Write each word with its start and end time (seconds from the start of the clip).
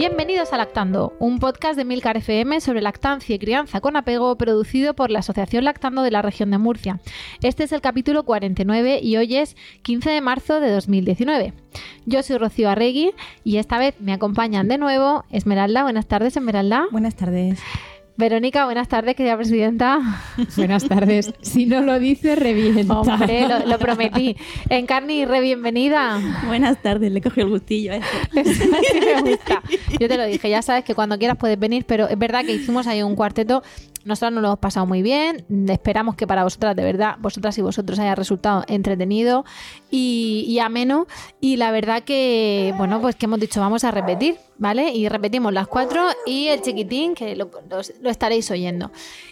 Bienvenidos 0.00 0.54
a 0.54 0.56
Lactando, 0.56 1.12
un 1.18 1.40
podcast 1.40 1.76
de 1.76 1.84
Milcar 1.84 2.16
FM 2.16 2.62
sobre 2.62 2.80
lactancia 2.80 3.34
y 3.34 3.38
crianza 3.38 3.82
con 3.82 3.96
apego 3.96 4.34
producido 4.36 4.94
por 4.94 5.10
la 5.10 5.18
Asociación 5.18 5.62
Lactando 5.62 6.00
de 6.00 6.10
la 6.10 6.22
región 6.22 6.50
de 6.50 6.56
Murcia. 6.56 7.00
Este 7.42 7.64
es 7.64 7.72
el 7.72 7.82
capítulo 7.82 8.22
49 8.22 9.00
y 9.02 9.18
hoy 9.18 9.36
es 9.36 9.58
15 9.82 10.08
de 10.08 10.22
marzo 10.22 10.58
de 10.58 10.70
2019. 10.70 11.52
Yo 12.06 12.22
soy 12.22 12.38
Rocío 12.38 12.70
Arregui 12.70 13.12
y 13.44 13.58
esta 13.58 13.78
vez 13.78 13.94
me 14.00 14.14
acompañan 14.14 14.68
de 14.68 14.78
nuevo 14.78 15.26
Esmeralda. 15.28 15.82
Buenas 15.82 16.06
tardes, 16.06 16.34
Esmeralda. 16.34 16.86
Buenas 16.90 17.16
tardes. 17.16 17.60
Verónica, 18.20 18.66
buenas 18.66 18.86
tardes, 18.86 19.16
querida 19.16 19.34
presidenta. 19.34 19.98
Buenas 20.54 20.86
tardes. 20.86 21.32
Si 21.40 21.64
no 21.64 21.80
lo 21.80 21.98
dice, 21.98 22.36
revienta. 22.36 23.00
Hombre, 23.00 23.48
lo, 23.48 23.66
lo 23.66 23.78
prometí. 23.78 24.36
Encarni, 24.68 25.24
re 25.24 25.40
bienvenida. 25.40 26.20
Buenas 26.46 26.82
tardes, 26.82 27.10
le 27.10 27.22
cogí 27.22 27.40
el 27.40 27.48
gustillo 27.48 27.92
a 27.92 27.96
eso. 27.96 28.06
Eso 28.34 28.52
sí 28.92 29.00
me 29.00 29.30
gusta. 29.30 29.62
Yo 29.98 30.06
te 30.06 30.18
lo 30.18 30.26
dije, 30.26 30.50
ya 30.50 30.60
sabes 30.60 30.84
que 30.84 30.94
cuando 30.94 31.18
quieras 31.18 31.38
puedes 31.38 31.58
venir, 31.58 31.86
pero 31.86 32.08
es 32.08 32.18
verdad 32.18 32.44
que 32.44 32.52
hicimos 32.52 32.86
ahí 32.86 33.02
un 33.02 33.16
cuarteto. 33.16 33.62
Nosotras 34.04 34.32
nos 34.32 34.42
lo 34.42 34.48
hemos 34.48 34.58
pasado 34.58 34.86
muy 34.86 35.02
bien. 35.02 35.44
Esperamos 35.68 36.16
que 36.16 36.26
para 36.26 36.42
vosotras, 36.42 36.74
de 36.74 36.82
verdad, 36.84 37.16
vosotras 37.18 37.56
y 37.58 37.62
vosotros 37.62 37.98
haya 37.98 38.14
resultado 38.14 38.64
entretenido 38.66 39.44
y, 39.90 40.58
ameno. 40.62 41.06
Y 41.40 41.56
la 41.58 41.70
verdad 41.70 42.02
que, 42.02 42.72
bueno, 42.78 43.00
pues 43.00 43.14
que 43.16 43.26
hemos 43.26 43.40
dicho, 43.40 43.60
vamos 43.60 43.84
a 43.84 43.90
repetir, 43.90 44.36
¿vale? 44.56 44.90
Y 44.92 45.08
repetimos 45.08 45.52
las 45.52 45.68
cuatro 45.68 46.02
y 46.26 46.46
el 46.48 46.62
chiquitín, 46.62 47.14
que 47.14 47.36
lo, 47.36 47.50
lo- 47.68 47.80
lo 48.00 48.10
estaréis 48.10 48.50
oyendo. 48.50 48.90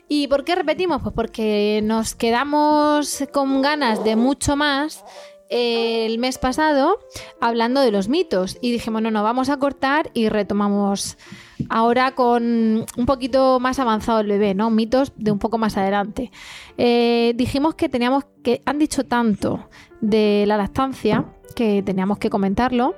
¿Y 0.08 0.28
por 0.28 0.44
qué 0.44 0.54
repetimos? 0.54 1.00
Pues 1.02 1.14
porque 1.14 1.80
nos 1.82 2.14
quedamos 2.14 3.24
con 3.32 3.62
ganas 3.62 4.04
de 4.04 4.16
mucho 4.16 4.54
más 4.56 5.04
el 5.50 6.18
mes 6.18 6.36
pasado 6.36 6.98
hablando 7.40 7.80
de 7.80 7.90
los 7.90 8.08
mitos 8.08 8.58
y 8.60 8.70
dijimos, 8.70 9.00
no, 9.00 9.10
no, 9.10 9.22
vamos 9.22 9.48
a 9.48 9.56
cortar 9.58 10.10
y 10.12 10.28
retomamos 10.28 11.16
ahora 11.68 12.14
con 12.14 12.86
un 12.96 13.06
poquito 13.06 13.60
más 13.60 13.78
avanzado 13.78 14.20
el 14.20 14.28
bebé, 14.28 14.54
¿no? 14.54 14.70
Mitos 14.70 15.12
de 15.16 15.30
un 15.30 15.38
poco 15.38 15.58
más 15.58 15.76
adelante. 15.76 16.30
Eh, 16.76 17.32
dijimos 17.36 17.74
que 17.74 17.88
teníamos 17.88 18.24
que, 18.42 18.62
han 18.64 18.78
dicho 18.78 19.04
tanto 19.04 19.68
de 20.00 20.44
la 20.46 20.56
lactancia 20.56 21.24
que 21.54 21.82
teníamos 21.82 22.18
que 22.18 22.30
comentarlo. 22.30 22.94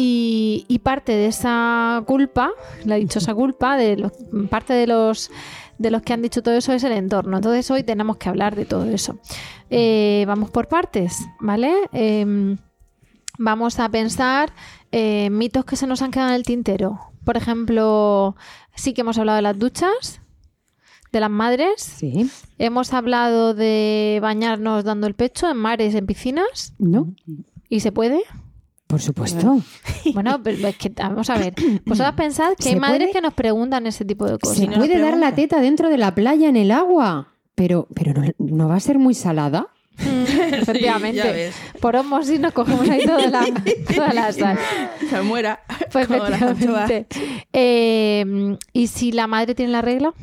Y, 0.00 0.80
parte 0.84 1.10
de 1.10 1.26
esa 1.26 2.04
culpa, 2.06 2.52
la 2.84 2.94
dichosa 2.94 3.34
culpa, 3.34 3.76
de 3.76 3.96
los, 3.96 4.12
parte 4.48 4.72
de 4.72 4.86
los 4.86 5.28
de 5.78 5.90
los 5.90 6.02
que 6.02 6.12
han 6.12 6.22
dicho 6.22 6.42
todo 6.42 6.54
eso 6.54 6.72
es 6.72 6.84
el 6.84 6.92
entorno. 6.92 7.36
Entonces 7.38 7.70
hoy 7.70 7.82
tenemos 7.82 8.16
que 8.16 8.28
hablar 8.28 8.54
de 8.56 8.64
todo 8.64 8.84
eso. 8.84 9.18
Eh, 9.70 10.24
vamos 10.26 10.50
por 10.50 10.68
partes, 10.68 11.26
¿vale? 11.40 11.72
Em, 11.92 12.58
vamos 13.38 13.78
a 13.78 13.88
pensar 13.88 14.52
eh, 14.92 15.30
mitos 15.30 15.64
que 15.64 15.76
se 15.76 15.86
nos 15.86 16.02
han 16.02 16.10
quedado 16.10 16.30
en 16.30 16.36
el 16.36 16.42
tintero. 16.42 17.00
Por 17.28 17.36
ejemplo, 17.36 18.36
sí 18.74 18.94
que 18.94 19.02
hemos 19.02 19.18
hablado 19.18 19.36
de 19.36 19.42
las 19.42 19.58
duchas, 19.58 20.22
de 21.12 21.20
las 21.20 21.28
madres. 21.28 21.74
Sí. 21.76 22.30
Hemos 22.56 22.94
hablado 22.94 23.52
de 23.52 24.18
bañarnos 24.22 24.82
dando 24.82 25.06
el 25.06 25.12
pecho 25.12 25.50
en 25.50 25.58
mares, 25.58 25.94
en 25.94 26.06
piscinas. 26.06 26.72
¿No? 26.78 27.12
¿Y 27.68 27.80
se 27.80 27.92
puede? 27.92 28.22
Por 28.86 29.02
supuesto. 29.02 29.60
Bueno, 30.14 30.40
pero 30.42 30.68
es 30.68 30.78
que 30.78 30.88
vamos 30.88 31.28
a 31.28 31.36
ver. 31.36 31.54
Vosotras 31.84 32.14
pensad 32.14 32.54
que 32.58 32.70
hay 32.70 32.74
¿Se 32.76 32.80
madres 32.80 33.00
puede? 33.00 33.12
que 33.12 33.20
nos 33.20 33.34
preguntan 33.34 33.86
ese 33.86 34.06
tipo 34.06 34.24
de 34.24 34.38
cosas. 34.38 34.56
Se 34.56 34.66
nos 34.66 34.78
puede 34.78 34.98
dar 34.98 35.18
la 35.18 35.34
teta 35.34 35.60
dentro 35.60 35.90
de 35.90 35.98
la 35.98 36.14
playa 36.14 36.48
en 36.48 36.56
el 36.56 36.70
agua. 36.70 37.34
Pero, 37.54 37.88
pero 37.94 38.14
no, 38.14 38.24
¿no 38.38 38.68
va 38.68 38.76
a 38.76 38.80
ser 38.80 38.98
muy 38.98 39.12
salada. 39.12 39.68
Mm, 40.08 40.54
Efectivamente. 40.54 41.52
Por 41.80 41.96
osmosis 41.96 42.38
nos 42.40 42.52
cogemos 42.52 42.88
ahí 42.88 43.04
toda 43.04 43.26
la, 43.28 43.44
toda 43.94 44.12
la 44.12 44.32
sal. 44.32 44.58
Se 45.10 45.20
muera. 45.22 45.60
Pues 45.92 46.06
como 46.06 46.24
efectivamente. 46.26 47.06
Eh, 47.52 48.56
¿Y 48.72 48.86
si 48.86 49.12
la 49.12 49.26
madre 49.26 49.54
tiene 49.54 49.72
la 49.72 49.82
regla? 49.82 50.14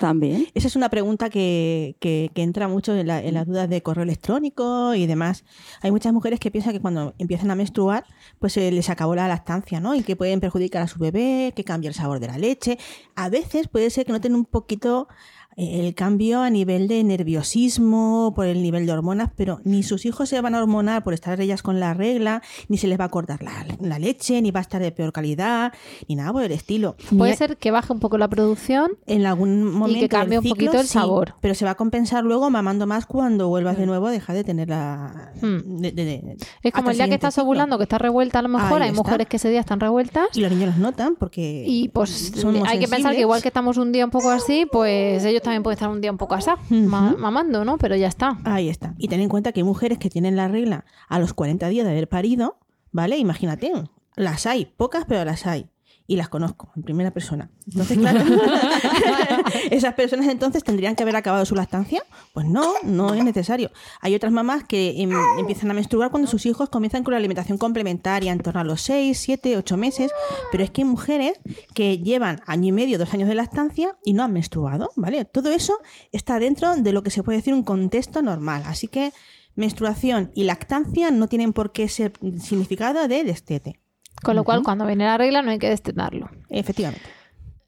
También. 0.00 0.46
Esa 0.54 0.66
es 0.66 0.76
una 0.76 0.90
pregunta 0.90 1.30
que, 1.30 1.96
que- 2.00 2.30
que 2.34 2.42
entra 2.42 2.68
mucho 2.68 2.94
en, 2.94 3.06
la- 3.06 3.22
en 3.22 3.32
las 3.34 3.46
dudas 3.46 3.70
de 3.70 3.82
correo 3.82 4.02
electrónico 4.02 4.94
y 4.94 5.06
demás. 5.06 5.44
Hay 5.80 5.90
muchas 5.90 6.12
mujeres 6.12 6.40
que 6.40 6.50
piensan 6.50 6.74
que 6.74 6.80
cuando 6.80 7.14
empiezan 7.18 7.50
a 7.50 7.54
menstruar, 7.54 8.04
pues 8.38 8.52
se 8.52 8.70
les 8.70 8.90
acabó 8.90 9.14
la 9.14 9.28
lactancia, 9.28 9.80
¿no? 9.80 9.94
Y 9.94 10.02
que 10.02 10.14
pueden 10.16 10.40
perjudicar 10.40 10.82
a 10.82 10.88
su 10.88 10.98
bebé, 10.98 11.52
que 11.56 11.64
cambia 11.64 11.88
el 11.88 11.94
sabor 11.94 12.20
de 12.20 12.26
la 12.26 12.36
leche. 12.36 12.76
A 13.16 13.30
veces 13.30 13.68
puede 13.68 13.88
ser 13.88 14.04
que 14.04 14.12
noten 14.12 14.34
un 14.34 14.44
poquito 14.44 15.08
el 15.58 15.94
cambio 15.94 16.40
a 16.40 16.50
nivel 16.50 16.86
de 16.88 17.02
nerviosismo, 17.04 18.32
por 18.34 18.46
el 18.46 18.62
nivel 18.62 18.86
de 18.86 18.92
hormonas, 18.92 19.30
pero 19.36 19.60
ni 19.64 19.82
sus 19.82 20.06
hijos 20.06 20.28
se 20.28 20.40
van 20.40 20.54
a 20.54 20.58
hormonar 20.62 21.02
por 21.02 21.14
estar 21.14 21.40
ellas 21.40 21.62
con 21.62 21.80
la 21.80 21.94
regla, 21.94 22.42
ni 22.68 22.78
se 22.78 22.86
les 22.86 22.98
va 22.98 23.04
a 23.04 23.08
cortar 23.08 23.42
la, 23.42 23.66
la 23.80 23.98
leche, 23.98 24.40
ni 24.40 24.50
va 24.50 24.60
a 24.60 24.62
estar 24.62 24.80
de 24.80 24.92
peor 24.92 25.12
calidad, 25.12 25.72
ni 26.08 26.14
nada 26.14 26.32
por 26.32 26.42
el 26.44 26.52
estilo. 26.52 26.96
Puede 27.16 27.32
Ni- 27.32 27.36
ser 27.36 27.56
que 27.56 27.70
baje 27.70 27.92
un 27.92 27.98
poco 28.00 28.18
la 28.18 28.28
producción. 28.28 28.92
En 29.06 29.26
algún 29.26 29.64
momento 29.64 30.00
que 30.00 30.08
cambie 30.08 30.38
un 30.38 30.48
poquito 30.48 30.78
el 30.80 30.86
sí, 30.86 30.92
sabor. 30.94 31.34
pero 31.40 31.54
se 31.54 31.64
va 31.64 31.72
a 31.72 31.74
compensar 31.74 32.22
luego 32.24 32.50
mamando 32.50 32.86
más 32.86 33.06
cuando 33.06 33.48
vuelvas 33.48 33.76
de 33.78 33.86
nuevo 33.86 34.06
a 34.06 34.10
dejar 34.12 34.36
de 34.36 34.44
tener 34.44 34.68
la... 34.68 35.32
De- 35.40 35.92
de- 35.92 36.04
de- 36.04 36.36
Es 36.62 36.72
como 36.72 36.90
el 36.90 36.96
día 36.96 37.08
que 37.08 37.14
estás 37.14 37.34
ciclo. 37.34 37.44
ovulando, 37.44 37.78
que 37.78 37.84
estás 37.84 38.00
revuelta 38.00 38.38
a 38.38 38.42
lo 38.42 38.48
mejor. 38.48 38.80
Ahí 38.82 38.88
Hay 38.88 38.94
está. 38.94 39.02
mujeres 39.02 39.26
que 39.26 39.36
ese 39.38 39.50
día 39.50 39.60
están 39.60 39.80
revueltas. 39.80 40.28
Y 40.34 40.40
los 40.40 40.50
niños 40.52 40.68
los 40.68 40.78
notan 40.78 41.16
porque 41.16 41.64
Y 41.66 41.88
pues 41.88 42.32
hay 42.66 42.78
que 42.78 42.88
pensar 42.88 43.14
que 43.14 43.20
igual 43.20 43.42
que 43.42 43.48
estamos 43.48 43.76
un 43.76 43.90
día 43.92 44.04
un 44.04 44.10
poco 44.10 44.30
así, 44.30 44.66
pues 44.70 45.24
ellos 45.24 45.42
también 45.48 45.62
pueden 45.62 45.76
estar 45.76 45.88
un 45.88 46.00
día 46.00 46.10
un 46.12 46.18
poco 46.18 46.34
ma- 46.70 47.14
mamando, 47.18 47.64
¿no? 47.64 47.78
Pero 47.78 47.96
ya 47.96 48.06
está. 48.08 48.38
Ahí 48.44 48.68
está. 48.68 48.94
Y 48.98 49.08
ten 49.08 49.20
en 49.20 49.28
cuenta 49.28 49.52
que 49.52 49.60
hay 49.60 49.64
mujeres 49.64 49.98
que 49.98 50.10
tienen 50.10 50.36
la 50.36 50.48
regla 50.48 50.84
a 51.08 51.18
los 51.18 51.34
40 51.34 51.68
días 51.68 51.84
de 51.84 51.92
haber 51.92 52.08
parido, 52.08 52.58
¿vale? 52.92 53.16
Imagínate, 53.18 53.72
las 54.16 54.46
hay, 54.46 54.66
pocas, 54.66 55.04
pero 55.06 55.24
las 55.24 55.46
hay. 55.46 55.68
Y 56.10 56.16
las 56.16 56.30
conozco 56.30 56.72
en 56.74 56.82
primera 56.82 57.10
persona. 57.10 57.50
Entonces, 57.66 57.98
claro, 57.98 58.24
esas 59.70 59.92
personas 59.92 60.26
entonces 60.28 60.64
tendrían 60.64 60.96
que 60.96 61.02
haber 61.02 61.16
acabado 61.16 61.44
su 61.44 61.54
lactancia. 61.54 62.02
Pues 62.32 62.46
no, 62.46 62.72
no 62.82 63.12
es 63.12 63.22
necesario. 63.22 63.70
Hay 64.00 64.14
otras 64.14 64.32
mamás 64.32 64.64
que 64.64 65.02
em, 65.02 65.12
empiezan 65.38 65.70
a 65.70 65.74
menstruar 65.74 66.10
cuando 66.10 66.26
sus 66.26 66.46
hijos 66.46 66.70
comienzan 66.70 67.04
con 67.04 67.12
la 67.12 67.18
alimentación 67.18 67.58
complementaria 67.58 68.32
en 68.32 68.40
torno 68.40 68.60
a 68.60 68.64
los 68.64 68.80
6, 68.80 69.18
7, 69.18 69.58
8 69.58 69.76
meses. 69.76 70.10
Pero 70.50 70.64
es 70.64 70.70
que 70.70 70.80
hay 70.80 70.88
mujeres 70.88 71.34
que 71.74 71.98
llevan 71.98 72.40
año 72.46 72.68
y 72.68 72.72
medio, 72.72 72.98
dos 72.98 73.12
años 73.12 73.28
de 73.28 73.34
lactancia 73.34 73.98
y 74.02 74.14
no 74.14 74.24
han 74.24 74.32
menstruado, 74.32 74.90
¿vale? 74.96 75.26
Todo 75.26 75.50
eso 75.50 75.74
está 76.10 76.38
dentro 76.38 76.74
de 76.74 76.92
lo 76.92 77.02
que 77.02 77.10
se 77.10 77.22
puede 77.22 77.36
decir 77.36 77.52
un 77.52 77.64
contexto 77.64 78.22
normal. 78.22 78.62
Así 78.64 78.88
que 78.88 79.12
menstruación 79.56 80.30
y 80.34 80.44
lactancia 80.44 81.10
no 81.10 81.28
tienen 81.28 81.52
por 81.52 81.72
qué 81.72 81.88
ser 81.88 82.12
significado 82.40 83.06
de 83.08 83.24
destete. 83.24 83.80
Con 84.22 84.36
lo 84.36 84.44
cual, 84.44 84.62
cuando 84.62 84.86
viene 84.86 85.04
la 85.04 85.16
regla, 85.18 85.42
no 85.42 85.50
hay 85.50 85.58
que 85.58 85.68
destetarlo. 85.68 86.28
Efectivamente. 86.50 87.04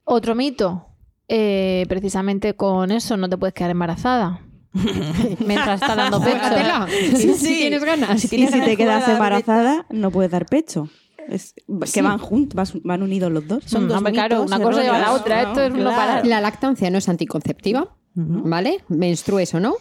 Otro 0.04 0.34
mito. 0.34 0.86
eh, 1.28 1.84
precisamente 1.88 2.54
con 2.54 2.90
eso 2.90 3.16
no 3.16 3.28
te 3.28 3.38
puedes 3.38 3.54
quedar 3.54 3.70
embarazada. 3.70 4.40
Mientras 5.46 5.80
está 5.82 5.94
dando 5.94 6.20
pecho. 6.20 7.16
Si 7.16 7.56
tienes 7.58 7.84
ganas. 7.84 8.20
Si 8.20 8.26
Y 8.26 8.46
si 8.46 8.46
ganas 8.50 8.64
te 8.66 8.76
quedas 8.76 9.08
embarazada, 9.08 9.86
no 9.90 10.10
puedes 10.10 10.30
dar 10.30 10.46
pecho. 10.46 10.88
Es, 11.28 11.54
que 11.92 12.02
van 12.02 12.18
juntos, 12.18 12.72
van 12.82 13.02
unidos 13.02 13.30
los 13.30 13.46
dos. 13.46 13.62
Son 13.64 13.84
Mm, 13.84 13.88
dos 13.88 13.96
hombre, 13.98 14.12
claro, 14.12 14.36
mitos 14.42 14.56
una 14.56 14.64
cosa 14.64 14.82
lleva 14.82 14.96
a 14.96 15.00
la 15.00 15.12
otra. 15.12 15.42
Esto 15.42 15.62
es 15.62 15.70
no 15.70 15.76
Claro. 15.78 15.96
parar. 15.96 16.26
La 16.26 16.40
lactancia 16.40 16.90
no 16.90 16.98
es 16.98 17.08
anticonceptiva, 17.08 17.94
¿vale? 18.14 18.82
Menstrues 18.88 19.54
o 19.54 19.60
no. 19.60 19.74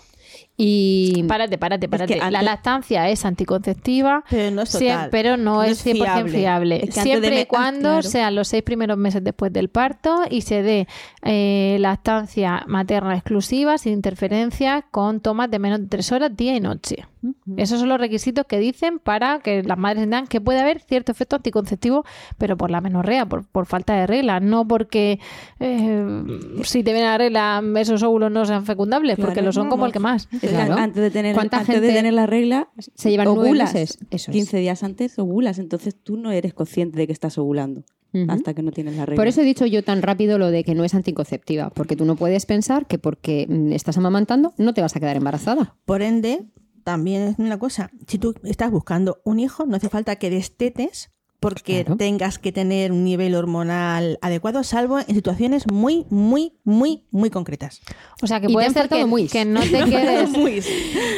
Y 0.61 1.23
Párate, 1.23 1.57
párate, 1.57 1.87
párate. 1.87 2.15
antes- 2.15 2.31
La 2.33 2.41
lactancia 2.41 3.07
es 3.07 3.23
anticonceptiva, 3.23 4.25
Pero 4.29 4.51
no 4.51 4.63
es 4.63 4.75
siem- 4.75 4.91
total. 4.93 5.09
pero 5.09 5.37
no, 5.37 5.53
No 5.55 5.63
es 5.63 5.71
es 5.71 5.85
100% 5.85 6.03
fiable. 6.03 6.31
fiable. 6.37 6.75
Es 6.75 6.81
que 6.81 6.85
antes 6.87 7.03
Siempre 7.03 7.29
de 7.29 7.41
y 7.41 7.45
cuando 7.45 7.87
ah, 7.87 7.91
claro. 7.93 8.09
sean 8.09 8.35
los 8.35 8.47
seis 8.49 8.63
primeros 8.63 8.97
meses 8.97 9.23
después 9.23 9.53
del 9.53 9.69
parto 9.69 10.23
y 10.29 10.41
se 10.41 10.61
dé 10.61 10.87
eh, 11.23 11.77
lactancia 11.79 12.63
materna 12.67 13.15
exclusiva, 13.15 13.77
sin 13.77 13.93
interferencias, 13.93 14.83
con 14.91 15.21
tomas 15.21 15.49
de 15.49 15.59
menos 15.59 15.79
de 15.79 15.87
tres 15.87 16.11
horas 16.11 16.35
día 16.35 16.53
y 16.55 16.59
noche. 16.59 17.05
Esos 17.57 17.79
son 17.79 17.89
los 17.89 17.99
requisitos 17.99 18.45
que 18.45 18.59
dicen 18.59 18.99
para 18.99 19.39
que 19.39 19.63
las 19.63 19.77
madres 19.77 20.03
entiendan 20.03 20.27
que 20.27 20.39
puede 20.39 20.59
haber 20.59 20.79
cierto 20.79 21.11
efecto 21.11 21.35
anticonceptivo, 21.35 22.05
pero 22.37 22.57
por 22.57 22.71
la 22.71 22.81
menorrea, 22.81 23.25
por, 23.25 23.45
por 23.45 23.65
falta 23.65 23.93
de 23.95 24.07
regla, 24.07 24.39
no 24.39 24.67
porque 24.67 25.19
eh, 25.59 26.23
si 26.63 26.83
te 26.83 26.93
viene 26.93 27.07
la 27.07 27.17
regla 27.17 27.61
esos 27.77 28.03
óvulos 28.03 28.31
no 28.31 28.45
sean 28.45 28.65
fecundables, 28.65 29.17
porque 29.17 29.41
lo 29.41 29.51
son 29.51 29.65
no, 29.65 29.69
como 29.69 29.83
no. 29.83 29.87
el 29.87 29.93
que 29.93 29.99
más. 29.99 30.27
Claro. 30.39 30.75
antes 30.75 31.01
de 31.01 31.11
tener, 31.11 31.35
¿Cuánta 31.35 31.59
antes 31.59 31.81
de 31.81 31.87
tener 31.87 32.13
la 32.13 32.25
regla, 32.25 32.69
se 32.77 33.09
llevan 33.09 33.27
ovulas. 33.27 33.73
meses. 33.73 33.99
Eso 34.09 34.31
es. 34.31 34.35
15 34.35 34.57
días 34.57 34.83
antes 34.83 35.17
ovulas, 35.19 35.59
entonces 35.59 35.95
tú 36.01 36.17
no 36.17 36.31
eres 36.31 36.53
consciente 36.53 36.97
de 36.97 37.07
que 37.07 37.13
estás 37.13 37.37
ovulando 37.37 37.83
hasta 38.27 38.53
que 38.53 38.63
no 38.63 38.71
tienes 38.71 38.95
la 38.95 39.05
regla. 39.05 39.19
Por 39.19 39.27
eso 39.27 39.41
he 39.41 39.43
dicho 39.43 39.65
yo 39.65 39.83
tan 39.83 40.01
rápido 40.01 40.37
lo 40.37 40.49
de 40.49 40.63
que 40.63 40.73
no 40.73 40.83
es 40.83 40.95
anticonceptiva, 40.95 41.69
porque 41.69 41.95
tú 41.95 42.05
no 42.05 42.15
puedes 42.15 42.45
pensar 42.45 42.87
que 42.87 42.97
porque 42.97 43.47
estás 43.71 43.97
amamantando 43.97 44.53
no 44.57 44.73
te 44.73 44.81
vas 44.81 44.95
a 44.95 44.99
quedar 44.99 45.15
embarazada. 45.15 45.75
Por 45.85 46.01
ende, 46.01 46.45
también 46.91 47.21
es 47.29 47.39
una 47.39 47.59
cosa, 47.59 47.91
si 48.07 48.17
tú 48.17 48.33
estás 48.43 48.71
buscando 48.71 49.21
un 49.23 49.39
hijo, 49.39 49.65
no 49.65 49.75
hace 49.77 49.89
falta 49.89 50.15
que 50.17 50.29
destetes 50.29 51.11
porque 51.39 51.85
Claro. 51.85 51.95
tengas 51.95 52.37
que 52.37 52.51
tener 52.51 52.91
un 52.91 53.05
nivel 53.05 53.33
hormonal 53.33 54.17
adecuado, 54.21 54.61
salvo 54.65 54.99
en 54.99 55.15
situaciones 55.15 55.71
muy, 55.71 56.05
muy, 56.09 56.57
muy, 56.65 57.05
muy 57.11 57.29
concretas. 57.29 57.79
O 58.21 58.27
sea, 58.27 58.41
que 58.41 58.49
puede 58.49 58.69
ser 58.71 58.89
que, 58.89 59.05
que 59.31 59.45
no 59.45 59.61
te 59.73 59.83
quedes... 59.85 60.29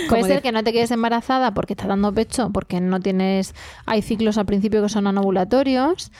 Puede 0.09 0.23
ser 0.23 0.35
de- 0.35 0.41
que 0.41 0.51
no 0.51 0.63
te 0.63 0.73
quedes 0.73 0.91
embarazada 0.91 1.53
porque 1.55 1.73
estás 1.73 1.87
dando 1.87 2.13
pecho, 2.13 2.51
porque 2.53 2.79
no 2.81 2.99
tienes. 2.99 3.55
Hay 3.87 4.03
ciclos 4.03 4.37
al 4.37 4.45
principio 4.45 4.83
que 4.83 4.89
son 4.89 5.07
anovulatorios. 5.07 6.11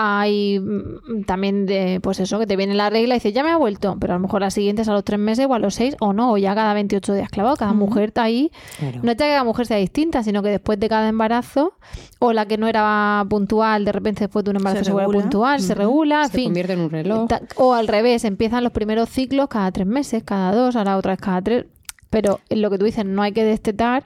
Hay 0.00 0.60
mm, 0.60 1.24
también 1.24 1.66
de, 1.66 1.98
pues 2.00 2.20
eso, 2.20 2.38
que 2.38 2.46
te 2.46 2.54
viene 2.54 2.72
la 2.74 2.88
regla 2.88 3.14
y 3.14 3.16
dices, 3.16 3.32
ya 3.34 3.42
me 3.42 3.50
ha 3.50 3.56
vuelto, 3.56 3.96
pero 3.98 4.12
a 4.12 4.16
lo 4.16 4.20
mejor 4.22 4.42
las 4.42 4.54
siguientes 4.54 4.88
a 4.88 4.92
los 4.92 5.02
tres 5.02 5.18
meses 5.18 5.46
o 5.50 5.54
a 5.54 5.58
los 5.58 5.74
seis, 5.74 5.96
o 5.98 6.12
no, 6.12 6.30
o 6.32 6.36
ya 6.38 6.54
cada 6.54 6.72
28 6.72 7.14
días 7.14 7.28
clavado. 7.30 7.56
Cada 7.56 7.72
mujer 7.72 8.04
está 8.10 8.22
ahí. 8.22 8.52
Claro. 8.78 9.00
No 9.02 9.10
es 9.10 9.16
que 9.16 9.24
cada 9.24 9.42
mujer 9.42 9.66
sea 9.66 9.76
distinta, 9.78 10.22
sino 10.22 10.40
que 10.42 10.50
después 10.50 10.78
de 10.78 10.88
cada 10.88 11.08
embarazo, 11.08 11.72
o 12.20 12.32
la 12.32 12.46
que 12.46 12.58
no 12.58 12.68
era 12.68 13.26
puntual, 13.28 13.84
de 13.84 13.90
repente 13.90 14.20
después 14.20 14.44
de 14.44 14.52
un 14.52 14.56
embarazo 14.58 14.84
se, 14.84 14.90
Se 14.90 14.92
vuelve 14.92 15.20
puntual, 15.20 15.60
se 15.60 15.74
regula, 15.74 16.22
en 16.22 16.30
Se 16.30 16.36
fin. 16.36 16.44
convierte 16.44 16.72
en 16.74 16.80
un 16.80 16.90
reloj. 16.90 17.28
O 17.56 17.74
al 17.74 17.88
revés, 17.88 18.24
empiezan 18.24 18.62
los 18.62 18.72
primeros 18.72 19.08
ciclos 19.08 19.48
cada 19.48 19.72
tres 19.72 19.88
meses, 19.88 20.22
cada 20.22 20.52
dos, 20.54 20.76
ahora 20.76 20.96
otra 20.96 21.12
vez 21.14 21.20
cada 21.20 21.42
tres. 21.42 21.66
Pero 22.08 22.38
lo 22.50 22.70
que 22.70 22.78
tú 22.78 22.84
dices, 22.84 23.04
no 23.04 23.20
hay 23.22 23.32
que 23.32 23.42
destetar 23.42 24.04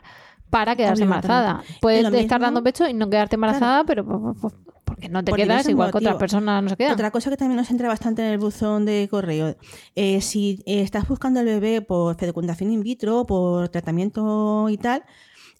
para 0.48 0.74
quedarse 0.74 1.02
embarazada. 1.02 1.62
Puedes 1.82 2.04
estar 2.06 2.40
mismo- 2.40 2.46
dando 2.46 2.62
pecho 2.62 2.88
y 2.88 2.94
no 2.94 3.10
quedarte 3.10 3.36
embarazada, 3.36 3.84
pero 3.84 4.04
pues, 4.04 4.36
pues, 4.40 4.54
porque 4.84 5.08
no 5.08 5.22
te 5.24 5.32
quedas 5.32 5.68
igual 5.68 5.90
que 5.90 5.98
otras 5.98 6.16
personas 6.16 6.62
no 6.62 6.70
se 6.70 6.76
quedan. 6.76 6.92
Otra 6.92 7.10
cosa 7.10 7.30
que 7.30 7.36
también 7.36 7.56
nos 7.56 7.70
entra 7.70 7.88
bastante 7.88 8.22
en 8.22 8.32
el 8.32 8.38
buzón 8.38 8.84
de 8.84 9.08
correo. 9.10 9.56
eh, 9.94 10.20
si 10.20 10.62
eh, 10.66 10.82
estás 10.82 11.08
buscando 11.08 11.40
al 11.40 11.46
bebé 11.46 11.82
por 11.82 12.16
fecundación 12.16 12.72
in 12.72 12.82
vitro, 12.82 13.24
por 13.26 13.68
tratamiento 13.68 14.68
y 14.68 14.76
tal, 14.76 15.04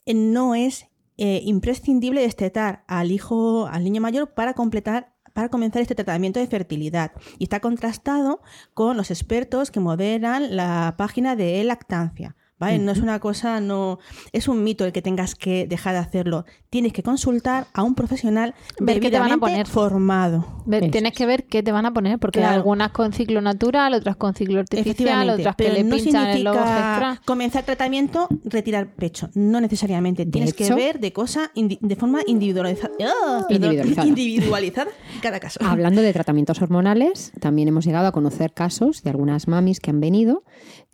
eh, 0.07 0.15
no 0.15 0.55
es 0.55 0.87
eh, 1.19 1.41
imprescindible 1.45 2.23
destetar 2.23 2.85
al 2.89 3.11
hijo, 3.13 3.67
al 3.67 3.85
niño 3.85 4.01
mayor 4.01 4.33
para 4.35 4.55
completar 4.55 5.13
para 5.33 5.49
comenzar 5.49 5.81
este 5.81 5.95
tratamiento 5.95 6.41
de 6.41 6.47
fertilidad. 6.47 7.13
Y 7.39 7.45
está 7.45 7.61
contrastado 7.61 8.43
con 8.75 8.97
los 8.97 9.11
expertos 9.11 9.71
que 9.71 9.81
moderan 9.81 10.57
la 10.57 10.95
página 10.99 11.37
de 11.37 11.65
lactancia. 11.65 12.37
¿Vale? 12.63 12.79
No 12.79 12.93
es 12.93 12.99
una 12.99 13.19
cosa, 13.19 13.61
no 13.61 13.99
es 14.33 14.47
un 14.49 14.63
mito 14.63 14.85
el 14.85 14.93
que 14.93 15.03
tengas 15.03 15.35
que 15.35 15.67
dejar 15.67 15.95
de 15.95 15.99
hacerlo. 16.01 16.45
Tienes 16.71 16.93
que 16.93 17.03
consultar 17.03 17.67
a 17.75 17.83
un 17.83 17.95
profesional 17.95 18.55
Ver 18.79 19.01
qué 19.01 19.11
te 19.11 19.19
van 19.19 19.33
a 19.33 19.39
poner. 19.39 19.67
formado. 19.67 20.63
Tienes 20.93 21.13
que 21.13 21.27
ver 21.27 21.45
qué 21.45 21.63
te 21.63 21.73
van 21.73 21.87
a 21.87 21.93
poner, 21.93 22.19
porque 22.19 22.39
Claro. 22.39 22.55
algunas 22.55 22.91
con 22.93 23.13
ciclo 23.13 23.41
natural, 23.41 23.95
otras 23.95 24.17
con 24.17 24.35
ciclo 24.35 24.61
artificial, 24.61 25.29
otras 25.31 25.57
que 25.57 25.71
le 25.73 25.83
no 25.85 25.97
pinchan 25.97 26.29
el 26.29 26.45
logo 26.45 26.57
significa 26.59 26.91
extra. 26.91 27.23
comenzar 27.27 27.65
tratamiento, 27.65 28.29
retirar 28.45 28.87
pecho. 28.95 29.29
No 29.35 29.61
necesariamente. 29.61 30.25
Tienes 30.25 30.51
hecho- 30.51 30.69
que 30.69 30.75
ver 30.75 31.01
de 31.01 31.13
cosa 31.13 31.51
de 31.55 31.97
forma 31.97 32.21
individualizada. 32.27 32.93
¡Ah! 33.05 33.45
Individualizada. 33.49 34.07
individualizada 34.07 34.91
en 35.15 35.21
cada 35.21 35.41
caso. 35.41 35.59
Hablando 35.65 36.01
de 36.01 36.13
tratamientos 36.13 36.63
hormonales, 36.63 37.33
también 37.41 37.69
hemos 37.69 37.85
llegado 37.85 38.07
a 38.07 38.13
conocer 38.13 38.53
casos 38.53 39.03
de 39.03 39.11
algunas 39.11 39.49
mamis 39.49 39.81
que 39.81 39.91
han 39.91 40.01
venido 40.01 40.45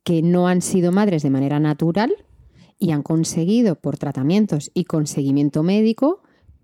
que 0.08 0.22
no 0.22 0.48
han 0.48 0.62
sido 0.62 0.90
madres 0.90 1.22
de 1.22 1.28
manera 1.28 1.60
natural 1.60 2.14
y 2.78 2.92
han 2.92 3.02
conseguido, 3.02 3.74
por 3.74 3.98
tratamientos 3.98 4.70
y 4.72 4.84
con 4.84 5.06
seguimiento 5.06 5.62
médico, 5.62 6.22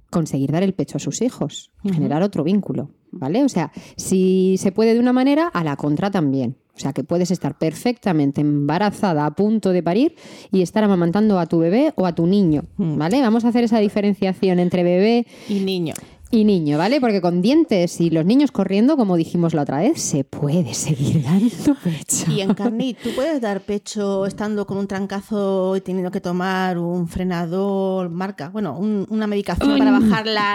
conseguir 0.09 0.51
dar 0.51 0.63
el 0.63 0.73
pecho 0.73 0.97
a 0.97 1.01
sus 1.01 1.21
hijos 1.21 1.71
generar 1.83 2.23
otro 2.23 2.43
vínculo. 2.43 2.89
¿Vale? 3.11 3.45
O 3.45 3.49
sea, 3.51 3.71
si 3.97 4.57
se 4.59 4.73
puede 4.73 4.95
de 4.95 5.01
una 5.01 5.13
manera, 5.13 5.49
a 5.49 5.63
la 5.63 5.77
contra 5.77 6.11
también. 6.11 6.57
O 6.75 6.79
sea, 6.79 6.95
que 6.95 7.05
puedes 7.05 7.31
estar 7.31 7.59
perfectamente 7.59 8.41
embarazada 8.41 9.27
a 9.27 9.35
punto 9.35 9.71
de 9.71 9.83
parir 9.83 10.17
y 10.51 10.63
estar 10.63 10.83
amamantando 10.83 11.39
a 11.39 11.47
tu 11.47 11.59
bebé 11.59 11.93
o 11.97 12.07
a 12.07 12.15
tu 12.15 12.27
niño. 12.27 12.63
¿Vale? 12.79 13.21
Vamos 13.21 13.45
a 13.45 13.49
hacer 13.49 13.63
esa 13.63 13.79
diferenciación 13.79 14.59
entre 14.59 14.83
bebé 14.85 15.27
Y 15.51 15.61
niño. 15.61 15.93
Y 16.35 16.45
niño, 16.45 16.79
¿vale? 16.79 17.01
Porque 17.01 17.21
con 17.21 17.41
dientes 17.43 18.01
y 18.01 18.11
los 18.11 18.25
niños 18.25 18.51
corriendo, 18.51 18.97
como 18.97 19.17
dijimos 19.17 19.55
la 19.55 19.63
otra 19.63 19.79
vez, 19.79 20.01
se 20.03 20.25
puede 20.25 20.75
seguir 20.75 21.23
dando 21.23 21.77
pecho. 21.83 22.31
Y 22.31 22.41
en 22.41 22.55
carnit, 22.55 22.99
¿tú 22.99 23.11
puedes 23.15 23.41
dar 23.41 23.61
pecho 23.61 24.27
estando 24.27 24.67
con 24.67 24.79
un 24.79 24.87
trancazo 24.89 25.77
y 25.77 25.81
teniendo 25.81 26.11
que 26.11 26.21
tomar 26.21 26.79
un 26.79 27.07
frenador, 27.09 28.11
marca, 28.11 28.49
bueno, 28.49 28.77
un- 28.79 29.07
una 29.11 29.27
medicación 29.27 29.79
para 29.79 29.93
bajar 29.93 30.27
la, 30.27 30.55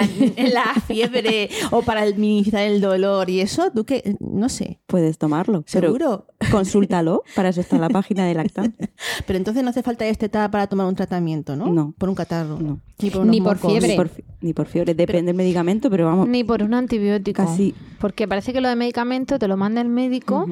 la 0.53 0.81
fiebre 0.85 1.49
o 1.71 1.81
para 1.81 2.05
minimizar 2.05 2.61
el 2.63 2.81
dolor 2.81 3.29
y 3.29 3.39
eso? 3.39 3.71
¿Tú 3.73 3.85
qué? 3.85 4.17
No 4.19 4.49
sé. 4.49 4.79
Puedes 4.87 5.17
tomarlo. 5.17 5.63
pero 5.71 5.87
¿Seguro? 5.87 6.27
consúltalo, 6.51 7.23
para 7.35 7.49
eso 7.49 7.61
está 7.61 7.77
la 7.77 7.89
página 7.89 8.25
de 8.25 8.33
lactancia. 8.33 8.89
Pero 9.25 9.37
entonces 9.37 9.63
no 9.63 9.69
hace 9.69 9.83
falta 9.83 10.05
destetar 10.05 10.49
para 10.51 10.67
tomar 10.67 10.87
un 10.87 10.95
tratamiento, 10.95 11.55
¿no? 11.55 11.67
No. 11.67 11.93
Por 11.97 12.09
un 12.09 12.15
catarro. 12.15 12.59
No. 12.59 12.79
Ni 13.01 13.09
por, 13.09 13.25
Ni 13.25 13.39
fiebre. 13.69 13.87
Ni 13.89 13.95
por, 13.95 14.09
fi- 14.09 14.23
ni 14.41 14.53
por 14.53 14.67
fiebre, 14.67 14.93
depende 14.93 15.27
del 15.27 15.35
medicamento, 15.35 15.89
pero 15.89 16.05
vamos, 16.05 16.27
Ni 16.27 16.43
por 16.43 16.61
un 16.63 16.73
antibiótico. 16.73 17.43
Casi. 17.45 17.73
Porque 17.99 18.27
parece 18.27 18.53
que 18.53 18.61
lo 18.61 18.69
de 18.69 18.75
medicamento 18.75 19.37
te 19.39 19.47
lo 19.47 19.57
manda 19.57 19.81
el 19.81 19.89
médico 19.89 20.45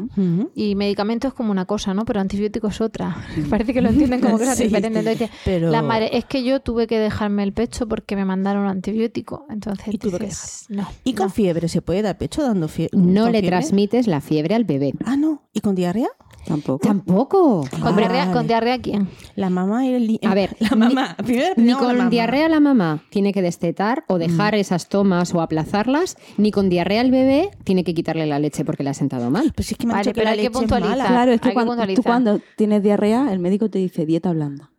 y 0.55 0.75
medicamento 0.75 1.27
es 1.29 1.33
como 1.33 1.51
una 1.51 1.65
cosa, 1.65 1.93
¿no? 1.93 2.03
Pero 2.05 2.19
antibiótico 2.19 2.67
es 2.67 2.81
otra. 2.81 3.15
parece 3.49 3.73
que 3.73 3.81
lo 3.81 3.89
entienden 3.89 4.19
como 4.21 4.37
cosas 4.37 4.57
Sí, 4.57 4.65
diferentes. 4.65 5.05
Entonces, 5.05 5.29
pero- 5.45 5.69
la 5.71 5.81
madre, 5.81 6.09
es 6.17 6.25
que 6.25 6.43
yo 6.43 6.59
tuve 6.59 6.87
que 6.87 6.99
dejarme 6.99 7.43
el 7.43 7.53
pecho 7.53 7.87
porque 7.87 8.15
me 8.15 8.25
mandaron 8.25 8.67
antibiótico. 8.67 9.45
Entonces, 9.49 9.93
Y 9.93 9.97
tuve 9.97 10.17
que 10.19 10.25
dices, 10.25 10.65
no. 10.69 10.87
¿Y 11.03 11.13
con 11.13 11.27
no. 11.27 11.31
fiebre 11.33 11.67
se 11.69 11.81
puede 11.81 12.01
dar 12.01 12.17
pecho 12.17 12.41
dando 12.43 12.67
fiebre? 12.67 12.97
No 12.97 13.29
le 13.29 13.41
transmites 13.41 14.07
la 14.07 14.19
fiebre 14.21 14.55
al 14.55 14.65
bebé. 14.65 14.93
Ah, 15.05 15.15
no. 15.17 15.43
¿Y 15.53 15.61
con 15.61 15.75
diarrea? 15.75 16.09
Tampoco. 16.47 16.87
Tampoco. 16.87 17.67
¿Con, 17.81 17.95
diarrea, 17.95 18.21
Vale. 18.25 18.33
¿Con 18.33 18.47
diarrea 18.47 18.79
quién? 18.79 19.07
La 19.35 19.49
mamá 19.49 19.85
y 19.85 19.93
el... 19.93 20.19
A 20.23 20.33
ver, 20.33 20.55
la 20.59 20.75
mamá. 20.75 21.15
Primero 21.17 21.49
Ni 21.49 21.53
primero 21.55 21.79
la 21.81 21.85
con 21.87 21.97
mamá. 21.97 22.09
diarrea 22.09 22.49
la 22.49 22.59
mamá 22.59 23.03
tiene 23.09 23.33
que 23.33 23.41
destetar 23.41 24.03
o 24.07 24.17
dejar 24.17 24.55
esas 24.55 24.89
tomas 24.89 25.33
o 25.33 25.41
aplazarlas, 25.41 26.17
ni 26.37 26.51
con 26.51 26.69
diarrea 26.69 27.01
el 27.01 27.11
bebé 27.11 27.51
tiene 27.63 27.83
que 27.83 27.93
quitarle 27.93 28.25
la 28.25 28.39
leche 28.39 28.65
porque 28.65 28.83
le 28.83 28.89
ha 28.89 28.93
sentado 28.93 29.29
mal. 29.29 29.51
Pues 29.55 29.71
es 29.71 29.77
que 29.77 29.85
me 29.85 29.93
han 29.93 29.99
Vale, 29.99 30.03
dicho 30.09 30.13
que 30.13 30.21
pero 30.21 30.25
la 30.25 30.31
hay 30.31 30.37
que 30.37 30.43
leche 30.43 30.51
es 30.53 30.57
puntualizar. 30.59 30.97
mala. 30.97 31.07
Claro, 31.07 31.31
es 31.33 31.41
que 31.41 31.53
cuando, 31.53 31.75
tú 31.93 32.03
cuando 32.03 32.41
tienes 32.55 32.81
diarrea, 32.83 33.31
el 33.31 33.39
médico 33.39 33.69
te 33.69 33.79
dice 33.79 34.05
dieta 34.05 34.31
blanda. 34.31 34.71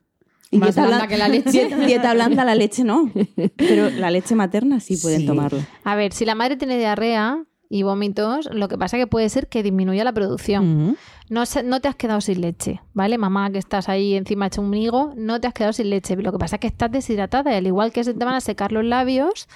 Más 0.51 0.75
blanda 0.75 1.01
blan- 1.05 1.09
que 1.09 1.19
la 1.19 1.29
leche. 1.29 1.51
Dieta, 1.51 1.77
dieta 1.87 2.15
blanda, 2.15 2.43
la 2.45 2.55
leche 2.55 2.83
no. 2.83 3.13
Pero 3.57 3.91
la 3.91 4.11
leche 4.11 4.35
materna 4.35 4.81
sí 4.81 4.97
pueden 4.97 5.21
Sí. 5.21 5.27
tomarla. 5.27 5.67
A 5.85 5.95
ver, 5.95 6.15
si 6.15 6.25
la 6.25 6.35
madre 6.35 6.57
tiene 6.57 6.79
diarrea 6.79 7.45
y 7.69 7.83
vómitos, 7.83 8.49
lo 8.51 8.67
que 8.69 8.79
pasa 8.79 8.97
que 8.97 9.07
puede 9.07 9.29
ser 9.29 9.49
que 9.49 9.63
disminuya 9.63 10.03
la 10.05 10.15
producción. 10.15 10.97
No, 11.31 11.45
no 11.65 11.81
te 11.81 11.89
has 11.89 11.97
quedado 11.97 12.21
sin 12.21 12.41
leche, 12.41 12.81
¿vale? 12.95 13.19
Mamá, 13.19 13.51
que 13.51 13.59
estás 13.59 13.89
ahí 13.89 14.15
encima 14.15 14.47
hecho 14.47 14.63
un 14.63 14.75
higo, 14.75 15.13
no 15.17 15.41
te 15.41 15.47
has 15.47 15.55
quedado 15.55 15.73
sin 15.73 15.91
leche. 15.91 16.17
Lo 16.17 16.33
que 16.33 16.39
pasa 16.39 16.57
es 16.57 16.61
que 16.61 16.67
estás 16.67 16.91
deshidratada 16.91 17.53
y 17.53 17.57
al 17.57 17.67
igual 17.67 17.93
que 17.93 18.05
se 18.05 18.15
te 18.15 18.25
van 18.25 18.35
a 18.35 18.41
secar 18.41 18.73
los 18.73 18.85
labios, 18.85 19.49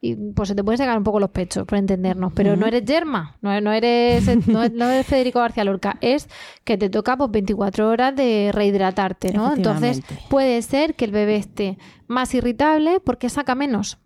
y 0.00 0.16
pues 0.16 0.50
se 0.50 0.54
te 0.54 0.62
pueden 0.62 0.76
secar 0.76 0.98
un 0.98 1.04
poco 1.04 1.18
los 1.18 1.30
pechos, 1.30 1.64
por 1.64 1.78
entendernos. 1.78 2.32
Pero 2.34 2.56
no 2.56 2.66
eres 2.66 2.84
yerma, 2.84 3.36
no, 3.40 3.58
no 3.62 3.72
eres, 3.72 4.26
no, 4.46 4.68
no 4.68 4.90
eres 4.90 5.06
Federico 5.06 5.38
García 5.38 5.64
Lorca, 5.64 5.96
es 6.02 6.28
que 6.64 6.76
te 6.76 6.90
toca 6.90 7.16
pues 7.16 7.30
24 7.30 7.88
horas 7.88 8.14
de 8.14 8.50
rehidratarte, 8.52 9.32
¿no? 9.32 9.54
Entonces 9.54 10.02
puede 10.28 10.60
ser 10.60 10.94
que 10.94 11.06
el 11.06 11.10
bebé 11.10 11.36
esté 11.36 11.78
más 12.06 12.34
irritable 12.34 13.00
porque 13.00 13.30
saca 13.30 13.54
menos. 13.54 13.98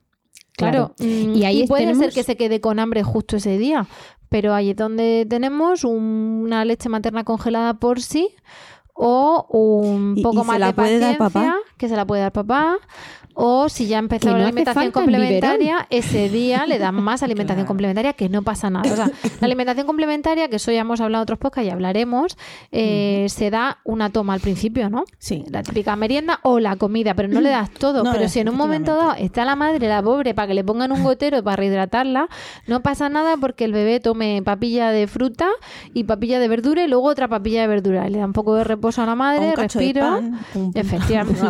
Claro, 0.58 0.92
Claro. 0.96 1.10
mm, 1.30 1.34
Y 1.36 1.44
ahí 1.44 1.66
puede 1.66 1.84
tenemos- 1.84 2.04
ser 2.04 2.12
que 2.12 2.22
se 2.24 2.36
quede 2.36 2.60
con 2.60 2.78
hambre 2.78 3.02
justo 3.02 3.36
ese 3.36 3.56
día, 3.56 3.86
pero 4.28 4.52
ahí 4.54 4.70
es 4.70 4.76
donde 4.76 5.26
tenemos 5.30 5.84
un- 5.84 6.42
una 6.44 6.64
leche 6.66 6.88
materna 6.90 7.24
congelada 7.24 7.74
por 7.74 8.02
sí 8.02 8.28
o 8.92 9.46
un 9.50 10.14
¿Y- 10.16 10.22
poco 10.22 10.42
y 10.42 10.46
más 10.46 10.58
la 10.58 10.66
de 10.68 10.72
puede 10.74 10.98
dar 10.98 11.16
paciencia 11.16 11.52
papá? 11.52 11.56
que 11.76 11.88
se 11.88 11.96
la 11.96 12.04
puede 12.06 12.22
dar 12.22 12.32
papá 12.32 12.76
O 13.40 13.68
si 13.68 13.86
ya 13.86 14.00
Que 14.08 14.18
no 14.26 14.36
la 14.36 14.46
alimentación 14.48 14.90
complementaria, 14.90 15.86
ese 15.90 16.28
día 16.28 16.66
le 16.66 16.78
dan 16.80 16.96
más 16.96 17.22
alimentación 17.22 17.66
complementaria 17.66 18.12
que 18.14 18.28
no 18.28 18.42
pasa 18.42 18.68
nada. 18.68 18.92
O 18.92 18.96
sea, 18.96 19.06
la 19.40 19.46
alimentación 19.46 19.86
complementaria, 19.86 20.48
que 20.48 20.56
eso 20.56 20.72
ya 20.72 20.80
hemos 20.80 21.00
hablado 21.00 21.22
en 21.22 21.24
otros 21.24 21.38
podcasts 21.38 21.68
y 21.68 21.70
hablaremos, 21.70 22.36
eh, 22.72 23.26
se 23.28 23.50
da 23.50 23.78
una 23.84 24.10
toma 24.10 24.34
al 24.34 24.40
principio, 24.40 24.90
¿no? 24.90 25.04
Sí. 25.18 25.44
La 25.50 25.62
típica 25.62 25.94
merienda 25.94 26.40
o 26.42 26.58
la 26.58 26.74
comida, 26.74 27.14
pero 27.14 27.28
no 27.28 27.40
le 27.40 27.50
das 27.50 27.70
todo. 27.70 28.02
No, 28.02 28.12
pero 28.12 28.28
si 28.28 28.40
en 28.40 28.48
un 28.48 28.56
momento 28.56 28.96
dado 28.96 29.14
está 29.14 29.44
la 29.44 29.54
madre, 29.54 29.86
la 29.88 30.02
pobre, 30.02 30.34
para 30.34 30.48
que 30.48 30.54
le 30.54 30.64
pongan 30.64 30.90
un 30.90 31.04
gotero 31.04 31.40
para 31.44 31.56
rehidratarla, 31.56 32.28
no 32.66 32.82
pasa 32.82 33.08
nada 33.08 33.36
porque 33.36 33.64
el 33.66 33.72
bebé 33.72 34.00
tome 34.00 34.42
papilla 34.44 34.90
de 34.90 35.06
fruta 35.06 35.48
y 35.94 36.02
papilla 36.04 36.40
de 36.40 36.48
verdura 36.48 36.82
y 36.82 36.88
luego 36.88 37.06
otra 37.06 37.28
papilla 37.28 37.60
de 37.60 37.68
verdura. 37.68 38.08
Le 38.08 38.18
da 38.18 38.24
un 38.26 38.32
poco 38.32 38.56
de 38.56 38.64
reposo 38.64 39.00
a 39.02 39.06
la 39.06 39.14
madre, 39.14 39.54
respiro. 39.54 40.00
Efectivamente. 40.74 41.40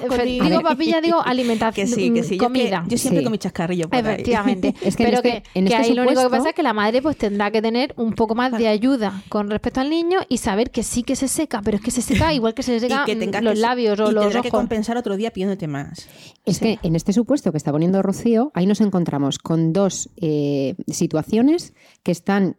efe- 0.00 0.22
digo 0.48 0.60
papilla, 0.62 0.87
digo 1.00 1.20
alimentación, 1.24 1.86
Que 1.88 1.94
sí, 1.94 2.10
que 2.12 2.22
sí. 2.24 2.36
Yo, 2.38 2.44
comida. 2.44 2.82
que- 2.84 2.90
yo 2.92 2.98
siempre 2.98 3.20
Sí. 3.20 3.24
con 3.24 3.32
mi 3.32 3.38
chascarrillo 3.38 3.88
por 3.88 3.94
ahí. 3.96 4.00
Efectivamente. 4.14 4.74
Es 4.82 4.96
que 4.96 5.04
en 5.04 5.08
Pero 5.10 5.16
este- 5.18 5.42
que, 5.42 5.58
en 5.58 5.66
que 5.66 5.74
este 5.74 5.88
ahí 5.88 5.94
lo 5.94 6.02
único 6.02 6.22
que 6.22 6.28
pasa 6.30 6.48
es 6.50 6.54
que 6.54 6.62
la 6.62 6.72
madre 6.72 7.02
pues 7.02 7.16
tendrá 7.16 7.50
que 7.50 7.62
tener 7.62 7.94
un 7.96 8.12
poco 8.14 8.34
más 8.34 8.52
de 8.56 8.68
ayuda 8.68 9.22
con 9.28 9.50
respecto 9.50 9.80
al 9.80 9.90
niño 9.90 10.18
y 10.28 10.38
saber 10.38 10.70
que 10.70 10.82
sí 10.82 11.02
que 11.02 11.16
se 11.16 11.28
seca, 11.28 11.60
pero 11.62 11.76
es 11.76 11.82
que 11.82 11.90
se 11.90 12.02
seca 12.02 12.32
igual 12.34 12.54
que 12.54 12.62
se 12.62 12.72
le 12.72 12.80
seca 12.80 13.04
los 13.40 13.54
que- 13.54 13.60
labios 13.60 13.98
o 14.00 14.10
y 14.10 14.14
los 14.14 14.22
tendrá 14.24 14.42
que 14.42 14.48
ojos. 14.48 14.60
compensar 14.60 14.96
otro 14.96 15.16
día 15.16 15.30
pidiéndote 15.30 15.66
más. 15.68 16.08
Es 16.44 16.58
que 16.60 16.78
en 16.82 16.96
este 16.96 17.12
supuesto 17.12 17.50
que 17.52 17.58
está 17.58 17.70
poniendo 17.72 18.00
Rocío, 18.02 18.50
ahí 18.54 18.66
nos 18.66 18.80
encontramos 18.80 19.38
con 19.38 19.72
dos 19.72 20.08
eh, 20.16 20.74
situaciones 20.86 21.74
que 22.02 22.12
están, 22.12 22.56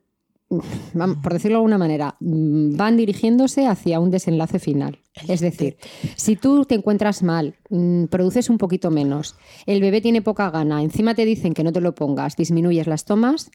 por 1.24 1.34
decirlo 1.34 1.56
de 1.58 1.60
alguna 1.60 1.78
manera, 1.78 2.16
mm, 2.20 2.76
van 2.76 2.98
dirigiéndose 2.98 3.68
hacia 3.68 4.00
un 4.00 4.12
desenlace 4.12 4.60
final. 4.60 5.00
Es 5.28 5.42
decir, 5.42 5.78
si 6.16 6.36
tú 6.36 6.66
te 6.66 6.76
encuentras 6.76 7.24
mal, 7.24 7.56
mm, 7.70 8.06
produces 8.06 8.50
un 8.50 8.58
poquito 8.58 8.92
menos, 8.92 9.36
el 9.66 9.82
bebé 9.82 10.02
tiene 10.02 10.22
poca 10.22 10.50
gana, 10.50 10.82
encima 10.82 11.16
te 11.16 11.26
dicen 11.26 11.54
que 11.54 11.64
no 11.64 11.72
te 11.72 11.82
lo 11.82 11.96
pongas, 11.96 12.36
disminuyes 12.36 12.88
las 12.88 13.06
tomas, 13.06 13.52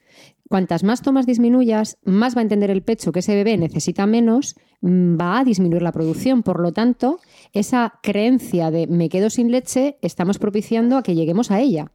cuantas 0.49 0.85
más 0.85 1.03
tomas 1.03 1.27
disminuyas, 1.27 1.99
más 2.05 2.37
va 2.37 2.41
a 2.41 2.43
entender 2.43 2.71
el 2.71 2.83
pecho 2.83 3.13
que 3.13 3.21
ese 3.21 3.35
bebé 3.35 3.57
necesita 3.57 4.07
menos, 4.07 4.57
mm, 4.83 5.19
va 5.19 5.39
a 5.39 5.45
disminuir 5.45 5.83
la 5.83 5.93
producción. 5.93 6.43
Por 6.43 6.61
lo 6.61 6.73
tanto, 6.73 7.21
esa 7.53 7.95
creencia 8.03 8.71
de 8.71 8.87
me 8.87 9.09
quedo 9.09 9.31
sin 9.31 9.51
leche, 9.51 9.97
estamos 10.03 10.39
propiciando 10.39 10.97
a 10.97 11.03
que 11.03 11.15
lleguemos 11.15 11.51
a 11.51 11.61
ella. 11.61 11.91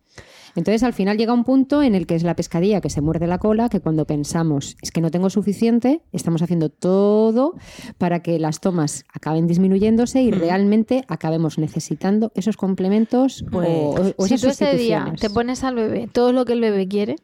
Entonces, 0.59 0.83
al 0.83 0.93
final 0.93 1.17
llega 1.17 1.33
un 1.33 1.43
punto 1.43 1.81
en 1.81 1.95
el 1.95 2.05
que 2.05 2.13
es 2.15 2.23
la 2.23 2.35
pescadilla 2.35 2.81
que 2.81 2.89
se 2.91 3.01
muerde 3.01 3.25
la 3.25 3.39
cola, 3.39 3.69
que 3.69 3.79
cuando 3.79 4.05
pensamos 4.05 4.77
es 4.81 4.91
que 4.91 5.01
no 5.01 5.09
tengo 5.09 5.29
suficiente, 5.31 6.01
estamos 6.11 6.41
haciendo 6.41 6.69
todo 6.69 7.55
para 7.97 8.21
que 8.21 8.37
las 8.37 8.59
tomas 8.59 9.05
acaben 9.13 9.47
disminuyéndose 9.47 10.21
y 10.21 10.31
realmente 10.31 11.03
acabemos 11.07 11.57
necesitando 11.57 12.31
esos 12.35 12.57
complementos 12.57 13.43
o- 13.47 13.49
Pues, 13.51 14.13
o, 14.17 14.27
si 14.27 14.35
esas 14.35 14.57
tú 14.57 14.65
ese 14.65 14.77
día 14.77 15.13
te 15.19 15.29
pones 15.29 15.63
al 15.63 15.75
bebé 15.75 16.07
todo 16.11 16.33
lo 16.33 16.45
que 16.45 16.53
el 16.53 16.61
bebé 16.61 16.87
quiere, 16.87 17.15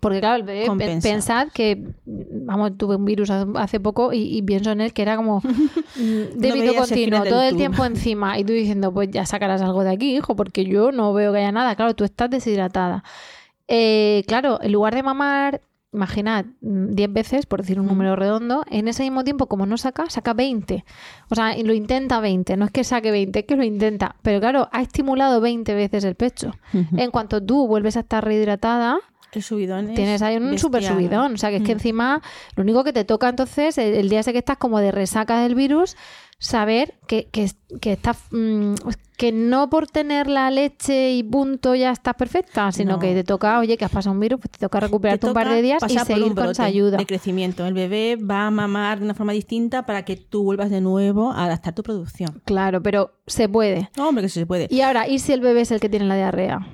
porque 0.00 0.20
claro, 0.20 0.36
el 0.36 0.42
bebé, 0.42 0.66
Compensa. 0.66 1.08
pensad 1.08 1.48
que, 1.52 1.82
vamos, 2.04 2.76
tuve 2.76 2.96
un 2.96 3.04
virus 3.04 3.30
hace- 3.30 3.80
poco 3.80 4.12
y, 4.12 4.36
y 4.36 4.42
pienso 4.42 4.70
en 4.70 4.80
él 4.80 4.92
que 4.92 5.02
era 5.02 5.16
como 5.16 5.40
mm, 5.96 6.38
débito 6.38 6.74
continuo, 6.74 7.24
todo 7.24 7.42
el 7.42 7.56
tiempo 7.56 7.84
encima 7.84 8.38
y 8.38 8.44
tú 8.44 8.52
diciendo, 8.52 8.92
pues 8.92 9.10
ya 9.10 9.24
sacarás 9.26 9.62
algo 9.62 9.82
de 9.84 9.90
aquí, 9.90 10.16
hijo, 10.16 10.36
porque 10.36 10.64
yo 10.64 10.92
no 10.92 11.12
veo 11.12 11.32
que 11.32 11.38
haya 11.38 11.52
nada. 11.52 11.74
Claro, 11.76 11.94
tú 11.94 12.04
estás 12.04 12.28
deshidratada. 12.30 13.02
Eh, 13.66 14.24
claro, 14.26 14.58
en 14.62 14.72
lugar 14.72 14.94
de 14.94 15.02
mamar, 15.02 15.60
imaginad, 15.92 16.44
mm, 16.60 16.94
10 16.94 17.12
veces, 17.12 17.46
por 17.46 17.60
decir 17.62 17.80
un 17.80 17.86
número 17.86 18.14
redondo, 18.16 18.64
en 18.70 18.88
ese 18.88 19.02
mismo 19.02 19.24
tiempo, 19.24 19.46
como 19.46 19.66
no 19.66 19.76
saca, 19.78 20.08
saca 20.10 20.32
20. 20.34 20.84
O 21.30 21.34
sea, 21.34 21.56
y 21.56 21.62
lo 21.64 21.72
intenta 21.72 22.20
20. 22.20 22.56
No 22.56 22.66
es 22.66 22.70
que 22.70 22.84
saque 22.84 23.10
20, 23.10 23.38
es 23.40 23.44
que 23.46 23.56
lo 23.56 23.64
intenta. 23.64 24.16
Pero 24.22 24.40
claro, 24.40 24.68
ha 24.72 24.82
estimulado 24.82 25.40
20 25.40 25.74
veces 25.74 26.04
el 26.04 26.14
pecho. 26.14 26.52
En 26.96 27.10
cuanto 27.10 27.42
tú 27.42 27.66
vuelves 27.66 27.96
a 27.96 28.00
estar 28.00 28.24
rehidratada, 28.24 28.98
El 29.32 29.42
subidón 29.42 29.90
es 29.90 29.94
tienes 29.94 30.22
ahí 30.22 30.36
un 30.36 30.58
super 30.58 30.82
subidón. 30.82 31.34
O 31.34 31.36
sea, 31.36 31.50
que 31.50 31.56
es 31.56 31.62
que 31.62 31.74
Mm. 31.74 31.78
encima 31.78 32.22
lo 32.56 32.62
único 32.62 32.82
que 32.84 32.92
te 32.92 33.04
toca 33.04 33.28
entonces, 33.28 33.76
el, 33.78 33.94
el 33.94 34.08
día 34.08 34.20
ese 34.20 34.32
que 34.32 34.38
estás 34.38 34.56
como 34.58 34.78
de 34.80 34.90
resaca 34.92 35.40
del 35.40 35.54
virus, 35.54 35.96
saber 36.40 36.94
que, 37.08 37.26
que, 37.32 37.50
que 37.80 37.92
estás 37.92 38.16
mm, 38.30 38.74
que 39.16 39.32
no 39.32 39.68
por 39.68 39.88
tener 39.88 40.28
la 40.28 40.48
leche 40.52 41.10
y 41.12 41.24
punto 41.24 41.74
ya 41.74 41.90
estás 41.90 42.14
perfecta, 42.14 42.70
sino 42.70 42.92
No. 42.92 42.98
que 43.00 43.12
te 43.14 43.24
toca, 43.24 43.58
oye, 43.58 43.76
que 43.76 43.84
has 43.84 43.90
pasado 43.90 44.14
un 44.14 44.20
virus, 44.20 44.38
pues 44.40 44.52
te 44.52 44.58
toca 44.60 44.78
Te 44.78 44.86
recuperarte 44.86 45.26
un 45.26 45.34
par 45.34 45.48
de 45.48 45.60
días 45.60 45.82
y 45.88 45.98
seguir 45.98 46.34
con 46.36 46.50
esa 46.50 46.64
ayuda. 46.64 46.96
de 46.98 47.04
crecimiento. 47.06 47.66
El 47.66 47.74
bebé 47.74 48.14
va 48.16 48.46
a 48.46 48.50
mamar 48.52 49.00
de 49.00 49.04
una 49.06 49.14
forma 49.14 49.32
distinta 49.32 49.84
para 49.84 50.04
que 50.04 50.14
tú 50.16 50.44
vuelvas 50.44 50.70
de 50.70 50.80
nuevo 50.80 51.32
a 51.32 51.46
adaptar 51.46 51.74
tu 51.74 51.82
producción. 51.82 52.40
Claro, 52.44 52.80
pero 52.80 53.10
se 53.26 53.48
puede. 53.48 53.90
No, 53.96 54.08
hombre, 54.08 54.22
que 54.22 54.28
sí 54.28 54.38
se 54.38 54.46
puede. 54.46 54.68
Y 54.70 54.80
ahora, 54.82 55.08
¿y 55.08 55.18
si 55.18 55.32
el 55.32 55.40
bebé 55.40 55.62
es 55.62 55.72
el 55.72 55.80
que 55.80 55.88
tiene 55.88 56.06
la 56.06 56.14
diarrea? 56.14 56.68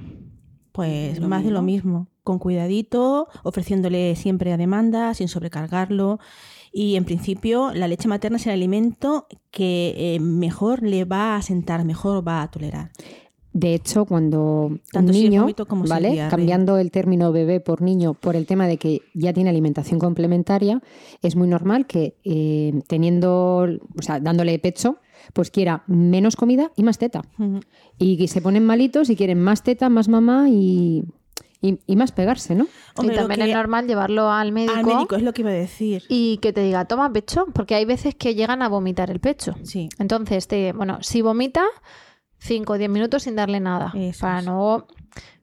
Pues 0.73 1.21
más 1.21 1.43
de 1.45 1.51
lo 1.51 1.63
mismo, 1.63 2.09
con 2.25 2.39
cuidadito, 2.39 3.29
ofreciéndole 3.43 4.17
siempre 4.17 4.53
a 4.53 4.57
demanda, 4.57 5.15
sin 5.15 5.29
sobrecargarlo. 5.29 6.19
Y 6.73 6.97
en 6.97 7.05
principio 7.05 7.73
la 7.73 7.87
leche 7.87 8.09
materna 8.09 8.39
es 8.39 8.47
el 8.47 8.53
alimento 8.53 9.29
que 9.53 9.95
eh, 9.97 10.21
mejor 10.21 10.83
le 10.83 11.05
va 11.05 11.37
a 11.37 11.43
sentar, 11.43 11.85
mejor 11.85 12.27
va 12.27 12.43
a 12.43 12.51
tolerar. 12.51 12.91
De 13.53 13.73
hecho, 13.73 14.05
cuando 14.05 14.81
Tanto 14.91 15.13
un 15.13 15.17
niño, 15.17 15.47
como 15.69 15.85
¿vale? 15.85 16.27
Cambiando 16.29 16.77
el 16.79 16.91
término 16.91 17.31
bebé 17.31 17.61
por 17.61 17.83
niño 17.83 18.15
por 18.15 18.35
el 18.35 18.47
tema 18.47 18.67
de 18.67 18.79
que 18.79 19.03
ya 19.15 19.33
tiene 19.33 19.51
alimentación 19.51 20.01
complementaria, 20.01 20.83
es 21.23 21.37
muy 21.37 21.47
normal 21.47 21.87
que 21.87 22.17
eh, 22.25 22.73
teniendo, 22.89 23.59
o 23.59 24.03
sea, 24.03 24.19
dándole 24.19 24.59
pecho, 24.59 24.97
pues 25.33 25.53
quiera 25.53 25.85
menos 25.87 26.35
comida 26.35 26.73
y 26.75 26.83
más 26.83 26.99
teta. 26.99 27.23
Y 27.97 28.27
se 28.27 28.41
ponen 28.41 28.65
malitos 28.65 29.09
y 29.09 29.15
quieren 29.15 29.41
más 29.41 29.63
teta, 29.63 29.89
más 29.89 30.09
mamá 30.09 30.49
y, 30.51 31.05
y, 31.67 31.79
y 31.87 31.97
más 31.97 32.13
pegarse, 32.13 32.55
¿no? 32.55 32.67
Hombre, 32.97 33.15
y 33.15 33.19
también 33.19 33.41
que- 33.41 33.51
es 33.51 33.57
normal 33.57 33.87
llevarlo 33.87 34.31
al 34.31 34.53
médico, 34.53 34.75
Al 34.75 34.85
médico 34.85 35.17
es 35.17 35.23
lo 35.23 35.33
que 35.33 35.43
iba 35.43 35.51
a 35.51 35.55
decir. 35.55 36.03
y 36.09 36.39
que 36.39 36.53
te 36.53 36.61
diga, 36.63 36.85
toma 36.85 37.13
pecho, 37.13 37.47
porque 37.55 37.75
hay 37.75 37.85
veces 37.85 38.15
que 38.15 38.35
llegan 38.35 38.61
a 38.63 38.69
vomitar 38.69 39.11
el 39.11 39.21
pecho. 39.21 39.55
Sí. 39.63 39.89
Entonces, 39.99 40.47
te, 40.47 40.73
bueno, 40.73 40.99
si 41.01 41.23
vomita, 41.23 41.65
5 42.39 42.73
o 42.75 42.79
10 42.79 42.91
minutos 42.91 43.23
sin 43.23 43.37
darle 43.37 43.61
nada. 43.61 43.93
Eso 43.95 44.21
para 44.21 44.41
es. 44.41 44.45
no. 44.45 44.87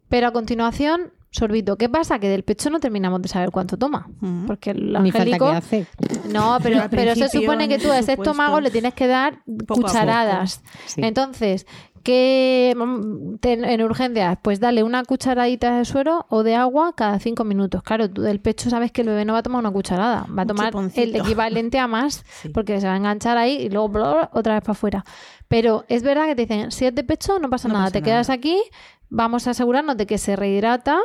Pero 0.09 0.27
a 0.27 0.31
continuación, 0.31 1.11
sorbito. 1.31 1.77
¿Qué 1.77 1.87
pasa? 1.89 2.19
Que 2.19 2.27
del 2.27 2.43
pecho 2.43 2.69
no 2.69 2.79
terminamos 2.81 3.21
de 3.21 3.29
saber 3.29 3.49
cuánto 3.51 3.77
toma. 3.77 4.07
Ujú. 4.21 4.45
Porque 4.45 4.71
el 4.71 4.91
Ni 5.01 5.11
falta 5.11 5.19
angélico. 5.21 5.49
que 5.49 5.55
hace. 5.55 5.87
No, 6.29 6.57
pero, 6.63 7.15
se 7.15 7.29
supone 7.29 7.67
que 7.69 7.79
tú 7.79 7.89
a 7.89 7.95
ese 7.99 8.11
supuesto, 8.11 8.31
estómago 8.31 8.59
le 8.61 8.69
tienes 8.69 8.93
que 8.93 9.07
dar 9.07 9.41
poco 9.65 9.81
cucharadas. 9.83 10.61
Sí. 10.85 11.01
Entonces, 11.03 11.65
¿qué 12.03 12.73
mm, 12.75 13.35
en 13.43 13.81
urgencias? 13.83 14.37
Pues 14.41 14.59
dale 14.59 14.83
una 14.83 15.03
cucharadita 15.03 15.77
de 15.77 15.85
suero 15.85 16.25
o 16.29 16.43
de 16.43 16.55
agua 16.55 16.93
cada 16.95 17.19
cinco 17.19 17.43
minutos. 17.43 17.83
Claro, 17.83 18.09
tú 18.09 18.21
del 18.21 18.39
pecho 18.39 18.69
sabes 18.69 18.91
que 18.91 19.01
el 19.01 19.07
bebé 19.07 19.25
no 19.25 19.33
va 19.33 19.39
a 19.39 19.43
tomar 19.43 19.59
una 19.59 19.71
cucharada, 19.71 20.25
va 20.37 20.43
a 20.43 20.45
tomar 20.45 20.73
el 20.95 21.15
equivalente 21.15 21.79
a 21.79 21.87
más, 21.87 22.23
Sí. 22.41 22.49
porque 22.49 22.79
se 22.81 22.87
va 22.87 22.93
a 22.93 22.97
enganchar 22.97 23.37
ahí 23.37 23.53
y 23.57 23.69
luego 23.69 23.89
bla, 23.89 24.13
bla, 24.13 24.29
otra 24.33 24.53
vez 24.55 24.63
para 24.63 24.71
afuera. 24.73 25.05
Pero 25.47 25.85
es 25.89 26.03
verdad 26.03 26.25
que 26.25 26.35
te 26.35 26.41
dicen, 26.43 26.71
si 26.71 26.85
es 26.85 26.95
de 26.95 27.03
pecho, 27.03 27.39
no 27.39 27.49
pasa 27.49 27.67
No 27.67 27.73
nada, 27.75 27.85
pasa 27.87 27.93
te 27.93 28.01
quedas 28.03 28.29
aquí, 28.29 28.61
vamos 29.09 29.47
a 29.47 29.51
asegurarnos 29.51 29.97
de 29.97 30.05
que 30.05 30.17
se 30.17 30.35
rehidrata. 30.35 30.99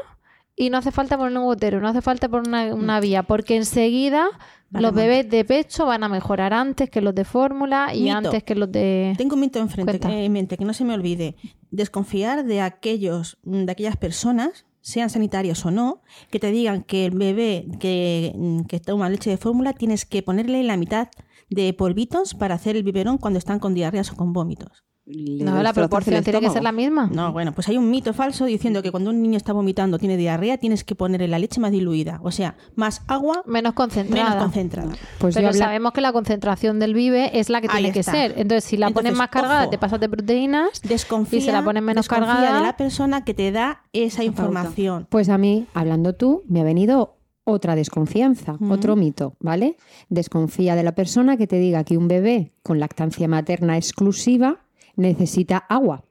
Y 0.59 0.71
no 0.71 0.79
hace 0.79 0.91
falta 0.91 1.19
poner 1.19 1.37
un 1.37 1.45
gotero, 1.45 1.81
no 1.83 1.89
hace 1.89 2.01
falta 2.01 2.31
poner 2.31 2.49
una, 2.49 2.75
una 2.75 2.99
vía, 2.99 3.23
porque 3.25 3.57
enseguida 3.57 4.27
Los 4.71 4.93
bebés 4.93 5.29
de 5.31 5.45
pecho 5.45 5.87
van 5.87 6.03
a 6.05 6.09
mejorar 6.09 6.53
antes 6.53 6.91
que 6.91 7.01
los 7.01 7.15
de 7.15 7.25
fórmula 7.25 7.95
y 7.95 8.03
Mito. 8.03 8.17
antes 8.17 8.43
que 8.43 8.55
los 8.55 8.71
de... 8.71 9.15
Tengo 9.17 9.35
un 9.35 9.41
mito 9.41 9.59
enfrente, 9.61 9.99
Cuenta. 9.99 10.13
eh, 10.13 10.25
en 10.25 10.33
mente, 10.33 10.57
que 10.57 10.65
no 10.65 10.73
se 10.75 10.85
me 10.85 10.95
olvide. 10.95 11.37
Desconfiar 11.71 12.45
de 12.45 12.61
aquellos, 12.61 13.39
de 13.43 13.71
aquellas 13.71 13.97
personas, 13.97 14.67
sean 14.81 15.11
sanitarios 15.11 15.65
o 15.67 15.71
no, 15.71 16.03
que 16.31 16.39
te 16.39 16.51
digan 16.51 16.83
que 16.83 17.07
el 17.07 17.13
bebé 17.13 17.67
que, 17.81 18.33
mm, 18.37 18.61
que 18.63 18.81
toma 18.81 19.09
leche 19.09 19.31
de 19.31 19.37
fórmula 19.37 19.73
tienes 19.73 20.05
que 20.05 20.23
ponerle 20.23 20.63
la 20.63 20.77
mitad 20.77 21.09
de 21.49 21.73
polvitos 21.73 22.35
para 22.35 22.57
hacer 22.57 22.77
el 22.77 22.83
biberón 22.83 23.19
cuando 23.19 23.39
están 23.39 23.59
con 23.61 23.75
diarreas 23.75 24.11
o 24.13 24.17
con 24.17 24.33
vómitos. 24.33 24.85
No, 25.09 25.63
la 25.63 25.73
proporción 25.73 26.25
tiene 26.25 26.41
que 26.41 26.51
ser 26.51 26.65
la 26.65 26.73
misma. 26.73 27.09
No, 27.13 27.33
bueno, 27.33 27.53
pues 27.53 27.69
hay 27.69 27.79
un 27.79 27.89
mito 27.91 28.13
falso 28.13 28.45
diciendo 28.45 28.83
que 28.83 28.91
cuando 28.91 29.11
un 29.11 29.23
niño 29.23 29.37
está 29.37 29.53
vomitando, 29.53 29.99
tiene 29.99 30.17
diarrea, 30.17 30.59
tienes 30.59 30.83
que 30.83 30.97
ponerle 30.97 31.29
la 31.29 31.39
leche 31.39 31.61
más 31.61 31.71
diluida, 31.71 32.19
o 32.25 32.33
sea, 32.33 32.57
más 32.75 33.03
agua, 33.07 33.45
Menos 33.47 33.75
concentrada. 33.75 34.31
menos 34.31 34.43
concentrada. 34.43 34.93
Pues 35.19 35.35
yo 35.35 35.39
Pero 35.39 35.49
habla- 35.51 35.65
sabemos 35.65 35.93
que 35.93 36.01
la 36.01 36.13
concentración 36.13 36.81
del 36.81 36.93
vive 36.95 37.39
es 37.39 37.51
la 37.51 37.61
que 37.61 37.69
Ahí 37.71 37.85
tiene 37.85 37.93
que 37.93 38.03
ser. 38.03 38.33
Entonces, 38.37 38.65
si 38.65 38.77
la 38.77 38.87
pones 38.89 39.11
Entonces, 39.13 39.19
más 39.19 39.29
cargada, 39.31 39.61
ojo. 39.63 39.71
te 39.71 39.79
pasas 39.79 40.01
de 40.01 40.09
proteínas. 40.09 40.83
Desconfía, 40.83 41.39
Y 41.39 41.43
se 41.43 41.53
la 41.53 41.63
ponen 41.63 41.85
menos 41.85 42.05
desconfía 42.07 42.27
cargada. 42.35 42.57
de 42.57 42.63
la 42.67 42.77
persona 42.77 43.25
que 43.25 43.33
te 43.35 43.53
da 43.53 43.83
esa 43.93 44.25
información. 44.25 45.07
Pues 45.09 45.29
a 45.29 45.39
mí, 45.39 45.67
hablando 45.73 46.15
tú, 46.15 46.43
me 46.49 46.61
ha 46.63 46.65
venido 46.65 47.13
otra 47.45 47.77
desconfianza, 47.77 48.57
otro 48.71 48.97
mito, 48.97 49.37
¿vale? 49.39 49.77
Desconfía 50.09 50.75
de 50.75 50.83
la 50.83 50.97
persona 50.97 51.37
que 51.37 51.47
te 51.47 51.61
diga 51.61 51.85
que 51.85 51.97
un 51.97 52.09
bebé 52.09 52.51
con 52.65 52.81
lactancia 52.81 53.29
materna 53.29 53.77
exclusiva 53.77 54.63
necesita 54.97 55.59
agua. 55.59 56.05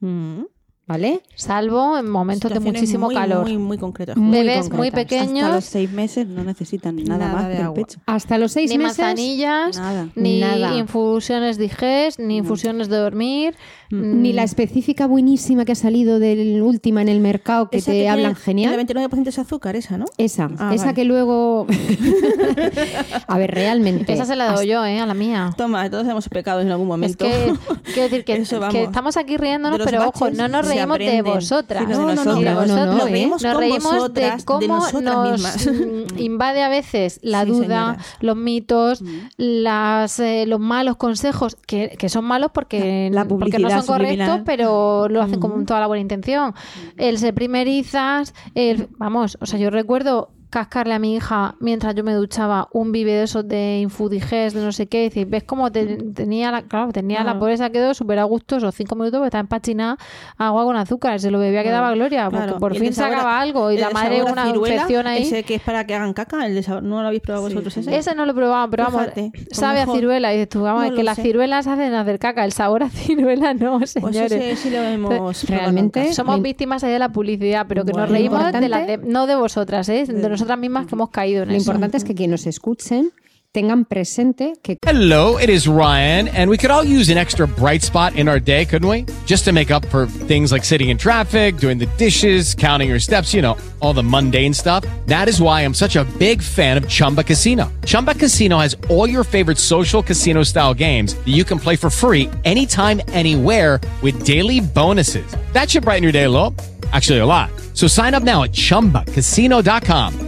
Mm. 0.00 0.42
¿vale? 0.88 1.20
Salvo 1.34 1.98
en 1.98 2.08
momentos 2.08 2.50
de 2.50 2.60
muchísimo 2.60 3.06
muy, 3.06 3.14
calor. 3.14 3.42
Muy, 3.42 3.58
muy 3.58 3.76
concretas. 3.76 4.16
Bebés 4.18 4.70
muy 4.72 4.90
pequeños, 4.90 5.44
Hasta 5.44 5.54
los 5.56 5.64
seis 5.66 5.92
meses 5.92 6.26
no 6.26 6.42
necesitan 6.44 6.96
nada, 6.96 7.18
Nada 7.18 7.32
más 7.34 7.48
de 7.48 7.54
del 7.54 7.62
agua. 7.62 7.74
pecho. 7.74 8.00
Hasta 8.06 8.38
los 8.38 8.52
seis 8.52 8.70
ni 8.70 8.78
meses. 8.78 8.98
manzanillas, 8.98 9.76
Nada. 9.76 10.08
ni 10.14 10.40
Nada. 10.40 10.74
infusiones 10.76 11.58
digest, 11.58 12.18
ni 12.18 12.38
infusiones 12.38 12.88
de 12.88 12.96
dormir. 12.96 13.54
Ni 13.90 14.32
la 14.34 14.42
específica 14.42 15.06
buenísima 15.06 15.64
que 15.64 15.72
ha 15.72 15.74
salido 15.74 16.18
del 16.18 16.60
última 16.62 17.00
en 17.02 17.08
el 17.08 17.20
mercado 17.20 17.70
que 17.70 17.78
Esa 17.78 17.90
te 17.92 18.08
hablan 18.08 18.34
genial. 18.36 18.74
El 18.78 18.86
29% 18.86 19.28
es 19.28 19.38
azúcar, 19.38 19.76
esa, 19.76 19.96
¿no? 19.96 20.04
Esa, 20.18 20.50
Ah, 20.58 20.72
esa 20.74 20.84
vale. 20.86 20.94
que 20.94 21.04
luego. 21.04 21.66
a 23.26 23.38
ver, 23.38 23.50
realmente. 23.52 24.12
Esa 24.12 24.24
se 24.24 24.36
la 24.36 24.52
doy 24.52 24.66
yo, 24.68 24.84
¿eh? 24.84 25.00
A 25.00 25.06
la 25.06 25.14
mía. 25.14 25.50
Toma, 25.56 25.88
todos 25.90 26.06
hemos 26.06 26.28
pecado 26.28 26.60
en 26.60 26.70
algún 26.70 26.86
Es 26.86 26.88
momento. 26.88 27.24
que, 27.24 27.54
quiero 27.84 28.02
decir 28.02 28.24
que, 28.24 28.34
Eso, 28.36 28.60
vamos. 28.60 28.74
que 28.74 28.82
estamos 28.84 29.16
aquí 29.16 29.36
riéndonos, 29.36 29.78
De 29.78 29.84
pero 29.84 30.08
ojo, 30.08 30.30
no 30.30 30.48
nos 30.48 30.66
reímos 30.68 30.98
de 30.98 31.22
vosotras. 31.22 31.88
de 31.88 31.94
de 31.94 32.00
nosotras. 32.00 32.26
No, 32.26 32.34
no, 32.44 32.54
vosotros. 32.54 32.86
no, 32.86 32.92
Nos 32.98 33.06
¿eh? 33.08 33.10
reímos 33.10 33.42
Nos 33.42 33.56
reímos 33.56 33.84
vosotras, 33.84 34.36
de 34.38 34.44
cómo 34.44 34.78
nos 35.00 35.30
mismas. 35.32 35.66
mm, 35.66 36.18
invade 36.18 36.62
a 36.62 36.68
veces 36.68 37.20
la 37.22 37.44
Sí, 37.44 37.50
duda, 37.50 37.66
señoras. 37.94 38.06
los 38.20 38.36
mitos, 38.36 39.02
las, 39.36 40.18
eh, 40.20 40.44
los 40.46 40.60
malos 40.60 40.96
consejos, 40.96 41.56
que, 41.66 41.96
que 41.98 42.08
son 42.08 42.24
malos 42.24 42.50
porque, 42.52 43.08
La 43.12 43.24
porque 43.26 43.44
no 43.58 43.68
publicidad 43.68 43.77
son 43.82 43.96
correctos, 43.98 44.40
pero 44.44 45.08
lo 45.08 45.22
hacen 45.22 45.40
con 45.40 45.66
toda 45.66 45.80
la 45.80 45.86
buena 45.86 46.00
intención. 46.00 46.54
El 46.96 47.18
ser 47.18 47.34
primerizas, 47.34 48.34
el, 48.54 48.88
vamos, 48.98 49.38
o 49.40 49.46
sea, 49.46 49.58
yo 49.58 49.70
recuerdo 49.70 50.30
cascarle 50.50 50.94
a 50.94 50.98
mi 50.98 51.14
hija 51.16 51.54
mientras 51.60 51.94
yo 51.94 52.02
me 52.04 52.14
duchaba 52.14 52.68
un 52.72 52.90
vive 52.92 53.12
de 53.12 53.24
esos 53.24 53.46
de 53.46 53.80
Infudigest, 53.82 54.56
de 54.56 54.62
no 54.64 54.72
sé 54.72 54.86
qué, 54.86 55.02
y 55.04 55.08
decir, 55.08 55.26
ves 55.26 55.44
cómo 55.44 55.70
te- 55.70 55.96
tenía 56.14 56.50
la, 56.50 56.62
claro, 56.62 56.90
tenía 56.92 57.22
la 57.24 57.38
pobreza 57.38 57.70
quedó 57.70 57.92
súper 57.94 58.18
a 58.18 58.24
gusto 58.24 58.56
esos 58.56 58.74
cinco 58.74 58.94
minutos 58.94 59.18
porque 59.18 59.26
estaba 59.28 59.40
empachinada 59.40 59.96
agua 60.36 60.64
con 60.64 60.76
azúcar, 60.76 61.20
se 61.20 61.30
lo 61.30 61.38
bebía 61.38 61.62
que 61.62 61.70
daba 61.70 61.92
gloria, 61.92 62.30
porque 62.30 62.54
por 62.54 62.72
el 62.72 62.78
fin 62.78 62.92
sabor 62.92 63.12
sacaba 63.16 63.40
algo 63.40 63.70
y 63.70 63.78
la 63.78 63.90
madre 63.90 64.22
una 64.22 64.46
ciruela, 64.46 64.74
infección 64.74 65.06
ahí. 65.06 65.22
Ese 65.22 65.42
que 65.42 65.56
es 65.56 65.62
para 65.62 65.86
que 65.86 65.94
hagan 65.94 66.12
caca, 66.14 66.46
el 66.46 66.54
de 66.54 66.62
sabor- 66.62 66.82
¿no 66.82 67.00
lo 67.02 67.08
habéis 67.08 67.22
probado 67.22 67.48
Sí, 67.48 67.54
vosotros 67.54 67.76
ese? 67.76 67.96
Ese 67.96 68.14
no 68.14 68.24
lo 68.24 68.32
he 68.32 68.34
probado, 68.34 68.70
pero 68.70 68.84
vamos, 68.84 69.02
Fíjate, 69.02 69.30
pues 69.32 69.48
sabe 69.52 69.80
a 69.80 69.86
ciruela. 69.86 70.32
Y 70.32 70.36
dices 70.38 70.48
tú, 70.48 70.62
vamos, 70.62 70.82
No 70.82 70.88
es 70.90 70.94
que 70.94 71.02
las 71.04 71.16
sé. 71.16 71.22
ciruelas 71.22 71.66
hacen 71.66 71.94
hacer 71.94 72.18
caca, 72.18 72.44
el 72.44 72.52
sabor 72.52 72.82
a 72.84 72.88
ciruela 72.90 73.54
no, 73.54 73.78
Pues 73.78 73.90
señores. 73.92 74.32
ese 74.32 74.56
sí 74.56 74.70
lo 74.70 74.78
hemos 74.82 75.08
probado 75.10 75.32
realmente-. 75.48 76.12
Somos 76.14 76.40
víctimas 76.42 76.84
ahí 76.84 76.92
de 76.92 76.98
la 76.98 77.10
publicidad, 77.10 77.66
pero 77.68 77.84
que 77.84 77.92
nos 77.92 78.02
Bueno, 78.08 78.12
reímos 78.12 78.42
lo 78.52 78.60
de 78.60 78.68
las 78.68 78.86
de, 78.86 78.98
no 78.98 79.26
de 79.26 79.34
vosotras, 79.36 79.88
¿eh? 79.88 80.04
de 80.06 80.28
nosotras 80.38 80.58
mismas 80.58 80.86
que 80.86 80.94
hemos 80.94 81.10
caído 81.10 81.42
en 81.42 81.50
Lo 81.50 81.54
eso. 81.56 81.70
importante 81.72 81.96
es 81.96 82.04
que 82.04 82.14
quienes 82.14 82.40
nos 82.40 82.46
escuchen 82.46 83.10
tengan 83.50 83.86
presente 83.86 84.52
que 84.62 84.76
Hello, 84.86 85.38
it 85.38 85.48
is 85.48 85.66
Ryan, 85.66 86.28
and 86.28 86.50
we 86.50 86.56
could 86.58 86.70
all 86.70 86.84
use 86.84 87.08
an 87.10 87.16
extra 87.16 87.46
bright 87.46 87.82
spot 87.82 88.14
in 88.14 88.28
our 88.28 88.38
day, 88.38 88.66
couldn't 88.66 88.88
we? 88.88 89.06
Just 89.26 89.44
to 89.46 89.52
make 89.52 89.70
up 89.70 89.84
for 89.86 90.06
things 90.06 90.52
like 90.52 90.64
sitting 90.64 90.90
in 90.90 90.98
traffic, 90.98 91.56
doing 91.56 91.78
the 91.78 91.86
dishes, 91.96 92.54
counting 92.54 92.88
your 92.90 93.00
steps, 93.00 93.32
you 93.32 93.40
know, 93.40 93.56
all 93.80 93.94
the 93.94 94.02
mundane 94.02 94.52
stuff. 94.52 94.84
That 95.06 95.28
is 95.28 95.40
why 95.40 95.62
I'm 95.62 95.72
such 95.74 95.96
a 95.96 96.04
big 96.18 96.42
fan 96.42 96.76
of 96.76 96.88
Chumba 96.88 97.24
Casino. 97.24 97.72
Chumba 97.86 98.14
Casino 98.14 98.58
has 98.58 98.76
all 98.90 99.08
your 99.08 99.24
favorite 99.24 99.58
social 99.58 100.02
casino 100.02 100.44
style 100.44 100.74
games 100.74 101.14
that 101.14 101.28
you 101.28 101.42
can 101.42 101.58
play 101.58 101.74
for 101.74 101.88
free 101.90 102.28
anytime, 102.44 103.00
anywhere 103.08 103.80
with 104.02 104.24
daily 104.26 104.60
bonuses. 104.60 105.26
That 105.52 105.70
should 105.70 105.84
brighten 105.84 106.02
your 106.02 106.12
day 106.12 106.24
a 106.24 106.30
little. 106.30 106.54
Actually, 106.92 107.18
a 107.20 107.26
lot. 107.26 107.50
So 107.74 107.86
sign 107.86 108.14
up 108.14 108.22
now 108.22 108.44
at 108.44 108.52
chumbacasino.com. 108.52 110.27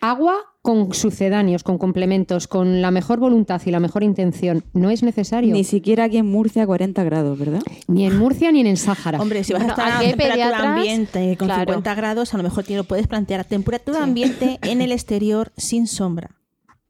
Agua 0.00 0.36
con 0.62 0.94
sucedáneos, 0.94 1.64
con 1.64 1.76
complementos, 1.78 2.46
con 2.46 2.82
la 2.82 2.90
mejor 2.90 3.18
voluntad 3.18 3.60
y 3.64 3.70
la 3.70 3.80
mejor 3.80 4.04
intención. 4.04 4.62
No 4.72 4.90
es 4.90 5.02
necesario. 5.02 5.52
Ni 5.52 5.64
siquiera 5.64 6.04
aquí 6.04 6.18
en 6.18 6.26
Murcia 6.26 6.66
40 6.66 7.02
grados, 7.04 7.38
¿verdad? 7.38 7.62
Ni 7.88 8.06
en 8.06 8.16
Murcia 8.16 8.52
ni 8.52 8.60
en 8.60 8.68
el 8.68 8.76
Sáhara. 8.76 9.20
Hombre, 9.20 9.42
si 9.42 9.54
vas 9.54 9.62
Bueno, 9.62 9.74
a 9.76 9.86
estar 9.86 9.96
a 9.96 10.00
temperatura 10.00 10.34
pediatras, 10.34 10.76
ambiente 10.76 11.36
con 11.36 11.48
claro. 11.48 11.72
50 11.72 11.94
grados, 11.94 12.34
a 12.34 12.36
lo 12.36 12.42
mejor 12.44 12.64
te 12.64 12.76
lo 12.76 12.84
puedes 12.84 13.08
plantear. 13.08 13.44
Temperatura 13.44 14.02
ambiente 14.04 14.58
en 14.62 14.82
el 14.82 14.92
exterior 14.98 15.52
sin 15.56 15.86
sombra, 15.88 16.30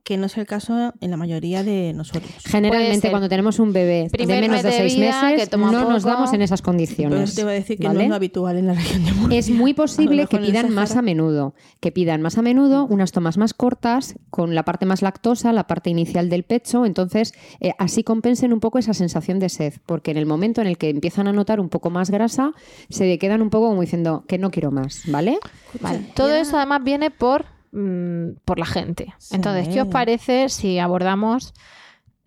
que 0.09 0.17
no 0.17 0.25
es 0.25 0.39
el 0.39 0.47
caso 0.47 0.95
en 1.03 1.11
la 1.11 1.19
mayoría 1.19 1.63
de 1.63 1.93
nosotros. 1.93 2.33
Generalmente 2.47 3.11
cuando 3.11 3.29
tenemos 3.29 3.59
un 3.59 3.75
bebé 3.75 4.09
Primer 4.11 4.37
de 4.37 4.49
menos 4.49 4.63
de 4.63 4.71
de 4.71 4.75
seis 4.75 4.97
vida, 4.97 5.21
que 5.21 5.35
meses, 5.35 5.51
toma 5.51 5.71
no 5.71 5.87
nos 5.87 6.03
damos 6.03 6.33
en 6.33 6.41
esas 6.41 6.63
Pero 6.63 6.73
condiciones. 6.73 7.35
te 7.35 7.45
voy 7.45 7.51
a 7.53 7.55
decir 7.57 7.77
que 7.77 7.87
¿vale? 7.87 7.99
no 7.99 8.03
es 8.05 8.09
lo 8.09 8.15
habitual 8.15 8.57
en 8.57 8.69
la 8.69 8.73
región 8.73 9.05
de 9.05 9.13
Murcia. 9.13 9.39
Es 9.39 9.51
muy 9.51 9.75
posible 9.75 10.27
que 10.27 10.39
pidan 10.39 10.73
más 10.73 10.97
a 10.97 11.03
menudo, 11.03 11.53
que 11.81 11.93
pidan 11.93 12.23
más 12.23 12.39
a 12.39 12.43
menudo 12.43 12.87
unas 12.87 13.13
tomas 13.13 13.37
más 13.37 13.53
cortas, 13.53 14.15
con 14.31 14.55
la 14.55 14.63
parte 14.63 14.87
más 14.87 15.03
lactosa, 15.03 15.53
la 15.53 15.67
parte 15.67 15.91
inicial 15.91 16.31
del 16.31 16.43
pecho, 16.43 16.87
entonces 16.87 17.35
eh, 17.61 17.73
así 17.77 18.03
compensen 18.03 18.55
un 18.55 18.61
poco 18.61 18.79
esa 18.79 18.95
sensación 18.95 19.39
de 19.39 19.51
sed, 19.51 19.75
porque 19.85 20.11
en 20.11 20.17
el 20.17 20.25
momento 20.25 20.63
en 20.63 20.69
el 20.69 20.79
que 20.79 20.89
empiezan 20.89 21.29
a 21.29 21.35
notar 21.35 21.61
un 21.61 21.69
poco 21.69 21.91
más 21.91 22.11
grasa, 22.11 22.53
se 22.89 23.19
quedan 23.19 23.43
un 23.43 23.51
poco 23.51 23.69
como 23.69 23.83
diciendo 23.83 24.25
que 24.27 24.39
no 24.39 24.51
quiero 24.51 24.71
más, 24.71 25.03
¿vale? 25.09 25.39
Vale. 25.83 26.01
Todo 26.15 26.35
eso 26.35 26.57
además 26.57 26.83
viene 26.83 27.11
por, 27.11 27.45
mm, 27.73 28.39
por 28.45 28.59
la 28.59 28.67
gente. 28.67 29.15
Sí. 29.19 29.37
Entonces, 29.37 29.69
¿qué 29.69 29.81
os 29.83 29.89
parece 29.89 30.49
si 30.49 30.79
abordamos 30.79 31.55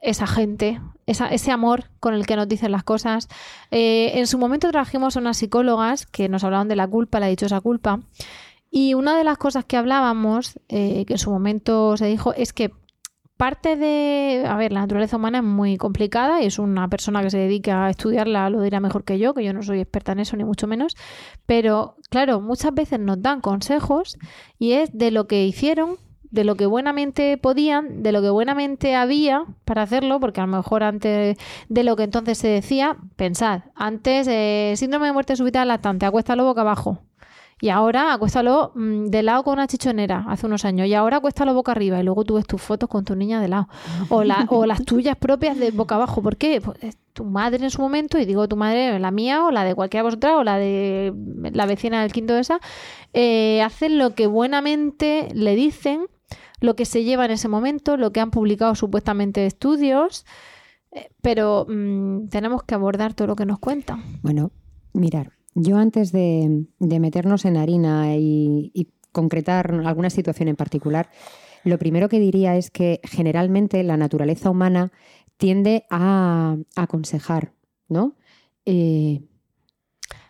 esa 0.01 0.25
gente, 0.27 0.81
esa- 1.05 1.27
ese 1.27 1.51
amor 1.51 1.85
con 1.99 2.13
el 2.13 2.25
que 2.25 2.35
nos 2.35 2.47
dicen 2.47 2.71
las 2.71 2.83
cosas? 2.83 3.27
Eh, 3.69 4.13
en 4.15 4.27
su 4.27 4.37
momento 4.37 4.69
trajimos 4.71 5.15
a 5.15 5.19
unas 5.19 5.37
psicólogas 5.37 6.05
que 6.07 6.27
nos 6.29 6.43
hablaban 6.43 6.67
de 6.67 6.75
la 6.75 6.87
culpa, 6.87 7.19
la 7.19 7.27
dichosa 7.27 7.61
culpa. 7.61 7.99
Y 8.69 8.93
una 8.93 9.17
de 9.17 9.23
las 9.25 9.37
cosas 9.37 9.65
que 9.65 9.75
hablábamos, 9.77 10.57
eh, 10.69 11.03
que 11.05 11.13
en 11.13 11.19
su 11.19 11.29
momento 11.29 11.97
se 11.97 12.05
dijo, 12.05 12.33
es 12.33 12.53
que 12.53 12.71
parte 13.41 13.75
de. 13.75 14.45
A 14.47 14.55
ver, 14.55 14.71
la 14.71 14.81
naturaleza 14.81 15.17
humana 15.17 15.39
es 15.39 15.43
muy 15.43 15.75
complicada 15.75 16.43
y 16.43 16.45
es 16.45 16.59
una 16.59 16.87
persona 16.89 17.23
que 17.23 17.31
se 17.31 17.39
dedica 17.39 17.87
a 17.87 17.89
estudiarla, 17.89 18.51
lo 18.51 18.61
dirá 18.61 18.79
mejor 18.79 19.03
que 19.03 19.17
yo, 19.17 19.33
que 19.33 19.43
yo 19.43 19.51
no 19.51 19.63
soy 19.63 19.79
experta 19.79 20.11
en 20.11 20.19
eso, 20.19 20.37
ni 20.37 20.43
mucho 20.43 20.67
menos. 20.67 20.95
Pero, 21.47 21.95
claro, 22.11 22.39
muchas 22.39 22.71
veces 22.75 22.99
nos 22.99 23.19
dan 23.19 23.41
consejos 23.41 24.19
y 24.59 24.73
es 24.73 24.95
de 24.95 25.09
lo 25.09 25.25
que 25.25 25.43
hicieron, 25.43 25.97
de 26.29 26.43
lo 26.43 26.53
que 26.53 26.67
buenamente 26.67 27.35
podían, 27.39 28.03
de 28.03 28.11
lo 28.11 28.21
que 28.21 28.29
buenamente 28.29 28.93
había 28.93 29.45
para 29.65 29.81
hacerlo, 29.81 30.19
porque 30.19 30.39
a 30.39 30.45
lo 30.45 30.57
mejor 30.57 30.83
antes 30.83 31.35
de 31.67 31.83
lo 31.83 31.95
que 31.95 32.03
entonces 32.03 32.37
se 32.37 32.47
decía, 32.47 32.97
pensad, 33.15 33.61
antes, 33.73 34.27
eh, 34.29 34.73
síndrome 34.75 35.07
de 35.07 35.13
muerte 35.13 35.35
súbita 35.35 35.65
lactante, 35.65 36.05
acuéstalo 36.05 36.45
boca 36.45 36.61
abajo. 36.61 36.99
Y 37.61 37.69
ahora 37.69 38.13
acuéstalo 38.13 38.71
mm, 38.75 39.05
de 39.05 39.23
lado 39.23 39.43
con 39.43 39.53
una 39.53 39.67
chichonera 39.67 40.25
hace 40.27 40.47
unos 40.47 40.65
años. 40.65 40.87
Y 40.87 40.93
ahora 40.95 41.17
acuéstalo 41.17 41.53
boca 41.53 41.71
arriba. 41.71 41.99
Y 41.99 42.03
luego 42.03 42.23
tú 42.25 42.33
ves 42.35 42.47
tus 42.47 42.61
fotos 42.61 42.89
con 42.89 43.05
tu 43.05 43.15
niña 43.15 43.39
de 43.39 43.47
lado. 43.47 43.67
O, 44.09 44.23
la- 44.23 44.45
o 44.49 44.65
las 44.65 44.83
tuyas 44.85 45.15
propias 45.15 45.57
de 45.57 45.69
boca 45.71 45.95
abajo. 45.95 46.21
¿Por 46.23 46.37
qué? 46.37 46.59
Pues 46.59 46.77
es 46.83 46.97
tu 47.13 47.23
madre 47.23 47.63
en 47.63 47.69
su 47.71 47.81
momento, 47.81 48.17
y 48.19 48.25
digo 48.25 48.47
tu 48.47 48.55
madre, 48.55 48.97
la 48.97 49.11
mía, 49.11 49.45
o 49.45 49.51
la 49.51 49.63
de 49.65 49.75
cualquiera 49.75 50.01
de 50.01 50.07
vosotras, 50.07 50.33
o 50.37 50.43
la 50.43 50.57
de 50.57 51.13
la 51.53 51.65
vecina 51.65 52.01
del 52.01 52.11
quinto 52.13 52.33
de 52.33 52.39
esa, 52.39 52.59
eh, 53.13 53.61
hacen 53.61 53.97
lo 53.97 54.15
que 54.15 54.27
buenamente 54.27 55.27
le 55.33 55.53
dicen, 55.55 56.07
lo 56.61 56.75
que 56.75 56.85
se 56.85 57.03
lleva 57.03 57.25
en 57.25 57.31
ese 57.31 57.47
momento, 57.49 57.97
lo 57.97 58.11
que 58.13 58.21
han 58.21 58.31
publicado 58.31 58.75
supuestamente 58.75 59.45
estudios. 59.45 60.25
eh, 60.93 61.09
Pero 61.21 61.65
mm, 61.67 62.29
tenemos 62.29 62.63
que 62.63 62.75
abordar 62.75 63.13
todo 63.13 63.27
lo 63.27 63.35
que 63.35 63.45
nos 63.45 63.59
cuentan. 63.59 64.03
Bueno, 64.21 64.51
mirar, 64.93 65.31
yo 65.53 65.77
antes 65.77 66.11
de, 66.11 66.65
de 66.79 66.99
meternos 66.99 67.45
en 67.45 67.57
harina 67.57 68.15
y, 68.15 68.71
y 68.73 68.87
concretar 69.11 69.73
alguna 69.85 70.09
situación 70.09 70.47
en 70.47 70.55
particular, 70.55 71.09
lo 71.63 71.77
primero 71.77 72.09
que 72.09 72.19
diría 72.19 72.55
es 72.55 72.71
que 72.71 72.99
generalmente 73.03 73.83
la 73.83 73.97
naturaleza 73.97 74.49
humana 74.49 74.91
tiende 75.37 75.85
a, 75.89 76.55
a 76.75 76.81
aconsejar, 76.81 77.53
¿no? 77.87 78.15
Eh, 78.65 79.21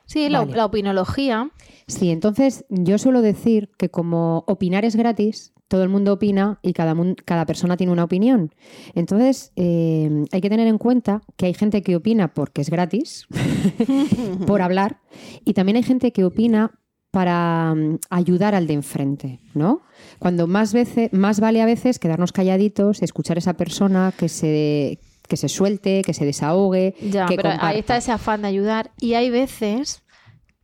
Sí, 0.05 0.27
la, 0.27 0.43
la 0.43 0.65
opinología. 0.65 1.51
Sí, 1.87 2.09
entonces 2.11 2.65
yo 2.67 2.97
suelo 2.97 3.21
decir 3.21 3.69
que 3.77 3.89
como 3.89 4.43
opinar 4.45 4.83
es 4.83 4.97
gratis, 4.97 5.53
todo 5.71 5.83
el 5.83 5.89
mundo 5.89 6.11
opina 6.11 6.59
y 6.61 6.73
cada, 6.73 6.93
cada 7.23 7.45
persona 7.45 7.77
tiene 7.77 7.93
una 7.93 8.03
opinión. 8.03 8.53
Entonces 8.93 9.53
eh, 9.55 10.25
hay 10.33 10.41
que 10.41 10.49
tener 10.49 10.67
en 10.67 10.77
cuenta 10.77 11.21
que 11.37 11.45
hay 11.45 11.53
gente 11.53 11.81
que 11.81 11.95
opina 11.95 12.33
porque 12.33 12.59
es 12.61 12.69
gratis, 12.69 13.25
por 14.45 14.61
hablar, 14.61 14.99
y 15.45 15.53
también 15.53 15.77
hay 15.77 15.83
gente 15.83 16.11
que 16.11 16.25
opina 16.25 16.71
para 17.11 17.73
mm, 17.75 17.99
ayudar 18.09 18.53
al 18.53 18.67
de 18.67 18.73
enfrente, 18.73 19.39
¿no? 19.53 19.81
Cuando 20.19 20.45
más 20.47 20.73
veces, 20.73 21.11
más 21.13 21.39
vale 21.39 21.61
a 21.61 21.65
veces 21.65 21.99
quedarnos 21.99 22.31
calladitos, 22.33 23.01
escuchar 23.01 23.37
a 23.37 23.39
esa 23.39 23.53
persona 23.53 24.13
que 24.17 24.27
se 24.29 24.99
que 25.27 25.37
se 25.37 25.47
suelte, 25.47 26.01
que 26.01 26.13
se 26.13 26.25
desahogue, 26.25 26.93
Ya, 27.09 27.25
que 27.25 27.37
pero 27.37 27.49
comparta. 27.51 27.67
ahí 27.67 27.79
está 27.79 27.95
ese 27.95 28.11
afán 28.11 28.41
de 28.41 28.49
ayudar. 28.49 28.91
Y 28.99 29.13
hay 29.13 29.29
veces, 29.29 30.03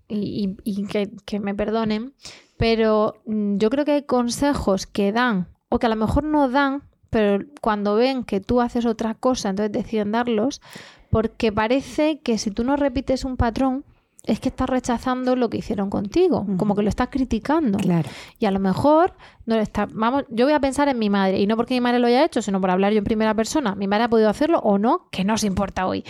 y, 0.09 0.57
y- 0.65 0.81
y 0.81 0.85
que, 0.87 1.09
que 1.25 1.39
me 1.39 1.55
perdonen, 1.55 2.13
pero 2.57 3.21
mm, 3.25 3.57
yo 3.57 3.69
creo 3.69 3.85
que 3.85 3.93
hay 3.93 4.03
consejos 4.03 4.87
que 4.87 5.11
dan, 5.11 5.47
o 5.69 5.79
que 5.79 5.85
a 5.85 5.89
lo 5.89 5.95
mejor 5.95 6.23
no 6.23 6.49
dan, 6.49 6.83
pero 7.09 7.45
cuando 7.61 7.95
ven 7.95 8.23
que 8.23 8.41
tú 8.41 8.61
haces 8.61 8.85
otra 8.85 9.13
cosa, 9.13 9.49
entonces 9.49 9.71
deciden 9.71 10.11
darlos, 10.11 10.61
porque 11.09 11.51
parece 11.51 12.19
que 12.19 12.37
si 12.37 12.51
tú 12.51 12.63
no 12.63 12.75
repites 12.75 13.23
un 13.23 13.37
patrón, 13.37 13.85
es 14.27 14.39
que 14.39 14.49
estás 14.49 14.69
rechazando 14.69 15.35
lo 15.35 15.49
que 15.49 15.57
hicieron 15.57 15.89
contigo, 15.89 16.45
como 16.57 16.75
que 16.75 16.83
lo 16.83 16.89
estás 16.89 17.07
criticando. 17.09 17.77
Claro. 17.79 18.09
Y 18.37 18.45
a 18.45 18.51
lo 18.51 18.59
mejor 18.59 19.13
no 19.45 19.55
le 19.55 19.61
está, 19.61 19.87
vamos, 19.91 20.25
yo 20.29 20.45
voy 20.45 20.53
a 20.53 20.59
pensar 20.59 20.89
en 20.89 20.99
mi 20.99 21.09
madre 21.09 21.39
y 21.39 21.47
no 21.47 21.55
porque 21.55 21.73
mi 21.73 21.81
madre 21.81 21.99
lo 21.99 22.07
haya 22.07 22.25
hecho, 22.25 22.41
sino 22.41 22.59
por 22.61 22.69
hablar 22.69 22.91
yo 22.91 22.99
en 22.99 23.05
primera 23.05 23.33
persona. 23.33 23.73
Mi 23.75 23.87
madre 23.87 24.03
ha 24.03 24.09
podido 24.09 24.29
hacerlo 24.29 24.59
o 24.59 24.77
no, 24.77 25.07
que 25.11 25.23
no 25.23 25.33
os 25.35 25.43
importa 25.43 25.87
hoy. 25.87 26.03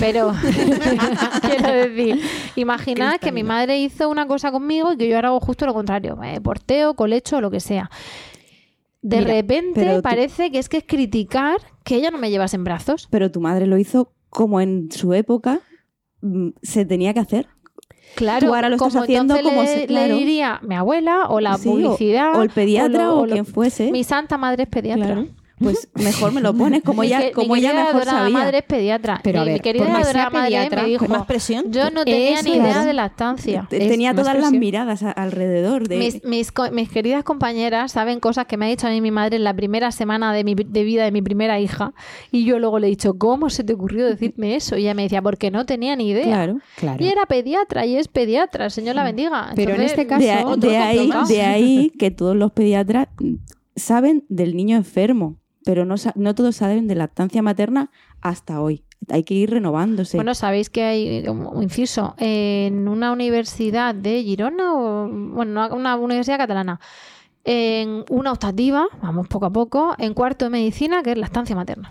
Pero 0.00 0.32
quiero 1.42 1.72
decir, 1.72 2.20
imaginad 2.56 3.18
que 3.18 3.32
mi 3.32 3.42
madre 3.42 3.78
hizo 3.78 4.08
una 4.08 4.26
cosa 4.26 4.52
conmigo 4.52 4.92
y 4.92 4.96
que 4.96 5.08
yo 5.08 5.16
ahora 5.16 5.28
hago 5.28 5.40
justo 5.40 5.66
lo 5.66 5.74
contrario, 5.74 6.16
me 6.16 6.40
porteo, 6.40 6.94
colecho, 6.94 7.40
lo 7.40 7.50
que 7.50 7.60
sea. 7.60 7.90
De 9.02 9.18
Mira, 9.18 9.32
repente 9.34 9.96
tú- 9.96 10.02
parece 10.02 10.50
que 10.50 10.58
es 10.58 10.68
que 10.68 10.78
es 10.78 10.84
criticar 10.86 11.56
que 11.84 11.96
ella 11.96 12.10
no 12.10 12.18
me 12.18 12.30
llevas 12.30 12.54
en 12.54 12.64
brazos. 12.64 13.06
Pero 13.10 13.30
tu 13.30 13.40
madre 13.40 13.66
lo 13.66 13.76
hizo 13.76 14.12
como 14.30 14.60
en 14.60 14.90
su 14.90 15.12
época 15.12 15.60
mm, 16.22 16.48
se 16.62 16.86
tenía 16.86 17.12
que 17.12 17.20
hacer. 17.20 17.48
Claro, 18.14 18.46
Tú 18.46 18.54
ahora 18.54 18.68
lo 18.68 18.76
estás 18.76 18.92
como 18.92 19.02
haciendo 19.02 19.34
entonces 19.34 19.52
como 19.58 19.62
le, 19.68 19.80
se- 19.80 19.86
claro. 19.86 20.06
le 20.14 20.14
diría 20.20 20.60
mi 20.62 20.74
abuela 20.76 21.22
o 21.28 21.40
la 21.40 21.56
Sí, 21.58 21.68
publicidad 21.68 22.36
o 22.38 22.42
el 22.42 22.50
pediatra 22.50 23.12
o 23.12 23.24
quien 23.26 23.44
fuese. 23.44 23.90
Mi 23.90 24.04
santa 24.04 24.38
madre 24.38 24.62
es 24.64 24.68
pediatra. 24.68 25.06
Claro. 25.06 25.26
Pues 25.64 25.88
mejor 25.94 26.32
me 26.32 26.40
lo 26.40 26.54
pones 26.54 26.82
como 26.82 27.02
ella, 27.02 27.32
como 27.32 27.56
ella 27.56 27.72
mejor 27.72 28.04
sabía. 28.04 28.32
madre 28.32 28.58
es 28.58 28.64
pediatra. 28.64 29.20
Pero 29.22 29.40
a 29.40 29.44
mi 29.44 29.60
querida 29.60 29.84
adorada 29.84 30.30
madre 30.30 30.70
me 30.70 30.84
dijo, 30.84 31.08
más 31.08 31.26
presión. 31.26 31.72
yo 31.72 31.90
no 31.90 32.04
tenía 32.04 32.42
ni 32.42 32.52
idea 32.52 32.84
de 32.84 32.92
lactancia. 32.92 33.66
Tenía 33.68 34.14
todas 34.14 34.38
las 34.38 34.52
miradas 34.52 35.02
alrededor 35.02 35.88
de... 35.88 35.96
Mis, 36.24 36.52
mis, 36.72 36.88
queridas 36.88 37.24
compañeras 37.24 37.92
saben 37.92 38.20
cosas 38.20 38.46
que 38.46 38.56
me 38.56 38.66
ha 38.66 38.68
dicho 38.68 38.86
a 38.86 38.90
mí 38.90 39.00
mi 39.00 39.10
madre 39.10 39.36
en 39.36 39.44
la 39.44 39.54
primera 39.54 39.90
semana 39.90 40.32
de, 40.32 40.44
mi, 40.44 40.54
de 40.54 40.84
vida 40.84 41.04
de 41.04 41.12
mi 41.12 41.22
primera 41.22 41.60
hija. 41.60 41.92
Y 42.30 42.44
yo 42.44 42.58
luego 42.58 42.78
le 42.78 42.86
he 42.86 42.90
dicho, 42.90 43.18
¿cómo 43.18 43.50
se 43.50 43.64
te 43.64 43.72
ocurrió 43.74 44.06
decirme 44.06 44.54
eso? 44.54 44.76
Y 44.76 44.82
ella 44.82 44.94
me 44.94 45.02
decía, 45.02 45.22
porque 45.22 45.50
no 45.50 45.66
tenía 45.66 45.96
ni 45.96 46.10
idea. 46.10 46.24
Claro. 46.24 46.58
Claro. 46.76 47.04
Y 47.04 47.08
era 47.08 47.26
pediatra 47.26 47.86
y 47.86 47.96
es 47.96 48.08
pediatra, 48.08 48.66
el 48.66 48.70
Señor 48.70 48.94
la 48.94 49.04
bendiga. 49.04 49.52
Pero 49.54 49.74
en 49.74 49.82
este 49.82 50.06
caso- 50.06 50.56
de, 50.56 50.76
ahí, 50.76 51.10
de 51.28 51.42
ahí 51.42 51.92
que 51.98 52.10
todos 52.10 52.36
los 52.36 52.52
pediatras 52.52 53.08
saben 53.76 54.24
del 54.28 54.56
niño 54.56 54.76
enfermo, 54.76 55.38
pero 55.64 55.84
no, 55.84 55.94
no 56.14 56.34
todos 56.34 56.56
saben 56.56 56.86
de 56.86 56.94
lactancia 56.94 57.42
materna 57.42 57.90
hasta 58.20 58.60
hoy. 58.60 58.84
Hay 59.10 59.24
que 59.24 59.34
ir 59.34 59.50
renovándose. 59.50 60.16
Bueno, 60.16 60.34
sabéis 60.34 60.70
que 60.70 60.82
hay, 60.82 61.28
un 61.28 61.62
inciso, 61.62 62.14
en 62.18 62.88
una 62.88 63.12
universidad 63.12 63.94
de 63.94 64.22
Girona, 64.22 64.74
o 64.74 65.08
bueno, 65.08 65.68
una 65.74 65.96
universidad 65.96 66.38
catalana, 66.38 66.80
en 67.44 68.04
una 68.08 68.32
optativa, 68.32 68.86
vamos 69.02 69.28
poco 69.28 69.46
a 69.46 69.50
poco, 69.50 69.94
en 69.98 70.14
cuarto 70.14 70.46
de 70.46 70.50
medicina, 70.50 71.02
que 71.02 71.12
es 71.12 71.18
la 71.18 71.26
estancia 71.26 71.54
materna. 71.54 71.88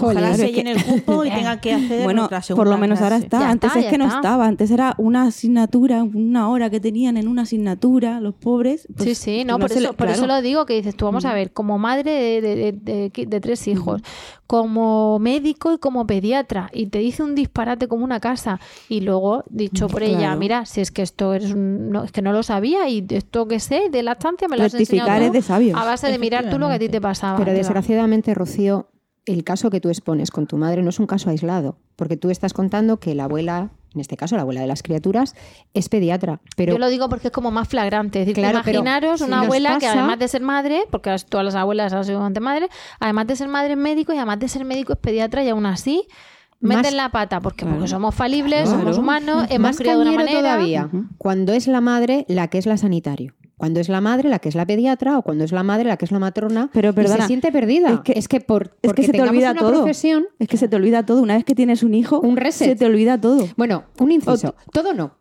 Ojalá 0.00 0.34
se 0.34 0.46
que- 0.46 0.52
llene 0.52 0.72
el 0.72 0.82
cupo 0.84 1.24
y 1.24 1.30
tenga 1.30 1.60
que 1.60 1.72
hacer 1.74 2.02
bueno, 2.04 2.24
otra 2.24 2.38
por 2.38 2.44
segunda 2.44 2.70
lo 2.72 2.78
menos 2.78 3.00
ahora 3.00 3.16
está. 3.16 3.40
Ya 3.40 3.50
Antes 3.50 3.68
está, 3.68 3.80
es 3.80 3.86
que 3.86 3.98
no 3.98 4.06
estaba. 4.06 4.46
Antes 4.46 4.70
era 4.70 4.94
una 4.98 5.24
asignatura, 5.24 6.02
una 6.02 6.48
hora 6.48 6.70
que 6.70 6.80
tenían 6.80 7.16
en 7.16 7.28
una 7.28 7.42
asignatura 7.42 8.20
los 8.20 8.34
pobres. 8.34 8.88
pues, 8.96 9.10
sí, 9.10 9.14
sí, 9.14 9.44
no, 9.44 9.54
no 9.54 9.58
por, 9.60 9.70
eso, 9.72 9.80
le- 9.80 9.92
por 9.92 10.08
eso 10.08 10.26
lo 10.26 10.40
digo, 10.42 10.66
que 10.66 10.74
dices 10.74 10.96
tú, 10.96 11.04
vamos 11.04 11.24
a 11.24 11.34
ver, 11.34 11.52
como 11.52 11.78
madre 11.78 12.10
de, 12.12 12.40
de- 12.40 12.72
de- 12.72 13.10
de- 13.10 13.26
de 13.26 13.40
tres 13.40 13.68
hijos, 13.68 14.02
como 14.46 15.18
médico 15.18 15.72
y 15.72 15.78
como 15.78 16.06
pediatra, 16.06 16.70
y 16.72 16.86
te 16.86 16.98
dice 16.98 17.22
un 17.22 17.34
disparate 17.34 17.88
como 17.88 18.04
una 18.04 18.20
casa, 18.20 18.60
y 18.88 19.00
luego, 19.00 19.44
dicho 19.48 19.88
por 19.88 20.02
ella, 20.02 20.34
mira, 20.36 20.66
si 20.66 20.80
es 20.80 20.90
que 20.90 21.02
esto 21.02 21.34
es, 21.34 21.52
un- 21.52 21.90
no, 21.90 22.04
es 22.04 22.12
que 22.12 22.22
no 22.22 22.32
lo 22.32 22.42
sabía, 22.42 22.88
y 22.88 23.04
esto 23.10 23.46
que 23.48 23.60
sé 23.60 23.88
de 23.90 24.02
lactancia 24.02 24.48
me 24.48 24.56
lo 24.56 24.64
has 24.64 24.74
enseñado 24.74 25.26
tú 25.26 25.32
de 25.32 25.42
sabios. 25.42 25.78
a 25.80 25.84
base 25.84 26.10
de 26.10 26.18
mirar 26.18 26.50
tú 26.50 26.58
lo 26.58 26.68
que 26.68 26.74
a 26.74 26.78
ti 26.78 26.88
te 26.88 27.00
pasaba. 27.00 27.38
Pero 27.38 27.52
desgraciadamente, 27.52 28.34
Rocío, 28.34 28.88
el 29.26 29.44
caso 29.44 29.70
que 29.70 29.80
tú 29.80 29.88
expones 29.88 30.30
con 30.30 30.46
tu 30.46 30.56
madre 30.56 30.82
no 30.82 30.90
es 30.90 30.98
un 31.00 31.06
caso 31.06 31.30
aislado, 31.30 31.76
porque 31.96 32.16
tú 32.16 32.30
estás 32.30 32.52
contando 32.52 32.98
que 32.98 33.14
la 33.14 33.24
abuela, 33.24 33.70
en 33.94 34.00
este 34.00 34.16
caso 34.16 34.36
la 34.36 34.42
abuela 34.42 34.60
de 34.60 34.66
las 34.66 34.82
criaturas, 34.82 35.34
es 35.72 35.88
pediatra. 35.88 36.40
Pero 36.56 36.72
Yo 36.74 36.78
lo 36.78 36.88
digo 36.88 37.08
porque 37.08 37.28
es 37.28 37.32
como 37.32 37.50
más 37.50 37.66
flagrante. 37.68 38.20
Es 38.20 38.26
decir, 38.26 38.42
Claro, 38.42 38.58
imaginaros 38.58 39.20
una 39.22 39.40
abuela 39.40 39.78
que 39.78 39.86
además 39.86 40.18
de 40.18 40.28
ser 40.28 40.42
madre, 40.42 40.82
porque 40.90 41.14
todas 41.28 41.44
las 41.44 41.54
abuelas 41.54 41.92
han 41.92 42.04
sido 42.04 42.20
madre, 42.40 42.68
además 43.00 43.26
de 43.26 43.36
ser 43.36 43.48
madre 43.48 43.72
es 43.72 43.78
médico 43.78 44.12
y 44.12 44.16
además 44.16 44.38
de 44.40 44.48
ser 44.48 44.64
médico 44.64 44.92
es 44.92 44.98
pediatra 44.98 45.42
y 45.42 45.48
aún 45.48 45.64
así 45.66 46.06
Más- 46.60 46.78
meten 46.78 46.96
la 46.96 47.10
pata. 47.10 47.40
porque 47.40 47.64
Claro. 47.64 47.76
Porque 47.78 47.88
somos 47.90 48.14
falibles, 48.14 48.64
Claro. 48.64 48.78
somos 48.80 48.98
humanos, 48.98 49.46
hemos 49.48 49.60
más 49.60 49.76
criado 49.78 50.00
de 50.00 50.08
una 50.08 50.16
manera. 50.16 50.38
todavía, 50.40 50.90
cuando 51.18 51.52
es 51.54 51.66
la 51.66 51.80
madre 51.80 52.26
la 52.28 52.48
que 52.48 52.58
es 52.58 52.66
la 52.66 52.76
sanitario. 52.76 53.32
Cuando 53.64 53.80
es 53.80 53.88
la 53.88 54.02
madre 54.02 54.28
la 54.28 54.40
que 54.40 54.50
es 54.50 54.54
la 54.54 54.66
pediatra 54.66 55.16
o 55.16 55.22
cuando 55.22 55.42
es 55.42 55.50
la 55.50 55.62
madre 55.62 55.88
la 55.88 55.96
que 55.96 56.04
es 56.04 56.12
la 56.12 56.18
matrona 56.18 56.68
Pero, 56.74 56.90
y 57.00 57.06
se 57.08 57.22
siente 57.22 57.50
perdida. 57.50 58.02
es 58.14 58.28
que- 58.28 58.40
por, 58.42 58.76
Es 58.82 58.92
que 58.92 59.04
se 59.04 59.12
te 59.12 59.22
olvida 59.22 59.52
una 59.52 59.60
todo. 59.60 59.72
profesión, 59.72 60.26
Es 60.38 60.48
que 60.48 60.58
se 60.58 60.68
te 60.68 60.76
olvida 60.76 61.06
todo. 61.06 61.22
Una 61.22 61.36
vez 61.36 61.46
que 61.46 61.54
tienes 61.54 61.82
un 61.82 61.94
hijo, 61.94 62.20
Un 62.20 62.36
reset. 62.36 62.68
se 62.68 62.76
te 62.76 62.84
olvida 62.84 63.18
todo. 63.18 63.48
Bueno, 63.56 63.84
un 64.00 64.12
inciso. 64.12 64.54
Todo 64.70 64.92
no. 64.92 65.16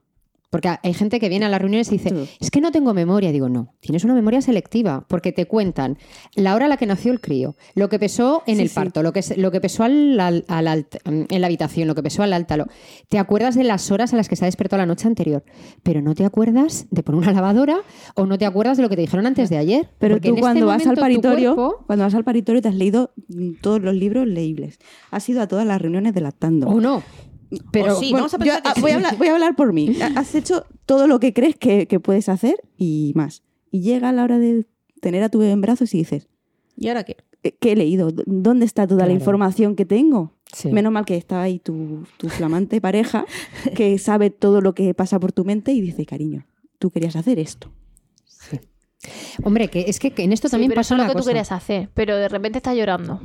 Porque 0.54 0.70
hay 0.84 0.94
gente 0.94 1.20
que 1.20 1.30
viene 1.30 1.48
a 1.48 1.50
las 1.50 1.60
reuniones 1.60 1.88
y 1.88 1.94
dice, 1.98 2.12
Todo. 2.12 2.28
es 2.40 2.52
que 2.52 2.62
no 2.62 2.72
tengo 2.72 2.94
memoria. 2.94 3.32
Digo, 3.32 3.50
no, 3.50 3.74
tienes 3.80 4.04
una 4.04 4.14
memoria 4.14 4.40
selectiva, 4.40 5.04
porque 5.10 5.32
te 5.32 5.48
cuentan 5.48 5.98
la 6.36 6.54
hora 6.54 6.66
a 6.66 6.68
la 6.68 6.78
que 6.78 6.86
nació 6.86 7.12
el 7.12 7.20
crío, 7.22 7.56
lo 7.74 7.90
que 7.90 7.98
pesó 7.98 8.44
en 8.46 8.58
Sí, 8.58 8.62
el 8.62 8.70
sí. 8.70 8.76
parto, 8.76 9.02
lo 9.02 9.14
que, 9.14 9.22
lo 9.36 9.50
que 9.50 9.60
pesó 9.60 9.84
al, 9.84 10.20
al- 10.20 10.46
al 10.48 10.68
alt- 10.68 11.00
en 11.06 11.42
la 11.42 11.48
habitación, 11.48 11.88
lo 11.88 11.96
que 11.96 12.04
pesó 12.04 12.22
al 12.22 12.34
alta. 12.34 12.56
lo- 12.56 12.68
Te 13.10 13.18
acuerdas 13.18 13.56
de 13.56 13.64
las 13.64 13.90
horas 13.90 14.14
a 14.14 14.16
las 14.16 14.30
que 14.30 14.36
se 14.36 14.46
ha 14.46 14.48
despertado 14.48 14.78
la 14.80 14.86
noche 14.86 15.08
anterior, 15.08 15.44
pero 15.82 16.02
no 16.04 16.14
te 16.14 16.24
acuerdas 16.24 16.86
de 16.92 17.02
poner 17.02 17.22
una 17.22 17.32
lavadora 17.34 17.78
o 18.14 18.28
no 18.28 18.38
te 18.38 18.46
acuerdas 18.46 18.78
de 18.78 18.84
lo 18.84 18.90
que 18.90 18.96
te 18.96 19.02
dijeron 19.02 19.26
antes 19.26 19.50
de 19.50 19.58
ayer. 19.58 19.90
Pero 19.98 20.22
tú 20.22 20.28
este 20.30 20.40
cuando 20.40 20.68
vas 20.68 20.86
al 20.86 20.96
paritorio, 20.98 21.56
cuerpo- 21.56 21.84
cuando 21.88 22.06
vas 22.06 22.14
al 22.14 22.24
paritorio 22.24 22.62
te 22.62 22.68
has 22.68 22.76
leído 22.76 23.12
mm, 23.28 23.54
todos 23.60 23.82
los 23.82 23.96
libros 23.96 24.28
leíbles. 24.28 24.78
Has 25.10 25.28
ido 25.30 25.42
a 25.42 25.48
todas 25.48 25.66
las 25.66 25.82
reuniones 25.82 26.14
de 26.14 26.22
lactando. 26.22 26.68
o 26.68 26.80
no. 26.80 27.02
Pero 27.72 27.96
sí, 28.00 28.12
Bueno, 28.12 28.28
vamos 28.28 28.34
a 28.34 28.38
yo, 28.38 28.44
que 28.44 28.70
ah, 28.70 28.74
sí. 28.76 28.82
voy, 28.82 28.92
a 28.92 28.96
hablar, 28.96 29.18
voy 29.18 29.28
a 29.28 29.34
hablar 29.34 29.56
por 29.56 29.74
mí. 29.74 29.96
Ha- 30.02 30.08
Has 30.20 30.36
hecho 30.36 30.66
todo 30.86 31.08
lo 31.08 31.20
que 31.20 31.34
crees 31.34 31.56
que, 31.56 31.88
que 31.88 32.00
puedes 32.00 32.30
hacer 32.30 32.56
y 32.78 33.12
más. 33.16 33.44
Y 33.72 33.82
llega 33.82 34.12
la 34.12 34.24
hora 34.24 34.40
de 34.40 34.66
tener 35.02 35.24
a 35.24 35.30
tu 35.30 35.40
bebé 35.40 35.52
en 35.52 35.62
brazos 35.62 35.94
y 35.94 35.98
dices, 36.00 36.28
¿Y 36.76 36.88
ahora 36.88 37.04
qué? 37.04 37.18
"¿Qué- 37.42 37.56
¿qué 37.60 37.72
he 37.74 37.76
leído? 37.76 38.10
¿Dó- 38.12 38.24
¿Dónde 38.26 38.66
está 38.66 38.88
toda 38.88 39.06
la 39.06 39.14
información 39.14 39.76
que 39.76 39.86
tengo? 39.86 40.34
Sí. 40.54 40.72
Menos 40.72 40.92
mal 40.94 41.04
que 41.06 41.18
está 41.18 41.42
ahí 41.42 41.60
tu, 41.60 42.04
tu 42.18 42.30
flamante 42.30 42.80
pareja 42.80 43.26
que 43.76 43.98
sabe 43.98 44.30
todo 44.30 44.62
lo 44.62 44.74
que 44.76 44.94
pasa 44.94 45.20
por 45.20 45.32
tu 45.32 45.44
mente 45.46 45.72
y 45.74 45.82
dice, 45.82 46.06
cariño, 46.06 46.46
tú 46.80 46.92
querías 46.92 47.16
hacer 47.16 47.40
esto. 47.40 47.72
Hombre, 49.44 49.68
que 49.70 49.82
es 49.88 50.00
que, 50.00 50.12
que 50.12 50.24
en 50.24 50.32
esto 50.32 50.48
Sí, 50.48 50.52
también 50.52 50.70
pero 50.70 50.80
pasa 50.80 50.94
es 50.94 50.98
lo 51.00 51.04
una 51.04 51.14
que 51.14 51.20
tú 51.20 51.26
querías 51.26 51.52
hacer, 51.52 51.90
pero 51.94 52.16
de 52.16 52.30
repente 52.30 52.60
estás 52.60 52.76
llorando. 52.78 53.20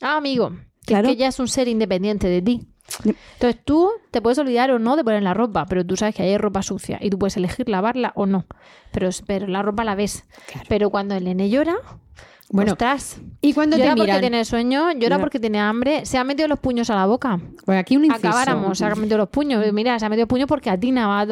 Ah, 0.00 0.16
amigo, 0.18 0.50
que 0.50 0.86
Claro. 0.86 1.08
es 1.08 1.14
que 1.14 1.18
ya 1.20 1.28
es 1.28 1.38
un 1.40 1.48
ser 1.48 1.66
independiente 1.68 2.28
de 2.28 2.42
ti. 2.42 2.60
Entonces 3.04 3.60
tú 3.64 3.90
te 4.10 4.20
puedes 4.22 4.38
olvidar 4.38 4.70
o 4.70 4.78
no 4.78 4.96
de 4.96 5.04
poner 5.04 5.22
la 5.22 5.34
ropa, 5.34 5.66
pero 5.66 5.84
tú 5.84 5.96
sabes 5.96 6.14
que 6.14 6.22
hay 6.22 6.38
ropa 6.38 6.62
sucia 6.62 6.98
y 7.00 7.10
tú 7.10 7.18
puedes 7.18 7.36
elegir 7.36 7.68
lavarla 7.68 8.12
o 8.14 8.26
no. 8.26 8.46
Pero, 8.92 9.08
pero 9.26 9.46
la 9.46 9.62
ropa 9.62 9.84
la 9.84 9.94
ves. 9.94 10.24
Claro. 10.46 10.66
Pero 10.68 10.90
cuando 10.90 11.14
el 11.14 11.24
nene 11.24 11.50
llora, 11.50 11.76
Bueno, 12.52 12.72
ostras, 12.72 13.20
y 13.40 13.54
cuando 13.54 13.76
llora 13.76 13.90
te 13.90 13.96
porque 13.96 14.02
miran, 14.12 14.20
tiene 14.20 14.44
sueño, 14.44 14.80
llora 14.92 14.98
Llora. 15.00 15.18
porque 15.18 15.40
tiene 15.40 15.58
hambre, 15.58 16.04
se 16.06 16.18
ha 16.18 16.22
metido 16.24 16.46
los 16.48 16.58
puños 16.60 16.90
a 16.90 16.94
la 16.94 17.06
boca. 17.06 17.40
Pues 17.64 17.78
aquí 17.78 17.96
un 17.96 18.04
inciso. 18.04 18.28
Acabáramos, 18.28 18.76
se 18.78 18.84
ha 18.84 18.94
metido 18.94 19.16
los 19.18 19.28
puños. 19.30 19.64
Mira, 19.72 19.98
se 19.98 20.04
ha 20.06 20.08
metido 20.08 20.26
puños 20.28 20.46
porque 20.46 20.68
atina 20.70 21.06
va, 21.06 21.26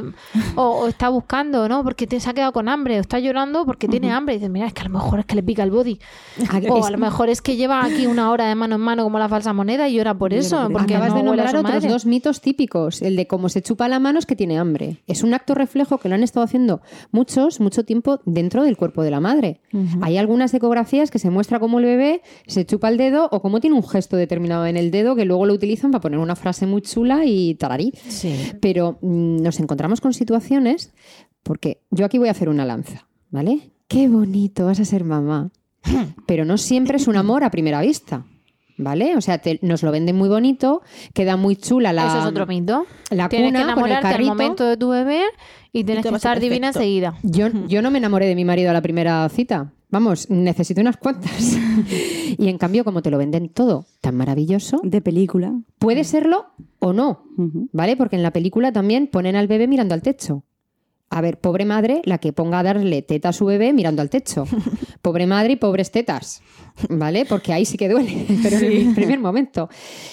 o, 0.57 0.63
o 0.63 0.89
está 0.89 1.09
buscando, 1.11 1.69
¿no? 1.69 1.85
Porque 1.85 2.07
te- 2.07 2.19
se 2.21 2.31
ha 2.31 2.33
quedado 2.35 2.53
con 2.53 2.69
hambre, 2.69 2.97
o 2.99 3.01
está 3.03 3.19
llorando 3.19 3.65
porque 3.67 3.87
tiene 3.87 4.11
hambre. 4.13 4.35
Y 4.35 4.39
dices, 4.39 4.51
mira, 4.51 4.67
es 4.67 4.73
que 4.73 4.81
a 4.81 4.85
lo 4.85 4.91
mejor 4.91 5.21
es 5.21 5.27
que 5.27 5.35
le 5.35 5.43
pica 5.43 5.63
el 5.63 5.71
body. 5.71 5.99
Aquí- 6.51 6.67
O 6.71 6.85
a 6.87 6.91
lo 6.91 6.99
mejor 6.99 7.29
es 7.29 7.43
que 7.43 7.57
lleva 7.57 7.85
aquí 7.85 8.07
una 8.07 8.31
hora 8.31 8.47
de 8.49 8.55
mano 8.55 8.77
en 8.77 8.81
mano 8.81 9.05
como 9.05 9.19
la 9.19 9.29
falsa 9.29 9.53
moneda 9.53 9.89
y 9.89 9.95
llora 9.97 10.15
por 10.15 10.33
eso. 10.33 10.57
por 10.57 10.65
eso. 10.65 10.73
Porque 10.73 10.95
Acabas 10.95 11.11
no 11.11 11.17
de 11.19 11.23
nombrar 11.25 11.49
otros 11.49 11.63
madre. 11.63 11.89
dos 11.89 12.07
mitos 12.07 12.41
típicos. 12.41 13.03
El 13.03 13.15
de 13.17 13.27
cómo 13.27 13.49
se 13.51 13.61
chupa 13.63 13.89
la 13.89 13.99
mano 14.01 14.19
es 14.19 14.27
que 14.27 14.37
tiene 14.37 14.59
hambre. 14.59 15.03
Es 15.07 15.23
un 15.23 15.35
acto 15.35 15.55
reflejo 15.55 15.99
que 15.99 16.09
lo 16.09 16.15
han 16.15 16.23
estado 16.23 16.45
haciendo 16.45 16.81
muchos, 17.13 17.61
mucho 17.61 17.85
tiempo 17.85 18.21
dentro 18.25 18.65
del 18.65 18.77
cuerpo 18.79 19.03
de 19.03 19.11
la 19.11 19.21
madre. 19.21 19.61
Hay 20.01 20.17
algunas 20.17 20.53
ecografías 20.55 21.10
que 21.11 21.19
se 21.19 21.31
muestra 21.31 21.59
cómo 21.61 21.79
el 21.79 21.85
bebé 21.85 22.23
se 22.47 22.65
chupa 22.65 22.89
el 22.89 22.97
dedo 22.97 23.29
o 23.31 23.41
cómo 23.43 23.61
tiene 23.61 23.77
un 23.77 23.87
gesto 23.87 24.17
determinado 24.17 24.67
en 24.67 24.77
el 24.77 24.91
dedo 24.91 25.15
que 25.17 25.25
luego 25.25 25.47
lo 25.47 25.55
utilizan 25.55 25.91
para 25.91 26.01
poner 26.03 26.19
una 26.19 26.37
frase 26.37 26.67
muy 26.67 26.83
chula 26.83 27.25
y 27.25 27.55
tararí. 27.57 27.93
Sí. 28.09 28.35
Pero 28.61 28.99
mm, 29.03 29.43
nos 29.43 29.61
encontramos 29.61 30.01
con 30.01 30.13
situaciones, 30.15 30.93
porque 31.43 31.83
yo 31.91 32.05
aquí 32.07 32.19
voy 32.19 32.29
a 32.29 32.33
hacer 32.33 32.49
una 32.49 32.65
lanza, 32.65 33.09
¿vale? 33.31 33.73
Qué 33.89 34.09
bonito, 34.09 34.67
vas 34.67 34.81
a 34.81 34.85
ser 34.85 35.05
mamá. 35.05 35.51
Pero 36.27 36.45
no 36.45 36.59
siempre 36.59 36.97
es 36.97 37.09
un 37.09 37.17
amor 37.17 37.43
a 37.43 37.51
primera 37.51 37.81
vista, 37.81 38.25
¿vale? 38.77 39.17
O 39.17 39.21
sea, 39.21 39.39
te- 39.39 39.59
nos 39.63 39.83
lo 39.83 39.91
venden 39.91 40.17
muy 40.17 40.29
bonito, 40.29 40.83
queda 41.15 41.37
muy 41.37 41.57
chula 41.57 41.93
la... 41.93 42.07
Eso 42.07 42.19
es 42.21 42.25
otro 42.27 42.47
mito. 42.47 42.87
la 43.11 43.29
tienes 43.29 43.53
que 43.53 43.61
cuna 43.61 43.75
con 43.75 43.85
el 43.87 43.91
enamorarte 43.93 44.23
al 44.23 44.25
momento 44.27 44.65
de 44.65 44.77
tu 44.77 44.91
bebé 44.91 45.23
y 45.73 45.85
tienes 45.85 46.05
que 46.07 46.15
estar 46.15 46.39
divina 46.41 46.69
enseguida. 46.69 47.15
Yo, 47.23 47.49
yo 47.69 47.83
no 47.83 47.91
me 47.91 47.99
enamoré 47.99 48.27
de 48.27 48.35
mi 48.35 48.45
marido 48.45 48.71
a 48.71 48.73
la 48.73 48.83
primera 48.83 49.29
cita. 49.29 49.73
Vamos, 49.91 50.31
necesito 50.31 50.81
unas 50.81 50.97
cuantas. 50.97 51.57
y 52.39 52.49
en 52.49 52.59
cambio, 52.59 52.85
como 52.85 53.03
te 53.03 53.11
lo 53.11 53.19
venden 53.19 53.49
todo 53.49 53.87
tan 54.01 54.17
maravilloso, 54.17 54.81
De 54.85 55.01
película. 55.01 55.53
puede 55.79 56.05
serlo 56.05 56.47
o 56.79 56.93
no. 56.93 57.25
¿vale? 57.73 57.97
Porque 57.97 58.17
en 58.17 58.23
la 58.23 58.33
película 58.33 58.73
también 58.73 59.07
ponen 59.09 59.37
al 59.37 59.49
bebé 59.49 59.67
mirando 59.67 59.95
al 59.95 60.03
techo. 60.03 60.45
A 61.13 61.21
ver, 61.21 61.41
pobre 61.41 61.65
madre, 61.65 62.03
la 62.05 62.19
que 62.19 62.33
ponga 62.33 62.61
a 62.61 62.63
darle 62.63 63.03
teta 63.03 63.31
a 63.31 63.33
su 63.33 63.45
bebé 63.45 63.73
mirando 63.73 64.01
al 64.01 64.11
techo. 64.11 64.45
Pobre 65.03 65.27
madre 65.27 65.55
y 65.55 65.57
pobres 65.57 65.91
tetas, 65.91 66.41
¿vale? 66.89 67.25
Porque 67.25 67.53
ahí 67.53 67.65
sí 67.65 67.77
que 67.79 67.89
duele, 67.89 68.27
pero 68.43 68.59
en 68.59 68.89
el 68.89 68.95
primer 68.95 69.19
momento. 69.19 69.69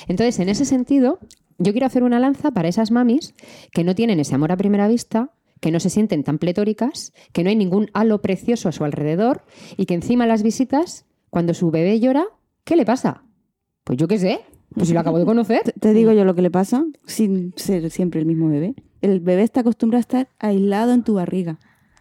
Entonces, 0.08 0.40
en 0.40 0.50
ese 0.50 0.66
sentido, 0.66 1.20
yo 1.60 1.72
quiero 1.72 1.86
hacer 1.86 2.02
una 2.04 2.20
lanza 2.20 2.50
para 2.52 2.68
esas 2.68 2.90
mamis 2.90 3.36
que 3.72 3.84
no 3.84 3.94
tienen 3.94 4.20
ese 4.20 4.34
amor 4.34 4.52
a 4.52 4.58
primera 4.58 4.88
vista, 4.88 5.34
que 5.60 5.72
no 5.72 5.80
se 5.80 5.90
sienten 5.90 6.24
tan 6.24 6.38
pletóricas, 6.38 7.14
que 7.34 7.44
no 7.44 7.50
hay 7.50 7.56
ningún 7.56 7.90
halo 7.94 8.22
precioso 8.22 8.70
a 8.70 8.72
su 8.72 8.84
alrededor 8.84 9.44
y 9.78 9.86
que 9.86 9.94
encima 9.96 10.26
las 10.28 10.44
visitas, 10.44 11.06
cuando 11.30 11.54
su 11.54 11.72
bebé 11.72 12.00
llora, 12.00 12.26
¿qué 12.64 12.76
le 12.76 12.86
pasa? 12.86 13.24
Pues 13.84 13.98
yo 13.98 14.08
qué 14.08 14.20
sé, 14.20 14.40
pues 14.74 14.88
si 14.90 14.94
lo 14.94 15.00
acabo 15.00 15.18
de 15.20 15.26
conocer. 15.26 15.62
Te- 15.80 15.94
digo 15.94 16.12
yo 16.12 16.26
lo 16.26 16.36
que 16.36 16.42
le 16.42 16.52
pasa 16.52 16.86
sin 17.06 17.54
ser 17.56 17.90
siempre 17.90 18.20
el 18.20 18.26
mismo 18.26 18.50
bebé. 18.50 18.76
El 19.02 19.20
bebé 19.20 19.44
está 19.44 19.62
acostumbrado 19.62 20.00
a 20.00 20.02
estar 20.02 20.30
aislado 20.40 20.94
en 20.94 21.04
tu 21.04 21.14
barriga. 21.16 21.60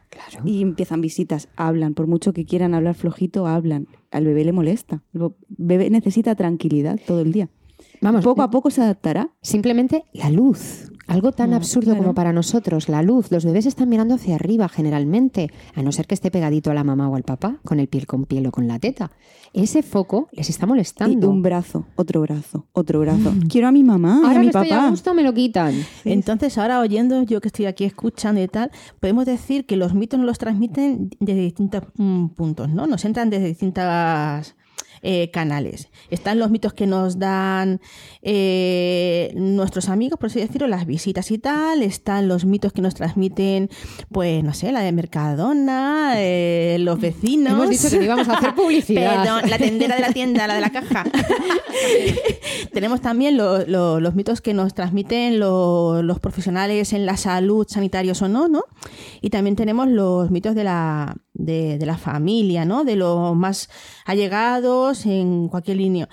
Claro. 0.09 0.45
Y 0.49 0.63
empiezan 0.63 1.01
visitas, 1.03 1.49
hablan, 1.57 1.93
por 1.93 2.07
mucho 2.07 2.33
que 2.33 2.47
quieran 2.47 2.75
hablar 2.75 2.95
flojito, 2.95 3.47
hablan. 3.47 3.87
Al 4.11 4.25
bebé 4.25 4.45
le 4.45 4.53
molesta. 4.53 5.03
El 5.13 5.33
bebé 5.49 5.91
necesita 5.91 6.35
tranquilidad 6.35 6.99
todo 7.07 7.21
el 7.21 7.33
día. 7.33 7.51
Vamos, 8.01 8.25
Poco 8.25 8.43
a 8.43 8.51
poco 8.51 8.71
se 8.71 8.83
adaptará. 8.83 9.31
Simplemente 9.43 10.05
la 10.13 10.31
luz. 10.31 10.91
Algo 11.09 11.31
tan 11.31 11.51
Mm, 11.51 11.55
absurdo 11.55 11.91
claro. 11.93 12.03
como 12.03 12.15
para 12.17 12.33
nosotros, 12.33 12.89
la 12.89 13.01
luz. 13.01 13.31
Los 13.31 13.45
bebés 13.45 13.65
están 13.67 13.89
mirando 13.89 14.17
hacia 14.17 14.35
arriba 14.35 14.69
generalmente, 14.69 15.53
a 15.77 15.83
no 15.83 15.93
ser 15.93 16.09
que 16.09 16.15
esté 16.15 16.33
pegadito 16.33 16.73
a 16.73 16.75
la 16.75 16.83
mamá 16.83 17.09
o 17.09 17.15
al 17.15 17.23
papá, 17.23 17.61
con 17.65 17.79
el 17.79 17.87
piel 17.87 18.09
con 18.09 18.25
piel 18.25 18.45
o 18.49 18.51
con 18.51 18.67
la 18.67 18.81
teta. 18.81 19.13
Ese 19.53 19.85
foco 19.85 20.29
les 20.33 20.51
está 20.51 20.67
Y 20.67 20.69
molestando. 20.71 21.31
un 21.31 21.43
brazo, 21.43 21.87
otro 21.95 22.23
brazo, 22.23 22.67
otro 22.73 22.99
brazo. 23.01 23.33
Quiero 23.49 23.69
a 23.69 23.73
mi 23.73 23.85
mamá, 23.85 24.19
y 24.21 24.27
Ahora 24.27 24.37
a 24.37 24.41
mi 24.41 24.47
que 24.51 24.59
estoy 24.59 24.73
a 24.73 24.77
papá. 24.79 24.91
gusto 24.91 25.15
me 25.15 25.23
lo 25.23 25.33
quitan. 25.33 25.75
Entonces, 26.05 26.59
ahora 26.59 26.81
oyendo, 26.81 27.23
yo 27.23 27.41
que 27.41 27.49
estoy 27.49 27.67
aquí 27.67 27.85
escuchando 27.85 28.43
y 28.43 28.49
tal, 28.49 28.73
podemos 28.99 29.27
decir 29.27 29.65
que 29.65 29.77
los 29.77 29.95
mitos 29.95 30.19
nos 30.19 30.27
los 30.27 30.39
transmiten 30.39 31.11
desde 31.21 31.41
distintos 31.43 31.85
mm, 31.99 32.27
puntos, 32.31 32.69
¿no? 32.71 32.89
Nos 32.89 33.05
entran 33.05 33.31
desde 33.31 33.47
distintas 33.47 34.57
eh, 35.09 35.31
canales. 35.31 35.89
Están 36.11 36.41
los 36.41 36.51
mitos 36.51 36.73
que 36.75 36.89
nos 36.89 37.21
dan 37.21 37.81
eh, 38.23 39.33
nuestros 39.37 39.89
amigos, 39.89 40.19
por 40.19 40.27
así 40.31 40.41
decirlo, 40.41 40.67
las 40.67 40.85
visitas 40.85 41.31
y 41.31 41.39
tal. 41.39 41.83
Están 41.85 42.27
los 42.27 42.45
mitos 42.45 42.73
que 42.73 42.83
nos 42.83 42.95
transmiten, 42.95 43.71
pues, 44.11 44.43
no 44.43 44.53
sé, 44.53 44.73
la 44.73 44.81
de 44.81 44.91
Mercadona, 44.91 46.15
eh, 46.17 46.77
los 46.81 46.99
vecinos. 47.01 47.53
Hemos 47.53 47.71
dicho 47.71 47.89
que 47.89 48.05
íbamos 48.05 48.29
a 48.29 48.35
hacer 48.39 48.55
publicidad. 48.57 49.23
Perdón, 49.23 49.49
la 49.49 49.59
tendera 49.59 49.95
de 49.95 50.01
la 50.03 50.13
tienda, 50.13 50.49
la 50.49 50.55
de 50.57 50.61
la 50.61 50.71
caja. 50.71 51.05
Tenemos 52.73 53.01
también 53.01 53.37
lo- 53.37 53.65
lo- 53.67 54.01
los 54.01 54.15
mitos 54.15 54.41
que 54.41 54.55
nos 54.55 54.75
transmiten 54.75 55.39
lo- 55.39 56.03
los 56.03 56.19
profesionales 56.21 56.93
en 56.93 57.07
la 57.07 57.17
salud, 57.17 57.67
sanitarios 57.69 58.23
o 58.23 58.29
no, 58.29 58.49
¿no? 58.49 58.65
Y 59.21 59.31
también 59.31 59.57
tenemos 59.57 59.89
los 59.89 60.31
mitos 60.31 60.55
de 60.55 60.65
la, 60.65 61.15
de, 61.39 61.79
de 61.79 61.87
la 61.87 61.97
familia, 61.99 62.65
¿no? 62.65 62.85
De 62.85 62.97
los 62.97 63.37
más 63.37 63.69
allegados 64.05 65.07
en 65.07 65.49
cualquier 65.49 65.77
línea. 65.77 66.09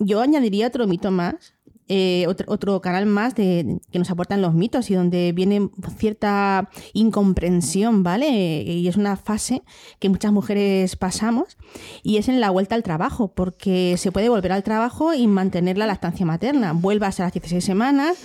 Yo 0.00 0.20
añadiría 0.20 0.68
otro 0.68 0.86
mito 0.86 1.10
más. 1.10 1.55
Eh, 1.88 2.24
otro, 2.28 2.46
otro 2.52 2.80
canal 2.80 3.06
más 3.06 3.34
de, 3.34 3.78
que 3.92 3.98
nos 3.98 4.10
aportan 4.10 4.42
los 4.42 4.54
mitos 4.54 4.90
y 4.90 4.94
donde 4.94 5.32
viene 5.32 5.70
cierta 5.96 6.68
incomprensión, 6.92 8.02
¿vale? 8.02 8.62
Y 8.62 8.88
es 8.88 8.96
una 8.96 9.16
fase 9.16 9.62
que 10.00 10.08
muchas 10.08 10.32
mujeres 10.32 10.96
pasamos 10.96 11.56
y 12.02 12.16
es 12.16 12.28
en 12.28 12.40
la 12.40 12.50
vuelta 12.50 12.74
al 12.74 12.82
trabajo, 12.82 13.28
porque 13.28 13.94
se 13.98 14.10
puede 14.10 14.28
volver 14.28 14.52
al 14.52 14.64
trabajo 14.64 15.14
y 15.14 15.26
mantener 15.28 15.78
la 15.78 15.86
lactancia 15.86 16.26
materna. 16.26 16.72
Vuelvas 16.72 17.20
a 17.20 17.24
las 17.24 17.32
16 17.32 17.64
semanas. 17.64 18.18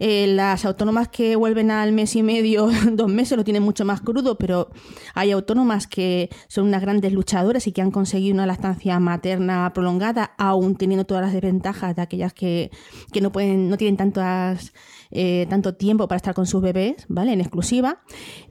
Eh, 0.00 0.26
las 0.28 0.64
autónomas 0.64 1.08
que 1.08 1.36
vuelven 1.36 1.70
al 1.70 1.92
mes 1.92 2.16
y 2.16 2.22
medio, 2.22 2.70
dos 2.92 3.08
meses, 3.08 3.36
lo 3.36 3.44
tienen 3.44 3.62
mucho 3.62 3.84
más 3.84 4.00
crudo, 4.00 4.38
pero 4.38 4.70
hay 5.14 5.32
autónomas 5.32 5.86
que 5.86 6.30
son 6.48 6.66
unas 6.66 6.80
grandes 6.80 7.12
luchadoras 7.12 7.66
y 7.66 7.72
que 7.72 7.82
han 7.82 7.90
conseguido 7.90 8.34
una 8.34 8.46
lactancia 8.46 8.98
materna 9.00 9.70
prolongada, 9.74 10.32
aún 10.38 10.76
teniendo 10.76 11.04
todas 11.04 11.22
las 11.22 11.32
desventajas 11.32 11.94
de 11.94 12.02
aquellas 12.02 12.32
que, 12.32 12.70
que 13.12 13.20
no 13.20 13.32
pueden, 13.32 13.68
no 13.68 13.76
tienen 13.76 13.96
tantas 13.96 14.72
eh, 15.14 15.46
tanto 15.50 15.74
tiempo 15.74 16.08
para 16.08 16.16
estar 16.16 16.34
con 16.34 16.46
sus 16.46 16.62
bebés, 16.62 17.04
¿vale? 17.08 17.34
En 17.34 17.40
exclusiva. 17.42 18.00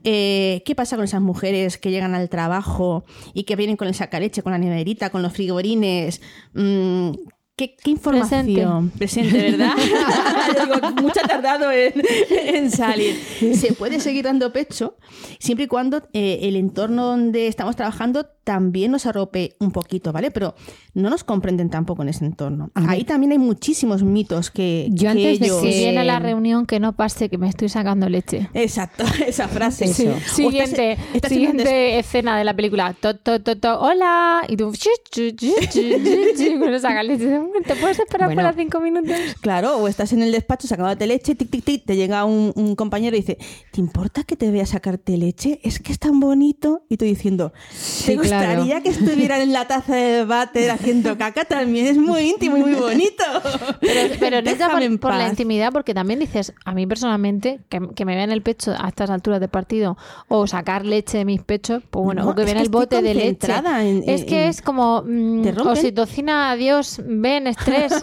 Eh, 0.03 0.61
¿Qué 0.63 0.75
pasa 0.75 0.95
con 0.95 1.05
esas 1.05 1.21
mujeres 1.21 1.79
que 1.79 1.89
llegan 1.89 2.13
al 2.13 2.29
trabajo 2.29 3.03
y 3.33 3.43
que 3.43 3.55
vienen 3.55 3.77
con 3.77 3.87
el 3.87 3.95
sacaleche, 3.95 4.43
con 4.43 4.51
la 4.51 4.59
neverita, 4.59 5.09
con 5.09 5.23
los 5.23 5.33
frigorines? 5.33 6.21
Mm, 6.53 7.13
¿Qué, 7.55 7.75
qué 7.75 7.91
información? 7.91 8.89
Presente, 8.97 9.51
¿verdad? 9.51 9.73
Digo, 10.65 10.91
mucho 11.01 11.19
ha 11.23 11.27
tardado 11.27 11.71
en, 11.71 11.93
en 12.29 12.71
salir. 12.71 13.15
Se 13.55 13.73
puede 13.73 13.99
seguir 13.99 14.23
dando 14.25 14.51
pecho 14.51 14.95
siempre 15.39 15.65
y 15.65 15.67
cuando 15.67 16.01
eh, 16.13 16.39
el 16.43 16.55
entorno 16.55 17.05
donde 17.05 17.45
estamos 17.47 17.75
trabajando 17.75 18.25
también 18.43 18.89
nos 18.91 19.05
arrope 19.05 19.55
un 19.59 19.71
poquito, 19.71 20.11
¿vale? 20.11 20.31
Pero 20.31 20.55
no 20.95 21.11
nos 21.11 21.23
comprenden 21.23 21.69
tampoco 21.69 22.01
en 22.01 22.09
ese 22.09 22.25
entorno. 22.25 22.71
Ahí 22.73 23.03
también 23.03 23.31
hay 23.33 23.37
muchísimos 23.37 24.01
mitos 24.01 24.49
que, 24.49 24.87
Yo 24.89 25.03
que 25.03 25.07
antes 25.09 25.39
de 25.39 25.45
ellos... 25.45 25.61
Que- 25.61 25.67
viene 25.67 25.99
a 25.99 26.03
la 26.03 26.17
reunión, 26.19 26.65
que 26.65 26.79
no 26.79 26.93
pase 26.95 27.29
que 27.29 27.37
me 27.37 27.47
estoy 27.47 27.69
sacando 27.69 28.09
leche. 28.09 28.49
Exacto, 28.55 29.03
esa 29.27 29.47
frase. 29.47 29.85
Estás- 29.85 30.31
Siguiente, 30.35 30.97
estás 31.13 31.29
siguiente 31.31 31.99
escena 31.99 32.37
de 32.39 32.43
la 32.43 32.55
película. 32.55 32.95
To, 32.99 33.15
to, 33.15 33.39
to, 33.41 33.55
to, 33.57 33.79
hola. 33.79 34.41
Y 34.47 34.57
tú, 34.57 34.71
con 36.59 36.73
esa 36.73 37.03
leche. 37.03 37.40
¿Te 37.65 37.75
puedes 37.75 37.99
esperar 37.99 38.27
Bueno. 38.27 38.41
para 38.41 38.53
cinco 38.53 38.79
minutos? 38.79 39.15
Claro, 39.41 39.77
o 39.77 39.87
estás 39.87 40.13
en 40.13 40.21
el 40.21 40.31
despacho 40.31 40.67
sacándote 40.67 41.07
leche, 41.07 41.35
tic, 41.35 41.49
tic, 41.49 41.63
tic, 41.63 41.85
te 41.85 41.95
llega 41.95 42.25
un, 42.25 42.51
un 42.55 42.75
compañero 42.75 43.15
y 43.15 43.19
dice, 43.21 43.37
¿te 43.71 43.79
importa 43.81 44.23
que 44.23 44.35
te 44.35 44.51
vea 44.51 44.65
sacarte 44.65 45.17
leche? 45.17 45.59
Es 45.63 45.79
que 45.79 45.91
es 45.91 45.99
tan 45.99 46.19
bonito. 46.19 46.83
Y 46.89 46.97
tú 46.97 47.05
diciendo, 47.05 47.51
¿te 47.51 47.75
Sí, 47.75 48.15
gustaría 48.15 48.63
claro. 48.65 48.83
que 48.83 48.89
estuvieran 48.89 49.41
en 49.41 49.53
la 49.53 49.67
taza 49.67 49.95
de 49.95 50.25
váter 50.25 50.69
haciendo 50.71 51.17
caca? 51.17 51.45
También 51.45 51.87
es 51.87 51.97
muy 51.97 52.21
íntimo 52.29 52.57
y 52.57 52.61
muy 52.61 52.73
bonito. 52.75 53.23
Pero, 53.81 54.15
pero 54.19 54.41
no 54.41 54.51
por, 54.71 54.99
por 54.99 55.13
la 55.15 55.27
intimidad, 55.27 55.71
porque 55.71 55.93
también 55.93 56.19
dices, 56.19 56.53
a 56.65 56.73
mí 56.73 56.85
personalmente, 56.87 57.59
que, 57.69 57.79
que 57.95 58.05
me 58.05 58.15
vean 58.15 58.31
el 58.31 58.41
pecho 58.41 58.73
a 58.77 58.87
estas 58.87 59.09
alturas 59.09 59.39
del 59.39 59.49
partido 59.49 59.97
o 60.27 60.45
sacar 60.47 60.85
leche 60.85 61.17
de 61.19 61.25
mis 61.25 61.41
pechos, 61.41 61.81
pues 61.89 62.03
bueno, 62.05 62.23
No, 62.23 62.29
o 62.31 62.35
que 62.35 62.45
que 62.45 62.51
el 62.51 62.69
bote 62.69 63.01
de 63.01 63.13
leche. 63.13 63.51
en- 63.51 64.03
es 64.07 64.23
que 64.25 64.43
en- 64.43 64.49
es 64.49 64.61
como 64.61 65.03
mm, 65.05 65.41
¿Te 65.41 65.51
rompen? 65.51 65.71
oxitocina, 65.71 66.51
adiós, 66.51 67.01
ven, 67.05 67.30
estrés, 67.47 67.93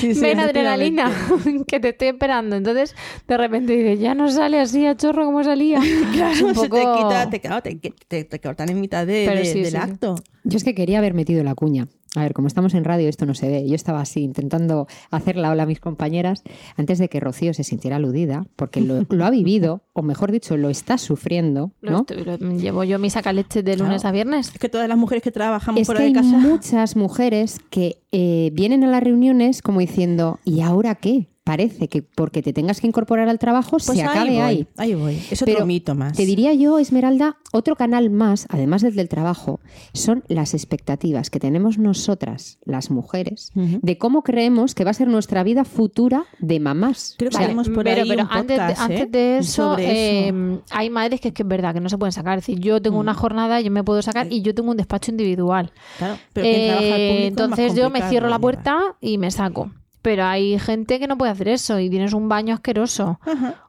Sí, 0.00 0.14
sí, 0.14 0.20
ven 0.20 0.40
adrenalina, 0.40 1.10
que 1.66 1.80
te 1.80 1.90
estoy 1.90 2.08
esperando. 2.08 2.56
Entonces, 2.56 2.94
de 3.26 3.36
repente 3.36 3.74
dices, 3.76 4.00
ya 4.00 4.14
no 4.14 4.28
sale 4.30 4.60
así 4.60 4.86
a 4.86 4.96
chorro 4.96 5.24
como 5.24 5.42
salía. 5.44 5.78
Es 5.78 6.42
un 6.42 6.54
Se 6.54 6.68
te 6.68 6.80
quita, 6.80 7.28
te, 7.30 7.40
claro, 7.40 7.62
te, 7.62 7.74
te- 8.08 8.24
te 8.24 8.40
cortan 8.40 8.68
en 8.70 8.80
mitad 8.80 9.06
de- 9.06 9.24
Pero 9.26 9.38
de- 9.40 9.44
sí, 9.46 9.60
del 9.62 9.70
sí. 9.72 9.76
acto. 9.76 10.16
Yo 10.44 10.56
es 10.56 10.64
que 10.64 10.74
quería 10.74 10.98
haber 10.98 11.14
metido 11.14 11.42
la 11.42 11.54
cuña. 11.54 11.88
A 12.16 12.22
ver, 12.22 12.32
como 12.32 12.46
estamos 12.46 12.74
en 12.74 12.84
radio, 12.84 13.08
esto 13.08 13.26
no 13.26 13.34
se 13.34 13.48
ve. 13.48 13.68
Yo 13.68 13.74
estaba 13.74 14.00
así 14.00 14.22
intentando 14.22 14.86
hacer 15.10 15.36
la 15.36 15.50
ola 15.50 15.64
a 15.64 15.66
mis 15.66 15.80
compañeras 15.80 16.42
antes 16.76 16.98
de 16.98 17.08
que 17.08 17.18
Rocío 17.20 17.52
se 17.54 17.64
sintiera 17.64 17.96
aludida, 17.96 18.46
porque 18.56 18.80
lo, 18.80 19.04
lo 19.08 19.24
ha 19.24 19.30
vivido, 19.30 19.82
o 19.92 20.02
mejor 20.02 20.30
dicho, 20.30 20.56
lo 20.56 20.70
está 20.70 20.96
sufriendo, 20.98 21.72
Lo 21.80 21.90
¿no? 21.90 21.98
estoy- 22.00 22.24
lo- 22.24 22.36
llevo 22.56 22.84
yo 22.84 22.98
mi 22.98 23.10
sacaleche 23.10 23.62
de 23.62 23.76
lunes 23.76 24.02
Claro. 24.02 24.08
a 24.08 24.12
viernes. 24.12 24.48
Es 24.52 24.58
que 24.58 24.68
todas 24.68 24.88
las 24.88 24.96
mujeres 24.98 25.22
que 25.24 25.32
trabajamos 25.32 25.80
Es 25.80 25.86
fuera 25.86 25.98
que 26.00 26.04
de 26.04 26.08
hay 26.10 26.14
casa... 26.14 26.38
muchas 26.38 26.96
mujeres 26.96 27.60
que 27.70 27.96
eh, 28.12 28.50
vienen 28.52 28.84
a 28.84 28.86
las 28.88 29.02
reuniones 29.02 29.60
como 29.62 29.80
diciendo, 29.80 30.38
¿y 30.44 30.60
ahora 30.60 30.94
qué? 30.94 31.28
Parece 31.44 31.88
que 31.88 32.00
porque 32.02 32.40
te 32.42 32.54
tengas 32.54 32.80
que 32.80 32.86
incorporar 32.86 33.28
al 33.28 33.38
trabajo 33.38 33.72
Pues 33.72 33.84
se 33.84 34.02
acabe 34.02 34.30
voy, 34.30 34.38
ahí. 34.38 34.66
Ahí 34.78 34.94
voy. 34.94 35.16
Es 35.30 35.42
otro 35.42 35.52
Pero 35.54 35.66
mito 35.66 35.94
más. 35.94 36.16
Te 36.16 36.24
diría 36.24 36.54
yo, 36.54 36.78
Esmeralda, 36.78 37.36
otro 37.52 37.76
canal 37.76 38.08
más, 38.08 38.46
además 38.48 38.80
del 38.80 38.94
del 38.96 39.10
trabajo, 39.10 39.60
son 39.92 40.24
las 40.28 40.54
expectativas 40.54 41.28
que 41.28 41.40
tenemos 41.40 41.76
nosotras, 41.76 42.58
las 42.64 42.90
mujeres, 42.90 43.52
de 43.54 43.98
cómo 43.98 44.22
creemos 44.22 44.74
que 44.74 44.84
va 44.84 44.92
a 44.92 44.94
ser 44.94 45.08
nuestra 45.08 45.42
vida 45.42 45.64
futura 45.66 46.24
de 46.38 46.60
mamás. 46.60 47.14
Creo 47.18 47.30
que 47.30 47.36
O 47.36 47.38
sea, 47.38 47.46
haremos 47.46 47.68
por 47.68 47.84
pero, 47.84 48.02
ahí 48.02 48.08
pero 48.08 48.22
un 48.22 48.28
antes, 48.30 48.56
de, 48.56 48.62
podcast, 48.62 48.80
¿eh? 48.80 48.94
antes 48.94 49.12
de 49.12 49.38
eso, 49.38 49.76
eh, 49.78 50.60
hay 50.70 50.88
madres 50.90 51.20
que 51.20 51.28
es 51.28 51.34
que 51.34 51.42
es 51.42 51.48
verdad 51.48 51.74
que 51.74 51.80
no 51.80 51.90
se 51.90 51.98
pueden 51.98 52.12
sacar. 52.12 52.38
Es 52.38 52.46
decir, 52.46 52.60
yo 52.60 52.80
tengo 52.80 52.96
Mm. 52.96 53.00
una 53.00 53.14
jornada, 53.14 53.60
yo 53.60 53.70
me 53.70 53.84
puedo 53.84 54.00
sacar 54.00 54.32
y 54.32 54.40
yo 54.40 54.54
tengo 54.54 54.70
un 54.70 54.76
despacho 54.78 55.10
individual. 55.10 55.72
Claro, 55.98 56.16
pero 56.32 56.46
Eh, 56.46 57.26
entonces 57.26 57.74
yo 57.74 57.90
me 57.90 58.00
cierro 58.08 58.28
la 58.28 58.38
puerta 58.38 58.96
y 59.02 59.18
me 59.18 59.30
saco. 59.30 59.70
Pero 60.04 60.26
hay 60.26 60.58
gente 60.58 61.00
que 61.00 61.06
no 61.06 61.16
puede 61.16 61.32
hacer 61.32 61.48
eso 61.48 61.80
y 61.80 61.88
tienes 61.88 62.12
un 62.12 62.28
baño 62.28 62.52
asqueroso. 62.52 63.18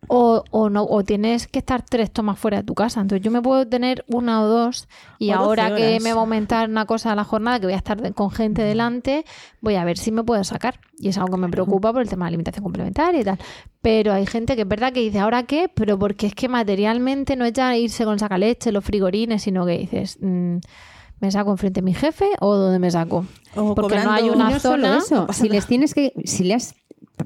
O, 0.09 0.43
o 0.51 0.69
no, 0.69 0.83
o 0.83 1.01
tienes 1.01 1.47
que 1.47 1.59
estar 1.59 1.81
tres 1.81 2.11
tomas 2.11 2.37
fuera 2.37 2.57
de 2.57 2.63
tu 2.63 2.73
casa. 2.73 2.99
Entonces 2.99 3.23
yo 3.23 3.31
me 3.31 3.41
puedo 3.41 3.65
tener 3.65 4.03
una 4.09 4.41
o 4.41 4.47
dos 4.47 4.89
y 5.17 5.31
O 5.31 5.37
12 5.37 5.37
ahora 5.37 5.73
que 5.73 5.97
me 6.01 6.11
va 6.11 6.19
a 6.19 6.23
aumentar 6.23 6.69
una 6.69 6.85
cosa 6.85 7.13
a 7.13 7.15
la 7.15 7.23
jornada, 7.23 7.61
que 7.61 7.67
voy 7.67 7.73
a 7.73 7.77
estar 7.77 8.13
con 8.13 8.31
gente 8.31 8.63
delante, 8.63 9.23
voy 9.61 9.75
a 9.75 9.85
ver 9.85 9.97
si 9.97 10.11
me 10.11 10.25
puedo 10.25 10.43
sacar. 10.43 10.77
Y 10.99 11.07
es 11.07 11.17
algo 11.17 11.31
que 11.31 11.37
me 11.37 11.47
preocupa 11.47 11.93
por 11.93 12.01
el 12.01 12.09
tema 12.09 12.25
de 12.25 12.31
alimentación 12.31 12.63
complementaria 12.63 13.21
y 13.21 13.23
tal. 13.23 13.39
Pero 13.81 14.11
hay 14.11 14.25
gente 14.25 14.57
que 14.57 14.63
es 14.63 14.67
verdad 14.67 14.91
que 14.91 14.99
dice, 14.99 15.19
¿ahora 15.19 15.43
qué? 15.43 15.71
Pero 15.73 15.97
porque 15.97 16.27
es 16.27 16.35
que 16.35 16.49
materialmente 16.49 17.37
no 17.37 17.45
es 17.45 17.53
ya 17.53 17.77
irse 17.77 18.03
con 18.03 18.19
sacaleche, 18.19 18.73
los 18.73 18.83
frigorines, 18.83 19.41
sino 19.43 19.65
que 19.65 19.77
dices, 19.77 20.17
mm, 20.19 20.57
¿me 21.19 21.31
saco 21.31 21.51
enfrente 21.51 21.81
de 21.81 21.85
mi 21.85 21.93
jefe 21.93 22.27
o 22.39 22.55
dónde 22.55 22.79
me 22.79 22.91
saco? 22.91 23.25
O 23.55 23.75
Porque 23.75 23.97
no 23.99 24.11
hay 24.11 24.29
una 24.29 24.49
no 24.49 24.59
zona. 24.59 24.97
eso, 24.97 25.27
si 25.33 25.49
les 25.49 25.65
tienes 25.67 25.93
que, 25.93 26.13
si 26.25 26.43
le 26.43 26.53
has, 26.55 26.75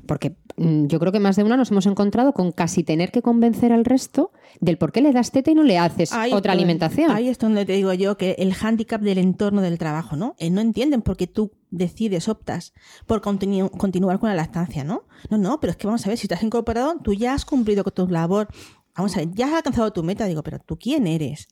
porque 0.06 0.36
mm, 0.58 0.86
yo 0.88 0.99
creo 0.99 1.12
que 1.12 1.19
más 1.19 1.36
de 1.36 1.43
una 1.43 1.58
nos 1.58 1.71
hemos 1.71 1.86
encontrado 1.88 2.34
con 2.34 2.52
casi 2.52 2.84
tener 2.84 3.12
que 3.12 3.21
convencer 3.21 3.71
al 3.73 3.86
resto 3.86 4.32
del 4.60 4.78
por 4.78 4.91
qué 4.91 5.02
le 5.02 5.12
das 5.12 5.32
teta 5.32 5.49
y 5.52 5.56
no 5.56 5.63
le 5.63 5.78
haces 5.80 6.12
Ahí 6.13 6.32
otra 6.34 6.54
alimentación. 6.54 7.10
Ahí 7.12 7.28
es 7.30 7.39
donde 7.39 7.65
te 7.65 7.73
digo 7.73 7.93
yo 7.93 8.17
que 8.17 8.36
el 8.39 8.54
hándicap 8.54 9.02
del 9.02 9.17
entorno 9.17 9.62
del 9.62 9.78
trabajo, 9.80 10.15
¿no? 10.15 10.36
Eh, 10.38 10.49
no 10.52 10.62
entienden 10.62 11.02
por 11.02 11.17
qué 11.17 11.25
tú 11.28 11.52
decides, 11.71 12.28
optas 12.30 12.73
por 13.08 13.21
continu- 13.21 13.69
continuar 13.71 14.19
con 14.19 14.30
la 14.30 14.36
lactancia, 14.36 14.84
¿no? 14.84 15.04
No, 15.30 15.38
no, 15.38 15.60
pero 15.60 15.71
es 15.71 15.78
que 15.78 15.88
vamos 15.88 16.06
a 16.06 16.10
ver, 16.10 16.17
si 16.17 16.28
te 16.28 16.34
has 16.36 16.43
incorporado, 16.43 16.95
tú 17.04 17.13
ya 17.13 17.34
has 17.34 17.45
cumplido 17.45 17.84
con 17.84 17.93
tu 17.93 18.08
labor. 18.08 18.47
Vamos 18.95 19.15
a 19.15 19.19
ver, 19.19 19.30
ya 19.34 19.47
has 19.47 19.54
alcanzado 19.54 19.91
tu 19.93 20.04
meta. 20.04 20.25
Digo, 20.25 20.43
pero 20.43 20.60
¿tú 20.60 20.78
quién 20.78 21.08
eres? 21.08 21.47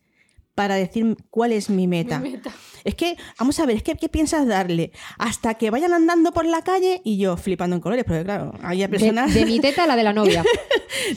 Para 0.57 0.73
decir 0.73 1.15
cuál 1.29 1.51
es 1.51 1.69
mi 1.69 1.85
meta. 1.85 2.19
Es 2.83 2.95
que, 2.95 3.15
vamos 3.37 3.59
a 3.59 3.67
ver, 3.67 3.75
es 3.75 3.83
que 3.83 3.95
¿qué 3.95 4.09
piensas 4.09 4.47
darle? 4.47 4.91
Hasta 5.19 5.53
que 5.53 5.69
vayan 5.69 5.93
andando 5.93 6.31
por 6.31 6.47
la 6.47 6.63
calle 6.63 6.99
y 7.03 7.19
yo 7.19 7.37
flipando 7.37 7.75
en 7.75 7.79
colores, 7.79 8.03
porque 8.05 8.23
claro, 8.23 8.53
hay 8.63 8.79
de, 8.79 8.89
personas... 8.89 9.35
de 9.35 9.45
mi 9.45 9.59
teta 9.59 9.83
a 9.83 9.87
la 9.87 9.95
de 9.95 10.03
la 10.03 10.13
novia. 10.13 10.43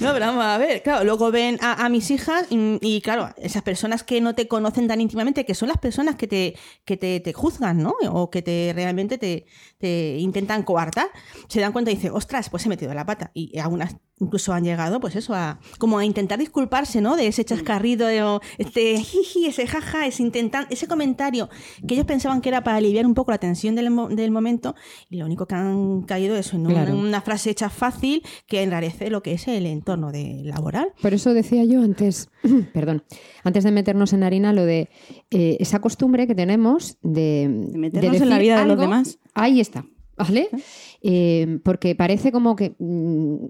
No, 0.00 0.12
pero 0.12 0.26
vamos 0.26 0.44
a 0.44 0.58
ver, 0.58 0.82
claro, 0.82 1.04
luego 1.04 1.30
ven 1.30 1.56
a, 1.62 1.84
a 1.84 1.88
mis 1.88 2.10
hijas 2.10 2.46
y, 2.50 2.78
y, 2.82 3.00
claro, 3.00 3.30
esas 3.38 3.62
personas 3.62 4.02
que 4.02 4.20
no 4.20 4.34
te 4.34 4.46
conocen 4.46 4.88
tan 4.88 5.00
íntimamente, 5.00 5.46
que 5.46 5.54
son 5.54 5.68
las 5.68 5.78
personas 5.78 6.16
que 6.16 6.26
te, 6.26 6.56
que 6.84 6.96
te, 6.96 7.20
te 7.20 7.32
juzgan, 7.32 7.82
¿no? 7.82 7.94
O 8.10 8.30
que 8.30 8.42
te 8.42 8.72
realmente 8.74 9.16
te, 9.16 9.46
te 9.78 10.16
intentan 10.18 10.64
coartar, 10.64 11.08
se 11.48 11.60
dan 11.60 11.72
cuenta 11.72 11.90
y 11.90 11.94
dicen, 11.94 12.12
ostras, 12.12 12.50
pues 12.50 12.66
he 12.66 12.68
metido 12.68 12.92
la 12.92 13.06
pata. 13.06 13.30
Y 13.32 13.58
algunas 13.58 13.96
incluso 14.20 14.52
han 14.52 14.64
llegado, 14.64 15.00
pues 15.00 15.16
eso, 15.16 15.34
a 15.34 15.58
como 15.78 15.98
a 15.98 16.04
intentar 16.04 16.38
disculparse, 16.38 17.00
¿no? 17.00 17.16
De 17.16 17.26
ese 17.26 17.44
chascarrido, 17.44 18.06
de, 18.06 18.38
este 18.58 19.00
jiji, 19.02 19.46
ese 19.46 19.66
jaja, 19.66 20.06
ese 20.06 20.22
intentar, 20.22 20.66
ese 20.70 20.86
comentario 20.86 21.48
que 21.88 21.94
ellos 21.94 22.06
pensaban 22.06 22.40
que 22.40 22.50
era 22.50 22.62
para 22.62 22.76
aliviar 22.76 23.06
un 23.06 23.14
poco 23.14 23.30
la 23.32 23.38
tensión 23.38 23.74
del, 23.74 23.88
del 24.14 24.30
momento, 24.30 24.74
y 25.08 25.16
lo 25.16 25.24
único 25.26 25.46
que 25.46 25.54
han 25.54 26.02
caído 26.02 26.36
es 26.36 26.52
en 26.52 26.66
una- 26.66 26.84
Claro. 26.84 26.96
una 26.98 27.20
frase 27.20 27.50
hecha 27.50 27.70
fácil 27.70 28.22
que 28.46 28.62
enrarece 28.62 29.10
lo 29.10 29.22
que 29.22 29.32
es 29.32 29.48
el 29.48 29.66
entorno 29.66 30.12
de 30.12 30.42
laboral. 30.44 30.92
Por 31.00 31.14
eso 31.14 31.34
decía 31.34 31.64
yo 31.64 31.80
antes, 31.82 32.28
perdón, 32.74 33.02
antes 33.42 33.64
de 33.64 33.72
meternos 33.72 34.12
en 34.12 34.22
harina, 34.22 34.52
lo 34.52 34.64
de 34.64 34.90
eh, 35.30 35.56
esa 35.60 35.80
costumbre 35.80 36.26
que 36.26 36.34
tenemos 36.34 36.98
de, 37.02 37.48
De 37.48 37.78
meternos 37.78 38.20
en 38.20 38.28
la 38.28 38.38
vida 38.38 38.60
de 38.60 38.66
los 38.66 38.78
demás. 38.78 39.18
Ahí 39.34 39.60
está, 39.60 39.84
¿vale? 40.16 40.48
Eh, 41.02 41.58
porque 41.64 41.94
parece 41.94 42.30
como 42.32 42.54
que 42.56 42.74
mm, 42.78 43.46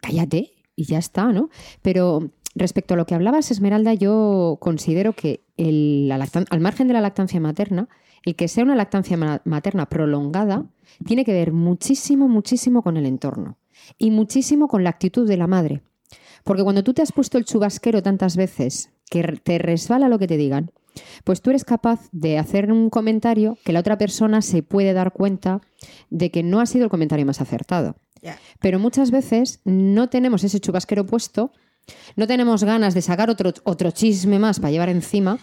cállate 0.00 0.52
y 0.76 0.84
ya 0.84 0.98
está, 0.98 1.32
¿no? 1.32 1.50
Pero 1.82 2.30
respecto 2.54 2.94
a 2.94 2.96
lo 2.96 3.06
que 3.06 3.14
hablabas, 3.14 3.50
Esmeralda, 3.50 3.94
yo 3.94 4.58
considero 4.60 5.12
que 5.14 5.44
al 5.58 6.60
margen 6.60 6.88
de 6.88 6.94
la 6.94 7.00
lactancia 7.00 7.40
materna, 7.40 7.88
el 8.24 8.36
que 8.36 8.48
sea 8.48 8.64
una 8.64 8.74
lactancia 8.76 9.16
ma- 9.16 9.42
materna 9.44 9.86
prolongada 9.86 10.64
tiene 11.04 11.24
que 11.24 11.32
ver 11.32 11.52
muchísimo, 11.52 12.28
muchísimo 12.28 12.82
con 12.82 12.96
el 12.96 13.06
entorno 13.06 13.58
y 13.98 14.10
muchísimo 14.10 14.68
con 14.68 14.84
la 14.84 14.90
actitud 14.90 15.26
de 15.28 15.36
la 15.36 15.46
madre. 15.46 15.82
Porque 16.44 16.62
cuando 16.62 16.82
tú 16.82 16.92
te 16.94 17.02
has 17.02 17.12
puesto 17.12 17.38
el 17.38 17.44
chubasquero 17.44 18.02
tantas 18.02 18.36
veces 18.36 18.90
que 19.10 19.22
te 19.42 19.58
resbala 19.58 20.08
lo 20.08 20.18
que 20.18 20.26
te 20.26 20.36
digan, 20.36 20.70
pues 21.24 21.40
tú 21.40 21.50
eres 21.50 21.64
capaz 21.64 22.08
de 22.12 22.38
hacer 22.38 22.70
un 22.70 22.90
comentario 22.90 23.56
que 23.64 23.72
la 23.72 23.80
otra 23.80 23.96
persona 23.98 24.42
se 24.42 24.62
puede 24.62 24.92
dar 24.92 25.12
cuenta 25.12 25.60
de 26.10 26.30
que 26.30 26.42
no 26.42 26.60
ha 26.60 26.66
sido 26.66 26.84
el 26.84 26.90
comentario 26.90 27.24
más 27.26 27.40
acertado. 27.40 27.96
Pero 28.60 28.78
muchas 28.78 29.10
veces 29.10 29.60
no 29.64 30.08
tenemos 30.08 30.44
ese 30.44 30.60
chubasquero 30.60 31.04
puesto, 31.06 31.52
no 32.16 32.26
tenemos 32.26 32.62
ganas 32.64 32.94
de 32.94 33.02
sacar 33.02 33.28
otro, 33.30 33.52
otro 33.64 33.90
chisme 33.90 34.38
más 34.38 34.60
para 34.60 34.70
llevar 34.70 34.88
encima 34.88 35.38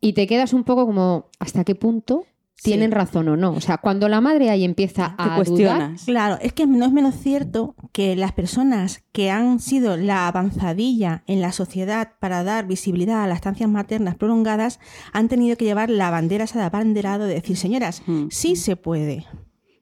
y 0.00 0.12
te 0.12 0.26
quedas 0.26 0.52
un 0.52 0.64
poco 0.64 0.84
como, 0.86 1.30
¿hasta 1.38 1.64
qué 1.64 1.74
punto 1.74 2.26
tienen 2.62 2.90
razón 2.90 3.26
o 3.28 3.36
no? 3.38 3.52
O 3.52 3.60
sea, 3.62 3.78
cuando 3.78 4.06
la 4.06 4.20
madre 4.20 4.50
ahí 4.50 4.64
empieza 4.66 5.14
a 5.16 5.24
dudar, 5.24 5.36
cuestionas. 5.36 6.04
Claro, 6.04 6.36
es 6.42 6.52
que 6.52 6.66
no 6.66 6.84
es 6.84 6.92
menos 6.92 7.14
cierto 7.14 7.74
que 7.92 8.14
las 8.16 8.32
personas 8.32 9.02
que 9.12 9.30
han 9.30 9.58
sido 9.60 9.96
la 9.96 10.28
avanzadilla 10.28 11.22
en 11.26 11.40
la 11.40 11.52
sociedad 11.52 12.12
para 12.20 12.44
dar 12.44 12.66
visibilidad 12.66 13.24
a 13.24 13.26
las 13.26 13.36
estancias 13.36 13.70
maternas 13.70 14.16
prolongadas 14.16 14.78
han 15.14 15.28
tenido 15.28 15.56
que 15.56 15.64
llevar 15.64 15.88
la 15.88 16.10
bandera 16.10 16.44
esa 16.44 16.58
de 16.58 16.66
abanderado 16.66 17.24
de 17.24 17.34
decir, 17.34 17.56
señoras, 17.56 18.02
Mm. 18.06 18.26
sí 18.30 18.56
se 18.56 18.76
puede. 18.76 19.24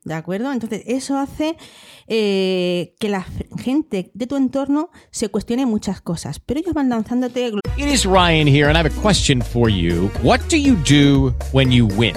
¿De 0.09 0.15
acuerdo? 0.15 0.51
Entonces, 0.51 0.83
eso 0.87 1.19
hace 1.19 1.57
eh, 2.07 2.95
que 2.99 3.11
la 3.11 3.27
gente 3.59 4.11
de 4.15 4.27
tu 4.27 4.37
entorno 4.37 4.89
se 5.11 5.29
cuestione 5.29 5.67
muchas 5.67 6.01
cosas, 6.01 6.41
pero 6.41 6.61
ellos 6.61 6.73
van 6.73 6.89
lanzándote 6.89 7.53
It 7.77 7.87
is 7.87 8.07
Ryan 8.07 8.49
here, 8.49 8.69
and 8.69 8.77
I 8.77 8.81
have 8.81 8.87
a 8.87 9.03
question 9.03 9.43
for 9.43 9.69
you. 9.69 10.11
What 10.23 10.41
do 10.49 10.57
you 10.57 10.77
do 10.77 11.35
when 11.53 11.71
you 11.71 11.87
win? 11.87 12.17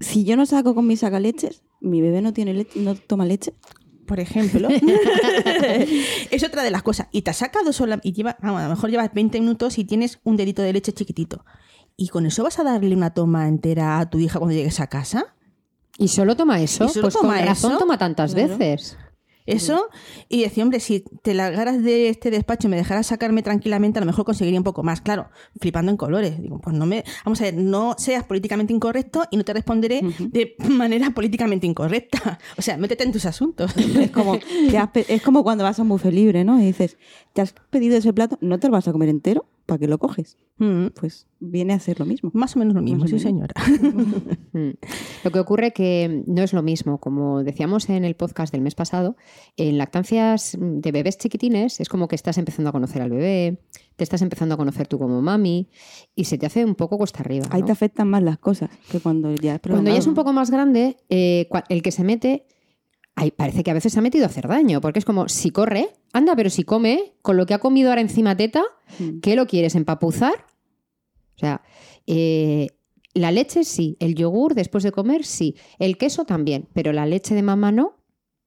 si 0.00 0.24
yo 0.24 0.36
no 0.36 0.46
saco 0.46 0.74
con 0.74 0.86
mis 0.86 1.00
sacaleches, 1.00 1.62
mi 1.80 2.00
bebé 2.00 2.22
no 2.22 2.32
tiene 2.32 2.54
leche, 2.54 2.80
no 2.80 2.94
toma 2.94 3.24
leche. 3.26 3.52
por 4.06 4.18
ejemplo. 4.18 4.68
es 6.30 6.44
otra 6.44 6.62
de 6.62 6.70
las 6.70 6.82
cosas. 6.82 7.08
Y 7.12 7.22
te 7.22 7.30
has 7.30 7.36
sacado 7.38 7.72
sola 7.72 8.00
y 8.02 8.12
lleva, 8.12 8.36
vamos, 8.42 8.60
a 8.60 8.64
lo 8.64 8.70
mejor 8.74 8.90
llevas 8.90 9.12
20 9.14 9.40
minutos 9.40 9.78
y 9.78 9.84
tienes 9.84 10.18
un 10.24 10.36
dedito 10.36 10.62
de 10.62 10.72
leche 10.72 10.92
chiquitito. 10.92 11.44
¿Y 11.96 12.08
con 12.08 12.26
eso 12.26 12.42
vas 12.42 12.58
a 12.58 12.64
darle 12.64 12.94
una 12.96 13.12
toma 13.14 13.46
entera 13.46 13.98
a 13.98 14.08
tu 14.10 14.18
hija 14.18 14.38
cuando 14.38 14.56
llegues 14.56 14.80
a 14.80 14.88
casa? 14.88 15.34
¿Y 15.98 16.08
solo 16.08 16.34
toma 16.34 16.60
eso? 16.60 16.86
¿Y 16.86 16.88
solo 16.88 17.02
pues 17.02 17.14
toma 17.14 17.36
con 17.36 17.46
razón 17.46 17.70
eso? 17.72 17.78
toma 17.78 17.98
tantas 17.98 18.34
Claro. 18.34 18.56
veces. 18.58 18.96
Eso, 19.46 19.88
y 20.28 20.42
decía, 20.42 20.62
hombre, 20.62 20.80
si 20.80 21.04
te 21.22 21.34
largaras 21.34 21.82
de 21.82 22.08
este 22.08 22.30
despacho 22.30 22.68
y 22.68 22.70
me 22.70 22.76
dejaras 22.76 23.06
sacarme 23.08 23.42
tranquilamente, 23.42 23.98
a 23.98 24.02
lo 24.02 24.06
mejor 24.06 24.24
conseguiría 24.24 24.60
un 24.60 24.64
poco 24.64 24.82
más. 24.82 25.00
Claro, 25.00 25.28
flipando 25.60 25.90
en 25.90 25.96
colores. 25.96 26.40
Digo, 26.40 26.60
pues 26.60 26.76
no 26.76 26.86
me. 26.86 27.04
Vamos 27.24 27.40
a 27.40 27.44
ver, 27.44 27.54
no 27.54 27.94
seas 27.98 28.24
políticamente 28.24 28.72
incorrecto 28.72 29.24
y 29.30 29.36
no 29.36 29.44
te 29.44 29.52
responderé 29.52 30.02
de 30.18 30.54
manera 30.68 31.10
políticamente 31.10 31.66
incorrecta. 31.66 32.38
O 32.56 32.62
sea, 32.62 32.76
métete 32.76 33.04
en 33.04 33.12
tus 33.12 33.26
asuntos. 33.26 33.72
Es 34.00 34.10
como, 34.10 34.38
es 35.08 35.22
como 35.22 35.42
cuando 35.42 35.64
vas 35.64 35.78
a 35.78 35.82
un 35.82 35.88
buffet 35.88 36.12
libre, 36.12 36.44
¿no? 36.44 36.60
Y 36.60 36.66
dices, 36.66 36.96
¿te 37.32 37.42
has 37.42 37.54
pedido 37.70 37.96
ese 37.96 38.12
plato? 38.12 38.38
¿No 38.40 38.58
te 38.58 38.68
lo 38.68 38.72
vas 38.72 38.88
a 38.88 38.92
comer 38.92 39.08
entero? 39.08 39.46
¿Para 39.70 39.78
qué 39.78 39.86
lo 39.86 39.98
coges? 39.98 40.36
Mm, 40.58 40.86
Pues 40.98 41.28
viene 41.38 41.74
a 41.74 41.78
ser 41.78 42.00
lo 42.00 42.04
mismo. 42.04 42.32
Más 42.34 42.56
o 42.56 42.58
menos 42.58 42.74
lo 42.74 42.82
mismo, 42.82 43.06
sí, 43.06 43.14
menos. 43.14 43.22
señora. 43.22 43.54
Mm. 44.52 44.70
Lo 45.22 45.30
que 45.30 45.38
ocurre 45.38 45.72
que 45.72 46.24
no 46.26 46.42
es 46.42 46.52
lo 46.52 46.60
mismo. 46.62 46.98
Como 46.98 47.44
decíamos 47.44 47.88
en 47.88 48.04
el 48.04 48.16
podcast 48.16 48.52
del 48.52 48.62
mes 48.62 48.74
pasado, 48.74 49.16
en 49.56 49.78
lactancias 49.78 50.58
de 50.60 50.90
bebés 50.90 51.18
chiquitines 51.18 51.78
es 51.78 51.88
como 51.88 52.08
que 52.08 52.16
estás 52.16 52.36
empezando 52.36 52.70
a 52.70 52.72
conocer 52.72 53.00
al 53.00 53.10
bebé, 53.10 53.60
te 53.94 54.02
estás 54.02 54.22
empezando 54.22 54.56
a 54.56 54.58
conocer 54.58 54.88
tú 54.88 54.98
como 54.98 55.22
mami 55.22 55.68
y 56.16 56.24
se 56.24 56.36
te 56.36 56.46
hace 56.46 56.64
un 56.64 56.74
poco 56.74 56.98
cuesta 56.98 57.20
arriba. 57.20 57.46
Ahí 57.50 57.62
te 57.62 57.70
afectan 57.70 58.08
más 58.08 58.24
las 58.24 58.38
cosas 58.38 58.70
que 58.90 58.98
cuando 58.98 59.32
ya 59.36 59.54
es 59.54 59.60
Cuando 59.60 59.92
ya 59.92 59.98
es 59.98 60.08
un 60.08 60.14
poco 60.14 60.32
más 60.32 60.50
grande, 60.50 60.96
eh, 61.10 61.48
el 61.68 61.82
que 61.82 61.92
se 61.92 62.02
mete 62.02 62.48
ay, 63.16 63.30
parece 63.30 63.62
que 63.62 63.70
a 63.70 63.74
veces 63.74 63.92
se 63.92 63.98
ha 63.98 64.02
metido 64.02 64.24
a 64.24 64.28
hacer 64.28 64.48
daño, 64.48 64.80
porque 64.80 64.98
es 64.98 65.04
como, 65.04 65.28
si 65.28 65.50
corre, 65.50 65.90
anda, 66.12 66.34
pero 66.36 66.48
si 66.50 66.64
come, 66.64 67.14
con 67.22 67.36
lo 67.36 67.46
que 67.46 67.54
ha 67.54 67.58
comido 67.58 67.90
ahora 67.90 68.00
encima 68.00 68.36
teta, 68.36 68.62
Mm. 68.98 69.20
¿qué 69.20 69.36
lo 69.36 69.46
quieres 69.46 69.76
empapuzar? 69.76 70.46
O 71.36 71.38
sea, 71.38 71.62
eh, 72.06 72.66
la 73.14 73.30
leche 73.30 73.62
sí, 73.64 73.96
el 74.00 74.14
yogur 74.16 74.54
después 74.54 74.82
de 74.84 74.90
comer 74.92 75.24
sí, 75.24 75.54
el 75.78 75.96
queso 75.96 76.24
también, 76.24 76.68
pero 76.72 76.92
la 76.92 77.06
leche 77.06 77.34
de 77.34 77.42
mamá 77.42 77.70
no. 77.72 77.96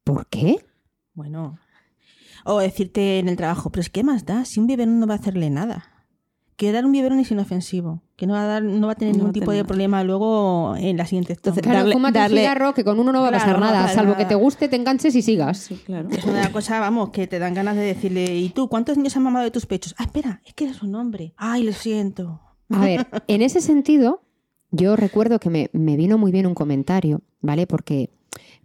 ¿Por 0.04 0.28
qué? 0.28 0.58
Bueno. 1.13 1.58
O 2.45 2.60
decirte 2.60 3.19
en 3.19 3.30
el 3.30 3.38
trabajo, 3.38 3.69
pero 3.71 3.82
es 3.82 3.89
que 3.89 4.04
más 4.04 4.26
da, 4.26 4.43
si 4.43 4.60
un 4.60 4.67
biberón 4.67 4.99
no 4.99 5.08
va 5.08 5.13
a 5.13 5.17
hacerle 5.17 5.49
nada. 5.49 5.92
Que 6.55 6.71
dar 6.71 6.85
un 6.85 6.91
biberón 6.91 7.19
es 7.19 7.31
inofensivo, 7.31 8.03
que 8.15 8.27
no 8.27 8.33
va 8.33 8.43
a, 8.43 8.47
dar, 8.47 8.63
no 8.63 8.85
va 8.87 8.93
a 8.93 8.95
tener 8.95 9.13
No 9.13 9.17
ningún 9.17 9.29
a 9.31 9.33
tipo 9.33 9.45
tener 9.47 9.63
de 9.63 9.67
problema 9.67 10.03
luego 10.03 10.75
en 10.77 10.97
la 10.97 11.05
siguiente 11.07 11.33
Entonces. 11.33 11.63
Claro, 11.63 11.79
Darle- 11.89 12.12
darle- 12.13 12.33
un 12.35 12.39
cigarro 12.39 12.73
que 12.75 12.83
con 12.83 12.99
uno 12.99 13.12
no 13.12 13.21
va 13.21 13.29
a 13.29 13.31
pasar 13.31 13.58
Claro, 13.58 13.60
nada, 13.60 13.87
salvo 13.87 14.15
que 14.15 14.25
te 14.25 14.35
guste, 14.35 14.67
te 14.67 14.75
enganches 14.75 15.15
y 15.15 15.21
sigas. 15.23 15.58
Sí, 15.58 15.75
claro. 15.83 16.10
Es 16.12 16.23
una 16.25 16.51
cosa, 16.51 16.79
vamos, 16.79 17.10
que 17.10 17.25
te 17.25 17.39
dan 17.39 17.54
ganas 17.56 17.75
de 17.75 17.81
decirle, 17.81 18.35
¿y 18.35 18.49
tú 18.49 18.67
cuántos 18.69 18.97
niños 18.97 19.17
han 19.17 19.23
mamado 19.23 19.45
de 19.45 19.51
tus 19.51 19.65
pechos? 19.65 19.95
Ah, 19.97 20.04
espera, 20.04 20.41
es 20.45 20.54
que 20.54 20.65
eres 20.65 20.83
un 20.83 20.93
hombre. 20.95 21.33
Ay, 21.37 21.63
lo 21.63 21.73
siento. 21.73 22.39
A 22.69 22.85
ver, 22.85 23.08
en 23.27 23.41
ese 23.41 23.60
sentido, 23.60 24.21
yo 24.71 24.95
recuerdo 24.95 25.39
que 25.39 25.49
me, 25.49 25.69
me 25.73 25.95
vino 25.95 26.17
muy 26.19 26.31
bien 26.31 26.45
un 26.45 26.54
comentario, 26.56 27.21
¿vale? 27.41 27.65
Porque, 27.67 28.10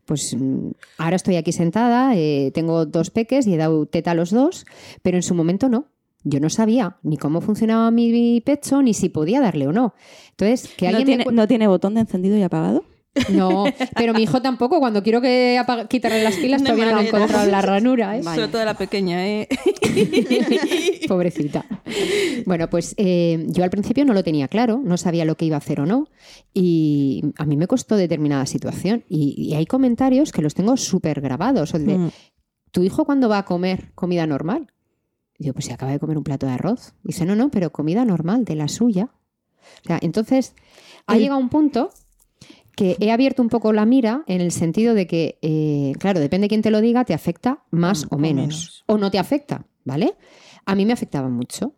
pues, 0.04 0.36
mm, 0.38 0.70
ahora 0.98 1.16
estoy 1.16 1.36
aquí 1.36 1.52
sentada, 1.52 2.14
eh, 2.14 2.50
tengo 2.54 2.84
dos 2.86 3.10
peques 3.10 3.46
y 3.46 3.54
he 3.54 3.56
dado 3.56 3.86
teta 3.86 4.10
a 4.10 4.14
los 4.14 4.30
dos, 4.30 4.66
pero 5.02 5.16
en 5.16 5.22
su 5.22 5.34
momento 5.34 5.68
no. 5.70 5.86
Yo 6.28 6.40
no 6.40 6.50
sabía 6.50 6.96
ni 7.02 7.16
cómo 7.16 7.40
funcionaba 7.40 7.90
mi 7.90 8.40
pecho, 8.40 8.82
ni 8.82 8.92
si 8.94 9.08
podía 9.08 9.40
darle 9.40 9.66
o 9.66 9.72
no. 9.72 9.94
Entonces, 10.30 10.68
que 10.76 10.86
¿No 10.86 10.90
alguien 10.90 11.06
tiene, 11.06 11.18
me 11.18 11.24
cu- 11.24 11.30
¿No 11.32 11.46
tiene 11.48 11.66
botón 11.66 11.94
de 11.94 12.00
encendido 12.00 12.36
y 12.36 12.42
apagado? 12.42 12.84
No, 13.32 13.64
pero 13.96 14.14
mi 14.14 14.22
hijo 14.22 14.40
tampoco. 14.40 14.78
Cuando 14.78 15.02
quiero 15.02 15.20
que 15.20 15.58
apaga- 15.58 15.88
quitarle 15.88 16.22
las 16.22 16.36
pilas, 16.36 16.60
No 16.62 16.66
todavía 16.66 16.84
no 16.86 16.90
lo 16.92 16.98
ha 16.98 17.04
encontrado 17.06 17.50
la 17.50 17.62
ranura. 17.62 18.16
¿eh? 18.16 18.22
Sobre 18.22 18.46
todo 18.48 18.64
la 18.64 18.74
pequeña, 18.74 19.26
¿eh? 19.26 19.48
Pobrecita. 21.08 21.64
Bueno, 22.46 22.68
pues 22.70 22.94
eh, 22.96 23.44
yo 23.48 23.64
al 23.64 23.70
principio 23.70 24.04
no 24.04 24.14
lo 24.14 24.22
tenía 24.22 24.48
claro, 24.48 24.80
no 24.84 24.96
sabía 24.96 25.24
lo 25.24 25.36
que 25.36 25.46
iba 25.46 25.56
a 25.56 25.58
hacer 25.58 25.80
o 25.80 25.86
no, 25.86 26.08
y 26.54 27.22
a 27.38 27.44
mí 27.44 27.56
me 27.56 27.66
costó 27.66 27.96
determinada 27.96 28.46
situación. 28.46 29.04
Y, 29.08 29.34
y 29.36 29.54
hay 29.54 29.66
comentarios 29.66 30.32
que 30.32 30.42
los 30.42 30.54
tengo 30.54 30.76
súper 30.76 31.20
grabados. 31.20 31.74
El 31.74 31.86
de, 31.86 31.98
Mm. 31.98 32.10
¿tu 32.70 32.82
hijo 32.84 33.04
cuándo 33.04 33.28
va 33.28 33.38
a 33.38 33.44
comer 33.44 33.90
comida 33.94 34.26
normal? 34.26 34.68
Y 35.38 35.44
digo, 35.44 35.54
pues 35.54 35.66
si 35.66 35.72
acaba 35.72 35.92
de 35.92 35.98
comer 36.00 36.18
un 36.18 36.24
plato 36.24 36.46
de 36.46 36.52
arroz. 36.52 36.94
dice, 37.04 37.24
no, 37.24 37.36
no, 37.36 37.50
pero 37.50 37.70
comida 37.70 38.04
normal, 38.04 38.44
de 38.44 38.56
la 38.56 38.68
suya. 38.68 39.10
O 39.84 39.86
sea, 39.86 39.98
entonces, 40.02 40.54
ha 41.06 41.14
El- 41.14 41.22
llegado 41.22 41.40
un 41.40 41.48
punto 41.48 41.90
que 42.74 42.96
he 43.00 43.10
abierto 43.10 43.42
un 43.42 43.48
poco 43.48 43.72
la 43.72 43.84
mira 43.86 44.22
en 44.26 44.40
el 44.40 44.52
sentido 44.52 44.94
de 44.94 45.06
que, 45.06 45.38
eh, 45.42 45.92
claro, 45.98 46.20
depende 46.20 46.44
de 46.44 46.48
quién 46.48 46.62
te 46.62 46.70
lo 46.70 46.80
diga, 46.80 47.04
te 47.04 47.14
afecta 47.14 47.64
más 47.70 48.04
Mm, 48.04 48.14
o 48.14 48.18
menos. 48.18 48.84
O 48.86 48.98
no 48.98 49.10
te 49.10 49.18
afecta, 49.18 49.66
¿vale? 49.84 50.14
A 50.64 50.74
mí 50.74 50.86
me 50.86 50.92
afectaba 50.92 51.28
mucho. 51.28 51.74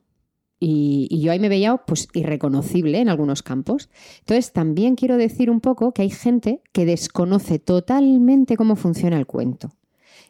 Y, 0.62 1.06
y 1.10 1.22
yo 1.22 1.32
ahí 1.32 1.38
me 1.40 1.48
veía 1.48 1.74
pues 1.78 2.08
irreconocible 2.12 2.98
en 3.00 3.08
algunos 3.08 3.42
campos. 3.42 3.88
Entonces 4.20 4.52
también 4.52 4.94
quiero 4.94 5.16
decir 5.16 5.50
un 5.50 5.60
poco 5.62 5.92
que 5.92 6.02
hay 6.02 6.10
gente 6.10 6.60
que 6.72 6.84
desconoce 6.84 7.58
totalmente 7.58 8.58
cómo 8.58 8.76
funciona 8.76 9.16
el 9.18 9.26
cuento. 9.26 9.70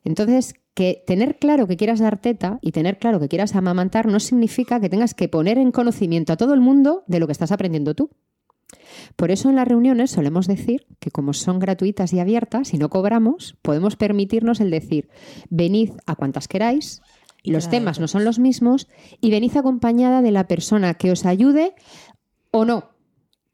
Entonces, 0.05 0.55
que 0.75 1.03
tener 1.07 1.39
claro 1.39 1.66
que 1.66 1.77
quieras 1.77 2.01
dar 2.01 2.18
teta 2.18 2.59
y 2.62 2.73
tener 2.73 2.99
claro 2.99 3.21
que 3.21 3.29
quieras 3.29 3.55
amamantar 3.55 4.07
no 4.07 4.21
significa 4.21 4.81
que 4.81 4.89
tengas 4.89 5.14
que 5.14 5.29
poner 5.29 5.59
en 5.59 5.73
conocimiento 5.73 6.33
a 6.33 6.37
todo 6.37 6.55
el 6.55 6.61
mundo 6.61 7.05
de 7.07 7.21
lo 7.21 7.27
que 7.27 7.33
estás 7.33 7.53
aprendiendo 7.53 7.95
tú. 7.95 8.11
Por 9.16 9.31
eso 9.31 9.51
en 9.51 9.57
las 9.57 9.66
reuniones 9.66 10.12
solemos 10.12 10.47
decir 10.47 10.87
que 11.01 11.11
como 11.11 11.33
son 11.33 11.59
gratuitas 11.59 12.12
y 12.12 12.21
abiertas 12.21 12.73
y 12.73 12.79
no 12.79 12.89
cobramos, 12.89 13.57
podemos 13.62 13.97
permitirnos 13.97 14.61
el 14.61 14.71
decir, 14.71 15.09
venid 15.49 15.91
a 16.07 16.14
cuantas 16.14 16.49
queráis, 16.49 17.03
Y 17.43 17.53
los 17.53 17.71
temas 17.71 18.01
no 18.01 18.07
son 18.07 18.25
los 18.25 18.39
mismos 18.39 18.87
y 19.21 19.31
venid 19.31 19.57
acompañada 19.57 20.21
de 20.21 20.31
la 20.31 20.47
persona 20.47 20.95
que 20.95 21.11
os 21.11 21.25
ayude 21.25 21.75
o 22.51 22.64
no. 22.64 22.91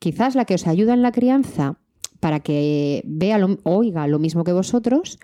Quizás 0.01 0.35
la 0.35 0.45
que 0.45 0.55
os 0.55 0.67
ayuda 0.67 0.93
en 0.93 1.03
la 1.03 1.12
crianza 1.12 1.79
para 2.27 2.41
que 2.41 3.05
vea, 3.07 3.39
lo, 3.39 3.57
oiga 3.62 4.09
lo 4.09 4.18
mismo 4.18 4.43
que 4.43 4.53
vosotros 4.53 5.20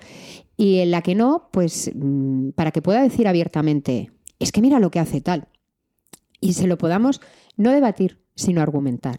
y 0.57 0.79
en 0.79 0.93
la 0.93 1.03
que 1.03 1.17
no, 1.17 1.49
pues 1.51 1.91
mm, 1.93 2.51
para 2.51 2.71
que 2.71 2.81
pueda 2.81 3.03
decir 3.03 3.27
abiertamente, 3.27 4.13
es 4.39 4.53
que 4.53 4.63
mira 4.63 4.79
lo 4.79 4.93
que 4.93 5.01
hace 5.01 5.21
tal. 5.21 5.49
Y 6.41 6.53
se 6.53 6.69
lo 6.69 6.79
podamos 6.79 7.21
no 7.57 7.73
debatir, 7.73 8.21
sino 8.37 8.61
argumentar. 8.61 9.19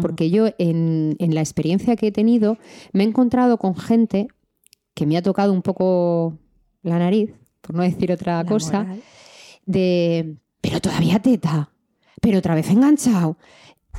Porque 0.00 0.30
yo 0.30 0.46
en, 0.56 1.16
en 1.18 1.34
la 1.34 1.42
experiencia 1.42 1.96
que 1.96 2.06
he 2.06 2.12
tenido 2.12 2.56
me 2.94 3.04
he 3.04 3.06
encontrado 3.06 3.58
con 3.58 3.76
gente 3.76 4.28
que 4.94 5.04
me 5.04 5.18
ha 5.18 5.22
tocado 5.22 5.52
un 5.52 5.60
poco 5.60 6.38
la 6.82 6.98
nariz, 6.98 7.34
por 7.60 7.76
no 7.76 7.82
decir 7.82 8.10
otra 8.10 8.42
La 8.42 8.48
cosa, 8.48 8.84
moral. 8.84 9.02
de, 9.66 10.38
pero 10.62 10.80
todavía 10.80 11.20
teta, 11.20 11.72
pero 12.22 12.38
otra 12.38 12.54
vez 12.54 12.70
enganchado. 12.70 13.36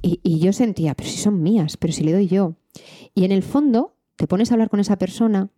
Y, 0.01 0.19
y 0.23 0.39
yo 0.39 0.53
sentía, 0.53 0.95
pero 0.95 1.09
si 1.09 1.17
son 1.17 1.41
mías, 1.41 1.77
pero 1.77 1.93
si 1.93 2.03
le 2.03 2.13
doy 2.13 2.27
yo. 2.27 2.55
Y 3.13 3.25
en 3.25 3.31
el 3.31 3.43
fondo 3.43 3.95
te 4.15 4.27
pones 4.27 4.51
a 4.51 4.55
hablar 4.55 4.69
con 4.69 4.79
esa 4.79 4.97
persona 4.97 5.49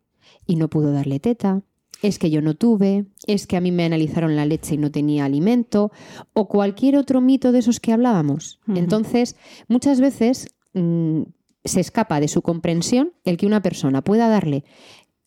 y 0.45 0.55
no 0.55 0.69
pudo 0.69 0.91
darle 0.91 1.19
teta, 1.19 1.63
es 2.01 2.17
que 2.19 2.29
yo 2.29 2.41
no 2.41 2.55
tuve, 2.55 3.05
es 3.27 3.47
que 3.47 3.57
a 3.57 3.61
mí 3.61 3.71
me 3.71 3.85
analizaron 3.85 4.35
la 4.35 4.45
leche 4.45 4.75
y 4.75 4.77
no 4.77 4.91
tenía 4.91 5.25
alimento, 5.25 5.91
o 6.33 6.47
cualquier 6.47 6.97
otro 6.97 7.21
mito 7.21 7.51
de 7.51 7.59
esos 7.59 7.79
que 7.79 7.93
hablábamos. 7.93 8.59
Entonces, 8.67 9.35
muchas 9.67 10.01
veces 10.01 10.47
mm, 10.73 11.23
se 11.63 11.79
escapa 11.79 12.19
de 12.19 12.27
su 12.27 12.41
comprensión 12.41 13.13
el 13.23 13.37
que 13.37 13.45
una 13.45 13.61
persona 13.61 14.03
pueda 14.03 14.27
darle 14.29 14.63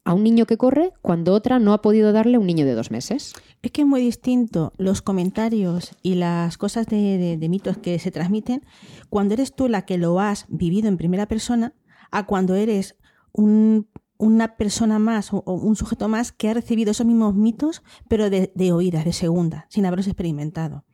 a 0.05 0.12
un 0.14 0.22
niño 0.22 0.44
que 0.46 0.57
corre 0.59 0.92
cuando 1.02 1.32
otra 1.32 1.59
no 1.59 1.72
ha 1.72 1.80
podido 1.80 2.12
darle 2.12 2.36
a 2.36 2.40
un 2.40 2.46
niño 2.46 2.66
de 2.66 2.74
dos 2.74 2.90
meses. 2.90 3.32
Es 3.62 3.70
que 3.70 3.80
es 3.82 3.86
muy 3.86 4.00
distinto 4.02 4.72
los 4.76 5.00
comentarios 5.02 5.92
y 6.02 6.14
las 6.16 6.59
cosas 6.59 6.86
de, 6.86 7.16
de- 7.18 7.36
de 7.38 7.48
mitos 7.48 7.78
que 7.78 7.98
se 7.98 8.11
transmiten 8.11 8.64
cuando 9.09 9.34
eres 9.34 9.55
tú 9.55 9.68
la 9.68 9.82
que 9.86 9.96
lo 9.98 10.20
has 10.20 10.44
vivido 10.48 10.88
en 10.88 10.98
primera 10.98 11.26
persona 11.26 11.72
a 12.11 12.26
cuando 12.26 12.55
eres 12.55 12.96
un- 13.32 13.88
una 14.18 14.57
persona 14.57 14.98
más 14.98 15.32
o, 15.32 15.42
o 15.46 15.55
un 15.55 15.74
sujeto 15.74 16.09
más 16.09 16.32
que 16.32 16.50
ha 16.50 16.55
recibido 16.55 16.90
esos 16.92 17.07
mismos 17.07 17.34
mitos 17.34 17.82
pero 18.09 18.30
de, 18.30 18.52
de 18.55 18.72
oídas, 18.72 19.05
de 19.05 19.12
segunda, 19.12 19.66
sin 19.70 19.86
haberlos 19.86 20.07
experimentado. 20.07 20.84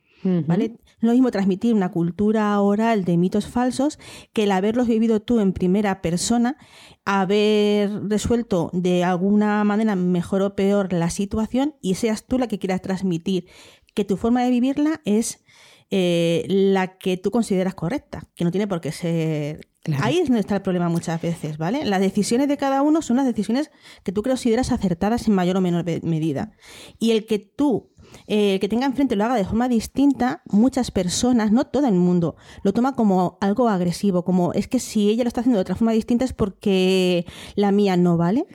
¿Vale? 0.47 0.77
Lo 1.01 1.13
mismo 1.13 1.31
transmitir 1.31 1.73
una 1.75 1.91
cultura 1.91 2.61
oral 2.61 3.05
de 3.05 3.17
mitos 3.17 3.47
falsos 3.47 3.99
que 4.35 4.43
el 4.43 4.53
haberlos 4.53 4.87
vivido 4.87 5.21
tú 5.23 5.41
en 5.41 5.55
primera 5.55 6.03
persona, 6.03 6.59
haber 7.05 8.09
resuelto 8.09 8.71
de 8.73 9.05
alguna 9.05 9.65
manera 9.65 9.97
mejor 9.97 10.43
o 10.43 10.55
peor 10.55 10.93
la 10.93 11.11
situación 11.11 11.75
y 11.81 11.95
seas 11.95 12.27
tú 12.27 12.39
la 12.39 12.47
que 12.47 12.59
quieras 12.59 12.83
transmitir 12.83 13.47
que 13.95 14.05
tu 14.05 14.17
forma 14.17 14.45
de 14.45 14.51
vivirla 14.51 15.01
es 15.05 15.43
eh, 15.91 16.45
la 16.49 16.99
que 16.99 17.17
tú 17.17 17.31
consideras 17.31 17.75
correcta, 17.75 18.29
que 18.35 18.45
no 18.45 18.51
tiene 18.51 18.69
por 18.69 18.81
qué 18.81 18.93
ser... 18.93 19.70
Ahí 20.01 20.19
es 20.19 20.29
donde 20.29 20.41
está 20.41 20.57
el 20.57 20.63
problema 20.63 20.91
muchas 20.91 21.23
veces, 21.23 21.57
¿vale? 21.57 21.87
Las 21.87 22.01
decisiones 22.01 22.49
de 22.49 22.59
cada 22.59 22.83
uno 22.83 23.01
son 23.01 23.17
las 23.17 23.25
decisiones 23.25 23.71
que 24.03 24.13
tú 24.13 24.23
consideras 24.23 24.73
acertadas 24.73 25.27
en 25.27 25.35
mayor 25.35 25.57
o 25.57 25.61
menor 25.63 25.85
medida. 26.03 26.53
Y 26.99 27.13
el 27.13 27.25
que 27.25 27.39
tú 27.39 27.91
eh, 28.27 28.55
el 28.55 28.61
que 28.61 28.69
tenga 28.69 28.87
enfrente 28.87 29.17
lo 29.17 29.25
haga 29.25 29.37
de 29.37 29.45
forma 29.45 29.69
distinta, 29.69 30.43
muchas 30.47 30.91
personas, 30.91 31.53
no 31.53 31.67
todo 31.67 31.87
el 31.87 31.95
mundo, 31.95 32.37
lo 32.63 32.73
toma 32.73 32.95
como 32.95 33.39
algo 33.41 33.69
agresivo, 33.69 34.25
como 34.25 34.53
es 34.53 34.69
que 34.69 34.81
si 34.81 35.09
ella 35.09 35.25
lo 35.25 35.29
está 35.29 35.41
haciendo 35.41 35.59
de 35.59 35.63
otra 35.63 35.77
forma 35.77 35.93
distinta 35.93 36.25
es 36.25 36.33
porque 36.33 37.27
la 37.55 37.73
mía 37.73 37.97
no 37.97 38.17
vale. 38.17 38.47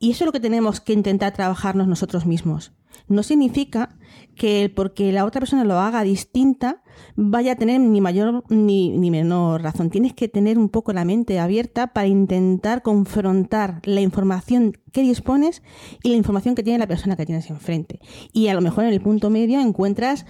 Y 0.00 0.10
eso 0.10 0.24
es 0.24 0.26
lo 0.26 0.32
que 0.32 0.40
tenemos 0.40 0.80
que 0.80 0.92
intentar 0.92 1.32
trabajarnos 1.32 1.88
nosotros 1.88 2.26
mismos. 2.26 2.72
No 3.08 3.22
significa 3.22 3.96
que 4.34 4.72
porque 4.74 5.12
la 5.12 5.24
otra 5.24 5.40
persona 5.40 5.64
lo 5.64 5.78
haga 5.78 6.02
distinta 6.02 6.82
vaya 7.16 7.52
a 7.52 7.56
tener 7.56 7.80
ni 7.80 8.00
mayor 8.00 8.44
ni, 8.48 8.90
ni 8.90 9.10
menor 9.10 9.62
razón. 9.62 9.90
Tienes 9.90 10.12
que 10.14 10.28
tener 10.28 10.58
un 10.58 10.68
poco 10.68 10.92
la 10.92 11.04
mente 11.04 11.38
abierta 11.38 11.88
para 11.88 12.08
intentar 12.08 12.82
confrontar 12.82 13.80
la 13.84 14.00
información 14.00 14.72
que 14.92 15.02
dispones 15.02 15.62
y 16.02 16.10
la 16.10 16.16
información 16.16 16.54
que 16.54 16.62
tiene 16.62 16.78
la 16.78 16.86
persona 16.86 17.16
que 17.16 17.26
tienes 17.26 17.50
enfrente. 17.50 18.00
Y 18.32 18.48
a 18.48 18.54
lo 18.54 18.60
mejor 18.60 18.84
en 18.84 18.92
el 18.92 19.00
punto 19.00 19.30
medio 19.30 19.60
encuentras 19.60 20.26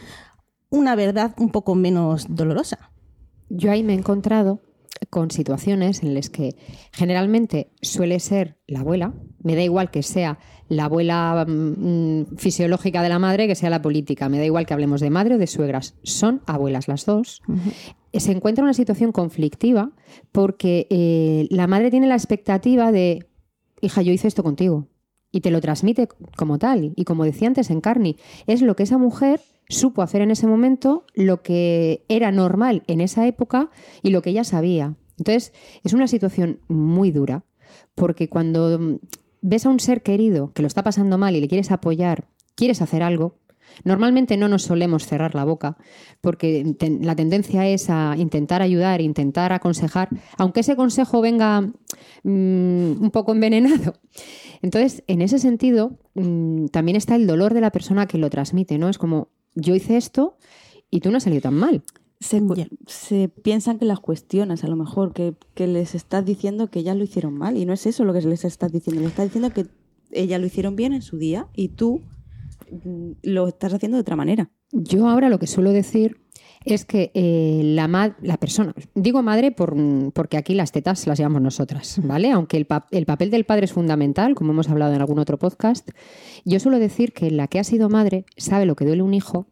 una 0.70 0.96
verdad 0.96 1.34
un 1.38 1.50
poco 1.50 1.74
menos 1.74 2.26
dolorosa. 2.28 2.90
Yo 3.48 3.70
ahí 3.70 3.82
me 3.82 3.94
he 3.94 3.96
encontrado 3.96 4.62
con 5.10 5.30
situaciones 5.30 6.02
en 6.02 6.14
las 6.14 6.30
que 6.30 6.56
generalmente 6.92 7.70
suele 7.82 8.18
ser 8.20 8.58
la 8.66 8.80
abuela, 8.80 9.14
me 9.44 9.54
da 9.54 9.62
igual 9.62 9.92
que 9.92 10.02
sea 10.02 10.38
la 10.68 10.86
abuela 10.86 11.44
mm, 11.46 12.36
fisiológica 12.36 13.02
de 13.02 13.08
la 13.08 13.20
madre 13.20 13.46
que 13.46 13.54
sea 13.54 13.70
la 13.70 13.82
política, 13.82 14.28
me 14.28 14.38
da 14.38 14.44
igual 14.44 14.66
que 14.66 14.74
hablemos 14.74 15.00
de 15.00 15.10
madre 15.10 15.36
o 15.36 15.38
de 15.38 15.46
suegras, 15.46 15.94
son 16.02 16.42
abuelas 16.46 16.88
las 16.88 17.06
dos. 17.06 17.42
Se 18.12 18.32
encuentra 18.32 18.64
una 18.64 18.74
situación 18.74 19.12
conflictiva 19.12 19.92
porque 20.32 20.86
eh, 20.90 21.46
la 21.50 21.66
madre 21.66 21.90
tiene 21.90 22.06
la 22.06 22.14
expectativa 22.14 22.90
de, 22.90 23.28
hija, 23.80 24.02
yo 24.02 24.12
hice 24.12 24.28
esto 24.28 24.42
contigo. 24.42 24.88
Y 25.30 25.40
te 25.40 25.50
lo 25.50 25.60
transmite 25.60 26.08
como 26.36 26.58
tal. 26.58 26.92
Y 26.94 27.04
como 27.04 27.24
decía 27.24 27.48
antes 27.48 27.68
en 27.70 27.80
Carney, 27.80 28.16
es 28.46 28.62
lo 28.62 28.76
que 28.76 28.84
esa 28.84 28.98
mujer 28.98 29.40
supo 29.68 30.02
hacer 30.02 30.22
en 30.22 30.30
ese 30.30 30.46
momento, 30.46 31.04
lo 31.14 31.42
que 31.42 32.04
era 32.08 32.30
normal 32.30 32.84
en 32.86 33.00
esa 33.00 33.26
época 33.26 33.70
y 34.02 34.10
lo 34.10 34.22
que 34.22 34.30
ella 34.30 34.44
sabía. 34.44 34.94
Entonces, 35.18 35.52
es 35.82 35.92
una 35.92 36.06
situación 36.06 36.60
muy 36.68 37.10
dura, 37.10 37.44
porque 37.94 38.28
cuando 38.28 38.78
mm, 38.78 38.96
ves 39.44 39.66
a 39.66 39.68
un 39.68 39.78
ser 39.78 40.02
querido 40.02 40.52
que 40.54 40.62
lo 40.62 40.68
está 40.68 40.82
pasando 40.82 41.18
mal 41.18 41.36
y 41.36 41.40
le 41.40 41.48
quieres 41.48 41.70
apoyar, 41.70 42.28
quieres 42.54 42.80
hacer 42.80 43.02
algo, 43.02 43.36
normalmente 43.84 44.38
no 44.38 44.48
nos 44.48 44.62
solemos 44.62 45.06
cerrar 45.06 45.34
la 45.34 45.44
boca 45.44 45.76
porque 46.22 46.74
la 47.00 47.14
tendencia 47.14 47.68
es 47.68 47.90
a 47.90 48.14
intentar 48.16 48.62
ayudar, 48.62 49.02
intentar 49.02 49.52
aconsejar, 49.52 50.08
aunque 50.38 50.60
ese 50.60 50.76
consejo 50.76 51.20
venga 51.20 51.60
mm, 51.60 53.02
un 53.02 53.10
poco 53.12 53.32
envenenado. 53.32 53.94
Entonces, 54.62 55.04
en 55.08 55.20
ese 55.20 55.38
sentido, 55.38 55.98
mm, 56.14 56.68
también 56.68 56.96
está 56.96 57.14
el 57.14 57.26
dolor 57.26 57.52
de 57.52 57.60
la 57.60 57.70
persona 57.70 58.06
que 58.06 58.16
lo 58.16 58.30
transmite, 58.30 58.78
¿no? 58.78 58.88
Es 58.88 58.96
como, 58.96 59.28
yo 59.54 59.74
hice 59.74 59.98
esto 59.98 60.38
y 60.90 61.00
tú 61.00 61.10
no 61.10 61.18
has 61.18 61.24
salido 61.24 61.42
tan 61.42 61.54
mal. 61.54 61.82
Se, 62.20 62.40
Ya. 62.56 63.28
piensan 63.42 63.78
que 63.78 63.84
las 63.84 64.00
cuestionas, 64.00 64.64
a 64.64 64.68
lo 64.68 64.76
mejor, 64.76 65.12
que, 65.12 65.34
que 65.54 65.66
les 65.66 65.94
estás 65.94 66.24
diciendo 66.24 66.70
que 66.70 66.78
ellas 66.80 66.96
lo 66.96 67.04
hicieron 67.04 67.34
mal. 67.34 67.56
Y 67.56 67.66
no 67.66 67.72
es 67.72 67.86
eso 67.86 68.04
lo 68.04 68.12
que 68.12 68.22
les 68.22 68.44
estás 68.44 68.72
diciendo. 68.72 69.02
Les 69.02 69.10
estás 69.10 69.26
diciendo 69.26 69.50
que 69.50 69.66
ellas 70.10 70.40
lo 70.40 70.46
hicieron 70.46 70.74
bien 70.76 70.92
en 70.92 71.02
su 71.02 71.18
día 71.18 71.48
y 71.54 71.68
tú 71.68 72.00
mm, 72.70 73.10
lo 73.22 73.48
estás 73.48 73.74
haciendo 73.74 73.96
de 73.96 74.02
otra 74.02 74.16
manera. 74.16 74.50
Yo 74.72 75.08
ahora 75.08 75.28
lo 75.28 75.38
que 75.38 75.46
suelo 75.46 75.70
decir 75.70 76.18
es 76.64 76.86
que 76.86 77.10
eh, 77.12 77.60
la, 77.62 77.88
ma- 77.88 78.16
la 78.22 78.38
persona, 78.38 78.74
digo 78.94 79.22
madre 79.22 79.52
por, 79.52 79.76
porque 80.14 80.38
aquí 80.38 80.54
las 80.54 80.72
tetas 80.72 81.06
las 81.06 81.18
llevamos 81.18 81.42
nosotras, 81.42 82.00
¿vale? 82.04 82.30
Aunque 82.30 82.56
el, 82.56 82.66
pa- 82.66 82.86
el 82.90 83.04
papel 83.04 83.30
del 83.30 83.44
padre 83.44 83.66
es 83.66 83.72
fundamental, 83.72 84.34
como 84.34 84.52
hemos 84.52 84.70
hablado 84.70 84.94
en 84.94 85.00
algún 85.00 85.18
otro 85.18 85.38
podcast, 85.38 85.90
yo 86.46 86.58
suelo 86.60 86.78
decir 86.78 87.12
que 87.12 87.30
la 87.30 87.48
que 87.48 87.58
ha 87.58 87.64
sido 87.64 87.90
madre 87.90 88.24
sabe 88.38 88.64
lo 88.64 88.76
que 88.76 88.86
duele 88.86 89.02
un 89.02 89.12
hijo 89.14 89.46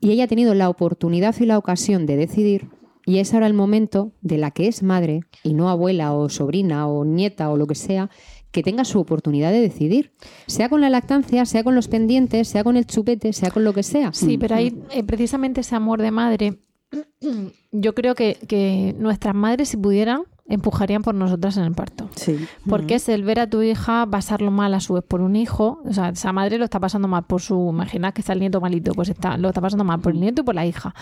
y 0.00 0.10
ella 0.10 0.24
ha 0.24 0.28
tenido 0.28 0.54
la 0.54 0.68
oportunidad 0.68 1.34
y 1.40 1.46
la 1.46 1.58
ocasión 1.58 2.06
de 2.06 2.16
decidir 2.16 2.68
y 3.04 3.18
es 3.18 3.34
ahora 3.34 3.46
el 3.46 3.54
momento 3.54 4.12
de 4.20 4.38
la 4.38 4.50
que 4.50 4.68
es 4.68 4.82
madre 4.82 5.22
y 5.42 5.54
no 5.54 5.68
abuela 5.68 6.12
o 6.12 6.28
sobrina 6.28 6.86
o 6.86 7.04
nieta 7.04 7.50
o 7.50 7.56
lo 7.56 7.66
que 7.66 7.74
sea, 7.74 8.10
que 8.50 8.62
tenga 8.62 8.84
su 8.84 9.00
oportunidad 9.00 9.50
de 9.50 9.60
decidir, 9.60 10.12
sea 10.46 10.68
con 10.68 10.80
la 10.80 10.90
lactancia, 10.90 11.44
sea 11.46 11.64
con 11.64 11.74
los 11.74 11.88
pendientes, 11.88 12.48
sea 12.48 12.64
con 12.64 12.76
el 12.76 12.86
chupete, 12.86 13.32
sea 13.32 13.50
con 13.50 13.64
lo 13.64 13.72
que 13.72 13.82
sea. 13.82 14.12
Sí, 14.12 14.38
pero 14.38 14.54
ahí 14.54 14.78
eh, 14.90 15.02
precisamente 15.02 15.62
ese 15.62 15.74
amor 15.74 16.00
de 16.02 16.10
madre, 16.10 16.58
yo 17.72 17.94
creo 17.94 18.14
que, 18.14 18.36
que 18.46 18.94
nuestras 18.98 19.34
madres, 19.34 19.70
si 19.70 19.76
pudieran, 19.76 20.22
empujarían 20.52 21.02
por 21.02 21.14
nosotras 21.14 21.56
en 21.56 21.64
el 21.64 21.72
parto. 21.72 22.10
Sí. 22.14 22.46
Porque 22.68 22.96
es 22.96 23.08
el 23.08 23.24
ver 23.24 23.40
a 23.40 23.46
tu 23.48 23.62
hija 23.62 24.06
pasarlo 24.10 24.50
mal 24.50 24.74
a 24.74 24.80
su 24.80 24.94
vez 24.94 25.02
por 25.02 25.22
un 25.22 25.34
hijo. 25.34 25.80
O 25.86 25.92
sea, 25.94 26.10
esa 26.10 26.32
madre 26.32 26.58
lo 26.58 26.64
está 26.64 26.78
pasando 26.78 27.08
mal 27.08 27.24
por 27.24 27.40
su. 27.40 27.70
Imaginad 27.70 28.12
que 28.12 28.20
está 28.20 28.34
el 28.34 28.40
nieto 28.40 28.60
malito, 28.60 28.92
pues 28.92 29.08
está, 29.08 29.38
lo 29.38 29.48
está 29.48 29.62
pasando 29.62 29.84
mal 29.84 30.00
por 30.00 30.12
el 30.12 30.20
nieto 30.20 30.42
y 30.42 30.44
por 30.44 30.54
la 30.54 30.66
hija. 30.66 30.94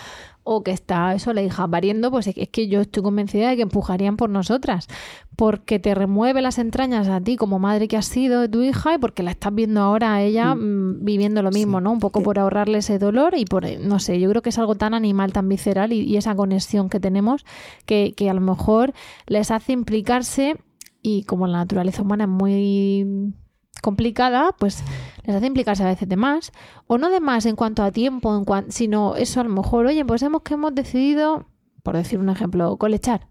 O 0.43 0.63
que 0.63 0.71
está 0.71 1.13
eso, 1.13 1.33
la 1.33 1.41
hija 1.41 1.67
pariendo, 1.67 2.11
pues 2.11 2.27
es 2.27 2.35
que, 2.35 2.43
es 2.43 2.49
que 2.49 2.67
yo 2.67 2.79
estoy 2.79 3.03
convencida 3.03 3.49
de 3.49 3.57
que 3.57 3.61
empujarían 3.63 4.15
por 4.15 4.29
nosotras. 4.29 4.87
Porque 5.35 5.79
te 5.79 5.95
remueve 5.95 6.41
las 6.41 6.57
entrañas 6.57 7.09
a 7.09 7.19
ti 7.19 7.35
como 7.35 7.59
madre 7.59 7.87
que 7.87 7.97
has 7.97 8.05
sido 8.05 8.41
de 8.41 8.49
tu 8.49 8.61
hija 8.61 8.93
y 8.95 8.97
porque 8.99 9.21
la 9.21 9.31
estás 9.31 9.53
viendo 9.53 9.81
ahora 9.81 10.13
a 10.13 10.21
ella 10.21 10.55
mm, 10.55 11.03
viviendo 11.03 11.41
lo 11.41 11.51
mismo, 11.51 11.81
¿no? 11.81 11.91
Un 11.91 11.99
poco 11.99 12.23
por 12.23 12.39
ahorrarle 12.39 12.77
ese 12.77 12.99
dolor 12.99 13.33
y 13.37 13.45
por, 13.45 13.65
eh, 13.65 13.79
no 13.81 13.99
sé, 13.99 14.19
yo 14.19 14.29
creo 14.29 14.41
que 14.41 14.49
es 14.49 14.59
algo 14.59 14.75
tan 14.75 14.93
animal, 14.93 15.33
tan 15.33 15.49
visceral 15.49 15.91
y, 15.91 16.01
y 16.01 16.17
esa 16.17 16.35
conexión 16.35 16.89
que 16.89 16.99
tenemos 16.99 17.45
que, 17.85 18.13
que 18.15 18.29
a 18.29 18.33
lo 18.33 18.41
mejor 18.41 18.93
les 19.41 19.49
hace 19.49 19.71
implicarse 19.73 20.55
y 21.01 21.23
como 21.23 21.47
la 21.47 21.57
naturaleza 21.57 22.03
humana 22.03 22.25
es 22.25 22.29
muy 22.29 23.33
complicada, 23.81 24.51
pues 24.59 24.83
les 25.25 25.35
hace 25.35 25.47
implicarse 25.47 25.81
a 25.83 25.87
veces 25.87 26.07
de 26.07 26.15
más, 26.15 26.51
o 26.85 26.99
no 26.99 27.09
de 27.09 27.19
más 27.19 27.47
en 27.47 27.55
cuanto 27.55 27.81
a 27.81 27.91
tiempo, 27.91 28.37
en 28.37 28.45
cuan- 28.45 28.71
sino 28.71 29.15
eso 29.15 29.41
a 29.41 29.43
lo 29.43 29.49
mejor, 29.49 29.87
oye, 29.87 30.05
pues 30.05 30.21
hemos 30.21 30.43
que 30.43 30.53
hemos 30.53 30.75
decidido, 30.75 31.47
por 31.81 31.95
decir 31.95 32.19
un 32.19 32.29
ejemplo, 32.29 32.77
colechar. 32.77 33.29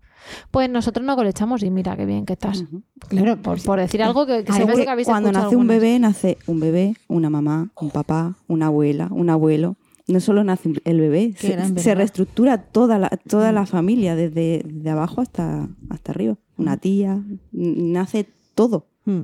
Pues 0.51 0.69
nosotros 0.69 1.07
no 1.07 1.15
colechamos 1.15 1.63
y 1.63 1.71
mira 1.71 1.97
qué 1.97 2.05
bien 2.07 2.27
que 2.27 2.33
estás. 2.33 2.65
Claro, 3.09 3.37
Por, 3.41 3.63
por 3.63 3.79
decir 3.79 4.03
algo 4.03 4.27
que, 4.27 4.43
que 4.45 4.51
Es 4.51 4.57
seguro 4.57 4.77
que 4.79 4.85
que 4.85 4.91
habéis 4.91 5.07
cuando 5.07 5.31
nace 5.45 5.55
un 5.57 5.67
bebé, 5.69 5.99
nace 6.01 6.39
un 6.49 6.59
bebé, 6.61 6.95
una 7.07 7.31
mamá, 7.31 7.71
un 7.81 7.91
papá, 7.91 8.35
una 8.49 8.67
abuela, 8.67 9.09
un 9.13 9.31
abuelo. 9.31 9.77
No 10.11 10.21
solo 10.21 10.43
nace 10.45 10.73
el 10.85 11.01
bebé, 11.01 11.35
se, 11.37 11.95
reestructura 11.95 12.59
toda 12.59 12.99
la, 12.99 13.09
toda 13.29 13.53
la 13.53 13.67
familia, 13.67 14.17
desde, 14.17 14.63
de 14.65 14.91
abajo 14.91 15.21
hasta, 15.21 15.69
hasta 15.89 16.13
arriba. 16.13 16.37
Una 16.57 16.77
tía, 16.77 17.13
n- 17.13 17.93
nace 17.93 18.29
todo. 18.55 18.87
Mm. 19.05 19.21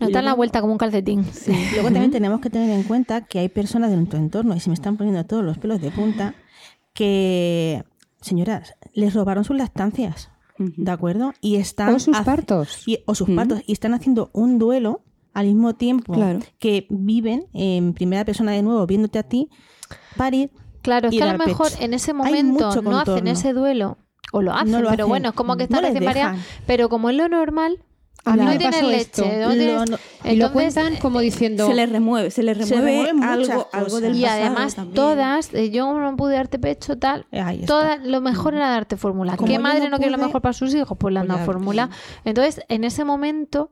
Nos 0.00 0.10
Y 0.10 0.12
dan 0.12 0.24
la 0.24 0.34
vuelta 0.34 0.60
como 0.60 0.72
un 0.72 0.78
calcetín. 0.78 1.24
Luego 1.74 1.88
también 1.90 2.10
tenemos 2.10 2.40
que 2.40 2.50
tener 2.50 2.70
en 2.70 2.82
cuenta 2.82 3.26
que 3.26 3.38
hay 3.38 3.48
personas 3.48 3.90
de 3.90 3.96
nuestro 3.96 4.18
entorno, 4.18 4.54
y 4.56 4.60
se 4.60 4.70
me 4.70 4.74
están 4.74 4.96
poniendo 4.96 5.24
todos 5.24 5.44
los 5.44 5.56
pelos 5.58 5.80
de 5.80 5.90
punta, 5.90 6.34
que, 6.94 7.84
señoras, 8.20 8.74
les 8.94 9.14
robaron 9.14 9.44
sus 9.44 9.56
lactancias, 9.56 10.30
¿de 10.58 10.90
acuerdo? 10.90 11.32
Y 11.40 11.56
están 11.56 11.94
O 11.94 11.98
sus 12.00 12.16
hace- 12.16 12.24
partos. 12.24 12.82
y- 12.86 12.98
o 13.06 13.14
sus 13.14 13.30
partos. 13.30 13.62
Y 13.66 13.72
están 13.72 13.94
haciendo 13.94 14.30
un 14.32 14.58
duelo 14.58 15.02
al 15.34 15.46
mismo 15.46 15.74
tiempo 15.76 16.14
Claro. 16.14 16.40
que 16.58 16.86
viven 16.90 17.44
en 17.52 17.92
primera 17.94 18.24
persona 18.24 18.52
de 18.52 18.62
nuevo, 18.62 18.84
viéndote 18.86 19.18
a 19.20 19.22
ti 19.22 19.48
parir. 20.18 20.50
Claro, 20.82 21.08
es 21.08 21.14
y 21.14 21.18
que 21.18 21.24
a 21.24 21.32
lo 21.32 21.38
mejor 21.38 21.70
pecho. 21.70 21.82
en 21.82 21.94
ese 21.94 22.12
momento 22.12 22.82
no 22.82 22.98
hacen 23.00 23.26
ese 23.28 23.52
duelo. 23.54 23.96
O 24.32 24.42
lo 24.42 24.52
hacen, 24.52 24.70
No 24.70 24.82
lo 24.82 24.90
pero 24.90 25.04
hacen. 25.04 25.08
bueno, 25.08 25.28
es 25.30 25.34
como 25.34 25.56
que 25.56 25.62
está 25.62 25.76
No 25.80 25.88
les 25.88 25.94
recién. 25.98 26.36
Pero 26.66 26.90
como 26.90 27.08
es 27.08 27.16
lo 27.16 27.28
normal, 27.30 27.82
A 28.26 28.32
mí 28.36 28.44
no 28.44 28.50
me 28.50 28.60
pasó 28.60 28.82
leche. 28.86 29.00
esto. 29.00 29.22
Lo- 29.24 29.86
no- 29.86 29.96
y 30.24 30.36
lo 30.36 30.46
Entonces, 30.46 30.50
cuentan 30.74 30.96
como 30.96 31.20
diciendo... 31.20 31.66
Se 31.66 31.72
le 31.74 31.86
remueve, 31.86 32.30
se 32.30 32.42
le 32.42 32.54
Se 32.54 32.74
remueve 32.74 33.10
algo, 33.24 33.68
algo 33.72 34.00
del 34.02 34.16
Y 34.16 34.22
pasado 34.22 34.40
además 34.42 34.74
también. 34.74 34.94
todas, 34.94 35.54
eh, 35.54 35.70
yo 35.70 35.98
no 35.98 36.16
pude 36.16 36.34
darte 36.34 36.58
pecho, 36.58 36.98
tal, 36.98 37.26
todas, 37.66 38.00
lo 38.04 38.20
mejor 38.20 38.54
era 38.54 38.68
darte 38.68 38.98
fórmula. 38.98 39.36
¿Qué 39.38 39.58
madre 39.58 39.84
no 39.84 39.90
no, 39.92 39.96
quiere 39.96 40.12
lo 40.12 40.18
mejor 40.18 40.42
para 40.42 40.52
sus 40.52 40.74
hijos? 40.74 40.98
Pues 40.98 41.14
le 41.14 41.20
han 41.20 41.26
pues 41.26 41.38
dado 41.38 41.46
ya, 41.46 41.52
fórmula. 41.52 41.90
Entonces, 42.26 42.60
en 42.68 42.84
ese 42.84 43.04
momento 43.04 43.70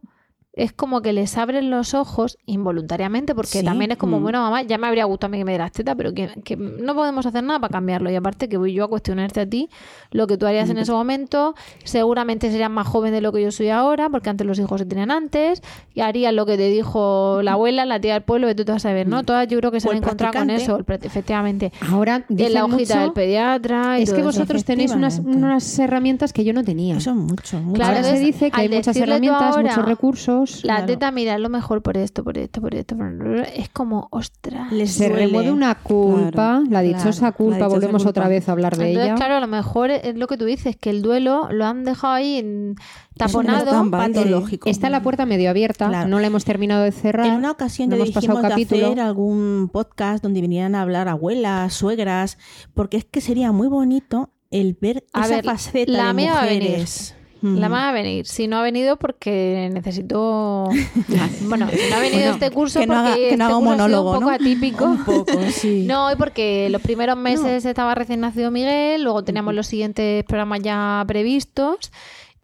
es 0.56 0.72
como 0.72 1.02
que 1.02 1.12
les 1.12 1.36
abren 1.36 1.68
los 1.70 1.92
ojos 1.92 2.38
involuntariamente, 2.46 3.34
porque 3.34 3.58
Sí, 3.58 3.64
también 3.64 3.92
es 3.92 3.98
como, 3.98 4.18
mm. 4.18 4.22
bueno, 4.22 4.40
mamá, 4.40 4.62
ya 4.62 4.78
me 4.78 4.86
habría 4.86 5.04
gustado 5.04 5.28
a 5.28 5.32
mí 5.32 5.38
que 5.38 5.44
me 5.44 5.52
dieras 5.52 5.70
teta, 5.70 5.94
pero 5.94 6.14
que, 6.14 6.30
que 6.44 6.56
no 6.56 6.94
podemos 6.94 7.26
hacer 7.26 7.44
nada 7.44 7.60
para 7.60 7.72
cambiarlo. 7.72 8.10
Y 8.10 8.16
aparte 8.16 8.48
que 8.48 8.56
voy 8.56 8.72
yo 8.72 8.84
a 8.84 8.88
cuestionarte 8.88 9.40
a 9.40 9.46
ti 9.46 9.68
lo 10.12 10.26
que 10.26 10.38
tú 10.38 10.46
harías 10.46 10.70
en 10.70 10.78
ese 10.78 10.92
momento, 10.92 11.54
seguramente 11.84 12.50
serías 12.50 12.70
más 12.70 12.86
joven 12.86 13.12
de 13.12 13.20
lo 13.20 13.32
que 13.32 13.42
yo 13.42 13.52
soy 13.52 13.68
ahora, 13.68 14.08
porque 14.08 14.30
antes 14.30 14.46
los 14.46 14.58
hijos 14.58 14.80
se 14.80 14.86
tenían 14.86 15.10
antes, 15.10 15.62
y 15.94 16.00
harías 16.00 16.32
lo 16.32 16.46
que 16.46 16.56
te 16.56 16.70
dijo 16.70 17.40
la 17.42 17.52
abuela, 17.52 17.84
la 17.84 18.00
tía 18.00 18.14
del 18.14 18.22
pueblo, 18.22 18.46
que 18.46 18.54
tú 18.54 18.64
te 18.64 18.72
vas 18.72 18.86
a 18.86 18.94
ver, 18.94 19.06
¿no? 19.06 19.24
Todas 19.24 19.46
yo 19.48 19.58
creo 19.58 19.70
que 19.70 19.80
se 19.80 19.90
han 19.90 19.98
encontrado 19.98 20.32
con 20.32 20.48
eso, 20.48 20.80
efectivamente. 21.02 21.70
Ahora 21.90 22.24
En 22.30 22.54
la 22.54 22.64
hojita 22.64 22.94
mucho, 22.94 23.00
del 23.00 23.12
pediatra 23.12 23.98
y 23.98 24.04
Es 24.04 24.12
que 24.12 24.20
eso. 24.20 24.28
vosotros 24.28 24.64
tenéis 24.64 24.92
unas, 24.92 25.18
unas 25.18 25.78
herramientas 25.78 26.32
que 26.32 26.44
yo 26.44 26.54
no 26.54 26.64
tenía. 26.64 26.96
Es 26.96 27.06
mucho, 27.08 27.60
mucho. 27.60 27.74
Claro, 27.74 27.98
Ahora 27.98 28.08
se 28.08 28.18
dice 28.18 28.50
que 28.50 28.58
hay 28.58 28.68
muchas 28.70 28.96
herramientas, 28.96 29.54
ahora, 29.54 29.70
muchos 29.70 29.84
recursos. 29.84 30.45
La 30.64 30.76
Claro. 30.76 30.86
teta, 30.86 31.10
mira, 31.10 31.34
es 31.34 31.40
lo 31.40 31.48
mejor 31.48 31.82
por 31.82 31.96
esto, 31.96 32.24
por 32.24 32.38
esto, 32.38 32.60
por 32.60 32.74
esto. 32.74 32.96
por- 32.96 33.46
Es 33.54 33.68
como, 33.70 34.08
ostras. 34.10 34.72
Les 34.72 34.92
Se 34.92 35.08
remueve 35.08 35.50
una 35.52 35.74
culpa, 35.76 36.62
la 36.68 36.80
dichosa 36.82 37.18
claro, 37.32 37.36
culpa, 37.36 37.50
la 37.50 37.56
dichosa 37.66 37.74
volvemos 37.76 38.02
culpa. 38.02 38.10
otra 38.10 38.28
vez 38.28 38.48
a 38.48 38.52
hablar 38.52 38.76
de 38.76 38.88
Entonces, 38.88 39.06
ella. 39.08 39.14
claro, 39.16 39.34
a 39.36 39.40
lo 39.40 39.46
mejor 39.46 39.90
es 39.90 40.16
lo 40.16 40.26
que 40.26 40.36
tú 40.36 40.44
dices, 40.44 40.76
que 40.76 40.90
el 40.90 41.02
duelo 41.02 41.48
lo 41.50 41.64
han 41.66 41.84
dejado 41.84 42.14
ahí 42.14 42.36
en- 42.38 42.74
taponado. 43.16 43.90
patológico. 43.90 44.68
Está 44.68 44.90
la 44.90 45.02
puerta 45.02 45.24
medio 45.26 45.48
abierta, 45.50 45.88
Claro. 45.88 46.08
no 46.08 46.20
la 46.20 46.26
hemos 46.26 46.44
terminado 46.44 46.82
de 46.84 46.92
cerrar. 46.92 47.26
En 47.26 47.34
una 47.34 47.50
ocasión 47.50 47.88
no 47.88 47.96
hemos 47.96 48.10
pasado 48.10 48.34
dijimos 48.34 48.42
de 48.42 48.48
capítulo. 48.48 48.86
hacer 48.86 49.00
algún 49.00 49.70
podcast 49.72 50.22
donde 50.22 50.40
vinieran 50.40 50.74
a 50.74 50.82
hablar 50.82 51.08
abuelas, 51.08 51.72
suegras, 51.74 52.38
porque 52.74 52.98
es 52.98 53.04
que 53.04 53.20
sería 53.20 53.52
muy 53.52 53.68
bonito 53.68 54.30
el 54.50 54.76
ver 54.80 55.04
A 55.12 55.24
esa 55.24 55.36
ver, 55.36 55.44
faceta 55.44 55.90
la 55.92 56.06
de 56.08 56.12
mía 56.14 56.34
va 56.34 56.42
a 56.42 56.44
venir. 56.46 56.62
mujeres. 56.70 57.14
La 57.54 57.68
más 57.68 57.84
a 57.90 57.92
venir. 57.92 58.26
Si 58.26 58.48
no 58.48 58.56
ha 58.58 58.62
venido 58.62 58.96
porque 58.96 59.70
necesito. 59.72 60.68
bueno, 61.42 61.68
si 61.70 61.90
no 61.90 61.96
ha 61.96 62.00
venido 62.00 62.20
Bueno, 62.22 62.32
este 62.32 62.50
curso 62.50 62.80
que 62.80 62.86
no 62.86 62.94
porque 62.94 63.06
haga- 63.08 63.14
que 63.16 63.24
este 63.26 63.36
no 63.36 63.44
haga 63.46 63.56
un 63.58 63.64
curso 63.66 63.72
ha 63.82 63.86
sido 63.88 63.88
monólogo, 64.02 64.10
un 64.12 64.18
poco 64.18 64.30
¿no? 64.30 64.34
atípico. 64.36 64.84
Un 64.84 65.04
poco, 65.04 65.32
sí. 65.50 65.84
No, 65.86 66.10
y 66.12 66.16
porque 66.16 66.68
los 66.70 66.82
primeros 66.82 67.16
meses 67.16 67.64
estaba 67.64 67.94
recién 67.94 68.20
nacido 68.20 68.50
Miguel, 68.50 69.02
luego 69.02 69.22
teníamos 69.24 69.54
los 69.54 69.66
siguientes 69.66 70.24
programas 70.24 70.60
ya 70.62 71.04
previstos. 71.06 71.92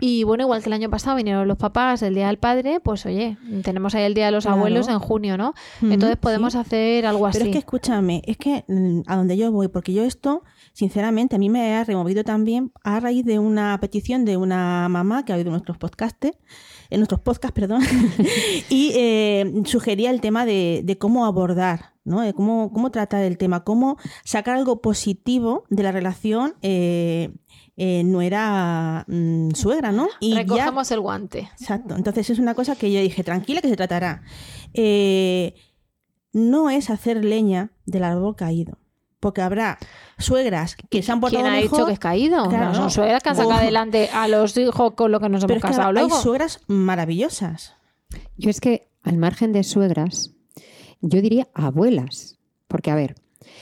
Y 0.00 0.24
bueno, 0.24 0.42
igual 0.42 0.60
que 0.64 0.68
el 0.68 0.72
año 0.72 0.90
pasado 0.90 1.16
vinieron 1.16 1.46
los 1.46 1.56
papás, 1.58 2.02
el 2.02 2.14
Día 2.16 2.26
del 2.26 2.36
Padre, 2.38 2.80
pues 2.80 3.06
oye, 3.06 3.36
tenemos 3.62 3.94
ahí 3.94 4.02
el 4.02 4.14
Día 4.14 4.26
de 4.26 4.32
los 4.32 4.42
Claro. 4.44 4.56
Abuelos 4.58 4.88
en 4.88 4.98
junio, 4.98 5.36
¿no? 5.38 5.54
Entonces 5.80 6.16
podemos 6.16 6.54
sí. 6.54 6.58
hacer 6.58 7.06
algo 7.06 7.24
así. 7.24 7.38
Pero 7.38 7.50
es 7.50 7.52
que 7.52 7.58
escúchame, 7.60 8.20
es 8.26 8.36
que 8.36 8.64
mm, 8.66 9.02
a 9.06 9.14
donde 9.14 9.36
yo 9.36 9.52
voy, 9.52 9.68
porque 9.68 9.92
yo 9.92 10.02
esto, 10.02 10.42
sinceramente, 10.72 11.36
a 11.36 11.38
mí 11.38 11.48
me 11.50 11.74
ha 11.74 11.84
removido 11.84 12.24
también 12.24 12.72
a 12.84 13.00
raíz 13.00 13.24
de 13.24 13.38
una 13.38 13.78
petición 13.80 14.24
de 14.24 14.36
una 14.36 14.88
mamá 14.88 15.24
que 15.24 15.32
ha 15.32 15.36
oído 15.36 15.50
nuestros 15.50 15.78
podcasts, 15.78 16.30
en 16.90 17.00
nuestros 17.00 17.20
podcasts, 17.20 17.54
perdón, 17.54 17.82
y 18.68 18.92
eh, 18.94 19.62
sugería 19.64 20.10
el 20.10 20.20
tema 20.20 20.44
de, 20.44 20.82
de 20.84 20.98
cómo 20.98 21.24
abordar, 21.24 21.94
¿no? 22.04 22.20
De 22.20 22.34
cómo, 22.34 22.70
cómo 22.72 22.90
tratar 22.90 23.22
el 23.24 23.38
tema, 23.38 23.64
cómo 23.64 23.96
sacar 24.24 24.56
algo 24.56 24.82
positivo 24.82 25.64
de 25.70 25.82
la 25.84 25.92
relación 25.92 26.54
eh, 26.62 27.30
eh, 27.78 28.02
no 28.04 28.20
era 28.20 29.04
mm, 29.08 29.52
suegra, 29.54 29.90
¿no? 29.92 30.08
Y 30.20 30.34
ya- 30.34 30.40
Recogemos 30.42 30.90
el 30.90 31.00
guante. 31.00 31.48
Exacto. 31.58 31.96
Entonces 31.96 32.28
es 32.28 32.38
una 32.38 32.54
cosa 32.54 32.76
que 32.76 32.92
yo 32.92 33.00
dije, 33.00 33.24
tranquila 33.24 33.62
que 33.62 33.68
se 33.70 33.76
tratará. 33.76 34.22
Eh, 34.74 35.54
no 36.34 36.68
es 36.70 36.90
hacer 36.90 37.24
leña 37.24 37.70
del 37.86 38.04
árbol 38.04 38.36
caído. 38.36 38.78
Porque 39.20 39.40
habrá 39.40 39.78
suegras 40.24 40.76
que 40.90 41.02
se 41.02 41.12
han 41.12 41.20
portado 41.20 41.42
¿Quién 41.42 41.52
ha 41.52 41.56
mejor, 41.56 41.70
dicho 41.78 41.86
que 41.86 41.92
es 41.92 41.98
caído? 41.98 42.48
Claro. 42.48 42.66
No, 42.66 42.74
son 42.74 42.90
suegras 42.90 43.22
que 43.22 43.28
han 43.30 43.36
sacado 43.36 43.54
adelante 43.54 44.08
a 44.12 44.28
los 44.28 44.56
hijos 44.56 44.92
con 44.94 45.12
lo 45.12 45.20
que 45.20 45.28
nos 45.28 45.42
pero 45.42 45.54
hemos 45.54 45.64
es 45.64 45.70
que 45.70 45.76
casado 45.76 45.88
hay 45.88 45.94
luego. 45.94 46.20
suegras 46.22 46.60
maravillosas. 46.66 47.74
Yo 48.36 48.50
es 48.50 48.60
que, 48.60 48.88
al 49.02 49.16
margen 49.18 49.52
de 49.52 49.64
suegras, 49.64 50.32
yo 51.00 51.20
diría 51.20 51.48
abuelas. 51.54 52.38
Porque, 52.68 52.90
a 52.90 52.94
ver, 52.94 53.14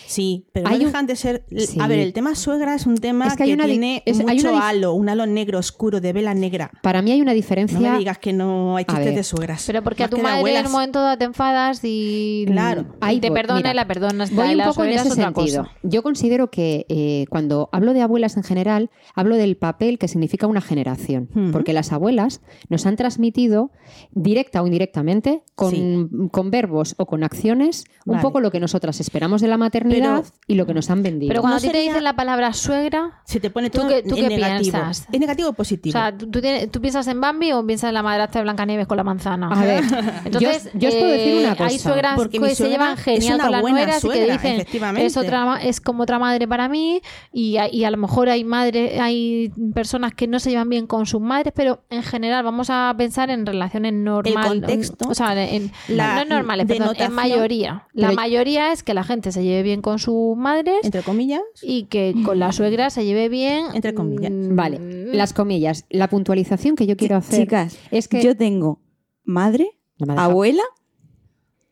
Sí, 0.07 0.47
pero 0.53 0.69
Hay 0.69 0.79
no 0.79 0.85
un- 0.85 0.87
dejan 0.93 1.07
de 1.07 1.17
ser. 1.17 1.45
Sí. 1.57 1.79
A 1.81 1.87
ver, 1.87 1.99
el 2.01 2.13
tema 2.13 2.35
suegra 2.35 2.75
es 2.75 2.87
un 2.87 2.97
tema 2.97 3.27
Es 3.27 3.37
que 3.37 3.45
hay 3.45 3.49
que, 3.51 3.55
una 3.55 3.65
di- 3.67 3.71
tiene 3.73 4.03
es- 4.07 4.21
hay 4.21 4.37
mucho 4.37 4.53
una 4.53 4.69
halo, 4.69 4.95
un 4.95 5.09
halo 5.09 5.27
negro 5.27 5.59
oscuro 5.59 6.01
de 6.01 6.13
vela 6.13 6.35
negra. 6.35 6.71
para 6.83 7.03
mí 7.03 7.13
hay 7.13 7.21
una 7.21 7.33
No 7.33 7.37
diferencia. 7.37 7.79
me 7.79 7.99
digas 7.99 8.19
que 8.19 8.33
no 8.33 8.77
hay 8.77 8.85
A 8.89 8.93
chistes 8.95 9.15
de 9.15 9.23
suegras. 9.25 9.65
Pero 9.67 9.83
porque 9.83 10.05
a 10.05 10.09
tu 10.09 10.17
madre 10.19 10.31
en 10.33 10.39
abuelas. 10.39 10.67
un 10.67 10.73
momento 10.73 11.01
dado 11.01 11.19
te 11.19 11.25
enfadas 11.25 11.81
y, 11.85 12.45
Claro. 12.47 12.87
Ahí 13.01 13.21
te 13.21 13.29
voy. 13.31 13.37
perdona 13.39 13.59
Mira, 13.59 13.71
y 13.73 13.75
la 13.75 13.87
perdonas. 13.87 14.35
Voy 14.35 14.51
un 14.51 14.57
la 14.59 14.67
poco 14.69 14.85
en 14.85 14.91
ese 14.93 15.11
sentido. 15.11 15.33
cosa. 15.65 15.69
Yo 15.83 16.03
considero 16.03 16.51
que 16.51 16.87
eh, 16.89 17.27
cuando 17.31 17.69
hablo 17.73 17.93
de 17.93 18.03
abuelas 18.03 18.37
en 18.37 18.43
general, 18.43 18.91
hablo 19.15 19.37
del 19.37 19.57
papel 19.57 19.99
que 19.99 20.09
significa 20.09 20.47
una 20.47 20.61
generación. 20.61 21.29
Porque 21.53 21.73
las 21.73 21.93
abuelas 21.93 22.41
nos 22.69 22.87
han 22.87 22.97
transmitido, 22.97 23.71
directa 24.13 24.63
o 24.63 24.67
indirectamente, 24.67 25.43
con, 25.55 25.71
Sí. 25.71 26.07
con 26.33 26.51
verbos 26.51 26.95
o 26.99 27.07
con 27.07 27.23
acciones, 27.25 27.85
un 28.07 28.13
Vale. 28.13 28.23
poco 28.23 28.41
lo 28.41 28.51
que 28.51 28.61
nosotras 28.61 29.01
esperamos 29.01 29.41
de 29.41 29.49
la 29.49 29.57
maternidad 29.71 30.23
Pero- 30.23 30.35
y 30.47 30.55
lo 30.55 30.67
que 30.67 30.75
nos 30.75 30.91
han 30.91 31.03
vendido. 31.03 31.29
Pero 31.31 31.41
cuando 31.43 31.55
No 31.55 31.59
a 31.59 31.61
ti 31.61 31.69
te 31.71 31.79
dicen 31.79 32.05
la 32.05 32.15
palabra 32.15 32.53
suegra, 32.53 33.21
Se 33.25 33.39
te 33.41 33.51
pone 33.51 33.71
¿Tú 33.71 33.79
todo 33.79 33.89
qué- 33.89 34.03
tú 34.03 34.17
en 34.17 34.23
qué 34.29 34.29
negativo. 34.37 34.73
piensas? 34.79 35.07
¿Es 35.13 35.21
negativo 35.21 35.49
o 35.49 35.53
o 35.53 35.55
positivo? 35.55 35.93
sea, 35.93 36.17
¿tú, 36.17 36.29
tú 36.31 36.41
tienes- 36.41 36.71
tú 36.71 36.81
piensas 36.81 37.07
en 37.07 37.21
Bambi 37.21 37.53
o 37.53 37.65
piensas 37.65 37.89
en 37.89 37.95
la 37.95 38.03
madrastra 38.03 38.41
de 38.41 38.45
Blancanieves 38.45 38.87
con 38.87 38.97
la 38.97 39.05
manzana? 39.05 39.49
A 39.49 39.65
ver, 39.65 39.85
Entonces, 40.25 40.71
yo, 40.75 40.81
yo 40.81 40.89
os 40.89 40.95
puedo 40.97 41.11
decir 41.13 41.35
eh, 41.35 41.39
una 41.45 41.51
cosa. 41.57 41.65
Hay 41.67 41.79
suegras 41.79 42.15
Porque 42.17 42.39
que 42.39 42.55
se 42.55 42.69
llevan 42.69 42.97
genial 42.97 43.39
con 43.41 43.51
las 43.53 43.63
nueras 43.63 43.97
y 43.99 44.01
suegra, 44.01 44.27
que 44.27 44.33
dicen 44.33 44.55
efectivamente. 44.61 45.07
es 45.07 45.17
otra 45.17 45.59
es 45.63 45.81
como 45.81 46.03
otra 46.03 46.19
madre 46.19 46.49
para 46.49 46.69
mí 46.69 47.01
y, 47.33 47.57
a- 47.59 47.73
y 47.73 47.85
a 47.85 47.91
lo 47.91 47.97
mejor 47.97 48.29
hay 48.29 48.45
madres 48.45 48.99
hay 49.01 49.53
personas 49.75 50.13
que 50.15 50.27
no 50.27 50.39
se 50.41 50.51
llevan 50.51 50.69
bien 50.69 50.87
con 50.87 51.07
sus 51.07 51.21
madres, 51.21 51.53
pero 51.55 51.83
en 51.91 52.03
general 52.03 52.45
vamos 52.45 52.69
a 52.71 52.93
pensar 52.97 53.31
en 53.31 53.47
relaciones 53.47 53.93
normales, 53.93 54.47
contexto, 54.49 55.09
o 55.09 55.15
sea, 55.15 55.33
en, 55.43 55.71
la 55.89 56.25
no 56.25 56.37
normales, 56.37 56.67
perdón, 56.67 56.95
en 56.99 57.13
mayoría. 57.13 57.87
La 57.93 58.13
mayoría 58.13 58.73
es 58.73 58.83
que 58.83 58.95
la 58.95 59.05
gente 59.05 59.31
se 59.33 59.43
lleve 59.45 59.60
bien 59.63 59.83
con 59.83 59.99
sus 59.99 60.37
madres 60.37 60.79
Entre 60.83 61.03
comillas. 61.03 61.43
y 61.63 61.85
que 61.85 62.15
con 62.25 62.39
la 62.39 62.53
suegra 62.53 62.91
se 62.91 63.05
lleve 63.05 63.29
bien 63.29 63.65
Entre 63.75 63.95
comillas. 63.95 64.31
mm, 64.31 64.55
Vale, 64.57 64.79
las 65.15 65.33
comillas. 65.33 65.85
La 65.91 66.09
puntualización 66.09 66.77
que 66.77 66.87
yo 66.87 66.97
quiero 66.97 67.17
hacer 67.17 67.41
Chicas, 67.41 67.79
es 67.91 68.09
que 68.09 68.23
yo 68.23 68.37
tengo 68.37 68.81
madre, 69.25 69.79
No 69.99 70.15
abuela 70.19 70.63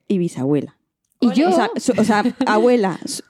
y 0.06 0.18
bisabuela. 0.18 0.76
y 1.20 1.32
yo, 1.32 1.48
O 1.48 1.52
sea, 1.52 1.70
su- 1.76 1.92
o 1.98 2.04
sea, 2.04 2.22
abuela, 2.46 2.98
su- 3.04 3.22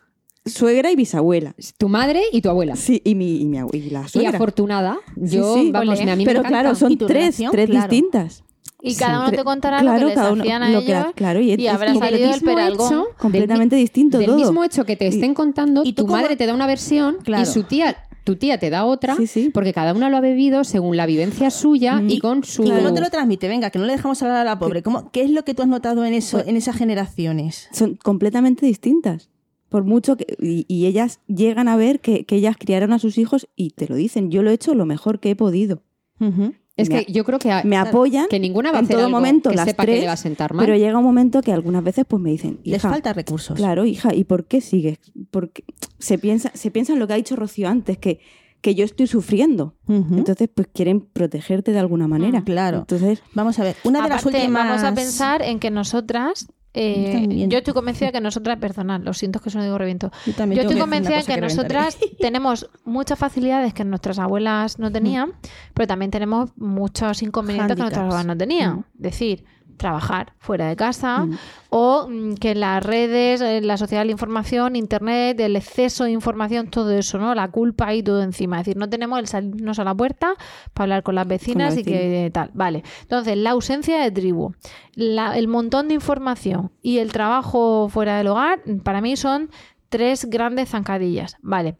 suegra 0.47 0.91
y 0.91 0.97
bisabuela. 0.97 1.55
tu 1.79 1.89
madre 1.89 2.23
y 2.33 2.41
tu 2.43 2.49
abuela. 2.51 2.77
Sí, 2.77 3.01
y 3.05 3.15
mi, 3.15 3.41
y 3.41 3.45
mi 3.47 3.59
abue- 3.59 4.13
y 4.21 4.25
afortunada, 4.27 4.99
yo, 5.17 5.55
Sí, 5.55 5.65
sí. 5.67 5.71
vamos, 5.73 6.01
a 6.01 6.05
mí 6.05 6.17
me 6.17 6.25
Pero 6.25 6.41
encanta. 6.41 6.49
claro, 6.49 6.73
¿Y 6.73 6.77
son 6.77 6.97
tres, 6.99 7.09
relación? 7.09 7.51
tres 7.53 7.71
Claro. 7.71 7.89
distintas. 7.91 8.45
Y 8.83 8.95
cada 8.95 9.21
uno 9.21 9.31
te 9.31 9.45
contará 9.45 9.81
claro, 9.81 9.95
lo 9.99 10.01
que 10.01 10.07
les 10.07 10.15
cada 10.15 10.33
uno- 10.33 10.43
hacían 10.43 10.63
a 10.63 10.71
lo 10.71 10.81
que 10.81 10.87
ellos 10.93 11.07
la- 11.07 11.13
claro, 11.13 11.41
y, 11.41 11.55
y 11.55 11.67
habrá 11.67 11.91
Y 11.91 11.93
del 11.95 11.99
salido 12.11 12.35
el 12.35 12.41
peralgón. 12.41 12.87
hecho, 12.87 13.05
completamente 13.19 13.77
del 13.77 13.85
distinto 13.85 14.19
Del 14.19 14.27
todo. 14.29 14.37
mismo 14.37 14.65
hecho 14.65 14.85
que 14.85 14.97
te 14.97 15.07
estén 15.07 15.35
contando, 15.35 15.83
y 15.85 15.93
tu 15.95 16.03
cómo- 16.03 16.17
madre 16.17 16.37
te 16.37 16.47
da 16.47 16.55
una 16.55 16.67
versión 16.67 17.17
Claro. 17.25 17.43
y 17.43 17.47
su 17.47 17.65
tía, 17.65 17.97
tu 18.25 18.37
tía 18.37 18.59
te 18.59 18.69
da 18.71 18.85
otra, 18.85 19.17
Sí, 19.17 19.27
sí. 19.27 19.51
porque 19.53 19.73
cada 19.73 19.95
una 19.95 20.11
lo 20.11 20.17
ha 20.17 20.21
bebido 20.21 20.63
según 20.65 20.97
la 20.97 21.07
vivencia 21.07 21.51
suya 21.51 21.97
Mm. 22.01 22.11
y 22.11 22.19
con 22.21 22.45
su... 22.45 22.63
¿Y 22.65 22.71
cómo 22.71 22.93
te 22.93 23.01
lo 23.01 23.09
transmite? 23.11 23.49
Venga, 23.49 23.71
que 23.71 23.79
no 23.79 23.87
le 23.87 23.93
dejamos 23.93 24.23
hablar 24.23 24.37
a 24.39 24.45
la 24.45 24.59
pobre. 24.59 24.83
¿Cómo, 24.83 25.11
¿Qué 25.11 25.23
es 25.23 25.31
lo 25.31 25.45
que 25.45 25.55
tú 25.55 25.63
has 25.63 25.69
notado 25.69 26.05
en 26.05 26.13
eso, 26.15 26.39
en 26.45 26.57
esas 26.57 26.77
generaciones? 26.77 27.69
Son 27.73 27.97
completamente 27.97 28.67
distintas. 28.67 29.31
Por 29.71 29.85
mucho 29.85 30.17
que. 30.17 30.27
Y, 30.41 30.65
y 30.67 30.87
ellas 30.87 31.21
llegan 31.27 31.69
a 31.69 31.77
ver 31.77 32.01
que, 32.01 32.25
que 32.25 32.37
ellas 32.37 32.57
criaron 32.59 32.93
a 32.95 32.99
sus 32.99 33.19
hijos 33.19 33.49
y 33.55 33.71
te 33.71 33.87
lo 33.87 33.97
dicen. 33.97 34.31
Yo 34.31 34.43
lo 34.43 34.51
he 34.51 34.55
hecho 34.55 34.75
lo 34.75 34.87
mejor 34.87 35.21
que 35.21 35.31
he 35.31 35.37
podido. 35.37 35.83
Ujú. 36.21 36.55
Es 36.79 36.89
que 36.89 37.05
yo 37.13 37.25
creo 37.25 37.39
que, 37.39 37.51
a- 37.51 37.63
Me 37.65 37.77
apoyan 37.77 38.27
que 38.29 38.39
ninguna 38.41 38.71
va 38.73 38.79
a 38.79 38.81
en 38.81 38.85
hacer 38.87 38.97
todo 38.97 39.07
algo 39.07 39.17
momento 39.19 39.51
que 39.51 39.57
las 39.57 39.65
sepa 39.67 39.83
tres, 39.83 39.97
que 39.97 40.01
le 40.03 40.07
va 40.07 40.13
a 40.15 40.17
sentar 40.17 40.55
mal. 40.55 40.65
Pero 40.65 40.79
llega 40.79 40.97
un 40.99 41.05
momento 41.05 41.43
que 41.43 41.53
algunas 41.53 41.83
veces 41.85 42.05
pues 42.09 42.23
me 42.23 42.31
dicen, 42.31 42.61
Les 42.65 42.81
falta 42.81 43.13
recursos. 43.13 43.57
Claro, 43.57 43.85
hija, 43.85 44.15
¿y 44.15 44.25
por 44.25 44.47
qué 44.47 44.61
sigues? 44.61 44.99
Porque 45.31 45.65
se 45.99 46.19
piensa, 46.19 46.51
se 46.55 46.71
piensa 46.71 46.93
en 46.95 46.99
lo 47.01 47.07
que 47.07 47.13
ha 47.13 47.17
dicho 47.17 47.37
Rocío 47.37 47.69
antes, 47.69 47.99
que, 47.99 48.21
que 48.61 48.75
yo 48.75 48.85
estoy 48.85 49.07
sufriendo. 49.07 49.75
Entonces, 49.89 50.49
pues 50.53 50.69
quieren 50.73 51.01
protegerte 51.01 51.73
de 51.73 51.79
alguna 51.79 52.09
manera. 52.09 52.43
Claro. 52.45 52.79
Entonces, 52.79 53.23
Vamos 53.35 53.59
a 53.59 53.65
ver. 53.65 53.77
Una 53.85 54.03
de 54.03 54.09
las 54.09 54.25
últimas. 54.27 54.67
vamos 54.69 54.83
a 54.85 54.95
pensar 54.95 55.43
en 55.43 55.59
que 55.59 55.71
nosotras 55.71 56.47
eh, 56.75 57.47
yo 57.49 57.59
estoy 57.59 57.75
convencida 57.75 58.13
que 58.13 58.21
nosotras, 58.21 58.59
personal, 58.59 59.05
lo 59.05 59.15
siento 59.15 59.41
que 59.41 59.49
eso 59.49 59.59
no 59.59 59.65
digo 59.65 59.79
reviento. 59.79 60.11
Yo 60.27 60.35
también 60.35 60.57
Yo 60.61 60.69
tengo 60.69 60.73
estoy 60.73 60.81
convencida 60.81 61.23
que, 61.23 61.35
que 61.35 61.41
nosotras 61.41 61.99
tenemos 62.21 62.69
muchas 62.85 63.19
facilidades 63.19 63.75
que 63.75 63.85
nuestras 63.85 64.19
abuelas 64.19 64.79
no 64.79 64.93
tenían, 64.93 65.33
pero 65.75 65.87
también 65.87 66.11
tenemos 66.11 66.51
muchos 66.57 67.23
inconvenientes 67.23 67.77
que 67.77 67.83
nuestras 67.83 68.05
abuelas 68.05 68.27
no 68.27 68.37
tenían. 68.37 68.85
Es 68.97 69.03
decir, 69.03 69.45
trabajar 69.79 70.35
fuera 70.39 70.69
de 70.69 70.77
casa 70.77 71.25
Mm. 71.25 71.39
o 71.71 72.07
mm, 72.09 72.35
que 72.35 72.55
las 72.55 72.85
redes, 72.85 73.41
eh, 73.41 73.61
la 73.63 73.79
sociedad 73.79 74.03
de 74.03 74.07
la 74.07 74.13
información, 74.13 74.77
internet, 74.77 75.41
el 75.41 75.57
exceso 75.57 76.05
de 76.05 76.11
información, 76.11 76.69
todo 76.69 76.91
eso, 76.91 77.17
¿no? 77.19 77.35
La 77.35 77.49
culpa 77.51 77.95
y 77.95 78.03
todo 78.03 78.23
encima. 78.23 78.61
Es 78.61 78.67
decir, 78.67 78.77
no 78.77 78.91
tenemos 78.91 79.19
el 79.19 79.27
salirnos 79.27 79.79
a 79.79 79.85
la 79.85 79.95
puerta 79.95 80.35
para 80.75 80.85
hablar 80.85 81.03
con 81.03 81.15
las 81.15 81.27
vecinas 81.27 81.77
y 81.79 81.85
que 81.85 82.31
tal. 82.35 82.51
Vale. 82.53 82.83
Entonces, 83.03 83.37
la 83.39 83.51
ausencia 83.51 83.99
de 84.03 84.11
tribu, 84.11 84.53
la- 84.95 85.39
el 85.39 85.49
montón 85.49 85.89
de 85.89 85.95
información 85.95 86.71
y 86.83 86.99
el 86.99 87.13
trabajo 87.13 87.89
fuera 87.89 88.19
del 88.19 88.27
hogar, 88.27 88.61
para 88.85 89.01
mí 89.01 89.17
son 89.17 89.51
tres 89.89 90.27
grandes 90.29 90.69
zancadillas. 90.69 91.37
Vale. 91.41 91.77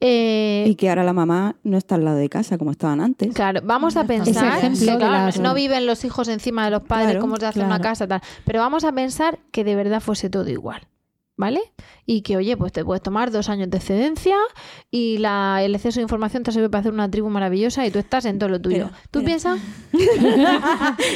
Eh, 0.00 0.64
y 0.68 0.74
que 0.76 0.88
ahora 0.88 1.02
la 1.02 1.12
mamá 1.12 1.56
no 1.64 1.76
está 1.76 1.96
al 1.96 2.04
lado 2.04 2.18
de 2.18 2.28
casa 2.28 2.56
como 2.56 2.70
estaban 2.70 3.00
antes. 3.00 3.34
Claro, 3.34 3.60
vamos 3.64 3.96
a 3.96 4.04
pensar 4.04 4.60
que, 4.60 4.96
claro, 4.96 5.42
no 5.42 5.54
viven 5.54 5.86
los 5.86 6.04
hijos 6.04 6.28
encima 6.28 6.64
de 6.64 6.70
los 6.70 6.82
padres 6.82 7.06
Claro, 7.10 7.20
como 7.20 7.36
se 7.36 7.46
hace 7.46 7.60
en 7.60 7.66
una 7.66 7.78
claro. 7.78 7.90
casa 7.90 8.06
tal, 8.06 8.20
pero 8.44 8.60
vamos 8.60 8.84
a 8.84 8.92
pensar 8.92 9.40
que 9.50 9.64
de 9.64 9.74
verdad 9.74 10.00
fuese 10.00 10.30
todo 10.30 10.48
igual. 10.48 10.86
¿Vale? 11.40 11.60
Y 12.04 12.22
que, 12.22 12.36
oye, 12.36 12.56
pues 12.56 12.72
te 12.72 12.84
puedes 12.84 13.00
tomar 13.00 13.30
dos 13.30 13.48
años 13.48 13.70
de 13.70 13.76
excedencia 13.76 14.34
y 14.90 15.18
la, 15.18 15.60
el 15.62 15.72
exceso 15.76 16.00
de 16.00 16.02
información 16.02 16.42
te 16.42 16.50
sirve 16.50 16.68
para 16.68 16.80
hacer 16.80 16.92
una 16.92 17.08
tribu 17.08 17.28
maravillosa 17.30 17.86
y 17.86 17.92
tú 17.92 18.00
estás 18.00 18.24
en 18.24 18.40
todo 18.40 18.48
lo 18.48 18.60
tuyo. 18.60 18.88
Pero- 18.88 18.90
¿Tú 19.12 19.20
pero- 19.20 19.24
piensas? 19.26 19.60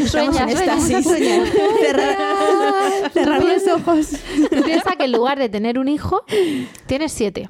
Sueña, 0.06 0.32
sueña, 0.32 0.50
éxtasis. 0.50 1.04
sueña. 1.04 1.44
Cerrar- 1.80 3.10
Cerrar 3.12 3.44
los 3.44 3.66
ojos. 3.68 4.10
Tú 4.50 4.62
piensas 4.62 4.94
que 4.96 5.04
en 5.06 5.12
lugar 5.12 5.40
de 5.40 5.48
tener 5.48 5.76
un 5.78 5.88
hijo, 5.88 6.24
tienes 6.86 7.10
siete. 7.12 7.48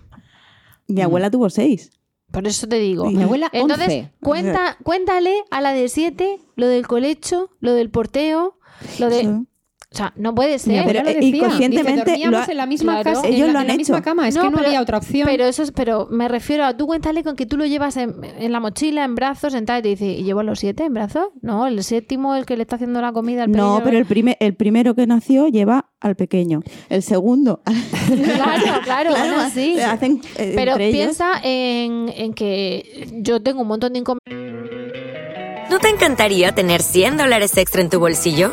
Mi 0.93 1.03
abuela 1.03 1.30
tuvo 1.30 1.51
seis. 1.51 1.90
Por 2.30 2.47
eso 2.47 2.66
te 2.66 2.78
digo. 2.78 3.11
Mi 3.11 3.22
abuela, 3.22 3.51
Entonces, 3.53 3.88
11. 3.88 4.11
cuenta, 4.20 4.78
cuéntale 4.82 5.34
a 5.51 5.61
la 5.61 5.72
de 5.72 5.88
siete 5.88 6.40
lo 6.57 6.66
del 6.66 6.86
colecho, 6.86 7.51
lo 7.61 7.74
del 7.74 7.90
porteo, 7.90 8.59
lo 8.99 9.11
de... 9.11 9.45
O 9.93 9.95
sea, 9.95 10.12
no 10.16 10.34
puede 10.34 10.59
ser. 10.59 10.84
pero, 10.86 11.03
lo 11.03 11.11
eh, 11.11 11.14
decía. 11.14 11.36
inconscientemente 11.36 11.93
Dice, 11.93 12.11
dormíamos 12.11 12.32
lo 12.32 12.38
ha- 12.38 12.51
en 12.51 12.57
la 12.57 12.66
misma 12.66 12.93
Claro. 13.03 13.11
casa, 13.20 13.28
Ellos 13.28 13.40
en 13.40 13.47
la, 13.49 13.53
lo 13.53 13.53
en 13.53 13.57
han 13.59 13.66
la 13.68 13.74
misma 13.76 13.97
hecho. 13.99 14.05
cama, 14.05 14.28
es 14.28 14.36
que 14.38 14.43
no 14.45 14.51
pero- 14.53 14.66
había 14.66 14.80
otra 14.80 14.99
opción. 14.99 15.28
Pero 15.30 15.45
eso 15.45 15.62
es, 15.62 15.70
pero 15.72 16.09
me 16.11 16.28
refiero 16.28 16.64
a 16.64 16.74
tú 16.76 16.86
cuéntale 16.86 17.22
con 17.22 17.36
que 17.36 17.45
tú 17.45 17.57
lo 17.59 17.66
llevas 17.66 17.97
en, 17.99 18.14
en 18.38 18.53
la 18.53 18.61
mochila, 18.61 19.05
en 19.05 19.14
brazos, 19.14 19.53
en 19.55 19.66
tal, 19.66 19.80
y 19.80 19.82
te 19.82 19.88
dice, 19.90 20.07
¿y 20.07 20.22
llevo 20.22 20.43
los 20.43 20.59
siete 20.61 20.84
en 20.84 20.95
brazos? 20.95 21.26
No, 21.43 21.66
el 21.66 21.84
séptimo, 21.84 22.34
el 22.36 22.47
que 22.47 22.57
le 22.57 22.62
está 22.62 22.76
haciendo 22.76 23.01
la 23.03 23.12
comida 23.12 23.43
al 23.45 23.53
No, 23.53 23.80
pero 23.84 23.99
el, 23.99 24.07
primer, 24.07 24.36
el 24.40 24.55
primero 24.55 24.95
que 24.95 25.07
nació 25.07 25.49
lleva 25.49 25.90
al 26.01 26.16
pequeño. 26.16 26.62
El 26.88 27.03
segundo. 27.03 27.61
Claro, 28.12 28.64
claro, 28.84 29.11
bueno, 29.11 29.51
sí. 29.53 29.78
Hacen, 29.80 30.20
eh, 30.36 30.53
Pero 30.57 30.76
piensa 30.76 31.32
en, 31.43 32.09
en 32.16 32.32
que 32.34 33.09
yo 33.12 33.43
tengo 33.43 33.62
un 33.62 33.68
montón 33.68 33.93
de 33.93 33.99
inconvenientes. 34.01 35.70
¿No 35.70 35.78
te 35.78 35.88
encantaría 35.88 36.53
tener 36.55 36.82
100 36.82 37.16
dólares 37.16 37.57
extra 37.57 37.80
en 37.80 37.88
tu 37.90 37.99
bolsillo? 37.99 38.53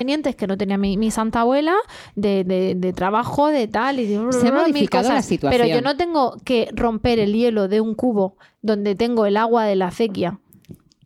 Inconvenientes 0.00 0.36
que 0.36 0.46
no 0.46 0.56
tenía 0.56 0.78
mi, 0.78 0.96
mi 0.96 1.10
santa 1.10 1.40
abuela 1.40 1.74
de, 2.14 2.44
de- 2.44 2.74
de 2.76 2.92
trabajo, 2.92 3.48
de 3.48 3.66
tal 3.66 3.98
y 3.98 4.06
de 4.06 4.32
Se 4.32 4.46
ha 4.46 4.52
mil 4.52 4.60
modificado 4.60 5.08
la 5.08 5.14
cosas. 5.16 5.26
situación. 5.26 5.60
Pero 5.60 5.74
yo 5.74 5.82
no 5.82 5.96
tengo 5.96 6.36
que 6.44 6.68
romper 6.72 7.18
el 7.18 7.32
hielo 7.34 7.66
de 7.66 7.80
un 7.80 7.94
cubo 7.96 8.36
donde 8.62 8.94
tengo 8.94 9.26
el 9.26 9.36
agua 9.36 9.64
de 9.64 9.74
la 9.74 9.88
acequia 9.88 10.38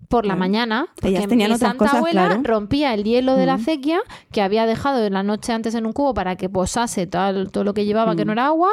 por 0.09 0.26
la 0.26 0.36
mañana, 0.36 0.88
porque 1.01 1.26
mi 1.26 1.47
santa 1.57 1.74
cosas, 1.78 1.95
abuela 1.95 2.26
claro. 2.26 2.43
rompía 2.45 2.93
el 2.93 3.05
hielo 3.05 3.34
de 3.34 3.47
la 3.47 3.55
acequia 3.55 4.01
que 4.30 4.43
había 4.43 4.66
dejado 4.66 5.09
la 5.09 5.22
noche 5.22 5.55
antes 5.55 5.74
en 5.74 5.86
un 5.86 5.95
cubo 5.95 6.12
para 6.12 6.36
que 6.36 6.51
posase 6.51 7.07
todo, 7.07 7.47
todo 7.47 7.64
lo 7.64 7.72
que 7.72 7.86
llevaba 7.86 8.14
que 8.14 8.24
Mm. 8.24 8.26
no 8.26 8.32
era 8.34 8.47
agua 8.49 8.72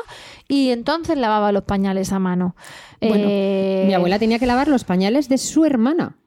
y 0.50 0.72
entonces 0.72 1.18
lavaba 1.18 1.54
los 1.54 1.64
pañales 1.64 2.12
a 2.12 2.20
mano. 2.20 2.58
Bueno, 3.00 3.24
Eh, 3.26 3.86
Mi 3.88 3.94
abuela 3.94 4.20
tenía 4.20 4.38
que 4.38 4.48
lavar 4.48 4.68
los 4.68 4.84
pañales 4.84 5.30
de 5.30 5.38
su 5.38 5.64
hermana. 5.64 6.18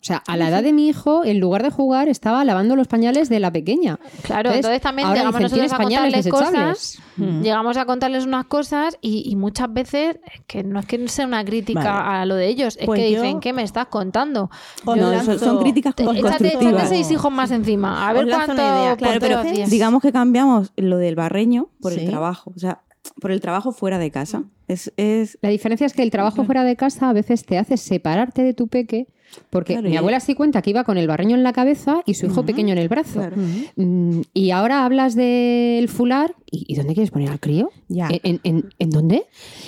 O 0.00 0.02
sea, 0.02 0.22
a 0.26 0.36
la 0.38 0.48
edad 0.48 0.62
de 0.62 0.72
mi 0.72 0.88
hijo, 0.88 1.26
en 1.26 1.40
lugar 1.40 1.62
de 1.62 1.68
jugar, 1.68 2.08
estaba 2.08 2.42
lavando 2.42 2.74
los 2.74 2.88
pañales 2.88 3.28
de 3.28 3.38
la 3.38 3.52
pequeña. 3.52 3.98
Claro, 4.22 4.50
entonces, 4.50 4.80
también 4.80 5.08
ahora 5.08 5.20
llegamos 5.20 5.40
dicen, 5.40 5.58
nosotros 5.58 5.72
a 5.72 5.76
"¿Tienes 5.76 5.86
pañales 5.86 6.24
contarles 6.30 6.50
desechables?". 6.54 6.96
cosas, 6.96 7.02
Mm. 7.18 7.42
llegamos 7.42 7.76
a 7.76 7.84
contarles 7.84 8.24
unas 8.24 8.46
cosas 8.46 8.96
y, 9.02 9.30
y 9.30 9.36
muchas 9.36 9.70
veces 9.70 10.16
es 10.34 10.40
que 10.46 10.62
no 10.64 10.80
es 10.80 10.86
que 10.86 11.06
sea 11.08 11.26
una 11.26 11.44
crítica 11.44 11.82
Vale. 11.84 12.16
a 12.22 12.24
lo 12.24 12.34
de 12.36 12.46
ellos, 12.48 12.78
es 12.80 12.86
Pues 12.86 12.98
que 12.98 13.12
yo- 13.12 13.20
dicen, 13.20 13.40
¿qué 13.40 13.52
me 13.52 13.62
estás 13.62 13.88
contando? 13.88 14.50
No, 14.86 14.96
lanzo- 14.96 15.38
son, 15.38 15.58
críticas 15.60 15.94
Te- 15.94 16.04
Échate, 16.04 16.20
constructivas. 16.22 16.72
échate 16.74 16.88
seis 16.88 17.10
hijos 17.10 17.30
más 17.30 17.50
encima, 17.50 18.08
a 18.08 18.12
ver 18.14 18.26
cuánto... 18.26 18.54
Claro, 18.54 19.18
pero 19.20 19.42
digamos 19.68 20.00
que 20.00 20.12
cambiamos 20.12 20.72
lo 20.76 20.96
del 20.96 21.14
barreño 21.14 21.68
por 21.78 21.92
Sí. 21.92 22.00
el 22.00 22.08
trabajo. 22.08 22.52
O 22.56 22.58
sea, 22.58 22.80
por 23.20 23.32
el 23.32 23.40
trabajo 23.42 23.72
fuera 23.72 23.98
de 23.98 24.10
casa. 24.10 24.44
Es, 24.66 24.92
es 24.96 25.36
La 25.42 25.48
diferencia 25.50 25.86
es 25.86 25.92
que 25.92 26.02
el 26.02 26.10
trabajo 26.10 26.44
fuera 26.44 26.64
de 26.64 26.76
casa 26.76 27.10
a 27.10 27.12
veces 27.12 27.44
te 27.44 27.58
hace 27.58 27.76
separarte 27.76 28.42
de 28.42 28.54
tu 28.54 28.68
peque, 28.68 29.08
porque 29.50 29.74
Claro, 29.74 29.88
mi 29.88 29.94
y- 29.94 29.96
abuela 29.96 30.20
sí 30.20 30.34
cuenta 30.34 30.62
que 30.62 30.70
iba 30.70 30.84
con 30.84 30.98
el 30.98 31.06
barreño 31.06 31.36
en 31.36 31.42
la 31.42 31.52
cabeza 31.52 32.02
y 32.06 32.14
su 32.14 32.26
hijo 32.26 32.44
pequeño 32.44 32.72
en 32.72 32.78
el 32.78 32.88
brazo. 32.88 33.20
Claro. 33.20 33.36
Mm, 33.76 34.20
y 34.34 34.50
ahora 34.50 34.84
hablas 34.84 35.14
del 35.14 35.88
fular. 35.88 36.34
¿Y, 36.50 36.64
y 36.72 36.76
dónde 36.76 36.94
quieres 36.94 37.10
poner 37.10 37.30
al 37.30 37.38
crío? 37.40 37.70
Ya. 37.88 38.08
¿En, 38.08 38.20
en- 38.24 38.40
en- 38.44 38.74
en 38.78 38.90
dónde? 38.90 39.26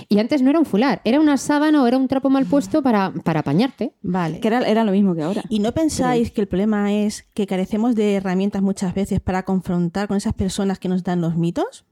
Y 0.09 0.19
antes 0.19 0.43
no 0.43 0.51
era 0.51 0.59
un 0.59 0.67
fular, 0.67 1.01
era 1.05 1.21
una 1.21 1.37
sábana 1.37 1.83
o 1.83 1.87
era 1.87 1.97
un 1.97 2.09
trapo 2.09 2.29
mal 2.31 2.47
puesto 2.47 2.83
para, 2.83 3.13
para 3.25 3.41
apañarte. 3.41 3.93
Vale. 4.03 4.41
que 4.41 4.49
era, 4.49 4.61
era 4.69 4.85
lo 4.85 4.93
mismo 4.93 5.15
que 5.15 5.23
ahora. 5.23 5.43
¿Y 5.49 5.59
no 5.61 5.73
pensáis 5.73 6.31
que 6.33 6.41
el 6.41 6.49
problema 6.49 6.93
es 6.93 7.23
que 7.35 7.47
carecemos 7.47 7.95
de 7.95 8.15
herramientas 8.15 8.63
muchas 8.63 8.95
veces 8.95 9.21
para 9.21 9.45
confrontar 9.45 10.09
con 10.09 10.17
esas 10.17 10.35
personas 10.35 10.79
que 10.79 10.89
nos 10.89 11.05
dan 11.05 11.21
los 11.21 11.37
mitos? 11.37 11.85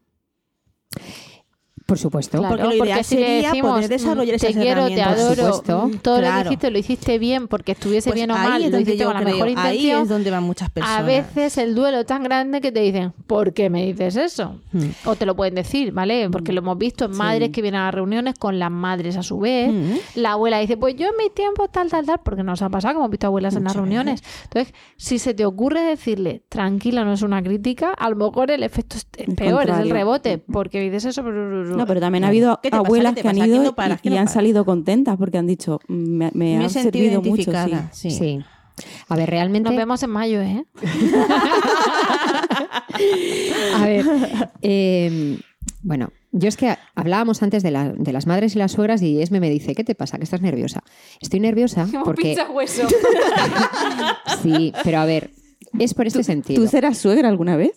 Por 1.91 1.99
supuesto. 1.99 2.39
Claro, 2.39 2.57
Porque 2.57 2.77
lo 2.77 2.85
ideal 2.85 3.05
si 3.05 3.17
le 3.17 3.27
sería 3.27 3.49
decimos, 3.49 3.73
poder 3.73 3.89
desarrollar 3.89 4.33
mm, 4.33 4.37
esas 4.37 4.55
te 4.55 4.61
quiero, 4.61 4.87
te 4.87 5.03
adoro, 5.03 5.35
supuesto. 5.55 5.87
mm, 5.89 5.99
todo 5.99 6.21
lo 6.21 6.29
que 6.31 6.41
hiciste 6.47 6.71
lo 6.71 6.79
hiciste 6.79 7.19
bien 7.19 7.49
porque 7.49 7.73
estuviese 7.73 8.11
Pues 8.11 8.15
bien 8.15 8.31
o 8.31 8.35
ahí 8.37 8.49
mal, 8.49 8.71
lo 8.71 8.79
hiciste 8.79 8.97
yo 8.97 9.07
con 9.07 9.15
la 9.15 9.21
creo, 9.23 9.33
mejor 9.35 9.49
ahí 9.49 9.55
intención. 9.55 10.03
es 10.05 10.09
donde 10.09 10.31
van 10.31 10.45
muchas 10.45 10.71
personas. 10.71 11.01
A 11.01 11.03
veces 11.03 11.59
el 11.59 11.75
duelo 11.75 11.99
es 11.99 12.07
tan 12.07 12.23
grande 12.23 12.61
que 12.61 12.71
te 12.71 12.79
dicen, 12.79 13.13
¿por 13.27 13.53
qué 13.53 13.71
me 13.71 13.85
dices 13.87 14.15
eso? 14.15 14.61
Hmm. 14.73 14.91
O 15.05 15.17
te 15.17 15.27
lo 15.27 15.35
pueden 15.35 15.57
decir, 15.57 15.91
¿vale? 15.93 16.31
Porque 16.31 16.53
lo 16.53 16.61
hemos 16.61 16.79
visto 16.79 17.07
en 17.07 17.17
madres 17.17 17.51
que 17.51 17.61
vienen 17.61 17.81
a 17.81 17.87
las 17.87 17.95
reuniones 17.95 18.35
con 18.39 18.61
las 18.61 18.71
madres 18.71 19.17
a 19.17 19.25
su 19.25 19.41
vez. 19.41 19.73
Mm. 19.73 19.95
La 20.21 20.33
abuela 20.33 20.61
dice, 20.61 20.77
pues 20.77 20.95
yo 20.95 21.09
en 21.09 21.17
mi 21.19 21.29
tiempo 21.31 21.67
tal, 21.67 21.91
tal, 21.91 22.07
tal, 22.07 22.21
porque 22.23 22.45
nos 22.45 22.63
ha 22.63 22.69
pasado 22.69 22.95
que 22.95 22.99
hemos 22.99 23.11
visto 23.11 23.27
abuelas 23.27 23.57
en 23.57 23.65
las 23.65 23.75
reuniones. 23.75 24.23
Entonces, 24.45 24.73
si 24.97 25.19
se 25.19 25.35
te 25.35 25.45
ocurre 25.45 25.81
decirle, 25.81 26.43
tranquila, 26.49 27.05
no 27.05 27.13
es 27.15 27.23
una 27.23 27.43
crítica, 27.43 27.93
a 27.95 28.11
lo 28.11 28.15
mejor 28.17 28.53
el 28.53 28.63
efecto 28.63 28.97
es 28.97 29.07
peor, 29.35 29.69
es 29.69 29.79
el 29.79 29.91
rebote, 29.91 30.39
porque 30.39 30.81
dices 30.81 31.07
eso, 31.07 31.25
pero... 31.25 31.80
No, 31.81 31.87
pero 31.87 32.01
también 32.01 32.25
ha 32.25 32.29
habido 32.29 32.59
¿Qué 32.63 32.69
te 32.69 32.71
pasa? 32.71 32.87
abuelas 32.87 33.13
¿Qué 33.15 33.17
te 33.17 33.23
que 33.23 33.29
han 33.29 33.37
ido 33.49 33.63
no 33.63 33.75
paras? 33.75 33.99
y, 33.99 34.03
¿Qué 34.03 34.09
y 34.09 34.13
no 34.15 34.21
han 34.21 34.29
salido 34.29 34.65
contentas 34.65 35.17
porque 35.19 35.39
han 35.39 35.47
dicho, 35.47 35.81
me, 35.89 36.31
me, 36.35 36.59
Me 36.59 36.65
ha 36.65 36.69
servido 36.69 37.23
mucho. 37.23 37.53
sí. 37.93 37.93
Sí. 37.93 38.11
Sí. 38.11 38.39
A 39.09 39.17
ver, 39.17 39.29
realmente. 39.29 39.69
Nos 39.69 39.77
vemos 39.77 40.03
en 40.03 40.11
mayo, 40.11 40.41
¿eh? 40.41 40.65
A 43.77 43.85
ver, 43.87 44.05
eh, 44.63 45.39
bueno, 45.83 46.11
yo 46.33 46.49
es 46.49 46.57
que 46.57 46.77
hablábamos 46.95 47.43
antes 47.43 47.63
de, 47.63 47.71
la- 47.71 47.91
de 47.93 48.13
las 48.13 48.27
madres 48.27 48.55
y 48.55 48.59
las 48.59 48.73
suegras 48.73 49.03
y 49.03 49.21
Esme 49.23 49.41
me 49.41 49.51
dice, 49.51 49.75
¿qué 49.75 49.85
te 49.85 49.95
pasa? 49.95 50.19
¿Que 50.19 50.25
estás 50.25 50.41
nerviosa? 50.41 50.83
Estoy 51.21 51.41
nerviosa 51.41 51.89
porque... 52.05 52.37
hueso. 52.53 52.83
Sí, 54.43 54.73
pero 54.85 54.99
a 55.01 55.05
ver, 55.05 55.31
es 55.79 55.93
por 55.93 56.07
este 56.07 56.23
sentido. 56.23 56.63
¿Tú 56.63 56.69
serás 56.69 56.97
suegra 56.99 57.29
alguna 57.29 57.57
vez? 57.57 57.73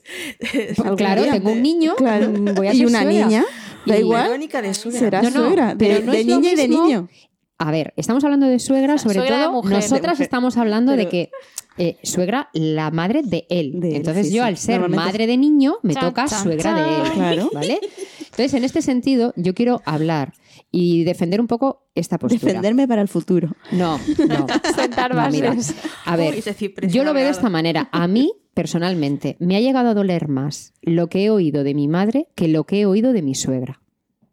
¿Algún 0.77 0.95
Claro, 0.95 1.23
día? 1.23 1.33
tengo 1.33 1.51
un 1.51 1.61
niño, 1.61 1.95
Claro. 1.97 2.31
voy 2.55 2.67
a 2.67 2.73
y 2.73 2.85
una 2.85 3.01
suegra. 3.03 3.25
niña. 3.27 3.43
Da 3.85 3.97
igual. 3.97 4.23
Verónica 4.23 4.61
de 4.61 4.73
suegra. 4.73 5.21
No, 5.21 5.29
no, 5.29 5.39
suegra. 5.45 5.75
De, 5.75 6.01
no 6.01 6.11
de 6.11 6.21
es 6.21 6.27
lo 6.27 6.35
niña 6.35 6.51
y 6.51 6.55
de 6.55 6.67
niño. 6.67 7.09
A 7.57 7.71
ver, 7.71 7.93
estamos 7.95 8.23
hablando 8.23 8.47
de 8.47 8.59
suegra, 8.59 8.97
sobre 8.97 9.15
Suegra 9.15 9.43
todo 9.45 9.53
mujer, 9.53 9.77
nosotras 9.77 10.13
mujer. 10.13 10.23
estamos 10.23 10.57
hablando 10.57 10.93
de 10.93 11.07
que 11.07 11.29
eh, 11.77 11.97
suegra, 12.03 12.49
la 12.53 12.91
madre 12.91 13.21
de 13.23 13.45
él. 13.49 13.79
De 13.79 13.89
él, 13.89 13.95
Entonces 13.97 14.27
sí, 14.27 14.33
yo 14.33 14.43
al 14.43 14.57
ser 14.57 14.87
madre 14.89 15.27
de 15.27 15.37
niño 15.37 15.77
me 15.81 15.93
Chan, 15.93 16.03
toca 16.03 16.25
chan, 16.25 16.43
suegra 16.43 16.73
de 16.73 17.01
él. 17.01 17.11
Claro. 17.13 17.49
¿Vale? 17.53 17.79
Entonces 18.19 18.53
en 18.53 18.63
este 18.63 18.81
sentido 18.81 19.33
yo 19.37 19.53
quiero 19.53 19.81
hablar 19.85 20.33
y 20.75 21.03
defender 21.03 21.39
un 21.39 21.45
poco 21.47 21.85
esta 21.93 22.17
postura. 22.17 22.41
Defenderme 22.41 22.87
para 22.87 23.03
el 23.03 23.07
futuro. 23.07 23.55
No, 23.71 23.99
no. 24.27 24.47
Sentar 24.75 25.13
No, 25.13 25.29
mira, 25.29 25.55
a 26.03 26.15
ver, 26.17 26.33
Uy, 26.33 26.89
yo 26.89 27.03
lo 27.03 27.13
veo 27.13 27.25
de 27.25 27.29
esta 27.29 27.49
manera. 27.49 27.89
A 27.91 28.07
mí, 28.07 28.33
personalmente, 28.55 29.37
me 29.39 29.55
ha 29.55 29.59
llegado 29.61 29.89
a 29.89 29.93
doler 29.93 30.27
más 30.27 30.73
lo 30.81 31.09
que 31.09 31.25
he 31.25 31.29
oído 31.29 31.63
de 31.63 31.75
mi 31.75 31.87
madre 31.87 32.27
que 32.35 32.47
lo 32.47 32.63
que 32.65 32.81
he 32.81 32.85
oído 32.87 33.13
de 33.13 33.21
mi 33.21 33.35
suegra. 33.35 33.81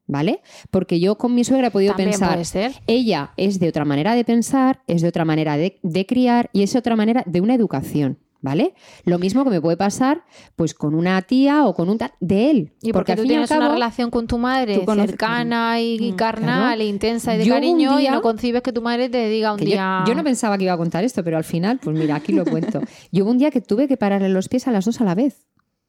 ¿Vale? 0.07 0.41
Porque 0.73 0.99
yo 0.99 1.19
con 1.19 1.35
mi 1.37 1.45
suegra 1.45 1.69
he 1.69 1.71
podido 1.71 1.93
También 1.93 2.11
pensar, 2.11 2.31
puede 2.33 2.45
ser. 2.45 2.73
ella 2.89 3.33
es 3.37 3.61
de 3.61 3.69
otra 3.69 3.85
manera 3.85 4.17
de 4.17 4.25
pensar, 4.25 4.83
es 4.89 5.03
de 5.03 5.09
otra 5.09 5.25
manera 5.25 5.57
de, 5.57 5.79
de 5.85 6.07
criar 6.07 6.51
y 6.53 6.65
es 6.65 6.75
otra 6.75 6.97
manera 6.97 7.23
de 7.27 7.41
una 7.41 7.55
educación. 7.55 8.19
¿Vale? 8.43 8.73
Lo 9.05 9.19
mismo 9.19 9.45
que 9.45 9.51
me 9.51 9.61
puede 9.61 9.77
pasar 9.77 10.25
pues 10.57 10.73
con 10.73 10.95
una 10.95 11.21
tía 11.21 11.67
o 11.67 11.75
con 11.75 11.91
un 11.91 11.99
tal 11.99 12.13
de 12.21 12.51
él. 12.51 12.73
Y 12.81 12.91
porque, 12.93 13.15
tú 13.15 13.25
tienes 13.25 13.51
una 13.51 13.69
relación 13.73 14.11
con 14.11 14.27
tu 14.27 14.39
madre 14.39 14.83
cercana 14.87 15.79
y, 15.81 15.97
y 16.01 16.13
Mm, 16.13 16.17
carnal, 16.17 16.61
claro. 16.69 16.81
e 16.81 16.87
intensa 16.87 17.35
y 17.35 17.39
de 17.39 17.45
Yo 17.45 17.53
cariño, 17.55 18.01
y 18.01 18.09
no 18.09 18.23
concibes 18.23 18.63
que 18.63 18.73
tu 18.73 18.81
madre 18.81 19.11
te 19.11 19.29
diga 19.29 19.53
un 19.53 19.59
yo- 19.59 19.65
día. 19.67 20.05
yo, 20.07 20.15
no 20.15 20.25
pensaba 20.25 20.57
que 20.57 20.65
iba 20.65 20.73
a 20.73 20.79
contar 20.79 21.05
esto, 21.05 21.23
pero 21.23 21.37
al 21.37 21.45
final, 21.45 21.79
pues 21.83 21.95
mira, 21.97 22.15
aquí 22.15 22.33
lo 22.33 22.45
cuento. 22.47 22.81
Yo 23.13 23.25
hubo 23.25 23.31
un 23.31 23.39
día 23.39 23.51
que 23.51 23.61
tuve 23.61 23.87
que 23.89 23.97
pararle 23.99 24.31
los 24.31 24.49
pies 24.49 24.67
a 24.69 24.73
las 24.73 24.87
dos 24.87 25.01
a 25.03 25.05
la 25.05 25.15
vez. 25.15 25.47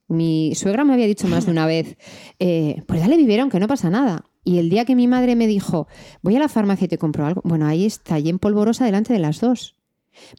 Mi 0.10 0.54
suegra 0.56 0.84
me 0.84 0.94
había 0.94 1.08
dicho 1.08 1.28
más 1.30 1.46
de 1.46 1.52
una 1.54 1.66
vez, 1.66 1.98
eh, 2.40 2.84
pues 2.86 3.00
dale 3.00 3.16
biberón, 3.16 3.50
que 3.50 3.62
no 3.62 3.68
pasa 3.70 3.90
nada. 3.90 4.26
Y 4.44 4.58
el 4.60 4.70
día 4.70 4.84
que 4.84 4.96
mi 4.96 5.08
madre 5.08 5.38
me 5.38 5.48
dijo, 5.48 5.88
voy 6.22 6.36
a 6.36 6.40
la 6.40 6.50
farmacia 6.50 6.84
y 6.86 6.88
te 6.90 6.98
compro 6.98 7.26
algo, 7.26 7.42
bueno, 7.46 7.66
ahí 7.66 7.86
está, 7.86 8.20
y 8.20 8.28
en 8.28 8.38
polvorosa 8.40 8.84
delante 8.84 9.14
de 9.14 9.20
las 9.20 9.40
dos. 9.40 9.78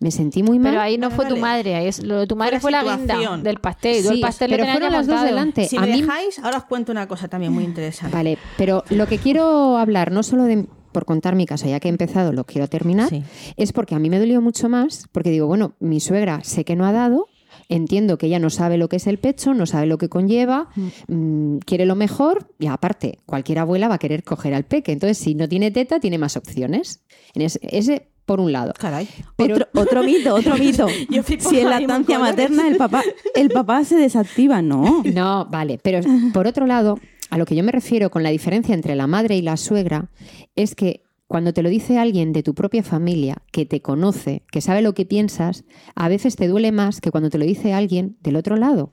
Me 0.00 0.10
sentí 0.10 0.42
muy 0.42 0.58
mal. 0.58 0.72
Pero 0.72 0.82
ahí 0.82 0.98
no 0.98 1.08
Vale, 1.10 1.16
fue 1.16 1.26
tu 1.26 1.36
madre, 1.36 1.74
ahí 1.74 1.86
es, 1.86 2.02
lo 2.02 2.20
de 2.20 2.26
tu 2.26 2.36
madre 2.36 2.54
la 2.54 2.60
fue 2.60 2.70
la 2.70 2.82
guinda 2.82 2.98
situación. 3.14 3.42
del 3.42 3.58
pastel. 3.58 3.96
el 4.06 4.14
Sí, 4.16 4.20
pastel 4.20 4.50
pero 4.50 4.66
fueron 4.66 4.92
las 4.92 5.06
dos 5.06 5.22
delante. 5.22 5.66
Si 5.66 5.76
a 5.76 5.80
me 5.80 5.86
mí, 5.88 6.00
dejáis, 6.02 6.38
ahora 6.40 6.58
os 6.58 6.64
cuento 6.64 6.92
una 6.92 7.08
cosa 7.08 7.28
también 7.28 7.52
muy 7.52 7.64
interesante. 7.64 8.14
Vale, 8.14 8.38
pero 8.56 8.84
lo 8.90 9.06
que 9.06 9.18
quiero 9.18 9.76
hablar, 9.78 10.12
no 10.12 10.22
solo 10.22 10.44
de, 10.44 10.66
por 10.92 11.04
contar 11.04 11.34
mi 11.34 11.46
caso, 11.46 11.66
ya 11.66 11.80
que 11.80 11.88
he 11.88 11.90
empezado, 11.90 12.32
lo 12.32 12.44
quiero 12.44 12.68
terminar, 12.68 13.08
Sí. 13.08 13.22
es 13.56 13.72
porque 13.72 13.94
a 13.94 13.98
mí 13.98 14.10
me 14.10 14.18
dolió 14.18 14.40
mucho 14.40 14.68
más, 14.68 15.08
porque 15.10 15.30
digo, 15.30 15.46
bueno, 15.46 15.72
mi 15.80 16.00
suegra 16.00 16.40
sé 16.44 16.64
que 16.64 16.76
no 16.76 16.84
ha 16.86 16.92
dado, 16.92 17.26
entiendo 17.68 18.18
que 18.18 18.26
ella 18.26 18.38
no 18.38 18.50
sabe 18.50 18.76
lo 18.76 18.88
que 18.88 18.96
es 18.96 19.06
el 19.06 19.18
pecho, 19.18 19.54
no 19.54 19.64
sabe 19.66 19.86
lo 19.86 19.96
que 19.96 20.08
conlleva, 20.10 20.68
mm, 21.08 21.58
quiere 21.58 21.86
lo 21.86 21.94
mejor 21.96 22.48
y 22.58 22.66
aparte, 22.66 23.18
cualquier 23.24 23.58
abuela 23.60 23.88
va 23.88 23.94
a 23.94 23.98
querer 23.98 24.22
coger 24.24 24.52
al 24.54 24.64
peque. 24.64 24.92
Entonces, 24.92 25.16
si 25.18 25.34
no 25.34 25.48
tiene 25.48 25.70
teta, 25.70 25.98
tiene 25.98 26.18
más 26.18 26.36
opciones. 26.36 27.02
En 27.34 27.42
ese, 27.42 27.58
ese 27.62 28.08
por 28.26 28.40
un 28.40 28.52
lado. 28.52 28.72
Caray. 28.78 29.08
Pero- 29.36 29.56
otro, 29.56 29.68
otro 29.74 30.02
mito, 30.02 30.34
otro 30.34 30.56
mito. 30.56 30.86
Yo 31.10 31.22
si 31.22 31.34
en 31.58 31.66
ahí 31.68 31.80
lactancia 31.80 32.18
materna 32.18 32.68
el 32.68 32.76
papá, 32.76 33.02
el 33.34 33.50
papá 33.50 33.84
se 33.84 33.96
desactiva, 33.96 34.62
no. 34.62 35.02
No, 35.12 35.46
vale, 35.50 35.78
pero 35.82 36.00
por 36.32 36.46
otro 36.46 36.66
lado, 36.66 36.98
a 37.30 37.38
lo 37.38 37.44
que 37.46 37.56
yo 37.56 37.64
me 37.64 37.72
refiero 37.72 38.10
con 38.10 38.22
la 38.22 38.30
diferencia 38.30 38.74
entre 38.74 38.94
la 38.94 39.06
madre 39.06 39.36
y 39.36 39.42
la 39.42 39.56
suegra 39.56 40.10
es 40.54 40.74
que 40.74 41.02
cuando 41.26 41.54
te 41.54 41.62
lo 41.62 41.70
dice 41.70 41.98
alguien 41.98 42.32
de 42.34 42.42
tu 42.42 42.54
propia 42.54 42.82
familia, 42.82 43.38
que 43.52 43.64
te 43.64 43.80
conoce, 43.80 44.42
que 44.52 44.60
sabe 44.60 44.82
lo 44.82 44.92
que 44.92 45.06
piensas, 45.06 45.64
a 45.94 46.08
veces 46.08 46.36
te 46.36 46.46
duele 46.46 46.72
más 46.72 47.00
que 47.00 47.10
cuando 47.10 47.30
te 47.30 47.38
lo 47.38 47.46
dice 47.46 47.72
alguien 47.72 48.18
del 48.20 48.36
otro 48.36 48.56
lado. 48.56 48.92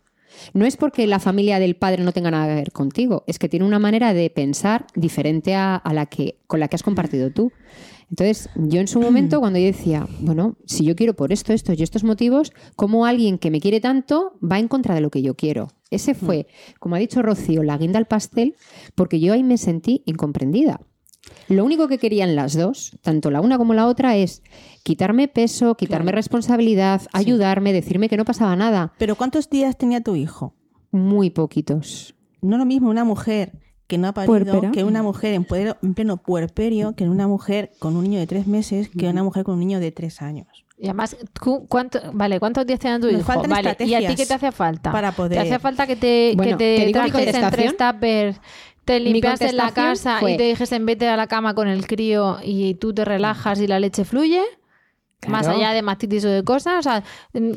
No 0.53 0.65
es 0.65 0.77
porque 0.77 1.05
la 1.05 1.19
familia 1.19 1.59
del 1.59 1.75
padre 1.75 2.03
no 2.03 2.13
tenga 2.13 2.31
nada 2.31 2.47
que 2.47 2.55
ver 2.55 2.71
contigo, 2.71 3.23
es 3.27 3.39
que 3.39 3.49
tiene 3.49 3.65
una 3.65 3.79
manera 3.79 4.13
de 4.13 4.29
pensar 4.29 4.85
diferente 4.95 5.53
a, 5.55 5.75
a 5.75 5.93
la 5.93 6.05
que 6.05 6.39
con 6.47 6.61
la 6.61 6.69
que 6.69 6.75
has 6.77 6.83
compartido 6.83 7.29
tú. 7.31 7.51
Entonces, 8.09 8.49
yo 8.55 8.81
en 8.81 8.87
su 8.87 8.99
momento, 8.99 9.39
cuando 9.39 9.59
yo 9.59 9.65
decía, 9.65 10.07
bueno, 10.19 10.57
si 10.65 10.83
yo 10.83 10.95
quiero 10.95 11.15
por 11.15 11.31
esto, 11.31 11.53
estos 11.53 11.79
y 11.79 11.83
estos 11.83 12.03
motivos, 12.03 12.51
¿cómo 12.75 13.05
alguien 13.05 13.37
que 13.37 13.51
me 13.51 13.61
quiere 13.61 13.79
tanto 13.79 14.33
va 14.41 14.57
en 14.57 14.67
contra 14.67 14.95
de 14.95 15.01
lo 15.01 15.11
que 15.11 15.21
yo 15.21 15.35
quiero? 15.35 15.67
Ese 15.91 16.15
fue, 16.15 16.47
como 16.79 16.95
ha 16.95 16.99
dicho 16.99 17.21
Rocío, 17.21 17.63
la 17.63 17.77
guinda 17.77 17.99
al 17.99 18.07
pastel, 18.07 18.55
porque 18.95 19.19
yo 19.19 19.33
ahí 19.33 19.43
me 19.43 19.57
sentí 19.57 20.03
incomprendida. 20.05 20.81
Lo 21.47 21.65
único 21.65 21.87
que 21.87 21.97
querían 21.97 22.35
las 22.35 22.55
dos, 22.55 22.97
tanto 23.01 23.29
la 23.29 23.41
una 23.41 23.57
como 23.57 23.73
la 23.73 23.87
otra, 23.87 24.17
es 24.17 24.41
quitarme 24.83 25.27
peso, 25.27 25.75
quitarme 25.75 26.11
responsabilidad, 26.11 27.01
ayudarme, 27.13 27.73
decirme 27.73 28.09
que 28.09 28.17
no 28.17 28.25
pasaba 28.25 28.55
nada. 28.55 28.93
Pero 28.97 29.15
¿cuántos 29.15 29.49
días 29.49 29.77
tenía 29.77 30.01
tu 30.01 30.15
hijo? 30.15 30.55
Muy 30.91 31.29
poquitos. 31.29 32.15
No 32.41 32.57
lo 32.57 32.65
mismo 32.65 32.89
una 32.89 33.03
mujer 33.03 33.59
que 33.89 33.97
no 33.97 34.07
ha 34.07 34.13
parido 34.13 34.31
Puérpera. 34.31 34.71
que 34.71 34.83
una 34.85 35.03
mujer 35.03 35.33
en, 35.33 35.45
puer- 35.45 35.75
en 35.83 35.93
pleno 35.95 36.15
puerperio, 36.17 36.93
que 36.95 37.09
una 37.09 37.27
mujer 37.27 37.71
con 37.79 37.97
un 37.97 38.03
niño 38.03 38.19
de 38.19 38.27
tres 38.27 38.47
meses, 38.47 38.87
que 38.87 39.09
una 39.09 39.23
mujer 39.23 39.43
con 39.43 39.55
un 39.55 39.59
niño 39.59 39.79
de 39.81 39.91
tres 39.91 40.21
años. 40.21 40.47
Y 40.77 40.85
además, 40.85 41.17
¿cu- 41.41 41.65
¿cuánto, 41.67 41.99
vale, 42.13 42.39
¿cuántos 42.39 42.65
días 42.65 42.79
tenía 42.79 42.99
tu 42.99 43.07
Nos 43.07 43.15
hijo? 43.15 43.23
faltan 43.23 43.49
Vale, 43.49 43.75
¿y 43.79 43.93
a 43.95 44.07
ti 44.07 44.15
qué 44.15 44.25
te 44.25 44.33
hace 44.35 44.51
falta? 44.53 44.91
para 44.93 45.11
poder- 45.11 45.33
¿Te 45.33 45.39
hace 45.39 45.59
falta 45.59 45.85
que 45.87 45.95
te, 45.97 46.33
Bueno, 46.37 46.57
que 46.57 46.77
¿te 46.77 46.85
te 46.85 46.91
trajes 46.93 47.35
en 47.35 47.49
tres 47.49 47.75
tuppers, 47.75 48.39
te 48.85 48.99
Mi 48.99 49.11
limpiases 49.11 49.53
la 49.53 49.71
casa 49.71 50.19
fue- 50.19 50.33
y 50.33 50.37
te 50.37 50.43
dijesen 50.43 50.85
vete 50.85 51.07
a 51.09 51.17
la 51.17 51.27
cama 51.27 51.53
con 51.55 51.67
el 51.67 51.85
crío 51.85 52.37
y 52.43 52.75
tú 52.75 52.93
te 52.93 53.03
relajas 53.03 53.59
y 53.59 53.67
la 53.67 53.79
leche 53.79 54.05
fluye? 54.05 54.41
Más 55.27 55.47
allá 55.47 55.71
de 55.73 55.81
mastitis 55.81 56.23
o 56.25 56.29
de 56.29 56.43
cosas, 56.43 56.75
o 56.79 56.81
sea, 56.81 57.03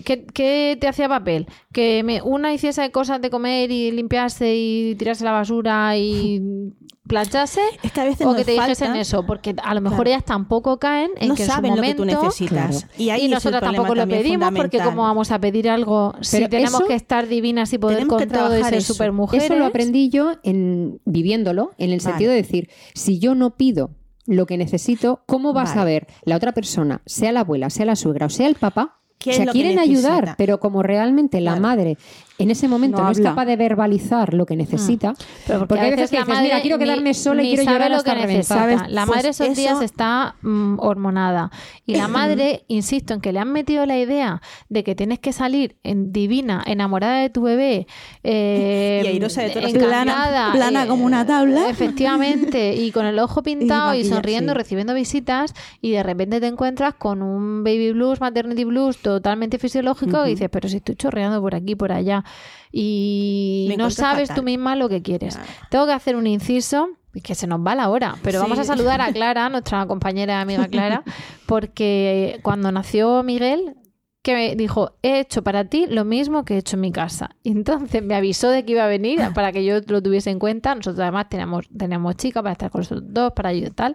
¿qué, 0.05 0.25
qué 0.27 0.77
te 0.81 0.89
hacía 0.89 1.09
papel? 1.09 1.47
Que 1.73 2.03
me, 2.03 2.21
una 2.23 2.53
hiciese 2.53 2.91
cosas 2.91 3.21
de 3.21 3.31
comer 3.31 3.71
y 3.71 3.93
limpiarse 3.93 4.55
y 4.57 4.95
tirarse 4.97 5.25
la 5.25 5.31
basura 5.33 5.97
y 5.97 6.43
planchase, 7.07 7.61
Es 7.83 7.93
que 7.93 8.01
a 8.01 8.05
veces 8.05 8.27
o 8.27 8.35
que 8.35 8.45
te 8.45 8.53
dijesen 8.53 8.89
falta- 8.89 9.01
eso, 9.01 9.27
porque 9.27 9.55
a 9.63 9.75
lo 9.75 9.81
mejor 9.81 9.99
Claro. 10.05 10.11
ellas 10.11 10.25
tampoco 10.25 10.79
caen 10.79 11.11
en 11.21 11.29
no 11.29 11.35
que 11.35 11.43
en 11.43 11.49
su 11.49 11.55
saben 11.55 11.77
lo 11.77 11.83
que 11.83 11.95
tú 11.95 12.03
momento 12.05 12.25
necesitas. 12.25 12.69
Claro. 12.85 12.93
Y, 12.99 13.11
ahí 13.11 13.29
problema 13.29 13.61
tampoco 13.61 13.95
lo 13.95 14.07
pedimos 14.09 14.51
porque 14.57 14.79
como 14.79 15.03
vamos 15.03 15.31
a 15.31 15.39
pedir 15.39 15.69
algo 15.69 16.15
si 16.21 16.49
tenemos 16.49 16.75
eso- 16.81 16.87
que 16.89 16.95
estar 16.95 17.29
divinas 17.29 17.73
y 17.73 17.79
poder 17.79 18.07
con 18.07 18.27
todo 18.29 18.59
y 18.59 18.63
ser 18.65 18.75
eso. 18.75 18.95
super 18.95 19.13
mujeres 19.13 19.45
Eso 19.45 19.57
lo 19.57 19.67
aprendí 19.67 20.09
yo 20.09 20.33
en 20.43 21.01
viviéndolo, 21.05 21.73
en 21.79 21.91
el 21.91 21.99
Vale. 21.99 22.01
sentido 22.01 22.31
de 22.31 22.37
decir, 22.39 22.71
si 22.95 23.19
yo 23.19 23.35
no 23.35 23.57
pido 23.57 23.91
lo 24.27 24.47
que 24.47 24.57
necesito, 24.57 25.23
¿cómo 25.27 25.53
vas 25.53 25.71
Vale. 25.71 25.81
a 25.81 25.85
ver 25.85 26.07
la 26.25 26.37
otra 26.37 26.53
persona, 26.53 27.03
sea 27.07 27.33
la 27.33 27.41
abuela, 27.41 27.71
sea 27.71 27.87
la 27.87 27.97
suegra 27.97 28.27
o 28.27 28.31
sea 28.31 28.47
el 28.49 28.55
papá? 28.55 28.99
¿Qué 29.19 29.31
O 29.31 29.35
sea, 29.35 29.47
quieren 29.47 29.79
ayudar, 29.79 30.35
pero 30.37 30.59
como 30.59 30.83
realmente 30.83 31.41
la 31.41 31.53
Claro. 31.53 31.63
madre 31.63 31.99
en 32.43 32.51
ese 32.51 32.69
momento 32.69 32.99
No 32.99 33.05
no, 33.05 33.11
es 33.11 33.21
capaz 33.21 33.45
de 33.47 33.57
verbalizar 33.57 34.35
lo 34.35 34.47
que 34.47 34.57
necesita, 34.57 35.15
Pero 35.47 35.67
porque, 35.67 35.83
hay 35.85 35.91
veces 35.91 36.11
que 36.11 36.19
la 36.19 36.25
dices, 36.25 36.43
mira, 36.43 36.61
quiero 36.61 36.79
ni- 36.79 36.85
quedarme 36.85 37.15
sola 37.15 37.43
y 37.43 37.47
ni 37.51 37.55
quiero 37.57 37.73
llorar 37.73 37.91
lo 37.91 37.97
hasta 37.99 38.15
que 38.17 38.27
necesita. 38.27 38.89
La 38.89 39.07
Pues 39.07 39.17
madre 39.17 39.29
esos 39.31 39.47
eso- 39.49 39.61
días 39.61 39.81
está 39.83 40.37
mm, 40.43 40.79
hormonada. 40.79 41.51
Y 41.87 41.97
la 41.97 42.07
madre, 42.09 42.65
insisto, 42.69 43.13
en 43.15 43.21
que 43.21 43.33
le 43.33 43.41
han 43.41 43.53
metido 43.53 43.85
la 43.87 43.99
idea 43.99 44.41
de 44.69 44.85
que 44.85 44.95
tienes 44.95 45.19
que 45.19 45.33
salir 45.33 45.77
en 45.83 46.13
divina, 46.13 46.63
enamorada 46.65 47.19
de 47.19 47.29
tu 47.29 47.43
bebé, 47.43 47.87
eh, 48.23 49.03
Y 49.05 49.09
airosa 49.09 49.43
de 49.43 49.49
todas 49.51 49.65
las 49.65 49.75
encantada, 49.75 50.13
Plana- 50.13 50.53
plana 50.53 50.85
eh, 50.85 50.87
como 50.87 51.05
una 51.05 51.27
tabla. 51.27 51.69
Efectivamente, 51.71 52.75
y 52.75 52.91
con 52.93 53.07
el 53.07 53.19
ojo 53.19 53.43
pintado 53.43 53.95
y, 53.95 54.05
sonriendo, 54.05 54.53
sí. 54.53 54.59
recibiendo 54.59 54.95
visitas, 54.95 55.55
y 55.81 55.91
de 55.93 56.03
repente 56.03 56.41
te 56.41 56.47
encuentras 56.47 56.95
con 56.95 57.23
un 57.23 57.65
baby 57.65 57.93
blues, 57.93 58.21
maternity 58.21 58.65
blues 58.65 58.99
totalmente 58.99 59.59
fisiológico 59.59 60.25
y 60.27 60.31
dices, 60.31 60.49
pero 60.51 60.69
si 60.69 60.77
estoy 60.77 60.95
chorreando 60.97 61.41
por 61.41 61.55
aquí, 61.55 61.75
por 61.75 61.93
allá, 61.93 62.25
y 62.71 63.67
Me 63.69 63.77
no 63.77 63.91
sabes 63.91 64.29
fatal. 64.29 64.37
tú 64.37 64.43
misma 64.45 64.77
lo 64.77 64.89
que 64.89 65.03
quieres. 65.03 65.37
Claro. 65.37 65.51
Tengo 65.71 65.87
que 65.87 65.93
hacer 65.93 66.17
un 66.17 66.27
inciso. 66.27 66.89
Que 67.23 67.35
se 67.35 67.47
nos 67.47 67.61
va 67.61 67.75
la 67.75 67.91
hora, 67.91 68.17
pero 68.23 68.39
Sí. 68.39 68.43
vamos 68.43 68.59
a 68.59 68.65
saludar 68.65 69.03
a 69.03 69.13
Clara, 69.13 69.51
nuestra 69.51 69.85
compañera 69.87 70.33
y 70.33 70.41
amiga 70.41 70.67
Clara, 70.71 71.05
porque 71.45 72.41
cuando 72.43 72.73
nació 72.73 73.23
Miguel, 73.23 73.77
que 74.23 74.33
me 74.35 74.57
dijo, 74.57 74.93
he 75.03 75.21
hecho 75.21 75.43
para 75.43 75.67
ti 75.67 75.85
lo 75.91 76.07
mismo 76.07 76.47
que 76.47 76.55
he 76.55 76.57
hecho 76.57 76.77
en 76.77 76.81
mi 76.81 76.91
casa. 76.91 77.37
Y 77.43 77.51
entonces 77.51 78.03
me 78.03 78.15
avisó 78.15 78.49
de 78.49 78.65
que 78.65 78.73
iba 78.73 78.85
a 78.85 78.87
venir 78.87 79.21
para 79.35 79.53
que 79.53 79.63
yo 79.63 79.81
lo 79.89 80.03
tuviese 80.03 80.31
en 80.31 80.39
cuenta. 80.39 80.75
Nosotros 80.75 81.01
además 81.01 81.29
teníamos, 81.29 81.69
teníamos 81.77 82.17
chicas 82.17 82.43
para 82.43 82.53
estar 82.53 82.71
con 82.71 82.79
nosotros 82.81 83.05
dos, 83.13 83.33
para 83.35 83.51
ayudar 83.51 83.71
y 83.73 83.75
tal. 83.75 83.95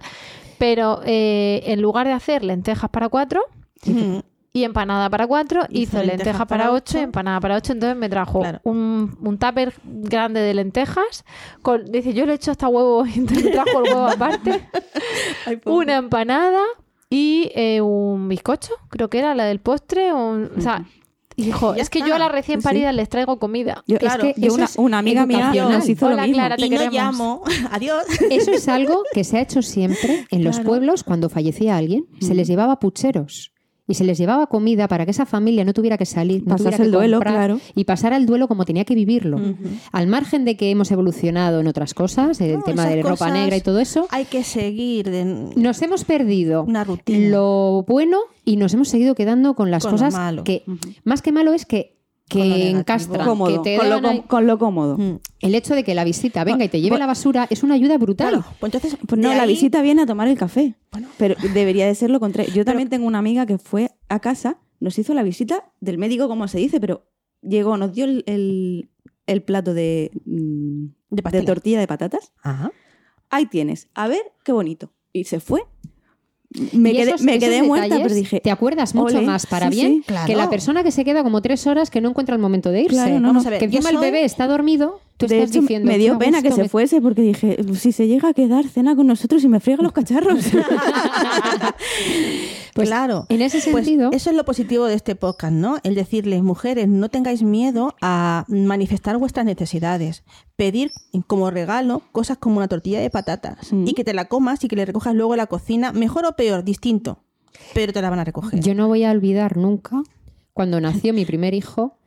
Pero 0.59 1.01
eh, 1.03 1.63
en 1.65 1.81
lugar 1.81 2.05
de 2.05 2.13
hacer 2.13 2.43
lentejas 2.43 2.91
para 2.91 3.09
cuatro. 3.09 3.41
Y 4.53 4.63
empanada 4.63 5.09
para 5.09 5.27
cuatro, 5.27 5.61
Hizo 5.69 5.81
hizo, 5.81 5.97
lentejas 5.97 6.17
lentejas 6.17 6.47
para 6.47 6.63
para 6.65 6.71
ocho 6.73 6.97
y 6.97 6.97
ocho. 6.97 7.03
empanada 7.03 7.39
para 7.39 7.55
ocho. 7.57 7.73
Entonces 7.73 7.97
me 7.97 8.09
trajo 8.09 8.39
Claro. 8.39 8.59
un, 8.63 9.17
un 9.21 9.37
tupper 9.37 9.73
grande 9.83 10.39
de 10.39 10.53
lentejas. 10.53 11.25
Con, 11.61 11.85
dice, 11.91 12.13
yo 12.13 12.25
le 12.25 12.31
he 12.31 12.35
hecho 12.35 12.51
hasta 12.51 12.67
huevo, 12.67 13.05
y 13.05 13.13
entonces 13.19 13.45
me 13.45 13.51
trajo 13.51 13.83
el 13.83 13.93
huevo 13.93 14.07
aparte. 14.07 14.67
Una 15.65 15.97
empanada 15.97 16.61
y 17.09 17.51
eh, 17.55 17.81
un 17.81 18.27
bizcocho, 18.27 18.73
creo 18.89 19.09
que 19.09 19.19
era 19.19 19.35
la 19.35 19.45
del 19.45 19.59
postre. 19.59 20.11
un- 20.13 20.49
o 20.57 20.61
sea, 20.61 20.85
Ya 21.37 21.55
es 21.77 21.89
que 21.89 21.99
está. 21.99 22.09
yo 22.09 22.15
a 22.15 22.19
las 22.19 22.31
recién 22.31 22.61
Sí. 22.61 22.65
paridas 22.65 22.95
les 22.95 23.09
traigo 23.09 23.37
comida. 23.39 23.83
Yo, 23.87 23.97
Claro, 23.99 24.23
es 24.25 24.33
que 24.33 24.41
yo 24.41 24.47
eso 24.47 24.55
una, 24.55 24.65
es 24.65 24.75
una 24.77 24.97
amiga 24.97 25.25
mía 25.27 25.51
nos 25.53 25.87
hizo 25.87 26.07
Hola, 26.07 26.15
lo 26.15 26.21
mismo. 26.23 26.35
Clara, 26.35 26.55
te 26.57 26.65
y 26.65 26.69
no 26.69 26.89
llamo. 26.91 27.43
Adiós. 27.71 28.05
Eso 28.31 28.51
es 28.51 28.67
algo 28.67 29.03
que 29.13 29.23
se 29.23 29.37
ha 29.37 29.41
hecho 29.41 29.61
siempre 29.61 30.25
en 30.31 30.43
los 30.43 30.55
Claro. 30.57 30.69
pueblos 30.69 31.03
cuando 31.03 31.29
fallecía 31.29 31.77
alguien. 31.77 32.05
Se 32.21 32.33
les 32.33 32.47
llevaba 32.47 32.79
pucheros 32.79 33.51
y 33.87 33.93
se 33.93 34.03
les 34.03 34.17
llevaba 34.17 34.47
comida 34.47 34.87
para 34.87 35.05
que 35.05 35.11
esa 35.11 35.25
familia 35.25 35.63
no 35.63 35.73
tuviera 35.73 35.97
que 35.97 36.05
salir, 36.05 36.41
no 36.45 36.55
Pasase 36.57 36.63
tuviera 36.63 36.77
que 36.77 36.83
el 36.83 36.91
duelo, 36.91 37.19
claro. 37.21 37.59
y 37.75 37.83
pasara 37.85 38.17
el 38.17 38.25
duelo 38.25 38.47
como 38.47 38.65
tenía 38.65 38.83
que 38.85 38.95
vivirlo. 38.95 39.39
Al 39.91 40.07
margen 40.07 40.43
de 40.45 40.57
que 40.57 40.69
hemos 40.71 40.91
evolucionado 40.91 41.59
en 41.61 41.67
otras 41.67 41.93
cosas, 41.93 42.39
el 42.41 42.57
No, 42.57 42.63
tema 42.63 42.85
de 42.87 43.01
ropa 43.01 43.31
negra 43.31 43.55
y 43.55 43.61
todo 43.61 43.79
eso, 43.79 44.07
Hay 44.11 44.25
que 44.25 44.43
seguir. 44.43 45.09
de- 45.09 45.25
nos 45.55 45.81
hemos 45.81 46.03
perdido 46.03 46.63
Una 46.63 46.83
rutina. 46.83 47.29
lo 47.29 47.83
bueno 47.87 48.19
y 48.45 48.57
nos 48.57 48.73
hemos 48.73 48.89
seguido 48.89 49.15
quedando 49.15 49.55
con 49.55 49.71
las 49.71 49.83
Con 49.83 49.93
cosas 49.93 50.13
malo. 50.13 50.43
que 50.43 50.63
más 51.03 51.21
que 51.21 51.31
malo 51.31 51.53
es 51.53 51.65
que 51.65 51.96
que 52.29 52.39
negativo. 52.73 53.17
Cómodo, 53.23 53.63
que 53.63 53.69
te 53.71 53.77
con, 53.77 53.89
lo, 53.89 54.27
con 54.27 54.47
lo 54.47 54.57
cómodo. 54.59 54.97
Mm. 54.97 55.19
el 55.41 55.55
hecho 55.55 55.75
de 55.75 55.83
que 55.83 55.95
la 55.95 56.03
visita 56.03 56.43
venga 56.43 56.65
y 56.65 56.69
te 56.69 56.79
lleve 56.79 56.89
bueno, 56.91 57.03
la 57.03 57.07
basura 57.07 57.47
es 57.49 57.63
una 57.63 57.75
ayuda 57.75 57.97
brutal. 57.97 58.29
Claro, 58.29 58.45
pues 58.59 58.73
entonces. 58.73 58.99
Pues 59.07 59.21
no, 59.21 59.33
la 59.33 59.45
visita 59.45 59.81
viene 59.81 60.01
a 60.01 60.05
tomar 60.05 60.27
el 60.27 60.37
café. 60.37 60.75
Bueno. 60.91 61.07
Pero 61.17 61.35
debería 61.53 61.85
de 61.87 61.95
ser 61.95 62.09
lo 62.09 62.19
contrario. 62.19 62.53
Yo 62.53 62.65
también 62.65 62.89
tengo 62.89 63.07
una 63.07 63.19
amiga 63.19 63.45
que 63.45 63.57
fue 63.57 63.91
a 64.09 64.19
casa, 64.19 64.59
nos 64.79 64.97
hizo 64.99 65.13
la 65.13 65.23
visita 65.23 65.71
del 65.79 65.97
médico, 65.97 66.27
como 66.27 66.47
se 66.47 66.57
dice, 66.59 66.79
pero 66.79 67.07
llegó, 67.41 67.77
nos 67.77 67.93
dio 67.93 68.05
el, 68.05 68.23
el- 68.27 68.89
el 69.25 69.43
plato 69.43 69.73
de, 69.73 70.11
mm, 70.25 70.85
De 71.09 71.41
tortilla 71.43 71.79
de 71.79 71.87
patatas. 71.87 72.31
Ajá. 72.43 72.71
Ahí 73.29 73.45
tienes, 73.45 73.89
a 73.93 74.07
ver 74.07 74.21
qué 74.43 74.51
bonito. 74.53 74.91
Y 75.11 75.25
se 75.25 75.39
fue. 75.39 75.63
Me 76.71 76.93
quedé, 76.93 77.11
esos- 77.11 77.21
me 77.23 77.39
quedé 77.39 77.61
muerta, 77.61 77.83
detalles 77.85 78.03
pero 78.05 78.15
dije. 78.15 78.39
Te 78.39 78.51
acuerdas 78.51 78.95
mucho 78.95 79.17
ole, 79.17 79.27
más 79.27 79.45
para 79.45 79.69
sí, 79.69 79.75
bien 79.75 79.93
sí. 79.95 80.01
Claro. 80.07 80.27
que 80.27 80.35
la 80.35 80.49
persona 80.49 80.81
que 80.81 80.91
se 80.91 81.03
queda 81.03 81.21
como 81.21 81.41
tres 81.41 81.67
horas 81.67 81.91
que 81.91 81.99
no 81.99 82.09
encuentra 82.09 82.35
el 82.35 82.41
momento 82.41 82.71
de 82.71 82.83
irse. 82.83 82.95
Claro, 82.95 83.19
no, 83.19 83.33
no. 83.33 83.43
que 83.43 83.65
encima 83.65 83.89
el 83.89 83.97
bebé 83.97 84.23
está 84.23 84.47
dormido, 84.47 85.01
tú 85.17 85.27
de 85.27 85.39
estás 85.39 85.51
hecho, 85.51 85.61
diciendo. 85.61 85.91
me 85.91 85.97
dio 85.97 86.13
"Qué 86.17 86.25
pena 86.25 86.41
que 86.41 86.51
se 86.51 86.63
me- 86.63 86.69
fuese 86.69 87.01
porque 87.01 87.21
dije, 87.21 87.57
si 87.77 87.91
se 87.91 88.07
llega 88.07 88.29
a 88.29 88.33
quedar, 88.33 88.65
cena 88.69 88.95
con 88.95 89.07
nosotros 89.07 89.43
y 89.43 89.49
me 89.49 89.59
friega 89.59 89.83
los 89.83 89.91
cacharros. 89.91 90.39
Pues, 92.77 92.89
claro. 92.89 93.25
En 93.29 93.41
ese 93.41 93.59
Pues 93.71 93.85
sentido, 93.85 94.11
eso 94.13 94.29
es 94.29 94.35
lo 94.35 94.45
positivo 94.45 94.85
de 94.85 94.93
este 94.95 95.15
podcast, 95.15 95.53
¿no? 95.53 95.77
El 95.83 95.95
decirles, 95.95 96.41
mujeres, 96.43 96.87
no 96.87 97.09
tengáis 97.09 97.43
miedo 97.43 97.95
a 98.01 98.45
manifestar 98.47 99.17
vuestras 99.17 99.45
necesidades. 99.45 100.23
Pedir 100.55 100.91
como 101.27 101.51
regalo 101.51 102.03
cosas 102.11 102.37
como 102.37 102.57
una 102.57 102.67
tortilla 102.67 102.99
de 102.99 103.09
patatas 103.09 103.73
Mm. 103.73 103.87
y 103.87 103.93
que 103.93 104.03
te 104.03 104.13
la 104.13 104.25
comas 104.25 104.63
y 104.63 104.67
que 104.67 104.75
le 104.75 104.85
recojas 104.85 105.13
luego 105.15 105.33
en 105.33 105.37
la 105.39 105.47
cocina, 105.47 105.91
mejor 105.91 106.25
o 106.25 106.35
peor, 106.35 106.63
distinto, 106.63 107.19
pero 107.73 107.91
te 107.93 108.01
la 108.01 108.09
van 108.09 108.19
a 108.19 108.23
recoger. 108.23 108.59
yo 108.59 108.73
no 108.75 108.87
voy 108.87 109.03
a 109.03 109.11
olvidar 109.11 109.57
nunca 109.57 110.01
cuando 110.53 110.79
nació 110.79 111.13
mi 111.13 111.25
primer 111.25 111.53
hijo, 111.53 111.97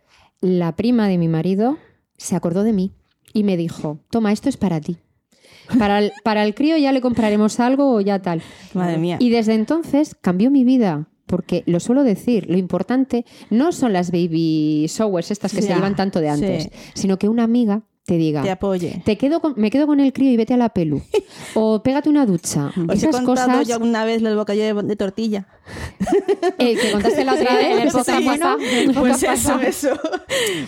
la 0.40 0.74
prima 0.76 1.06
de 1.08 1.18
mi 1.18 1.28
marido 1.28 1.76
se 2.16 2.36
acordó 2.36 2.62
de 2.62 2.72
mí 2.72 2.92
y 3.32 3.44
me 3.44 3.56
dijo: 3.56 3.98
Toma, 4.10 4.32
esto 4.32 4.48
es 4.48 4.56
para 4.56 4.80
ti. 4.80 4.98
Para 5.78 5.98
el, 5.98 6.12
para 6.24 6.44
el 6.44 6.54
crío 6.54 6.76
ya 6.76 6.92
le 6.92 7.00
compraremos 7.00 7.60
algo 7.60 7.94
o 7.94 8.00
ya 8.00 8.20
tal. 8.20 8.42
Madre 8.74 8.98
mía. 8.98 9.16
Y 9.20 9.30
desde 9.30 9.54
entonces 9.54 10.16
cambió 10.20 10.50
mi 10.50 10.64
vida. 10.64 11.06
Porque 11.26 11.62
lo 11.66 11.78
suelo 11.78 12.02
decir, 12.02 12.50
lo 12.50 12.58
importante 12.58 13.24
no 13.50 13.70
son 13.70 13.92
las 13.92 14.10
baby 14.10 14.86
showers 14.88 15.30
estas 15.30 15.54
que 15.54 15.62
se 15.62 15.72
llevan 15.72 15.94
tanto 15.94 16.20
de 16.20 16.28
antes, 16.28 16.64
sí. 16.64 16.70
sino 16.94 17.20
que 17.20 17.28
una 17.28 17.44
amiga 17.44 17.84
te 18.06 18.16
diga, 18.16 18.42
te 18.42 18.50
apoye. 18.50 19.02
te 19.04 19.16
quedo 19.16 19.40
con- 19.40 19.54
me 19.56 19.70
quedo 19.70 19.86
con 19.86 20.00
el 20.00 20.12
crío 20.12 20.30
y 20.32 20.36
vete 20.36 20.54
a 20.54 20.56
la 20.56 20.70
pelu. 20.70 21.00
o 21.54 21.82
pégate 21.82 22.08
una 22.08 22.26
ducha. 22.26 22.72
Os 22.88 22.94
he 23.02 23.06
Esas 23.08 23.20
contado 23.22 23.48
cosas 23.50 23.68
ya 23.68 23.78
una 23.78 24.04
vez 24.04 24.22
el 24.22 24.34
bocadillo 24.36 24.74
de, 24.74 24.82
de 24.82 24.96
tortilla. 24.96 25.46
eh, 26.58 26.76
que 26.76 26.90
contaste 26.92 27.24
la 27.24 27.34
otra 27.34 27.50
Sí, 27.50 27.56
vez, 27.56 27.66
en 27.76 27.80
el 27.80 27.92
podcast 27.92 28.08
bueno. 28.24 28.30
pasado. 28.32 28.58
El 28.60 28.94
Pues 28.94 29.16
eso, 29.22 29.26
pasado. 29.26 29.60
eso. 29.60 29.88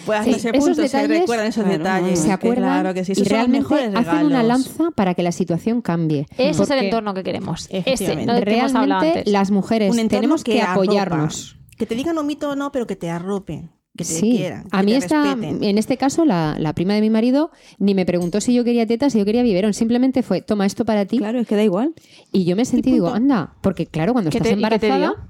Pues 0.06 0.18
hasta 0.20 0.30
Sí, 0.32 0.38
ese 0.38 0.52
punto 0.52 0.74
se 0.74 0.82
detalles, 0.82 1.20
recuerdan 1.20 1.46
esos 1.48 1.64
claro, 1.64 1.78
detalles. 1.78 2.18
se 2.20 2.26
que 2.26 2.32
acuerdan 2.32 2.64
Claro 2.80 2.94
que 2.94 3.04
sí, 3.04 3.12
y 3.12 3.12
esos 3.14 3.28
realmente 3.28 3.74
hacen 3.94 4.26
una 4.26 4.42
lanza 4.42 4.90
para 4.94 5.14
que 5.14 5.22
la 5.22 5.32
situación 5.32 5.82
cambie. 5.82 6.26
Ese 6.36 6.50
es 6.50 6.58
el 6.60 6.66
Porque 6.66 6.84
entorno 6.86 7.14
que 7.14 7.22
queremos. 7.24 7.66
Ese, 7.70 8.14
no 8.24 8.34
que 8.34 8.40
realmente 8.44 8.92
antes. 8.92 9.26
las 9.32 9.50
mujeres 9.50 9.94
tenemos 10.08 10.44
que, 10.44 10.60
arropa. 10.60 10.72
apoyarnos. 10.74 11.56
Que 11.76 11.86
te 11.86 11.94
digan 11.96 12.16
un 12.18 12.26
mito 12.26 12.50
o 12.50 12.56
no, 12.56 12.70
pero 12.70 12.86
que 12.86 12.94
te 12.94 13.10
arropen. 13.10 13.72
Que 13.96 14.04
te 14.04 14.10
Sí, 14.10 14.30
quieran. 14.38 14.64
a 14.70 14.82
mí 14.82 14.92
te 14.92 14.98
esta, 14.98 15.22
respeten. 15.34 15.62
en 15.64 15.76
este 15.76 15.98
caso 15.98 16.24
la, 16.24 16.56
la 16.58 16.72
prima 16.72 16.94
de 16.94 17.02
mi 17.02 17.10
marido 17.10 17.50
ni 17.78 17.94
me 17.94 18.06
preguntó 18.06 18.40
si 18.40 18.54
yo 18.54 18.64
quería 18.64 18.86
tetas, 18.86 19.12
si 19.12 19.18
yo 19.18 19.24
quería 19.26 19.42
biberón, 19.42 19.74
simplemente 19.74 20.22
fue 20.22 20.40
toma 20.40 20.64
esto 20.64 20.84
para 20.86 21.04
ti 21.04 21.18
claro, 21.18 21.40
es 21.40 21.46
que 21.46 21.56
da 21.56 21.62
igual. 21.62 21.92
y 22.32 22.44
yo 22.44 22.56
me 22.56 22.64
sentí 22.64 22.88
Y 22.88 22.92
digo 22.94 23.08
anda, 23.08 23.54
porque 23.60 23.86
claro 23.86 24.12
cuando 24.14 24.30
¿Qué 24.30 24.38
estás 24.38 24.48
te 24.48 24.54
embarazada 24.54 25.28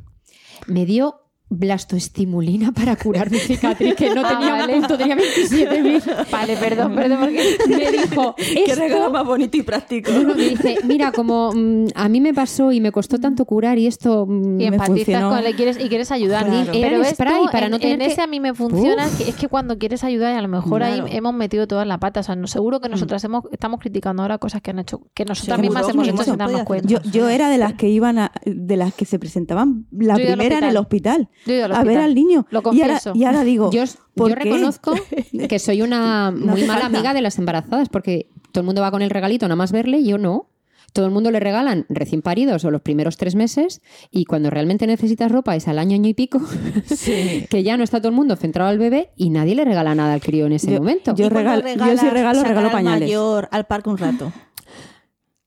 me 0.68 0.86
dio 0.86 1.21
blastoestimulina 1.52 2.72
para 2.72 2.96
curar 2.96 3.30
mi 3.30 3.38
cicatriz 3.38 3.94
que 3.94 4.14
no 4.14 4.22
Ah, 4.24 4.28
tenía 4.28 4.52
vale. 4.52 4.74
un 4.74 4.80
punto, 4.80 4.96
tenía 4.98 5.16
27.000. 5.16 6.30
Vale, 6.30 6.56
perdón, 6.56 6.94
perdón, 6.94 7.18
porque 7.20 7.56
Me 7.68 7.90
dijo 7.92 8.34
Qué 8.36 8.74
regalo 8.74 9.00
esto 9.02 9.10
más 9.12 9.24
bonito 9.26 9.56
y 9.56 9.62
práctico. 9.62 10.10
No, 10.12 10.22
no, 10.22 10.34
me 10.34 10.44
dice, 10.50 10.78
mira, 10.84 11.12
como 11.12 11.52
mm, 11.52 11.86
a 11.94 12.08
mí 12.08 12.20
me 12.20 12.32
pasó 12.34 12.72
y 12.72 12.80
me 12.80 12.92
costó 12.92 13.18
tanto 13.18 13.44
curar 13.44 13.78
y 13.78 13.86
esto... 13.86 14.26
mm, 14.26 14.60
y 14.60 14.70
me 14.70 14.76
empatizas 14.76 15.24
con 15.24 15.38
él 15.38 15.48
y 15.50 15.54
quieres, 15.54 15.78
y 15.80 15.88
quieres 15.88 16.10
ayudar. 16.12 16.46
Claro. 16.46 16.70
Pero 16.72 16.96
el 16.96 17.02
es 17.02 17.08
spray 17.10 17.44
para 17.50 17.66
en, 17.66 17.72
no 17.72 17.78
tener 17.78 17.94
en 17.94 18.00
que- 18.06 18.12
ese 18.12 18.22
a 18.22 18.26
mí 18.26 18.40
me 18.40 18.54
funciona, 18.54 19.08
que 19.18 19.30
es 19.30 19.34
que 19.36 19.48
cuando 19.48 19.78
quieres 19.78 20.04
ayudar 20.04 20.34
y 20.34 20.38
a 20.38 20.42
lo 20.42 20.48
mejor 20.48 20.82
ahí 20.82 21.00
Claro. 21.00 21.08
hemos 21.12 21.34
metido 21.34 21.66
todas 21.66 21.86
la 21.86 21.98
pata. 21.98 22.20
O 22.20 22.22
sea, 22.22 22.36
no, 22.36 22.46
seguro 22.46 22.80
que 22.80 22.88
nosotras 22.88 23.22
hemos, 23.24 23.44
estamos 23.52 23.80
criticando 23.80 24.22
ahora 24.22 24.38
cosas 24.38 24.60
que 24.62 24.70
han 24.70 24.78
hecho, 24.78 25.00
que 25.14 25.24
nosotras 25.24 25.56
Seguro, 25.58 25.70
mismas 25.80 25.92
hemos 25.92 26.04
que 26.06 26.10
hecho 26.14 26.24
sin 26.24 26.36
darnos 26.38 26.62
cuenta. 26.64 26.88
Yo, 26.88 26.98
yo 27.10 27.28
era 27.28 27.48
de 27.50 27.58
las 27.58 27.74
que 27.74 27.88
iban 27.88 28.18
a, 28.18 28.32
de 28.44 28.76
las 28.76 28.94
que 28.94 29.04
se 29.04 29.18
presentaban 29.18 29.86
la 29.90 30.16
Yo 30.18 30.26
primera 30.26 30.58
en 30.58 30.64
el 30.64 30.76
hospital 30.76 31.28
Yo 31.46 31.52
he 31.54 31.56
ido 31.56 31.64
al 31.66 31.72
a 31.74 31.84
ver 31.84 31.98
al 31.98 32.14
niño. 32.14 32.46
Lo 32.50 32.60
y, 32.60 32.80
ahora, 32.80 32.94
confieso. 32.94 33.12
y 33.14 33.24
ahora 33.24 33.44
digo, 33.44 33.70
Yo, 33.70 33.84
¿por 34.14 34.30
yo 34.30 34.36
qué? 34.36 34.44
reconozco 34.44 34.94
que 35.48 35.58
soy 35.58 35.82
una 35.82 36.30
muy 36.30 36.62
mala 36.64 36.82
falta. 36.82 36.86
amiga 36.98 37.14
de 37.14 37.22
las 37.22 37.38
embarazadas 37.38 37.88
porque 37.88 38.28
todo 38.52 38.60
el 38.62 38.66
mundo 38.66 38.80
va 38.82 38.90
con 38.90 39.02
el 39.02 39.10
regalito 39.10 39.46
nada 39.46 39.56
más 39.56 39.72
verle 39.72 40.02
yo 40.04 40.18
no. 40.18 40.48
Todo 40.92 41.06
el 41.06 41.10
mundo 41.12 41.30
le 41.30 41.40
regalan 41.40 41.86
recién 41.88 42.20
paridos 42.20 42.66
o 42.66 42.70
los 42.70 42.82
primeros 42.82 43.16
tres 43.16 43.34
meses 43.34 43.80
y 44.10 44.26
cuando 44.26 44.50
realmente 44.50 44.86
necesitas 44.86 45.32
ropa 45.32 45.56
es 45.56 45.66
al 45.66 45.78
año, 45.78 45.94
año 45.94 46.10
y 46.10 46.12
pico, 46.12 46.38
que 47.48 47.62
ya 47.62 47.78
no 47.78 47.84
está 47.84 47.98
todo 48.00 48.08
el 48.10 48.14
mundo 48.14 48.36
centrado 48.36 48.68
al 48.68 48.78
bebé 48.78 49.10
y 49.16 49.30
nadie 49.30 49.54
le 49.54 49.64
regala 49.64 49.94
nada 49.94 50.12
al 50.12 50.20
crío 50.20 50.44
en 50.44 50.52
ese 50.52 50.70
Yo- 50.70 50.78
momento. 50.80 51.14
yo 51.16 51.26
¿Y 51.26 51.30
cuando 51.30 51.50
regalo- 51.62 51.86
yo 51.92 51.98
sí 51.98 52.10
regalo, 52.10 52.34
sacar 52.40 52.48
regalo 52.50 52.66
al 52.66 52.72
pañales. 52.72 53.08
mayor 53.08 53.48
al 53.50 53.64
parque 53.64 53.88
un 53.88 53.96
rato. 53.96 54.32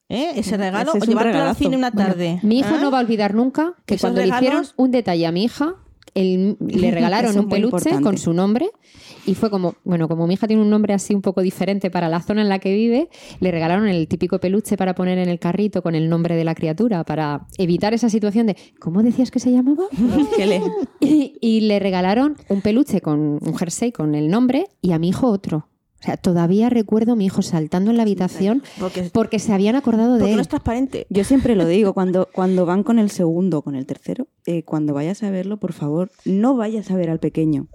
¿Eh? 0.10 0.32
Ese 0.36 0.56
regalo, 0.58 0.89
Ese 0.89 0.98
es 1.00 1.04
o 1.04 1.08
llevarlo 1.08 1.43
al 1.43 1.56
cine 1.56 1.78
una 1.78 1.89
Bueno, 1.91 2.10
tarde. 2.10 2.39
mi 2.43 2.60
hijo 2.60 2.76
¿Ah? 2.76 2.80
no 2.82 2.91
va 2.91 3.00
a 3.00 3.02
olvidar 3.02 3.34
nunca 3.34 3.74
que 3.86 3.98
cuando 3.98 4.22
le 4.22 4.28
hicieron 4.28 4.66
un 4.78 4.91
detalle 4.91 5.26
a 5.26 5.32
mi 5.32 5.43
hija, 5.43 5.76
el- 6.16 6.57
le 6.68 6.89
regalaron 6.91 7.38
un 7.38 7.47
peluche 7.49 7.76
importante. 7.76 8.01
con 8.03 8.18
su 8.18 8.34
nombre 8.34 8.70
y 9.28 9.36
fue 9.36 9.49
como, 9.49 9.76
bueno, 9.84 10.07
como 10.07 10.26
mi 10.28 10.34
hija 10.36 10.47
tiene 10.47 10.61
un 10.63 10.70
nombre 10.70 10.93
así 10.93 11.13
un 11.13 11.22
poco 11.22 11.41
diferente 11.41 11.91
para 11.91 12.09
la 12.09 12.22
zona 12.22 12.41
en 12.41 12.49
la 12.49 12.59
que 12.59 12.74
vive, 12.74 13.09
le 13.39 13.51
regalaron 13.51 13.88
el 13.88 14.07
típico 14.07 14.39
peluche 14.39 14.78
para 14.78 14.95
poner 14.95 15.18
en 15.20 15.30
el 15.30 15.39
carrito 15.39 15.82
con 15.84 15.93
el 15.95 16.09
nombre 16.09 16.36
de 16.36 16.43
la 16.43 16.55
criatura 16.55 17.03
para 17.03 17.45
evitar 17.57 17.93
esa 17.93 18.09
situación 18.09 18.47
de, 18.47 18.55
¿cómo 18.80 19.03
decías 19.03 19.30
que 19.32 19.39
se 19.39 19.51
llamaba? 19.51 19.84
Y, 20.99 21.38
y 21.41 21.61
le 21.61 21.80
regalaron 21.80 22.36
un 22.49 22.61
peluche 22.61 23.01
con 23.01 23.20
un 23.20 23.57
jersey 23.57 23.91
con 23.91 24.16
el 24.16 24.30
nombre 24.30 24.68
y 24.82 24.91
a 24.93 24.99
mi 24.99 25.09
hijo 25.09 25.28
otro. 25.28 25.68
O 26.06 26.08
sea, 26.08 26.18
todavía 26.18 26.70
recuerdo 26.70 27.14
a 27.14 27.16
mi 27.16 27.26
hijo 27.26 27.41
saltando 27.41 27.89
en 27.89 27.97
la 27.97 28.03
habitación 28.03 28.62
Porque, 28.80 29.10
porque 29.12 29.39
se 29.39 29.53
habían 29.53 29.76
acordado 29.76 30.14
de 30.14 30.20
porque 30.20 30.32
él. 30.34 30.36
no 30.36 30.41
es 30.43 30.47
transparente. 30.47 31.08
Yo 31.10 31.24
siempre 31.24 31.56
lo 31.56 31.66
digo, 31.68 31.95
cuando, 31.95 32.30
cuando 32.32 32.68
van 32.68 32.84
con 32.84 32.99
el 32.99 33.10
segundo 33.10 33.58
o 33.58 33.62
con 33.64 33.74
el 33.74 33.88
tercero, 33.88 34.28
eh, 34.45 34.62
cuando 34.64 34.93
vayas 34.93 35.24
a 35.24 35.32
verlo, 35.32 35.58
por 35.58 35.74
favor, 35.74 36.12
no 36.24 36.56
vayas 36.56 36.91
a 36.91 36.95
ver 36.95 37.10
al 37.10 37.18
pequeño. 37.20 37.70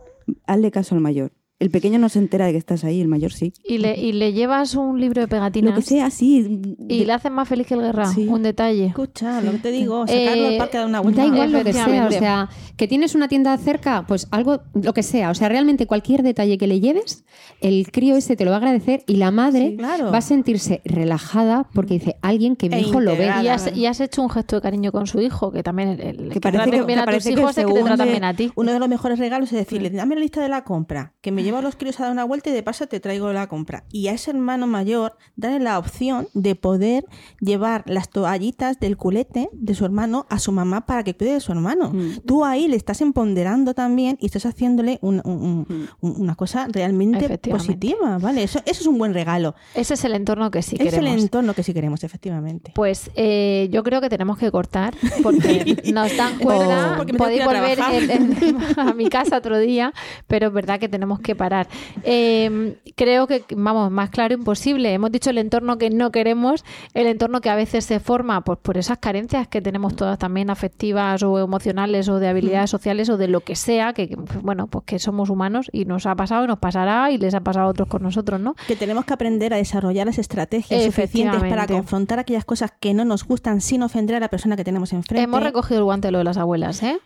Hazle 0.47 0.71
caso 0.71 0.95
al 0.95 1.01
mayor. 1.01 1.33
El 1.61 1.71
pequeño 1.71 1.99
no 1.99 2.09
se 2.09 2.19
entera 2.19 2.47
de 2.47 2.53
que 2.53 2.59
estás 2.59 2.83
ahí, 2.85 3.01
el 3.01 3.07
mayor 3.09 3.33
sí. 3.33 3.53
Y 3.65 3.79
le, 3.79 3.97
y 4.01 4.13
le 4.13 4.33
llevas 4.33 4.75
un 4.75 4.99
libro 5.01 5.21
de 5.21 5.29
pegatinas. 5.29 5.71
Lo 5.75 5.77
que 5.81 5.87
sea, 5.87 6.11
sí. 6.11 6.63
Y 6.89 7.05
le 7.05 7.13
haces 7.13 7.31
más 7.31 7.47
feliz 7.49 7.67
que 7.67 7.75
el 7.75 7.83
guerra. 7.83 8.07
Sí. 8.07 8.27
Un 8.27 8.43
detalle. 8.43 8.87
Escucha, 8.87 9.43
lo 9.43 9.53
que 9.53 9.59
te 9.59 9.71
digo, 9.71 10.07
sacarlo 10.07 10.43
Eh, 10.45 10.49
al 10.53 10.57
parque 10.57 10.83
una 10.85 11.01
vuelta. 11.01 11.21
Da 11.21 11.27
igual 11.29 11.53
lo 11.53 11.63
que 11.63 11.73
sea, 11.75 12.07
o 12.09 12.11
sea, 12.11 12.49
que 12.79 12.89
tienes 12.89 13.15
una 13.15 13.29
tienda 13.29 13.57
cerca, 13.59 14.07
pues 14.09 14.27
algo, 14.31 14.63
lo 14.75 14.95
que 14.95 15.03
sea, 15.03 15.31
o 15.31 15.35
sea, 15.35 15.51
realmente 15.51 15.87
cualquier 15.87 16.23
detalle 16.23 16.57
que 16.57 16.67
le 16.67 16.81
lleves, 16.81 17.25
el 17.61 17.93
crío 17.93 18.17
ese 18.17 18.37
te 18.37 18.45
lo 18.47 18.51
va 18.53 18.57
a 18.57 18.61
agradecer 18.61 19.05
y 19.07 19.17
la 19.17 19.31
madre 19.31 19.69
Sí, 19.73 19.77
claro. 19.77 20.11
va 20.11 20.19
a 20.19 20.23
sentirse 20.23 20.81
relajada 20.87 21.69
porque 21.75 21.95
dice 21.95 22.17
alguien 22.23 22.57
que 22.57 22.71
mi 22.71 22.77
E 22.77 22.81
hijo 22.81 23.01
lo 23.01 23.17
ve. 23.17 23.31
Y 23.43 23.49
has, 23.49 23.77
y 23.77 23.85
has 23.85 24.01
hecho 24.01 24.23
un 24.23 24.31
gesto 24.31 24.57
de 24.57 24.63
cariño 24.63 24.93
con 24.93 25.07
su 25.07 25.21
hijo, 25.21 25.53
que 25.53 25.63
también 25.63 25.91
el, 25.91 26.01
el- 26.01 26.29
Que 26.31 26.41
parece 26.41 26.65
que- 26.71 26.83
bien 26.85 26.87
que 27.05 27.11
a 27.11 27.15
tus 27.19 27.27
hijos 27.27 27.59
es 27.59 27.67
que 27.67 27.73
te 27.75 27.83
tratan 27.83 28.09
bien 28.09 28.25
a 28.25 28.35
ti. 28.35 28.51
Uno 28.57 28.73
de 28.73 28.79
los 28.79 28.89
mejores 28.89 29.19
regalos 29.19 29.53
es 29.53 29.59
decirle, 29.59 29.91
dame 29.91 30.15
la 30.15 30.23
lista 30.23 30.41
de 30.41 30.49
la 30.49 30.65
compra, 30.65 31.13
que 31.21 31.31
me 31.33 31.43
llevo 31.51 31.59
a 31.59 31.63
los 31.63 31.77
críos 31.77 31.99
a 32.01 32.05
dar 32.05 32.13
una 32.13 32.25
vuelta 32.25 32.51
y 32.51 32.53
de 32.53 32.63
paso 32.63 32.87
te 32.87 33.01
traigo 33.01 33.33
la 33.33 33.47
compra. 33.49 33.85
Y 33.91 34.09
a 34.09 34.13
ese 34.13 34.31
hermano 34.31 34.67
mayor, 34.67 35.17
darle 35.37 35.61
la 35.61 35.79
opción 35.79 36.29
de 36.35 36.55
poder 36.55 37.05
llevar 37.41 37.83
las 37.87 38.09
toallitas 38.11 38.79
del 38.81 38.97
culete 38.97 39.49
de 39.53 39.75
su 39.75 39.85
hermano 39.85 40.27
a 40.31 40.39
su 40.39 40.53
mamá 40.53 40.87
para 40.87 41.03
que 41.05 41.15
cuide 41.15 41.35
de 41.35 41.41
su 41.41 41.53
hermano. 41.53 41.91
Mm. 41.91 42.21
Tú 42.27 42.45
ahí 42.45 42.69
le 42.69 42.77
estás 42.77 43.01
empoderando 43.01 43.75
también 43.75 44.17
y 44.21 44.27
estás 44.27 44.47
haciéndole 44.47 44.99
un- 45.03 45.21
un- 45.25 45.43
un- 45.43 45.67
Mm. 45.69 45.89
un- 46.01 46.21
una 46.23 46.35
cosa 46.35 46.67
realmente 46.71 47.39
positiva, 47.39 48.19
¿vale? 48.19 48.43
Eso, 48.43 48.61
eso 48.67 48.81
es 48.81 48.87
un 48.87 48.99
buen 48.99 49.15
regalo. 49.15 49.55
Ese 49.75 49.95
es 49.95 50.05
el 50.05 50.15
entorno 50.15 50.51
que 50.51 50.63
sí 50.63 50.77
es 50.79 50.93
el 50.95 51.01
queremos. 51.01 51.23
entorno 51.23 51.55
que 51.55 51.63
sí 51.63 51.75
queremos, 51.75 52.05
efectivamente. 52.05 52.73
Pues 52.75 53.11
eh, 53.15 53.69
yo 53.73 53.83
creo 53.83 54.01
que 54.01 54.09
tenemos 54.09 54.39
que 54.39 54.51
cortar 54.51 54.95
porque 55.23 55.77
nos 55.95 56.17
dan 56.17 56.39
cuerda. 56.39 56.99
Oh. 57.01 57.17
Podéis 57.17 57.45
volver 57.45 57.77
trabajar. 57.77 58.03
en- 58.03 58.11
en- 58.43 58.59
a 58.79 58.93
mi 58.95 59.09
casa 59.09 59.39
otro 59.39 59.59
día, 59.59 59.93
pero 60.27 60.49
es 60.49 60.53
verdad 60.53 60.79
que 60.81 60.89
tenemos 60.89 61.21
que 61.21 61.35
parar. 61.41 61.69
Eh, 62.05 62.77
creo 62.97 63.27
que, 63.27 63.43
vamos, 63.57 63.91
más 63.91 64.11
claro 64.11 64.35
imposible. 64.35 64.93
Hemos 64.93 65.11
dicho 65.11 65.31
el 65.31 65.39
entorno 65.39 65.79
que 65.79 65.89
no 65.89 66.13
queremos, 66.13 66.67
el 66.93 67.07
entorno 67.07 67.41
que 67.41 67.49
a 67.49 67.55
veces 67.55 67.87
se 67.87 67.99
forma 67.99 68.43
pues, 68.43 68.59
por 68.59 68.77
esas 68.77 68.99
carencias 68.99 69.49
que 69.49 69.63
tenemos 69.63 69.97
todas 69.97 70.19
también 70.19 70.51
afectivas 70.51 71.23
o 71.23 71.39
emocionales 71.39 72.11
o 72.11 72.19
de 72.19 72.29
habilidades 72.29 72.69
sociales 72.69 73.09
o 73.09 73.17
de 73.17 73.29
lo 73.29 73.41
que 73.41 73.57
sea, 73.57 73.95
que 73.95 74.15
bueno, 74.43 74.67
pues 74.67 74.85
que 74.85 74.99
somos 74.99 75.31
humanos 75.31 75.71
y 75.73 75.87
nos 75.87 76.05
ha 76.05 76.15
pasado 76.15 76.45
y 76.45 76.47
nos 76.47 76.59
pasará 76.59 77.11
y 77.11 77.17
les 77.17 77.33
ha 77.33 77.41
pasado 77.41 77.67
a 77.67 77.71
otros 77.71 77.89
con 77.89 78.03
nosotros, 78.03 78.39
¿no? 78.39 78.55
que 78.69 78.77
tenemos 78.77 79.07
que 79.07 79.15
aprender 79.15 79.55
a 79.55 79.57
desarrollar 79.57 80.07
las 80.07 80.19
estrategias 80.19 80.85
suficientes 80.85 81.41
para 81.41 81.67
confrontar 81.67 82.19
aquellas 82.19 82.45
cosas 82.45 82.71
que 82.79 82.93
no 82.93 83.07
nos 83.07 83.25
gustan 83.25 83.63
sin 83.63 83.83
ofender 83.83 84.17
a 84.17 84.21
la 84.21 84.29
persona 84.29 84.57
que 84.57 84.65
tenemos 84.65 84.93
enfrente. 84.93 85.23
Hemos 85.23 85.43
recogido 85.43 85.79
el 85.79 85.85
guante 85.85 86.09
de 86.09 86.13
lo 86.13 86.19
de 86.19 86.25
las 86.25 86.37
abuelas, 86.37 86.83
¿eh? 86.83 87.01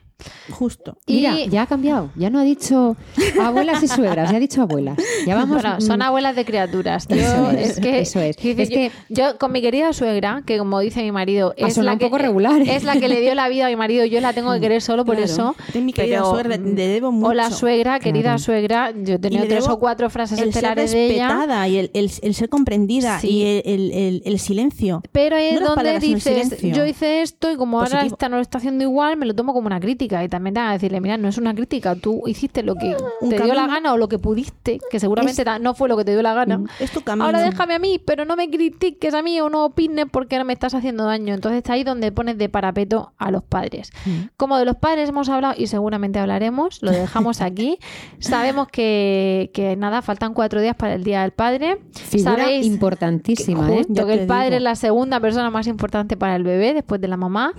Justo. 0.51 0.97
Mira, 1.07 1.39
Y- 1.41 1.49
ya 1.49 1.62
ha 1.62 1.67
cambiado, 1.67 2.11
ya 2.17 2.31
no 2.31 2.39
ha 2.39 2.45
dicho 2.45 2.97
abuelas 3.41 3.83
y 3.83 3.89
suegras, 3.89 4.31
ya 4.31 4.37
ha 4.37 4.41
dicho 4.41 4.62
abuelas. 4.62 4.97
Ya 5.27 5.35
vamos. 5.35 5.61
Bueno, 5.62 5.81
son 5.81 5.99
mm, 5.99 6.03
abuelas 6.03 6.37
de 6.37 6.45
criaturas. 6.45 7.07
Yo, 7.09 7.17
Eso 7.17 7.51
es, 7.51 7.71
es, 7.71 7.81
que, 7.81 7.99
eso 8.01 8.21
es. 8.21 8.37
Es 8.39 8.69
yo, 8.71 8.79
yo 9.09 9.39
con 9.39 9.53
mi 9.53 9.61
querida 9.61 9.93
suegra, 9.93 10.43
que 10.47 10.59
como 10.59 10.81
dice 10.81 11.03
mi 11.03 11.12
marido, 11.12 11.55
es 11.57 11.77
la, 11.79 11.93
un 11.95 11.99
que, 11.99 12.07
poco 12.07 12.19
regular. 12.19 12.61
es 12.62 12.85
la 12.85 12.97
que 12.99 13.09
le 13.09 13.21
dio 13.21 13.35
la 13.35 13.49
vida 13.49 13.67
a 13.67 13.69
mi 13.69 13.77
marido, 13.77 14.05
yo 14.05 14.21
la 14.21 14.33
tengo 14.33 14.53
que 14.55 14.61
querer 14.61 14.81
solo 14.83 15.05
por 15.05 15.17
Claro. 15.17 15.33
eso. 15.33 15.57
De 15.73 15.81
mi 15.81 15.93
querida 15.93 16.19
Pero, 16.19 16.31
suegra, 16.31 16.57
le 16.57 16.89
debo 16.89 17.12
mucho. 17.12 17.29
Hola 17.31 17.51
suegra, 17.51 17.99
querida 18.01 18.23
Claro. 18.23 18.39
suegra, 18.39 18.93
yo 18.97 19.15
he 19.15 19.19
tenido 19.19 19.45
tres 19.47 19.69
o 19.69 19.79
cuatro 19.79 20.11
frases 20.11 20.39
el 20.39 20.53
ser 20.53 20.65
estelares 20.65 20.93
de 20.93 21.07
ella. 21.15 21.67
y 21.69 21.77
el, 21.79 21.91
el- 21.95 22.11
el 22.23 22.35
ser 22.35 22.49
comprendida 22.49 23.19
Sí. 23.21 23.29
y 23.29 23.43
el, 23.45 23.62
el- 23.65 23.93
el- 23.93 24.23
el 24.25 24.39
silencio. 24.39 25.03
Pero 25.12 25.37
es 25.37 25.55
No 25.61 25.69
donde 25.69 25.75
palabras, 25.77 26.03
dices, 26.03 26.61
yo 26.62 26.85
hice 26.87 27.23
esto 27.23 27.51
y 27.51 27.57
como 27.57 27.81
ahora 27.81 28.05
esta 28.05 28.29
no 28.29 28.37
lo 28.37 28.43
está 28.43 28.59
haciendo 28.59 28.85
igual, 28.85 29.17
me 29.17 29.27
lo 29.27 29.35
tomo 29.35 29.53
como 29.53 29.67
una 29.67 29.81
crítica. 29.81 30.14
Y 30.23 30.29
también 30.29 30.55
te 30.55 30.61
van 30.61 30.71
a 30.71 30.73
decirle, 30.75 31.01
mira, 31.01 31.17
no 31.17 31.29
es 31.29 31.39
una 31.39 31.55
crítica, 31.55 31.95
tú 31.97 32.23
hiciste 32.27 32.62
lo 32.62 32.75
que 32.77 32.95
Un 33.21 33.31
te 33.31 33.41
dio 33.43 33.55
la 33.55 33.67
gana 33.67 33.93
o 33.95 33.97
lo 33.97 34.09
que 34.09 34.19
pudiste, 34.19 34.79
que 34.91 35.01
seguramente 35.01 35.43
Es- 35.43 35.61
no 35.61 35.75
fue 35.75 35.89
lo 35.89 35.97
que 35.97 36.05
te 36.05 36.12
dio 36.12 36.23
la 36.23 36.35
gana. 36.35 36.61
Es 36.79 36.91
tu 36.91 37.01
camino. 37.01 37.25
Ahora 37.25 37.41
déjame 37.41 37.75
a 37.75 37.79
mí, 37.79 37.99
pero 38.05 38.25
no 38.25 38.37
me 38.37 38.49
critiques 38.51 39.15
a 39.15 39.23
mí 39.23 39.41
o 39.41 39.49
no 39.49 39.65
opines 39.65 40.07
porque 40.11 40.39
no 40.39 40.45
me 40.45 40.53
estás 40.53 40.75
haciendo 40.75 41.05
daño. 41.05 41.35
Entonces 41.35 41.59
está 41.59 41.73
ahí 41.73 41.83
donde 41.85 42.12
pones 42.12 42.39
de 42.39 42.49
parapeto 42.49 43.12
a 43.19 43.31
los 43.31 43.43
padres. 43.43 43.91
Como 44.37 44.59
de 44.59 44.65
los 44.65 44.77
padres 44.77 45.09
hemos 45.09 45.29
hablado 45.29 45.55
y 45.57 45.67
seguramente 45.67 46.19
hablaremos, 46.19 46.83
lo 46.83 46.91
dejamos 46.91 47.41
aquí. 47.41 47.79
Sabemos 48.19 48.69
que, 48.69 49.51
que 49.55 49.77
nada, 49.77 50.03
faltan 50.03 50.35
cuatro 50.35 50.61
días 50.61 50.77
para 50.77 50.95
el 50.95 51.05
Día 51.05 51.23
del 51.23 51.31
Padre. 51.33 51.79
Figura 51.93 52.37
Sabéis 52.37 52.67
importantísima, 52.67 53.71
¿eh? 53.73 53.77
justo 53.79 53.93
Ya 53.95 54.07
que 54.07 54.15
el 54.15 54.27
padre 54.27 54.45
digo. 54.47 54.57
es 54.57 54.62
la 54.62 54.75
segunda 54.77 55.21
persona 55.21 55.51
más 55.51 55.67
importante 55.67 56.17
para 56.17 56.37
el 56.37 56.43
bebé 56.45 56.75
después 56.75 57.01
de 57.01 57.09
la 57.09 57.17
mamá, 57.17 57.53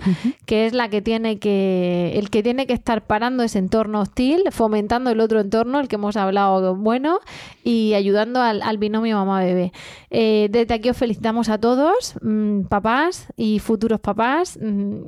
que 0.44 0.66
es 0.66 0.72
la 0.72 0.88
que 0.88 1.02
tiene 1.02 1.38
que 1.38 2.12
el 2.16 2.30
que 2.30 2.35
tiene 2.42 2.66
que 2.66 2.72
estar 2.72 3.06
parando 3.06 3.42
ese 3.42 3.58
entorno 3.58 4.00
hostil, 4.00 4.44
fomentando 4.50 5.10
el 5.10 5.20
otro 5.20 5.40
entorno, 5.40 5.80
el 5.80 5.88
que 5.88 5.96
hemos 5.96 6.16
hablado 6.16 6.74
bueno, 6.76 7.20
y 7.64 7.94
ayudando 7.94 8.40
al, 8.40 8.62
al 8.62 8.78
binomio 8.78 9.16
mamá-bebé. 9.16 9.72
Eh, 10.10 10.48
desde 10.50 10.74
aquí 10.74 10.90
os 10.90 10.96
felicitamos 10.96 11.48
a 11.48 11.58
todos, 11.58 12.14
mm, 12.22 12.62
papás 12.62 13.32
y 13.36 13.58
futuros 13.58 14.00
papás. 14.00 14.58
mm, 14.60 15.00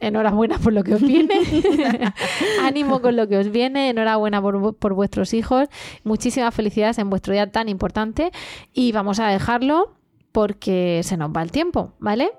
Enhorabuena 0.00 0.58
por 0.58 0.72
lo 0.72 0.84
que 0.84 0.94
os 0.94 1.02
viene. 1.02 1.34
Ánimo 2.62 3.00
con 3.00 3.16
lo 3.16 3.26
que 3.26 3.38
os 3.38 3.50
viene. 3.50 3.90
Enhorabuena 3.90 4.40
por, 4.40 4.76
por 4.76 4.94
vuestros 4.94 5.34
hijos. 5.34 5.68
Muchísimas 6.04 6.54
felicidades 6.54 6.98
en 6.98 7.10
vuestro 7.10 7.32
día 7.32 7.50
tan 7.50 7.68
importante. 7.68 8.30
Y 8.72 8.92
vamos 8.92 9.18
a 9.18 9.26
dejarlo 9.26 9.92
porque 10.32 11.00
se 11.02 11.16
nos 11.16 11.30
va 11.30 11.42
el 11.42 11.50
tiempo, 11.50 11.94
¿vale? 11.98 12.30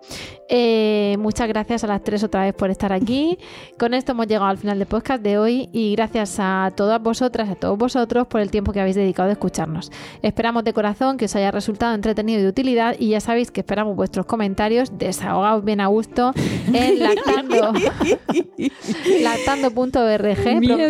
Eh, 0.52 1.16
muchas 1.20 1.48
gracias 1.48 1.84
a 1.84 1.88
las 1.88 2.04
tres 2.04 2.24
otra 2.24 2.42
vez 2.42 2.56
por 2.56 2.72
estar 2.72 2.92
aquí. 2.92 3.38
Con 3.78 3.94
esto 3.94 4.14
hemos 4.14 4.26
llegado 4.26 4.48
al 4.48 4.58
final 4.58 4.80
del 4.80 4.88
podcast 4.88 5.22
de 5.22 5.38
hoy 5.38 5.70
y 5.72 5.94
gracias 5.96 6.38
a 6.40 6.74
todas 6.76 7.00
vosotras, 7.02 7.50
a 7.50 7.56
todos 7.56 7.78
vosotros 7.78 8.26
por 8.26 8.42
el 8.42 8.50
tiempo 8.50 8.72
que 8.74 8.80
habéis 8.80 8.96
dedicado 8.96 9.30
a 9.30 9.34
escucharnos. 9.34 9.92
Esperamos 10.24 10.64
de 10.64 10.74
corazón 10.74 11.18
que 11.18 11.26
os 11.26 11.36
haya 11.36 11.52
resultado 11.52 11.94
entretenido 11.94 12.40
y 12.40 12.44
de 12.44 12.50
utilidad 12.50 12.96
y 12.98 13.10
ya 13.10 13.20
sabéis 13.22 13.52
que 13.52 13.62
esperamos 13.62 13.96
vuestros 13.96 14.26
comentarios 14.26 14.98
desahogados 14.98 15.64
bien 15.64 15.82
a 15.82 15.88
gusto 15.88 16.34
en 16.74 16.98
lactando 17.04 17.72
lactando.org. 19.22 20.44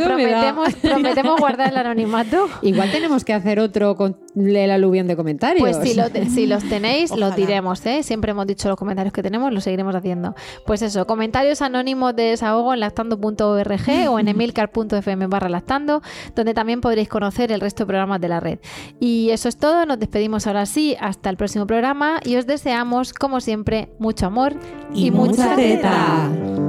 Prometemos, 0.06 0.76
prometemos 0.76 1.40
guardar 1.40 1.72
el 1.72 1.78
anonimato. 1.78 2.48
Igual 2.62 2.92
tenemos 2.92 3.26
que 3.26 3.34
hacer 3.34 3.60
otro 3.60 3.96
con 3.96 4.18
el 4.36 4.72
aluvión 4.72 5.08
de 5.08 5.16
comentarios. 5.16 5.60
Pues 5.62 5.78
si, 5.90 5.96
lo 5.96 6.10
te- 6.10 6.30
si 6.30 6.48
los 6.48 6.64
tenéis, 6.64 7.12
Ojalá. 7.12 7.28
los 7.28 7.36
diremos, 7.36 7.86
¿eh? 7.86 8.04
Siempre 8.04 8.32
hemos 8.32 8.48
dicho 8.48 8.70
los 8.70 8.78
comentarios 8.78 9.14
que 9.14 9.22
tenemos, 9.22 9.49
los 9.54 9.64
seguiremos 9.64 9.96
haciendo. 9.96 10.36
Pues 10.66 10.82
eso, 10.82 11.06
comentarios 11.08 11.62
anónimos 11.62 12.16
de 12.16 12.24
desahogo 12.24 12.74
en 12.74 12.80
lactando.org 12.80 14.10
o 14.10 14.20
en 14.20 14.28
emilcar.fm 14.28 15.28
barra 15.28 15.50
lactando, 15.50 16.02
donde 16.36 16.54
también 16.54 16.82
podréis 16.82 17.10
conocer 17.10 17.52
el 17.52 17.62
resto 17.62 17.84
de 17.84 17.88
programas 17.88 18.22
de 18.22 18.30
la 18.30 18.40
red. 18.40 18.60
Y 19.00 19.30
eso 19.32 19.50
es 19.50 19.58
todo, 19.58 19.86
nos 19.86 20.00
despedimos 20.00 20.48
ahora 20.48 20.66
sí, 20.66 20.96
hasta 21.00 21.30
el 21.30 21.38
próximo 21.38 21.66
programa 21.68 22.20
y 22.24 22.36
os 22.36 22.46
deseamos, 22.46 23.14
como 23.14 23.42
siempre, 23.42 23.90
mucho 24.00 24.28
amor 24.28 24.54
y, 24.94 25.08
Y 25.08 25.12
mucha 25.12 25.30
mucha 25.30 25.56
teta. 25.56 26.69